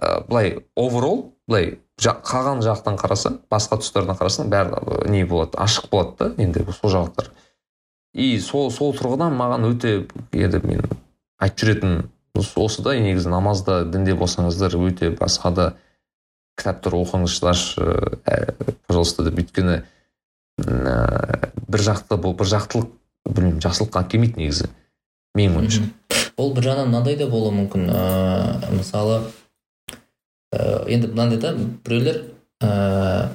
ә, 0.00 0.24
былай 0.30 0.56
оверол 0.76 1.34
былай 1.46 1.76
қалған 2.00 2.64
жақтан 2.64 2.96
қарасаң 2.98 3.38
басқа 3.52 3.78
тұстардан 3.82 4.16
қарасаң 4.18 4.48
бәрі 4.50 5.10
не 5.12 5.26
болады 5.28 5.60
ашық 5.60 5.90
болады 5.92 6.32
да 6.32 6.42
енді 6.42 6.64
сол 6.80 6.90
жақтар. 6.90 7.28
И 8.14 8.38
сол 8.40 8.70
сол 8.72 8.96
тұрғыдан 8.96 9.36
маған 9.36 9.68
өте 9.68 9.94
енді 10.32 10.64
мен 10.64 10.82
айтып 11.38 11.62
жүретін 11.62 12.02
осы 12.34 12.82
да 12.82 12.94
негізі 12.96 13.28
намазда 13.32 13.82
дінде 13.84 14.14
болсаңыздар 14.16 14.76
өте 14.78 15.10
басқа 15.16 15.52
да 15.52 15.66
кітаптар 16.56 16.96
оқыңыздаршы 16.96 17.84
ә, 18.24 18.54
пожалуйста 18.86 19.24
деп. 19.26 19.40
Өйткені 19.42 19.82
ә, 20.62 21.52
бір 21.68 21.84
жақты 21.84 22.18
бұл 22.20 22.36
бір 22.38 22.50
жақтылық 22.52 22.90
білмеймін 23.28 23.62
жақсылыққа 23.64 24.02
алып 24.02 24.12
келмейді 24.12 24.42
негізі 24.42 24.70
менің 25.38 25.60
ойымша. 25.62 25.86
Ол 26.36 26.52
бір 26.56 26.68
жағынан 26.70 26.90
мынандай 26.90 27.16
да 27.20 27.28
болуы 27.30 27.54
мүмкін 27.56 27.88
ә, 27.92 28.72
мысалы 28.72 29.22
ә, 30.52 30.84
енді 30.88 31.12
мынандай 31.12 31.40
да 31.40 31.54
біреулер 31.56 32.22
ә, 32.64 33.32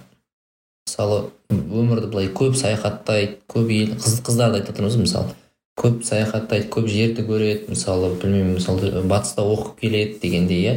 мысалы 0.88 1.28
өмірді 1.50 2.10
былай 2.12 2.32
көп 2.34 2.58
саяхаттайды 2.58 3.40
көп 3.50 3.74
ел 3.74 3.98
қыз, 3.98 4.22
қыздарды 4.26 4.62
айтып 4.62 4.74
жатырмыз 4.76 4.98
мысалы 5.02 5.36
көп 5.78 6.02
саяхаттайды 6.06 6.70
көп 6.74 6.88
жерді 6.90 7.24
көреді 7.28 7.72
мысалы 7.72 8.14
білмеймін 8.18 8.58
мысалы 8.58 9.04
батыста 9.06 9.46
оқып 9.46 9.82
келеді 9.84 10.20
дегендей 10.24 10.64
иә? 10.64 10.76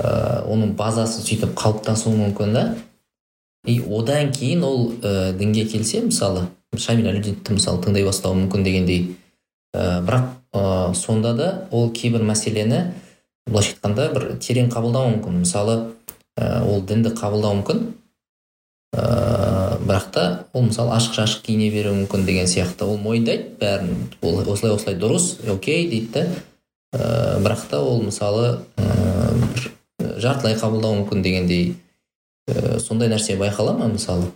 Ә, 0.00 0.42
оның 0.50 0.72
базасы 0.78 1.22
сөйтіп 1.22 1.52
қалыптасуы 1.58 2.16
мүмкін 2.16 2.56
да. 2.56 2.64
И 3.66 3.78
одан 3.80 4.32
кейін 4.32 4.64
ол 4.64 4.88
ә, 5.02 5.32
дінге 5.36 5.66
келсе 5.68 6.00
мысалы 6.02 6.48
шамиль 6.76 7.10
әлеудинді 7.12 7.58
мысалы 7.58 7.82
тыңдай 7.84 8.06
бастауы 8.06 8.40
мүмкін 8.40 8.64
дегендей. 8.64 9.04
Ә, 9.76 10.00
бірақ 10.06 10.32
ә, 10.56 10.94
сонда 10.94 11.34
да 11.36 11.50
ол 11.70 11.92
кейбір 11.92 12.24
мәселені 12.26 12.80
былайша 13.46 13.76
айтқанда 13.76 14.08
бір 14.16 14.26
терең 14.40 14.72
қабылдауы 14.72 15.14
мүмкін. 15.18 15.40
Мысалы 15.44 15.76
ә, 16.36 16.64
ол 16.64 16.82
дінді 16.82 17.14
қабылдауы 17.14 17.60
мүмкін. 17.60 17.84
Ә, 18.96 19.04
бірақ 19.82 20.10
та 20.14 20.24
ол 20.52 20.68
мысалы 20.68 20.94
ашық 20.96 21.16
шашық 21.18 21.44
киіне 21.46 21.70
беруі 21.74 22.04
мүмкін 22.04 22.24
деген 22.26 22.46
сияқты 22.50 22.86
ол 22.86 22.98
мойындайды. 22.98 23.54
Бәрін 23.60 24.08
ол 24.22 24.40
осылай 24.52 24.74
осылай 24.74 24.96
дұрыс 25.00 25.38
окей 25.50 25.88
дейді 25.90 26.10
да 26.14 26.26
ә, 26.94 27.40
бірақ 27.42 27.66
та 27.70 27.80
ол 27.80 28.02
мысалы 28.02 28.60
ә, 28.76 29.34
жартылай 30.20 30.54
қабылдауы 30.60 31.02
мүмкін 31.02 31.22
дегендей 31.22 31.74
ә, 32.48 32.78
сондай 32.78 33.08
нәрсе 33.12 33.38
байқала 33.40 33.76
ма 33.76 33.88
мысалы 33.88 34.30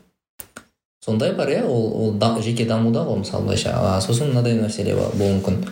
сондай 1.05 1.33
бар 1.33 1.49
иә 1.49 1.65
ол 1.67 1.93
ол 2.03 2.13
да, 2.13 2.37
жеке 2.43 2.67
дамуда 2.67 3.05
ғой 3.07 3.23
мысалы 3.23 3.45
былайша. 3.45 3.77
Сосын 4.05 4.33
мынадай 4.33 4.59
мәселе 4.61 4.97
болуы 4.97 5.39
мүмкін. 5.39 5.63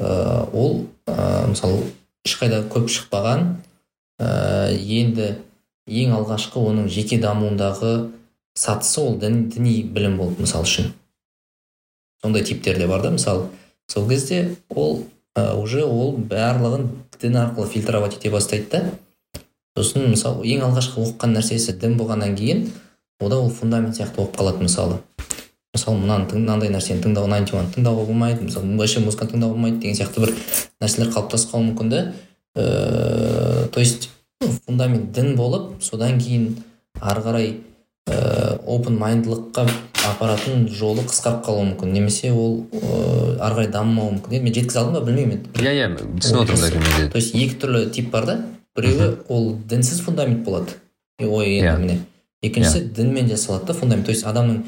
Ә, 0.00 1.46
мысалы 1.48 1.82
ешқайда 2.26 2.64
көп 2.70 2.90
шықпаған 2.92 3.56
ә, 4.20 4.70
енді 4.76 5.36
ең 5.86 6.16
алғашқы 6.18 6.60
оның 6.60 6.88
жеке 6.90 7.18
дамуындағы 7.22 8.10
сатысы 8.56 9.00
ол 9.00 9.18
дін, 9.20 9.46
діни 9.52 9.82
білім 9.84 10.16
болды 10.18 10.42
мысалы 10.42 10.64
үшін. 10.64 10.92
Сондай 12.22 12.42
типтер 12.42 12.78
де 12.80 12.86
бар 12.88 13.02
да 13.02 13.10
мысалы 13.12 13.50
сол 13.86 14.08
кезде 14.08 14.56
ол 14.70 15.04
уже 15.36 15.84
ол 15.84 16.16
барлығын 16.16 16.88
дін 17.20 17.36
арқылы 17.36 17.68
фильтровать 17.68 18.16
ете 18.16 18.30
бастайды 18.30 18.70
да. 18.72 18.92
Сосын 19.76 20.08
мысалы 20.08 20.46
ең 20.48 20.64
алғашқы 20.64 21.02
оқыған 21.04 21.36
нәрсесі 21.36 21.76
дін 21.76 21.98
болғаннан 22.00 22.36
кейін 22.36 22.70
ода 23.20 23.38
ол 23.38 23.50
фундамент 23.50 23.96
сияқты 23.96 24.16
болып 24.16 24.36
қалады 24.36 24.64
мысалы. 24.64 25.00
Мысалы 25.74 25.98
мынаны 26.00 26.32
мынандай 26.32 26.72
нәрсені 26.72 27.04
тыңдау 27.04 27.28
найнти 27.28 27.52
тыңдауға 27.52 28.06
болмайды 28.08 28.48
мысалы 28.48 28.76
вообще 28.80 29.04
музыканы 29.04 29.34
тыңдауға 29.34 29.52
болмайды 29.52 29.82
деген 29.82 29.98
сияқты 29.98 30.24
бір 30.24 30.32
нәрселер 30.80 31.12
қалыптасып 31.12 31.52
қалуы 31.52 31.68
мүмкін 31.68 31.90
да. 31.92 32.02
Ыыы 32.56 33.68
то 33.68 33.80
есть 33.80 34.08
фундамент 34.40 35.12
дін 35.12 35.34
болып 35.36 35.82
содан 35.84 36.18
кейін 36.18 36.62
ары 37.00 37.20
қарай 37.20 37.50
опен 38.06 38.98
майндылыққа 39.00 39.66
апаратын 40.06 40.68
жолы 40.70 41.02
қысқарып 41.08 41.42
қалуы 41.46 41.64
мүмкін. 41.72 41.92
Немесе 41.92 42.30
ол 42.32 42.66
ыыы 42.70 43.38
ары 43.42 43.54
қарай 43.56 43.70
дамымауы 43.74 44.12
мүмкін. 44.16 44.36
Енді 44.36 44.44
мен 44.46 44.54
жеткізе 44.54 44.78
алдым 44.80 44.94
ба 44.94 45.02
білмеймін. 45.08 45.40
Енді 45.54 45.66
иә 45.66 45.72
иә 45.74 45.88
түсініп 46.22 46.42
отырмын 46.44 47.10
то 47.10 47.18
есть 47.18 47.34
екі 47.34 47.58
түрлі 47.62 47.90
тип 47.90 48.10
бар 48.12 48.26
да. 48.26 48.36
Біреуі 48.76 49.16
ол 49.28 49.56
дінсіз 49.68 50.00
фундамент 50.04 50.44
болады. 50.44 50.76
Ой 51.18 51.56
енді 51.58 51.66
Иә. 51.66 51.78
міне. 51.78 51.98
Екіншісі 52.42 52.80
дінмен 52.94 53.28
жасалады 53.28 53.66
да 53.66 53.74
фундамент. 53.74 54.06
То 54.06 54.12
есть 54.12 54.26
адамның 54.26 54.62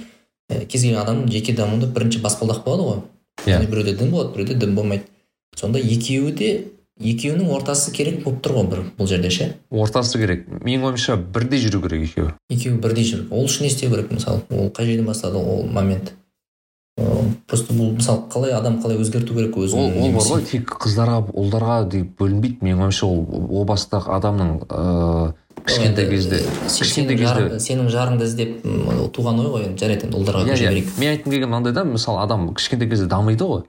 кез 0.66 0.82
келген 0.82 0.98
адамның 0.98 1.30
жеке 1.30 1.52
дамуында 1.54 1.86
бірінші 1.86 2.22
баспалдақ 2.24 2.64
болады 2.64 2.82
ғой. 2.82 3.02
Иә. 3.46 3.66
біреуде 3.70 3.94
дін 3.94 4.10
болады 4.10 4.34
біреуде 4.34 4.54
дін 4.54 4.74
болмайды. 4.74 5.04
Сонда 5.54 5.78
екеуі 5.78 6.32
де 6.32 6.64
екеуінің 6.98 7.50
ортасы 7.54 7.92
керек 7.94 8.22
болып 8.24 8.40
тұр 8.44 8.58
ғой 8.58 8.68
бір 8.72 8.84
бұл 8.98 9.08
жерде 9.10 9.30
ше? 9.30 9.48
Ортасы 9.70 10.18
керек. 10.18 10.46
Менің 10.64 10.90
ойымша 10.90 11.16
бірдей 11.16 11.62
жүру 11.62 11.82
керек 11.86 12.08
екеуі. 12.08 12.32
Екеуі 12.50 12.78
бірдей 12.82 13.06
жүр 13.06 13.26
ол 13.30 13.46
үшін 13.46 13.66
не 13.66 13.72
істеу 13.72 13.90
керек 13.92 14.10
мысалы? 14.12 14.42
Ол 14.50 14.70
қай 14.74 14.86
жерден 14.90 15.06
бастады? 15.06 15.38
Ол 15.38 15.66
момент. 15.66 16.14
Просто 17.46 17.72
бұл 17.72 17.94
мысалы 17.94 18.26
қалай 18.32 18.52
адам 18.52 18.80
қалай 18.82 18.98
өзгерту 18.98 19.36
керек 19.36 19.54
өзін 19.56 19.78
ол 19.78 20.00
ол 20.02 20.16
бар 20.16 20.26
ғой 20.32 20.42
тек 20.50 20.72
қыздарға 20.82 21.20
ұлдарға 21.30 21.76
деп 21.94 22.18
бөлінбейді. 22.18 22.58
Менің 22.66 22.88
ойымша 22.88 23.06
ол 23.06 23.22
о 23.48 23.62
бастағы 23.68 24.10
адамның 24.18 24.50
ыыы 24.66 25.30
кішкентай 25.68 26.08
кезде 26.10 26.42
кішкентай 26.66 27.16
кезде 27.18 27.60
сенің 27.62 27.88
жарыңды 27.94 28.26
іздеп 28.26 28.66
туған 29.14 29.40
ой 29.44 29.50
ғой 29.54 29.66
енді 29.68 29.84
жарайды 29.84 30.08
енді 30.08 30.18
ұлдарға 30.18 30.44
иә 30.44 30.52
көше 30.52 30.64
иә. 30.64 30.70
берейік 30.74 30.92
мен 30.98 31.14
айтқым 31.14 31.32
келгені 31.34 31.50
мынандай 31.52 31.72
да 31.76 31.84
мысалы 31.84 32.22
адам 32.22 32.54
кішкентай 32.54 32.88
кезде 32.90 33.06
дамиды 33.06 33.44
ғой. 33.44 33.64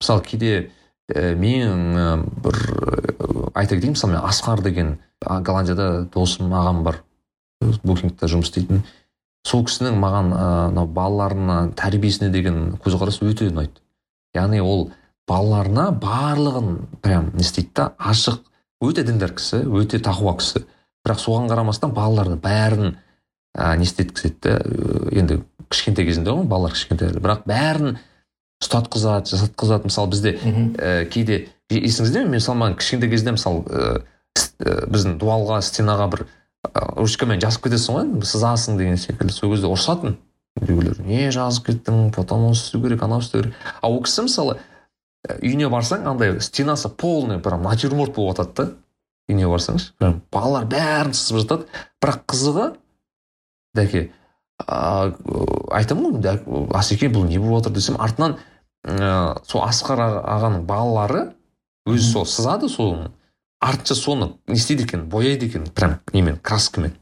Мысалы 0.00 0.24
кейде 0.24 0.70
ә, 1.14 1.34
менің 1.38 1.82
ә, 1.96 2.06
бір 2.44 2.58
ә, 2.70 3.50
айта 3.54 3.76
кетейін 3.76 3.96
мысалы 3.96 4.14
мен 4.14 4.24
асқар 4.24 4.62
деген 4.64 4.96
голландияда 5.20 6.06
досым 6.12 6.52
ағам 6.54 6.82
бар. 6.86 7.02
Букингта 7.84 8.28
жұмыс 8.30 8.48
істейтін. 8.48 8.84
Сол 9.44 9.66
кісінің 9.68 9.98
маған 10.00 10.30
мынау 10.32 10.88
балаларына 10.88 11.58
тәрбиесіне 11.76 12.30
деген 12.32 12.76
көзқарасы 12.80 13.26
өте 13.28 13.50
ұнайды. 13.50 13.82
Яғни 14.36 14.60
ол 14.64 14.90
балаларына 15.28 15.90
барлығын 16.00 16.74
прям 17.04 17.30
не 17.34 17.44
істейді 17.44 17.72
да 17.76 17.86
ашық 17.98 18.40
өте 18.84 19.04
діндар 19.04 19.34
кісі 19.36 19.62
өте 19.68 20.00
тақуа 20.00 20.36
кісі. 20.40 20.64
Бірақ 21.04 21.20
соған 21.20 21.48
қарамастан 21.52 21.92
балаларды 21.96 22.36
бәрін 22.40 22.96
ә, 23.56 23.76
не 23.76 23.88
істеткізеді 23.88 24.56
енді 25.16 25.40
кішкентай 25.70 26.06
кезінде 26.08 26.34
ғой 26.34 26.48
балалар 26.48 26.74
кішкентай 26.76 27.12
бірақ 27.16 27.46
бәрін 27.48 27.98
ұстатқызады 28.60 29.32
жасатқызады. 29.32 29.88
Мысалы 29.88 30.10
бізде 30.12 30.34
ә, 30.36 31.04
кейде 31.10 31.48
есіңізде 31.72 32.24
ме? 32.24 32.38
мысалы 32.38 32.60
маған 32.60 32.76
кішкентай 32.80 33.10
кезде 33.12 33.34
мысалы 33.36 33.64
ә, 33.66 34.02
біздің 34.60 35.16
дуалға 35.20 35.60
стенаға 35.64 36.08
бір 36.12 36.26
ә, 36.68 36.84
ручкамен 36.98 37.40
жазып 37.40 37.68
кетесің 37.68 37.96
ғой 37.96 38.26
сызасың 38.28 38.76
деген 38.80 39.00
секілді. 39.00 39.32
Сол 39.32 39.54
кезде 39.54 39.70
ұрысатын 39.70 40.18
үйдегілер 40.60 41.00
не 41.06 41.30
жазып 41.32 41.70
кеттің 41.70 42.10
потом 42.14 42.50
оны 42.50 42.58
істеу 42.58 42.82
керек 42.82 43.02
анау 43.06 43.22
істеу 43.22 43.44
керек 43.44 43.54
ал 43.80 43.96
ол 43.96 44.02
кісі 44.04 44.26
мысалы 44.26 44.58
ә, 45.24 45.38
үйіне 45.38 45.70
барсаң 45.72 46.08
андай 46.10 46.40
стенасы 46.44 46.90
полный 46.90 47.40
прям 47.40 47.62
натюрморт 47.64 48.14
болып 48.14 48.36
жатады 48.36 48.54
да. 48.56 48.76
Үйіне 49.30 49.48
барсаңшы 49.48 49.92
прям 49.98 50.20
балалар 50.34 50.66
бәрін 50.68 51.14
сызып 51.14 51.44
жатады. 51.44 51.68
Бірақ 52.02 52.24
қызығы 52.28 52.72
дәке 53.78 54.08
айтамын 54.66 56.14
ғой 56.16 56.20
«Дә- 56.24 56.76
асеке 56.76 57.08
бұл 57.08 57.26
не 57.28 57.38
болып 57.38 57.64
жатыр 57.64 57.76
десем 57.76 57.96
артынан 58.00 58.36
ә, 58.84 59.38
сол 59.46 59.62
асқар 59.64 60.00
аға- 60.00 60.24
ағаның 60.36 60.64
балалары 60.68 61.22
өзі 61.88 62.12
сол 62.12 62.26
сызады 62.26 62.68
соны 62.68 63.10
артынша 63.60 63.94
соны 63.94 64.32
не 64.46 64.54
істейді 64.56 64.84
екен 64.84 65.08
бояйды 65.08 65.46
екен 65.46 65.66
прям 65.74 65.98
немен 66.12 66.38
краскамен. 66.42 66.92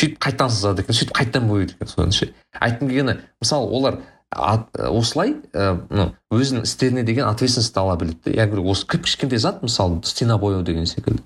Сөйтіп 0.00 0.18
қайтадан 0.18 0.50
сызады 0.50 0.82
екен 0.82 0.94
сөйтіп 0.94 1.16
қайтадан 1.16 1.48
бояйды 1.48 1.74
екен 1.74 1.88
соны 1.88 2.12
ше 2.12 2.32
айтқым 2.60 2.88
келгені 2.88 3.18
мысалы 3.40 3.68
олар 3.68 4.00
осылай 4.30 5.36
ә, 5.52 6.12
өзінің 6.30 6.62
істеріне 6.62 7.02
деген 7.02 7.26
ответственность 7.26 7.76
ала 7.76 7.96
біледі 7.96 8.20
да 8.24 8.30
я 8.30 8.46
говорю 8.46 8.70
осы 8.70 8.86
кіп 8.86 9.04
кішкентай 9.04 9.38
зат 9.38 9.62
мысалы 9.62 10.00
стена 10.04 10.38
бояу 10.38 10.62
деген 10.62 10.86
секілді 10.86 11.22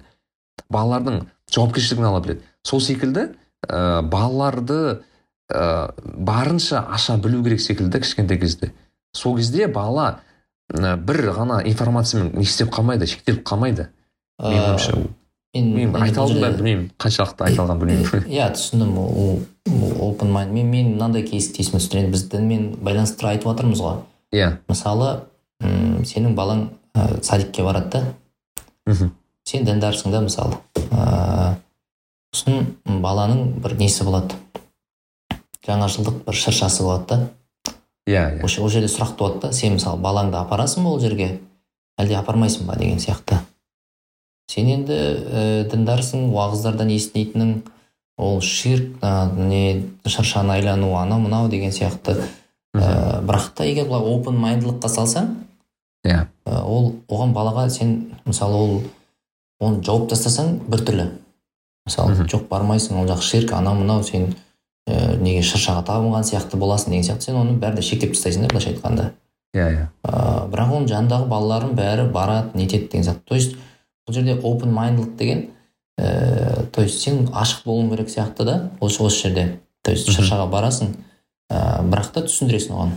балалардың 0.72 1.26
жауапкершілігін 1.52 2.06
ала 2.08 2.20
біледі. 2.20 2.40
Сол 2.62 2.80
секілді 2.80 3.34
ә, 3.68 4.02
балаларды 4.02 5.02
ә, 5.54 5.94
барынша 6.02 6.84
аша 6.90 7.16
білу 7.16 7.42
керек 7.44 7.60
секілді 7.60 8.00
кішкентай 8.02 8.38
кезде. 8.38 8.72
Сол 9.14 9.36
кезде 9.38 9.66
бала 9.66 10.20
ә, 10.72 10.96
бір 10.96 11.30
ғана 11.36 11.62
информациямен 11.64 12.32
не 12.34 12.44
істеп 12.44 12.72
қалмайды 12.74 13.06
шектеліп 13.06 13.44
қалмайды. 13.46 13.88
Менің 14.42 14.66
ойымша 14.74 14.96
мен 15.54 15.96
айта 15.96 16.24
алдым 16.24 16.40
ба 16.42 16.50
білмеймін. 16.56 16.88
Қаншалықты 16.98 17.46
айта 17.46 17.62
алғанын 17.62 17.82
білмеймін 17.84 18.26
иә 18.26 18.50
түсіндім. 18.56 18.96
Ол 18.98 19.42
open 20.10 20.32
mind. 20.34 20.52
Мен 20.52 20.70
мен 20.70 20.94
мынандай 20.96 21.22
кейсті 21.22 21.62
есіме 21.62 21.78
түсті 21.78 22.02
енді 22.02 22.16
біз 22.16 22.24
дінмен 22.32 22.64
байланыстыра 22.82 23.34
айтып 23.34 23.52
жатырмыз 23.52 23.82
ғой. 23.84 24.00
Иә. 24.34 24.56
Мысалы 24.68 25.12
м, 25.62 26.02
сенің 26.02 26.34
балаң 26.34 26.66
ә, 26.98 27.22
садикке 27.22 27.62
барады 27.62 28.02
да. 28.88 28.96
Сен 29.44 29.64
діндарсың 29.64 30.10
да 30.10 30.24
мысалы. 30.24 30.58
Ыыы 30.90 31.54
сосын 32.34 32.66
баланың 33.02 33.60
бір 33.62 33.76
несі 33.78 34.04
болады? 34.06 34.34
Жаңа 35.66 35.88
жылдық 35.88 36.22
бір 36.26 36.38
шыршасы 36.38 36.84
болады 36.84 37.06
да. 37.08 37.72
Иә 38.06 38.24
иә. 38.36 38.44
Осы 38.44 38.60
ол 38.60 38.68
жерде 38.68 38.88
сұрақ 38.92 39.16
туады 39.16 39.40
да. 39.46 39.52
Сен 39.52 39.78
мысалы 39.78 40.00
балаңды 40.00 40.36
апарасың 40.38 40.84
ба 40.84 40.94
ол 40.94 41.00
жерге? 41.00 41.40
Әлде 41.98 42.18
апармайсың 42.18 42.66
ба 42.66 42.76
деген 42.76 42.98
сияқты. 43.00 43.38
Сен 44.50 44.68
енді 44.68 44.94
ә, 44.94 45.44
діндарсың 45.72 46.28
уағыздардан 46.34 46.90
еститінің 46.92 47.62
ол 48.18 48.40
ширк 48.44 48.98
а, 49.02 49.30
не 49.32 49.86
шыршаны 50.04 50.58
айлану 50.58 50.94
анау 50.98 51.22
мынау 51.24 51.48
деген 51.48 51.72
сияқты. 51.72 52.18
Ә, 52.74 53.22
бірақ 53.24 53.52
та 53.54 53.64
егер 53.64 53.88
былай 53.88 54.04
open 54.04 54.36
майндылыққа 54.42 54.90
салсаң 54.90 55.30
иә. 56.04 56.26
ә, 56.44 56.60
ол 56.60 56.96
оған 57.08 57.32
балаға 57.32 57.68
сен 57.70 58.16
мысалы 58.26 58.54
ол 58.54 58.82
оны 59.60 59.82
жауып 59.86 60.08
тастасаң 60.10 60.58
біртүрлі 60.68 61.06
мысалы 61.86 62.26
жоқ 62.26 62.48
бармайсың 62.50 62.98
ол 63.00 63.06
жақ 63.08 63.22
ширк 63.22 63.52
анау 63.54 63.78
мынау 63.78 64.02
сен 64.02 64.34
ә, 64.86 65.16
неге 65.20 65.42
шыршаға 65.42 65.84
табынған 65.88 66.26
сияқты 66.28 66.58
боласың 66.60 66.92
деген 66.92 67.06
сияқты. 67.08 67.30
Сен 67.30 67.36
оны 67.40 67.58
бәрін 67.58 67.76
де 67.80 67.82
шектеп 67.82 68.14
тастайсың 68.14 68.44
да 68.44 68.48
былайша 68.52 68.70
айтқанда. 68.74 69.10
Иә 69.54 69.68
иә. 69.70 69.86
Ә, 70.04 70.48
бірақ 70.50 70.72
оның 70.76 70.88
жанындағы 70.90 71.28
балалардың 71.30 71.74
бәрі 71.78 72.08
барады 72.12 72.58
нетеді 72.58 72.88
деген 72.90 73.04
зат 73.04 73.24
то 73.24 73.34
есть 73.34 73.56
бұл 74.06 74.14
жерде 74.18 74.34
open 74.40 74.72
mindлық 74.74 75.16
деген 75.16 75.50
ә, 75.98 76.66
то 76.72 76.82
есть 76.82 77.00
сен 77.00 77.28
ашық 77.32 77.64
болуың 77.64 77.90
керек 77.94 78.10
сияқты 78.10 78.44
да 78.44 78.70
осы 78.80 79.02
осы 79.02 79.28
жерде. 79.28 79.60
То 79.82 79.92
есть 79.92 80.08
шыршаға 80.10 80.48
барасың 80.50 80.94
ә, 81.50 81.82
бірақ 81.88 82.10
та 82.12 82.24
түсіндіресің 82.26 82.74
оған. 82.74 82.96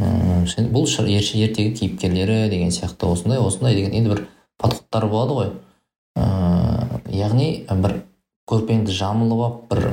М, 0.00 0.46
сен 0.48 0.70
бұл 0.72 0.86
шыр- 0.88 1.08
ертегі 1.10 1.74
кейіпкерлері 1.76 2.48
деген 2.48 2.70
сияқты 2.70 3.10
осындай 3.10 3.38
осындай 3.38 3.74
деген 3.74 3.92
енді 3.92 4.14
бір 4.14 4.26
подходтар 4.56 5.06
болады 5.10 5.36
ғой. 5.36 5.50
Ә, 6.16 7.00
яғни 7.10 7.66
бір 7.68 8.02
көрпеңді 8.50 8.94
жамылып 8.94 9.42
алып 9.46 9.60
бір 9.70 9.84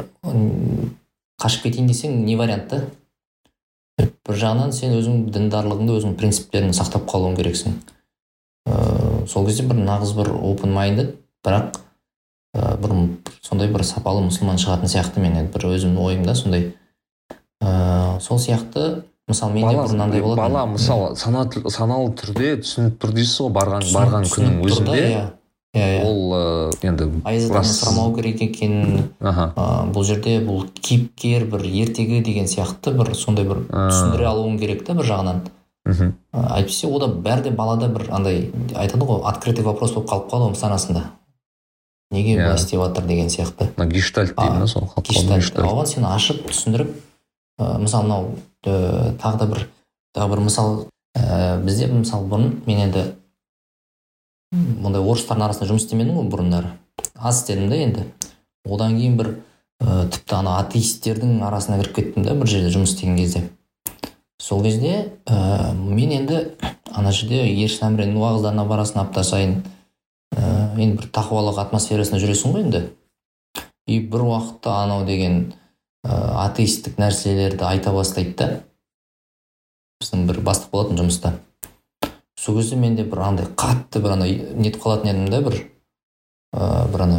қашып 1.42 1.68
кетейін 1.68 1.88
десең 1.92 2.16
не 2.26 2.36
вариант 2.40 2.70
та? 2.72 2.82
Бір 3.98 4.36
жағынан 4.42 4.74
сен 4.76 4.94
өзің 4.98 5.28
діндарлығыңды 5.34 5.96
өзің 6.00 6.16
принциптеріңді 6.20 6.76
сақтап 6.78 7.06
қалуың 7.10 7.38
керексің. 7.40 7.78
Ыыы 8.68 9.28
сол 9.32 9.46
кезде 9.48 9.64
бір 9.70 9.80
нағыз 9.88 10.12
бір 10.18 10.32
open 10.36 10.74
minded 10.76 11.14
бірақ 11.46 11.78
ә, 12.58 12.76
бір 12.82 12.94
сондай 13.46 13.70
бір 13.72 13.84
сапалы 13.88 14.26
мұсылман 14.28 14.60
шығатын 14.62 14.92
сияқты 14.92 15.24
мен. 15.24 15.38
Енді 15.40 15.54
бір 15.56 15.70
өзімнің 15.72 16.04
ойымда 16.04 16.36
сондай. 16.36 16.74
Ыыы 17.64 18.20
сол 18.22 18.38
сияқты 18.44 19.04
мысалы 19.30 19.54
менде 19.56 19.78
бұрын 19.78 19.96
мынандай 19.96 20.22
болатын. 20.22 20.44
бала 20.44 20.66
мысалы 20.74 21.16
сана- 21.16 21.48
саналы 21.74 22.14
түрде 22.20 22.58
түсініп 22.62 23.00
тұр 23.02 23.14
дейсіз 23.18 23.40
ғой 23.46 23.52
барған 23.58 23.88
барған 23.96 24.30
күннің 24.34 24.62
өзінде. 24.68 25.02
Иә 25.78 26.00
ол 26.04 26.34
ә, 26.34 26.42
енді 26.84 27.10
аяз 27.24 27.50
атаны 27.50 27.70
сұрамау 27.72 28.16
керек 28.16 28.42
екен. 28.48 29.06
Аха. 29.20 29.52
Ә, 29.56 29.68
бұл 29.94 30.08
жерде 30.08 30.40
бұл 30.46 30.66
кейіпкер 30.82 31.46
бір 31.52 31.68
ертегі 31.68 32.24
деген 32.26 32.50
сияқты 32.50 32.96
бір 32.98 33.14
сондай 33.16 33.48
бір 33.48 33.64
түсіндіре 33.70 34.28
алуың 34.32 34.58
керек 34.62 34.84
та 34.88 34.98
бір 34.98 35.10
жағынан. 35.12 35.46
Мхм. 35.88 36.16
Әйтпесе 36.34 36.90
ода 36.92 37.08
бәрі 37.08 37.48
де 37.48 37.56
балада 37.56 37.88
бір 37.88 38.10
андай 38.12 38.50
айтады 38.76 39.08
ғой 39.08 39.24
открытый 39.30 39.64
вопрос 39.64 39.94
болып 39.96 40.10
қалып 40.10 40.30
қалады 40.34 40.52
ғой 40.52 40.60
санасында 40.60 41.06
неге 42.12 42.38
былай 42.38 42.56
істеп 42.56 42.82
жатыр 42.82 43.08
деген 43.08 43.30
сияқты. 43.32 43.70
Мына 43.78 43.90
гештальт 43.92 44.36
дейді 44.36 44.60
ма 44.60 44.68
сол 44.68 44.90
гештальт. 45.04 45.60
оған 45.60 45.86
сен 45.88 46.06
ашып 46.06 46.44
түсіндіріп 46.48 46.92
ә, 47.60 47.78
мысалы 47.80 48.04
мынау 48.04 48.30
ә, 48.66 49.16
тағы 49.20 49.40
да 49.40 49.48
бір 49.48 49.68
тағы 50.16 50.30
бір 50.32 50.44
мысал 50.48 50.88
ә, 51.18 51.60
бізде 51.64 51.88
мысалы 51.92 52.28
бұрын 52.32 52.54
мен 52.66 52.84
енді 52.88 53.04
мұндай 54.56 55.04
орыстардың 55.04 55.50
арасында 55.50 55.72
жұмыс 55.72 55.88
істемедім 55.88 56.22
ғой 56.22 56.30
бұрындары 56.32 56.76
аз 57.20 57.42
істедім 57.42 57.70
да 57.70 57.76
енді. 57.76 58.06
Одан 58.66 58.98
кейін 58.98 59.18
бір 59.18 59.30
ә, 59.82 60.08
тіпті 60.12 60.36
ана 60.40 60.58
атеистердің 60.62 61.42
арасына 61.48 61.80
кіріп 61.82 61.96
кеттім 61.96 62.26
да 62.26 62.36
бір 62.38 62.50
жерде 62.52 62.72
жұмыс 62.74 62.94
істеген 62.94 63.18
кезде. 63.18 63.44
Сол 64.42 64.64
кезде 64.64 65.12
ә, 65.26 65.74
мен 65.74 66.14
енді 66.20 66.44
ана 66.92 67.12
жерде 67.12 67.46
ершін 67.48 67.90
әміренің 67.92 68.20
уағыздарына 68.22 68.68
барасың 68.68 69.02
апта 69.04 69.24
сайын. 69.24 69.62
Ә, 70.36 70.76
енді 70.78 71.02
бір 71.02 71.10
тақуалық 71.16 71.62
атмосферасында 71.64 72.22
жүресің 72.22 72.56
ғой 72.56 72.68
енді. 72.68 72.84
И 73.88 74.00
бір 74.00 74.28
уақытта 74.28 74.82
анау 74.84 75.06
деген 75.08 75.54
ә, 76.06 76.14
атеистік 76.46 77.00
нәрселерді 77.00 77.66
айта 77.66 77.94
бастайды 77.96 78.36
да. 78.38 78.50
Біздің 80.04 80.28
бір 80.30 80.44
бастық 80.46 80.74
болатын 80.76 81.00
жұмыста. 81.02 81.34
Сол 82.48 82.56
кезде 82.56 82.78
менде 82.80 83.04
бір 83.04 83.20
андай 83.28 83.46
қатты 83.60 84.00
бір 84.00 84.14
андай 84.16 84.38
нетіп 84.56 84.80
қалатын 84.86 85.10
едім 85.12 85.26
да 85.28 85.42
бір 85.44 85.58
ә, 86.56 86.88
бір 86.94 87.02
ана 87.04 87.18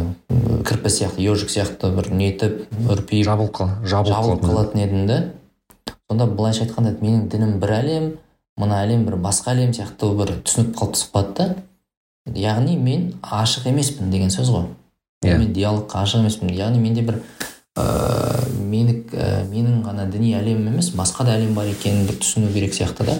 кірпі 0.65 0.89
сияқты 0.89 1.21
ежик 1.21 1.51
сияқты 1.53 1.91
бір 1.93 2.09
нетіп 2.17 2.63
үрпиіп 2.89 3.27
жабылып 3.27 3.53
қал 3.59 3.75
жабылып 3.85 4.41
қалатын 4.41 4.81
едім. 4.81 5.05
да. 5.05 5.19
Сонда 6.09 6.25
былайша 6.25 6.65
айтқанда 6.65 6.95
менің 6.97 7.29
дінім 7.29 7.59
бір 7.61 7.75
әлем 7.77 8.09
мына 8.57 8.81
әлем 8.87 9.05
бір 9.05 9.19
басқа 9.21 9.53
әлем 9.53 9.75
сияқты 9.77 10.09
бір 10.17 10.33
түсінік 10.41 10.73
қалыптасып 10.79 11.13
қалады 11.13 11.33
да. 11.37 11.55
Яғни 12.33 12.77
мен 12.77 13.13
ашық 13.21 13.69
емеспін 13.69 14.09
деген 14.09 14.33
сөз 14.33 14.49
ғой. 14.49 14.65
Иә. 15.23 15.37
мен 15.37 15.53
диалогқа 15.53 16.01
ашық 16.07 16.23
емеспін. 16.25 16.55
Яғни 16.57 16.81
менде 16.81 17.05
бір 17.05 17.21
ыыы 17.77 18.65
менік 18.65 19.13
ә, 19.13 19.45
менің 19.45 19.83
ғана 19.85 20.09
діни 20.09 20.33
әлемім 20.33 20.73
емес 20.73 20.89
басқа 20.89 21.25
да 21.25 21.37
әлем 21.37 21.53
бар 21.53 21.69
екенін 21.69 22.07
бір 22.07 22.17
түсіну 22.17 22.51
керек 22.53 22.73
сияқты 22.73 23.05
да. 23.05 23.19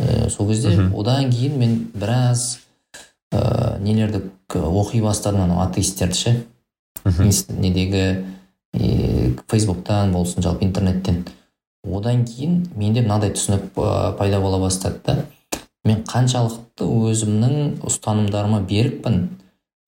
Ә, 0.00 0.30
сол 0.32 0.48
кезде 0.48 0.72
одан 0.96 1.30
кейін 1.30 1.58
мен 1.60 1.74
біраз 1.94 2.60
ыыы 3.32 3.78
нелерді 3.84 4.22
оқи 4.48 5.02
бастадым 5.04 5.44
анау 5.44 5.60
атеистерді 5.66 6.16
ше. 6.16 6.32
Недегі 7.04 8.24
и 8.74 9.36
фейсбуктан 9.48 10.12
болсын 10.12 10.42
жалпы 10.42 10.64
интернеттен. 10.64 11.24
Одан 11.84 12.24
кейін 12.24 12.66
менде 12.76 13.02
мынадай 13.02 13.34
түсінік 13.34 13.76
ә, 13.76 14.16
пайда 14.16 14.40
бола 14.40 14.58
бастады 14.62 15.00
да. 15.04 15.24
Мен 15.84 16.02
қаншалықты 16.04 16.84
өзімнің 16.84 17.80
ұстанымдарыма 17.88 18.60
берікпін 18.68 19.22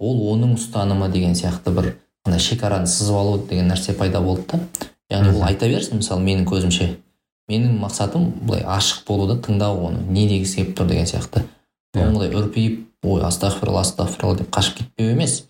ол 0.01 0.23
оның 0.33 0.57
ұстанымы 0.57 1.11
деген 1.13 1.37
сияқты 1.37 1.73
бір 1.75 1.93
ана 2.25 2.39
шекараны 2.39 2.89
сызып 2.89 3.17
алу 3.17 3.39
деген 3.49 3.69
нәрсе 3.71 3.97
пайда 3.97 4.21
болды 4.25 4.45
да. 4.53 4.89
Яғни 5.13 5.37
ол 5.37 5.45
айта 5.45 5.69
берсін 5.69 6.01
мысалы 6.01 6.25
менің 6.25 6.47
көзімше. 6.49 6.95
Менің 7.53 7.77
мақсатым 7.83 8.31
былай 8.47 8.65
ашық 8.65 9.05
болуды 9.09 9.37
тыңдау 9.45 9.83
оны 9.89 10.01
не 10.09 10.27
дегісі 10.31 10.63
келіп 10.63 10.79
тұр 10.79 10.89
деген 10.89 11.07
сияқты. 11.11 11.45
Иә. 11.93 12.07
ондай 12.09 12.33
үрпиіп 12.33 12.87
ой 13.05 13.23
астағфиралла 13.27 13.83
астағфиралла 13.85 14.39
деп 14.41 14.49
қашып 14.55 14.79
кетпеу 14.81 15.13
емес. 15.13 15.43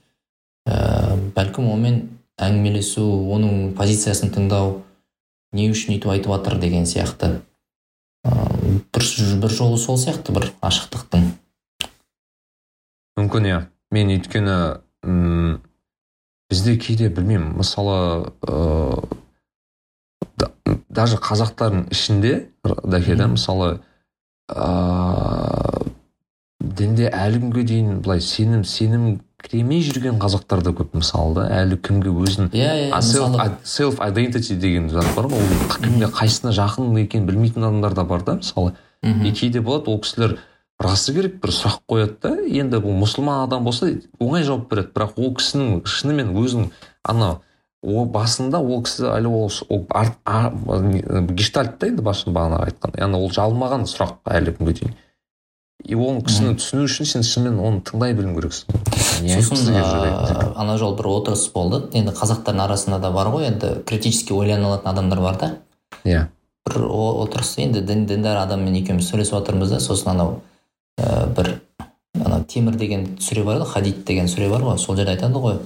Ә, 0.67 1.15
бәлкім 1.37 1.69
онымен 1.71 2.01
әңгімелесу 2.43 3.05
оның 3.37 3.73
позициясын 3.79 4.33
тыңдау 4.35 4.81
не 5.55 5.69
үшін 5.71 5.95
өйтіп 5.95 6.11
айтып 6.17 6.35
жатыр 6.35 6.59
деген 6.59 6.89
сияқты. 6.91 7.41
Ә, 8.27 8.35
бір, 8.95 9.07
бір 9.45 9.55
жолы 9.55 9.79
сол 9.79 9.99
сияқты 10.01 10.35
бір 10.35 10.51
ашықтықтың. 10.63 11.31
Мүмкін 13.21 13.47
иә. 13.51 13.61
Мен 13.93 14.09
өйткені 14.15 14.81
м, 15.05 15.61
бізде 16.51 16.77
кейде 16.81 17.09
білмеймін 17.13 17.59
мысалы 17.59 18.33
ыыы 18.49 19.03
да- 19.03 19.19
даже 20.91 21.17
қазақтардың 21.17 21.91
ішінде 21.91 22.33
дәке 22.65 23.17
да 23.17 23.27
Мгм. 23.27 23.33
мысалы 23.37 23.81
ыыы 24.53 25.93
дінде 26.63 27.09
әлі 27.11 27.41
күнге 27.43 27.65
дейін 27.67 28.01
былай 28.05 28.21
сенім 28.23 28.63
сенім 28.65 29.21
кіремей 29.43 29.83
жүрген 29.83 30.21
қазақтар 30.23 30.63
да 30.63 30.71
көп 30.71 30.95
мысалы 30.95 31.35
да. 31.35 31.47
Әлі 31.63 31.79
кімге 31.83 32.13
өзін 32.15 32.53
иә 32.55 32.93
иә 32.93 33.51
селф 33.65 33.99
identity 34.01 34.55
деген 34.55 34.89
зат 34.91 35.09
бар 35.17 35.27
ғой. 35.33 35.43
Ол 35.43 35.75
кімге 35.83 36.07
қайсысына 36.15 36.55
жақын 36.55 36.95
екенін 37.03 37.27
білмейтін 37.27 37.65
адамдар 37.67 37.95
да 37.95 38.05
бар 38.05 38.23
да 38.23 38.37
мысалы. 38.39 38.75
Мхм. 39.03 39.25
и 39.27 39.33
кейде 39.33 39.61
болады 39.61 39.91
ол 39.91 39.99
кісілер 40.01 40.39
расы 40.79 41.13
керек 41.13 41.41
бір 41.43 41.51
сұрақ 41.51 41.81
қояды 41.91 42.17
да. 42.23 42.37
Енді 42.47 42.79
бұл 42.79 42.95
мұсылман 43.03 43.45
адам 43.45 43.65
болса 43.65 43.91
оңай 44.21 44.45
жауап 44.47 44.69
береді. 44.71 44.93
Бірақ 44.95 45.19
ол 45.19 45.35
кісінің 45.35 45.83
шынымен 45.85 46.31
өзінің 46.39 46.71
ана 47.03 47.41
о 47.83 48.05
басында 48.07 48.61
ол 48.63 48.83
кісі 48.87 49.09
әлі 49.11 49.31
ол, 49.31 49.49
ол 49.69 49.87
ар, 49.91 50.13
ар, 50.25 50.53
гештальт 51.35 51.79
та 51.81 51.89
енді 51.91 52.05
басында 52.07 52.37
бағана 52.37 52.61
айтқан. 52.69 52.95
Яғни 52.99 53.19
ол 53.19 53.33
жалмаған 53.35 53.89
сұрақ 53.91 54.21
әлі 54.31 54.55
күнге 54.59 54.77
дейін. 54.79 54.95
И 55.83 55.97
ол 55.99 56.21
кісіні 56.23 56.55
түсіну 56.61 56.85
үшін 56.87 57.09
сен 57.11 57.25
шынымен 57.27 57.59
оны 57.59 57.81
тыңдай 57.83 58.15
білуің 58.15 58.37
керексің. 58.37 58.69
Сосын 59.43 59.75
ана 60.55 60.77
жолы 60.79 60.95
бір 61.01 61.09
отырыс 61.11 61.49
болды. 61.51 61.81
Енді 61.99 62.15
қазақтардың 62.15 62.63
арасында 62.69 63.01
да 63.03 63.11
бар 63.11 63.33
ғой. 63.35 63.49
Енді 63.51 63.73
критически 63.89 64.37
ойлана 64.37 64.71
алатын 64.71 64.93
адамдар 64.93 65.21
бар 65.25 65.41
да. 65.41 65.51
Иә. 66.05 66.29
Бір 66.71 66.87
отырыс 66.87 67.57
енді 67.59 67.83
дін 67.83 68.07
діндар 68.07 68.39
адаммен 68.45 68.79
екеуміз 68.79 69.11
сөйлесіп 69.11 69.41
жатырмыз 69.41 69.75
да. 69.75 69.83
Сосын 69.83 70.15
анау 70.15 70.37
ә, 71.03 71.27
бір 71.35 71.57
анау 72.23 72.47
темір 72.47 72.79
деген 72.79 73.17
сүре 73.19 73.43
бар 73.43 73.65
ғой 73.65 73.73
хадид 73.75 74.05
деген 74.07 74.31
сүре 74.31 74.53
бар 74.55 74.63
ғой. 74.63 74.79
Сол 74.79 74.95
жерде 74.95 75.17
айтады 75.17 75.43
ғой. 75.43 75.59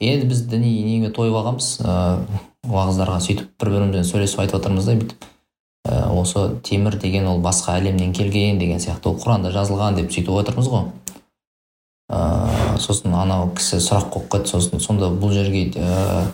Енді 0.00 0.26
біз 0.26 0.40
діни 0.48 0.70
неге 0.84 1.10
тойып 1.12 1.36
алғанбыз. 1.36 1.68
Ә, 1.84 2.24
уағыздарға 2.68 3.20
сөйтіп 3.24 3.52
бір 3.60 3.70
бірімізбен 3.74 4.08
сөйлесіп 4.08 4.42
айтып 4.42 4.58
жатырмыз 4.58 4.88
да 4.88 4.96
бүйтіп. 4.96 5.28
Ә, 5.88 6.00
осы 6.16 6.46
темір 6.64 6.96
деген 7.00 7.28
ол 7.28 7.40
басқа 7.44 7.76
әлемнен 7.80 8.12
келген 8.16 8.58
деген 8.60 8.80
сияқты 8.80 9.12
ол 9.12 9.18
құранда 9.20 9.52
жазылған 9.52 10.00
деп 10.00 10.12
сөйтіп 10.12 10.40
отырмыз 10.40 10.68
ғой. 10.72 10.88
Ә, 12.10 12.76
сосын 12.80 13.14
анау 13.14 13.50
кісі 13.56 13.80
сұрақ 13.84 14.10
қойып 14.14 14.28
қойды 14.32 14.52
сосын 14.54 14.80
сонда 14.80 15.12
бұл 15.12 15.32
жерге 15.36 15.68
ә, 15.76 16.24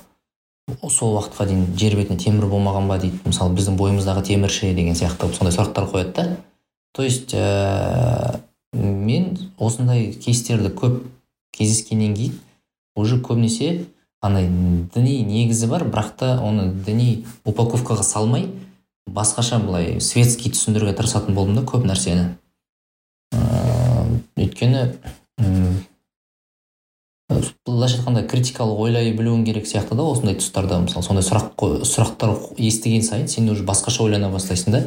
сол 0.88 1.18
уақытқа 1.18 1.46
дейін 1.50 1.66
жер 1.78 1.98
бетінде 1.98 2.24
темір 2.24 2.46
болмаған 2.50 2.88
ба 2.88 2.98
дейді. 3.02 3.20
Мысалы 3.26 3.54
біздің 3.58 3.78
бойымыздағы 3.78 4.22
темір 4.30 4.50
ше 4.50 4.72
деген 4.74 4.98
сияқты 4.98 5.32
сондай 5.34 5.54
сұрақтар 5.54 5.90
қояды 5.90 6.14
да. 6.14 6.36
То 6.94 7.02
есть 7.02 7.34
ә, 7.34 8.40
мен 8.72 9.36
осындай 9.58 10.12
кейстерді 10.12 10.72
көп 10.74 11.02
кездескеннен 11.52 12.14
кейін 12.16 12.40
уже 12.96 13.20
көбінесе 13.20 13.86
андай 14.24 14.48
діни 14.94 15.20
негізі 15.28 15.68
бар 15.70 15.84
бірақ 15.84 16.14
та 16.18 16.30
оны 16.42 16.70
діни 16.86 17.24
упаковкаға 17.44 18.02
салмай 18.02 18.48
басқаша 19.06 19.60
былай 19.62 20.00
светский 20.00 20.50
түсіндіруге 20.50 20.96
тырысатын 20.98 21.36
болдым 21.36 21.60
да 21.60 21.66
көп 21.68 21.86
нәрсені. 21.86 22.32
Ыыы 23.36 24.22
өйткені 24.36 24.82
былайша 27.66 27.98
айтқанда 27.98 28.22
критикалық 28.30 28.80
ойлай 28.86 29.10
білуің 29.16 29.44
керек 29.46 29.66
сияқты 29.66 29.96
да 29.98 30.06
осындай 30.06 30.36
тұстарда 30.38 30.78
мысалы 30.84 31.04
сондай 31.04 31.24
сұрақ 31.26 31.82
сұрақтар 31.88 32.34
естіген 32.56 33.02
сайын 33.02 33.28
сен 33.28 33.50
уже 33.50 33.64
басқаша 33.66 34.04
ойлана 34.04 34.30
бастайсың 34.30 34.72
да 34.72 34.82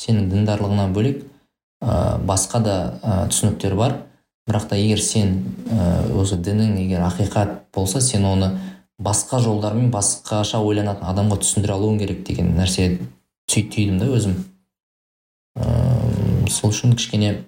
сенің 0.00 0.30
діндарлығыңнан 0.30 0.94
бөлек 0.94 1.24
ә, 1.82 2.18
басқа 2.22 2.60
да 2.62 2.76
ә, 3.02 3.16
түсініктер 3.32 3.74
бар. 3.78 3.98
Бірақ 4.48 4.68
та 4.68 4.76
егер 4.76 5.00
сен 5.00 5.38
осы 6.14 6.36
дінің 6.36 6.76
егер 6.84 7.04
ақиқат 7.06 7.54
болса 7.74 8.00
сен 8.04 8.24
оны 8.28 8.50
басқа 9.00 9.40
жолдармен 9.42 9.90
басқаша 9.92 10.60
ойланатын 10.62 11.08
адамға 11.10 11.40
түсіндіре 11.42 11.74
алуың 11.74 11.98
керек 12.02 12.22
деген 12.26 12.52
нәрсе 12.58 12.98
сүй- 13.50 13.66
түйдім 13.72 13.98
да 13.98 14.06
өзім. 14.14 14.36
Ыыы 15.58 16.50
сол 16.50 16.70
үшін 16.74 16.94
кішкене 16.98 17.44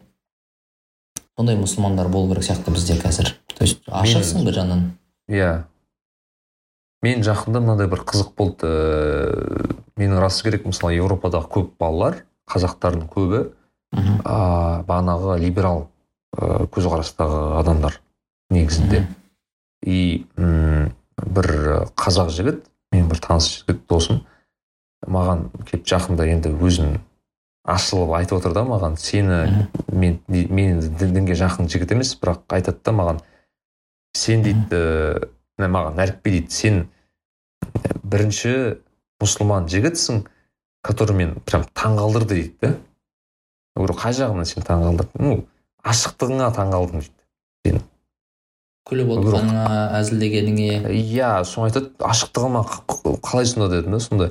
сондай 1.37 1.57
мұсылмандар 1.61 2.09
болу 2.09 2.33
керек 2.33 2.45
сияқты 2.49 2.73
бізде 2.75 2.97
қазір. 3.01 3.35
То 3.57 3.65
есть 3.65 3.83
ашықсың 3.87 4.45
бір 4.47 4.55
жағынан 4.61 4.85
иә. 5.31 5.51
Мен 7.03 7.23
жақында 7.23 7.61
мынандай 7.61 7.89
бір 7.93 8.03
қызық 8.09 8.33
болды 8.39 8.67
ыыы 8.71 9.77
менің 10.01 10.21
расы 10.23 10.45
керек 10.47 10.65
мысалы 10.67 10.97
еуропадағы 10.97 11.49
көп 11.53 11.75
балалар 11.79 12.23
қазақтардың 12.51 13.07
көбі 13.13 13.43
мхм. 13.93 14.21
а, 14.25 14.83
бағанағы 14.89 15.39
либерал 15.41 15.87
көзқарастағы 16.37 17.41
адамдар 17.61 18.01
негізінде. 18.51 19.07
И 19.87 20.27
м, 20.37 20.93
бір 21.17 21.49
қазақ 21.97 22.31
жігіт 22.35 22.65
менің 22.93 23.11
бір 23.11 23.21
таныс 23.25 23.51
жігіт 23.61 23.85
досым 23.89 24.23
маған 25.07 25.47
келіп 25.69 25.87
жақында 25.87 26.27
енді 26.33 26.53
өзін 26.57 26.99
ашылып 27.67 28.13
айтып 28.19 28.39
отыр 28.41 28.55
да 28.55 28.65
маған 28.67 28.97
сені 29.01 29.69
мен 29.93 30.19
мен 30.29 30.77
енді 30.77 30.91
дін- 30.99 31.15
дінге 31.19 31.37
жақын 31.39 31.69
жігіт 31.71 31.93
емес 31.93 32.15
бірақ 32.21 32.45
айтады 32.49 32.79
да 32.85 32.93
маған 32.93 33.21
сен 34.15 34.43
дейді 34.43 34.77
ә, 34.77 35.67
маған 35.67 35.99
нәрікпе 35.99 36.31
дейді? 36.31 36.51
Сен 36.51 36.87
бірінші 38.05 38.79
мұсылман 39.23 39.69
жігітсің 39.73 40.25
который 40.87 41.17
мен 41.17 41.35
прям 41.47 41.65
таңғалдырды 41.75 42.35
дейді 42.35 42.55
да 42.63 42.73
говорю 43.77 43.99
қай 43.99 44.15
жағынан 44.17 44.47
сен 44.47 44.63
таңғалдырдың 44.67 45.23
ну 45.27 45.45
ашықтығыңа 45.91 46.49
таңғалдым 46.57 47.05
дейді. 47.67 47.83
Күліп 48.87 49.13
отырғаныңа 49.17 49.77
әзілдегеніңе? 49.99 50.71
Иә 50.95 51.31
соны 51.49 51.71
айтады 51.71 51.91
ашықтығыма 52.07 52.65
қалай 53.25 53.49
сонда 53.51 53.71
дедім 53.73 53.97
да 53.97 54.01
сонда 54.03 54.29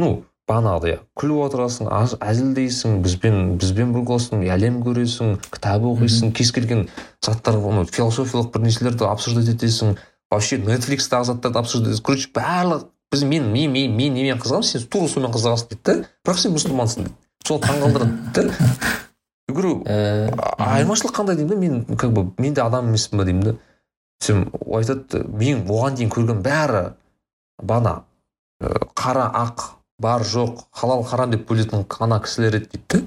ну 0.00 0.12
бағанағыдай 0.50 0.98
күліп 1.20 1.42
отырасың 1.46 1.90
әзілдейсің 1.92 3.00
бізбен 3.04 3.58
бізбен 3.60 3.92
боласың 3.94 4.46
әлем 4.50 4.80
көресің 4.86 5.36
кітап 5.50 5.84
оқисың 5.90 6.32
кез 6.36 6.52
келген 6.56 6.86
заттар 7.24 7.60
оны 7.60 7.84
философиялық 7.86 8.50
бір 8.54 8.64
нәрселерді 8.66 9.06
обсуждать 9.10 9.52
етесің 9.52 9.98
вообще 10.32 10.58
нетфликстағы 10.64 11.30
заттарды 11.30 11.60
обсуждать 11.60 11.92
етесің 11.92 12.06
короче 12.08 12.32
барлық 12.34 12.88
біз 13.12 13.22
мен 13.24 13.52
мен 13.52 13.72
мен 13.72 13.94
мен 13.96 14.14
немен 14.14 14.40
қызығамын 14.42 14.66
сен 14.66 14.88
тура 14.90 15.08
сонымен 15.10 15.34
қызығасың 15.34 15.70
дейді 15.70 15.82
да. 15.86 15.94
Бірақ 16.26 16.42
сен 16.42 16.54
мұсылмансың 16.54 17.06
дейді. 17.06 17.16
Сол 17.46 17.62
таңғалдырады 17.64 18.34
да. 18.34 18.70
говорю 19.52 19.82
ә, 19.84 20.30
айырмашылық 20.58 21.14
қандай 21.16 21.36
деймін 21.36 21.50
да? 21.50 21.56
Мен 21.60 21.96
как 21.96 22.12
бы 22.12 22.30
мен 22.38 22.54
де 22.54 22.62
адам 22.62 22.88
емеспін 22.88 23.18
ба 23.18 23.24
деймін 23.24 23.44
да? 23.44 23.54
Сен 24.20 24.48
ол 24.52 24.78
айтады 24.80 25.24
мен 25.28 25.64
оған 25.68 25.96
дейін 25.96 26.10
көрген 26.12 26.42
бәрі 26.44 26.84
бана. 27.62 28.02
Қара 28.60 29.30
ақ 29.32 29.70
бар 30.00 30.22
жоқ 30.22 30.66
халал 30.72 31.02
харам 31.04 31.30
деп 31.30 31.46
бөлетін 31.48 31.86
ана 32.00 32.20
кісілер 32.20 32.60
еді 32.60 32.68
дейді 32.74 33.06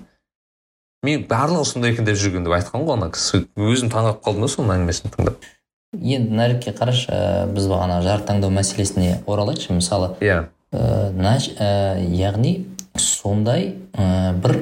мен 1.03 1.25
барлығы 1.29 1.65
сондай 1.65 1.93
екен 1.93 2.05
деп 2.05 2.17
жүрген 2.17 2.45
деп 2.47 2.55
айтқан 2.57 2.85
ғой 2.87 2.97
ана 2.97 3.11
кісі. 3.13 3.45
Өзім 3.57 3.91
таңғалып 3.93 4.23
қалдым 4.25 4.45
да 4.45 4.49
соның 4.53 4.75
әңгімесін 4.77 5.13
тыңдап. 5.13 5.47
Енді 5.93 6.33
нарекке 6.33 6.73
қарашы 6.73 7.11
ә, 7.13 7.45
біз 7.53 7.67
бағана 7.69 8.01
жар 8.01 8.23
таңдау 8.25 8.53
мәселесіне 8.53 9.19
оралайықшы 9.27 9.75
мысалы 9.77 10.15
иә. 10.21 10.47
ә, 10.73 11.11
ә, 11.13 12.01
яғни 12.17 12.65
сондай 12.97 13.75
бір 13.93 14.55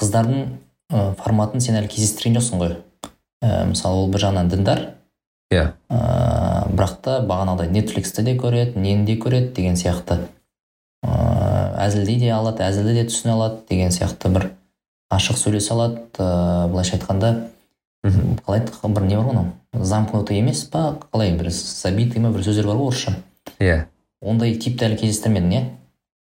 қыздардың 0.00 0.48
ә, 0.92 1.14
форматын 1.18 1.62
сен 1.62 1.78
әлі 1.78 1.90
кездестірген 1.90 2.38
жоқсың 2.38 2.62
ғой. 2.62 2.76
Ә, 3.42 3.64
мысалы 3.70 4.04
ол 4.04 4.10
бір 4.12 4.26
жағынан 4.26 4.50
діндар. 4.52 4.82
Иә. 5.54 5.72
Ә, 5.90 5.98
бірақ 6.72 6.96
та 7.04 7.18
бағанағыдай 7.26 7.70
нетфликсті 7.74 8.24
де 8.26 8.36
көреді 8.38 8.78
нені 8.80 9.06
де 9.06 9.16
көреді 9.20 9.52
деген 9.56 9.76
сияқты. 9.78 10.20
Ә, 11.04 11.10
әзілдей 11.86 12.18
де 12.22 12.32
алады 12.34 12.64
әзілді 12.66 12.96
де 12.98 13.04
түсіне 13.10 13.34
алады 13.36 13.62
деген 13.68 13.94
сияқты 13.94 14.32
бір 14.34 14.50
ашық 15.12 15.38
сөйлесе 15.38 15.74
алады. 15.74 16.02
Ә, 16.18 16.66
былайша 16.72 16.96
айтқанда 16.98 17.34
мхм. 18.04 18.38
қалай 18.46 18.64
бір 18.66 19.02
не 19.06 19.16
бар 19.16 19.26
ғой 19.26 19.30
анау? 19.30 19.52
Замкнутый 19.72 20.38
емес 20.38 20.64
па? 20.64 20.98
Қалай 21.12 21.36
бір 21.36 21.50
забитый 21.50 22.22
ма 22.22 22.30
бір 22.30 22.46
сөздер 22.46 22.66
бар 22.66 22.76
ғой 22.80 22.90
орысша. 22.90 23.16
Иә. 23.58 23.86
Ондай 24.22 24.56
типті 24.56 24.88
әлі 24.88 25.00
кездестірмедің 25.02 25.52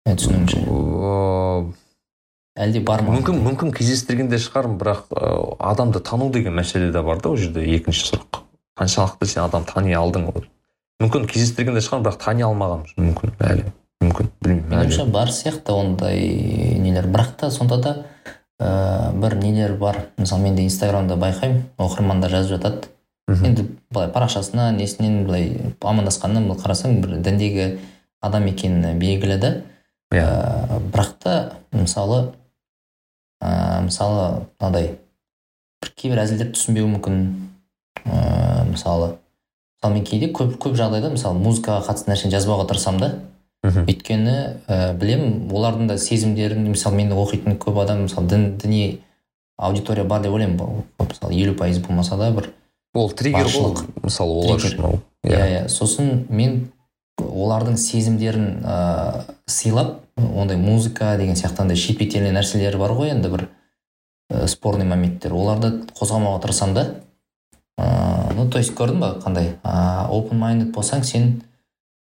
иә 0.07 0.17
түсінуімше 0.17 0.63
әлде 2.57 2.83
бар 2.85 3.03
ма? 3.03 3.17
мүмкін 3.17 3.41
мүмкін 3.47 3.73
кездестірген 3.77 4.29
де 4.31 4.39
шығармын 4.43 4.79
бірақ 4.81 5.13
ы, 5.13 5.57
адамды 5.59 6.01
тану 6.05 6.31
деген 6.33 6.57
мәселе 6.59 6.91
де 6.93 7.03
бар 7.03 7.21
да 7.23 7.33
ол 7.33 7.37
жерде 7.41 7.65
екінші 7.77 8.11
сұрақ 8.11 8.43
қаншалықты 8.79 9.29
сен 9.29 9.45
адам 9.45 9.65
тани 9.69 9.95
алдың 9.97 10.29
ол. 10.33 10.45
Мүмкін 11.03 11.27
кездестірген 11.31 11.77
де 11.77 11.85
шығармын 11.85 12.09
бірақ 12.09 12.19
тани 12.23 12.45
алмағанмын 12.47 13.09
мүмкін 13.09 13.37
әлі. 13.41 13.67
Мүмкін 14.03 14.31
білмеймін 14.43 14.73
меніңше 14.73 15.07
бар 15.15 15.33
сияқты 15.33 15.77
ондай 15.77 16.79
нелер. 16.83 17.07
Бірақ 17.07 17.37
та 17.41 17.51
сонда 17.55 17.79
да 17.79 17.95
ә, 18.61 19.13
бір 19.15 19.37
нелер 19.41 19.77
бар. 19.79 20.09
Мысалы 20.19 20.43
мен 20.43 20.57
де 20.57 20.67
инстаграмда 20.67 21.17
байқаймын 21.17 21.63
оқырмандар 21.79 22.31
жазып 22.31 22.59
жатады. 22.59 22.93
Мхм. 23.29 23.45
енді 23.47 23.67
былай 23.95 24.11
парақшасына 24.11 24.73
несінен 24.75 25.25
былай 25.29 25.53
амандасқаннан 25.81 26.49
былай 26.49 26.59
қарасаң 26.59 26.99
бір 27.05 27.21
діндегі 27.23 27.79
адам 28.21 28.49
екені 28.51 28.97
белгілі 28.99 29.39
да. 29.39 29.53
Иә. 30.13 30.27
Ә, 30.27 30.81
бірақ 30.93 31.13
та 31.23 31.37
мысалы 31.71 32.35
ә, 33.43 33.83
мысалы 33.83 34.47
мынадай 34.61 34.95
бір 35.83 35.93
кейбір 35.99 36.23
әзілдерді 36.23 36.55
түсінбеуі 36.57 36.93
мүмкін. 36.95 37.19
Ә, 38.07 38.65
мысалы 38.71 39.17
мысалы 39.83 39.99
мен 39.99 40.07
кейде 40.07 40.31
көп 40.31 40.57
көп 40.63 40.79
жағдайда 40.79 41.11
мысалы 41.17 41.43
музыкаға 41.43 41.83
қатысты 41.89 42.13
нәрсені 42.13 42.33
жазбауға 42.37 42.69
тырысамын 42.71 43.03
да. 43.03 43.13
Мхм. 43.63 43.85
өйткені 43.87 44.37
ә, 44.67 44.95
білемін 44.99 45.51
олардың 45.55 45.87
да 45.87 45.99
сезімдерін 45.99 46.73
мысалы 46.73 46.97
мені 46.99 47.15
оқитын 47.15 47.59
көп 47.63 47.79
адам 47.83 48.09
мысалы 48.09 48.27
дін, 48.27 48.47
діни 48.59 49.01
аудитория 49.57 50.05
бар 50.05 50.23
деп 50.23 50.35
ойлаймын. 50.35 50.83
Мысалы 50.99 51.35
елу 51.35 51.55
пайыз 51.55 51.79
болмаса 51.79 52.17
да 52.19 52.33
бір 52.35 52.51
ол 52.95 53.11
триггер 53.11 53.47
ғой 53.47 53.87
мысалы 54.03 54.33
олар 54.33 54.59
үшін 54.59 54.85
ол. 54.85 54.99
Иә. 55.23 55.37
Иә 55.37 55.47
иә. 55.53 55.69
Сосын 55.69 56.27
мен 56.29 56.73
олардың 57.21 57.77
сезімдерін 57.77 58.63
ә, 58.65 59.25
сыйлап 59.47 60.01
ондай 60.17 60.57
музыка 60.57 61.17
деген 61.19 61.37
сияқты 61.37 61.63
андай 61.65 61.77
щепетильный 61.77 62.33
нәрселер 62.33 62.79
бар 62.81 62.95
ғой 62.97 63.13
енді 63.13 63.31
бір 63.33 63.47
ә, 64.31 64.47
спорный 64.49 64.87
моменттер. 64.89 65.35
Оларды 65.35 65.85
қозғамауға 65.93 66.43
тырысамын 66.47 66.75
да. 66.75 66.87
Ә, 67.79 68.33
ну 68.35 68.49
то 68.51 68.59
есть 68.59 68.75
көрдің 68.79 69.01
ба 69.01 69.15
қандай? 69.25 69.57
Ә, 69.63 70.09
open 70.09 70.41
minded 70.41 70.73
болсаң 70.73 71.05
сен 71.05 71.43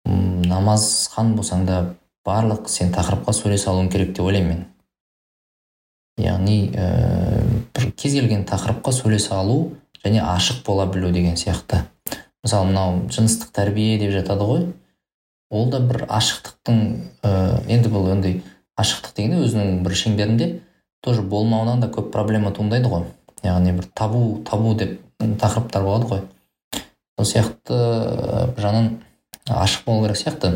намазхан 0.05 1.35
болсаң 1.35 1.65
да 1.65 1.81
барлық 2.25 2.69
сен 2.69 2.93
тақырыпқа 2.93 3.33
сөйлесе 3.33 3.69
алуың 3.69 3.89
керек 3.93 4.13
деп 4.13 4.25
ойлаймын 4.25 4.51
мен. 4.51 4.65
Яғни 6.21 6.71
ә, 6.71 7.43
бір 7.75 7.91
кез 7.97 8.13
келген 8.17 8.45
тақырыпқа 8.49 8.93
сөйлесе 8.93 9.33
алу 9.35 9.75
және 10.03 10.21
ашық 10.21 10.63
бола 10.65 10.85
білу 10.85 11.11
деген 11.11 11.35
сияқты. 11.37 11.83
Мысалы 12.45 12.69
мынау 12.69 13.05
жыныстық 13.09 13.51
тәрбие 13.53 13.97
деп 13.99 14.13
жатады 14.13 14.45
ғой. 14.45 14.67
Ол 15.51 15.69
да 15.69 15.79
бір 15.79 16.05
ашықтықтың 16.09 16.79
ә, 17.23 17.31
енді 17.69 17.91
бұл 17.93 18.09
андай 18.11 18.41
ашықтық 18.79 19.15
дегенде 19.17 19.43
өзінің 19.45 19.81
бір 19.85 19.97
шеңберінде 19.97 20.49
тоже 21.05 21.21
болмауынан 21.21 21.83
да 21.83 21.89
көп 21.91 22.11
проблема 22.13 22.51
туындайды 22.51 22.89
ғой. 22.91 23.05
Яғни 23.43 23.75
бір 23.77 23.89
табу 23.93 24.41
табу 24.47 24.73
деп 24.75 24.99
тақырыптар 25.19 25.83
болады 25.85 26.09
ғой. 26.09 26.23
Сол 27.17 27.29
сияқты 27.29 27.81
бір 28.55 28.65
жағынан 28.67 28.89
ашық 29.47 29.85
болу 29.85 30.07
керек 30.07 30.19
сияқты. 30.19 30.55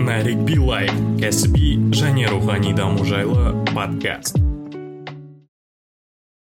Нарик 0.00 0.40
билай 0.48 0.88
кәсіби 1.20 1.76
және 1.92 2.26
рухани 2.32 2.72
даму 2.74 3.04
жайлы 3.04 3.52
подкаст. 3.74 4.40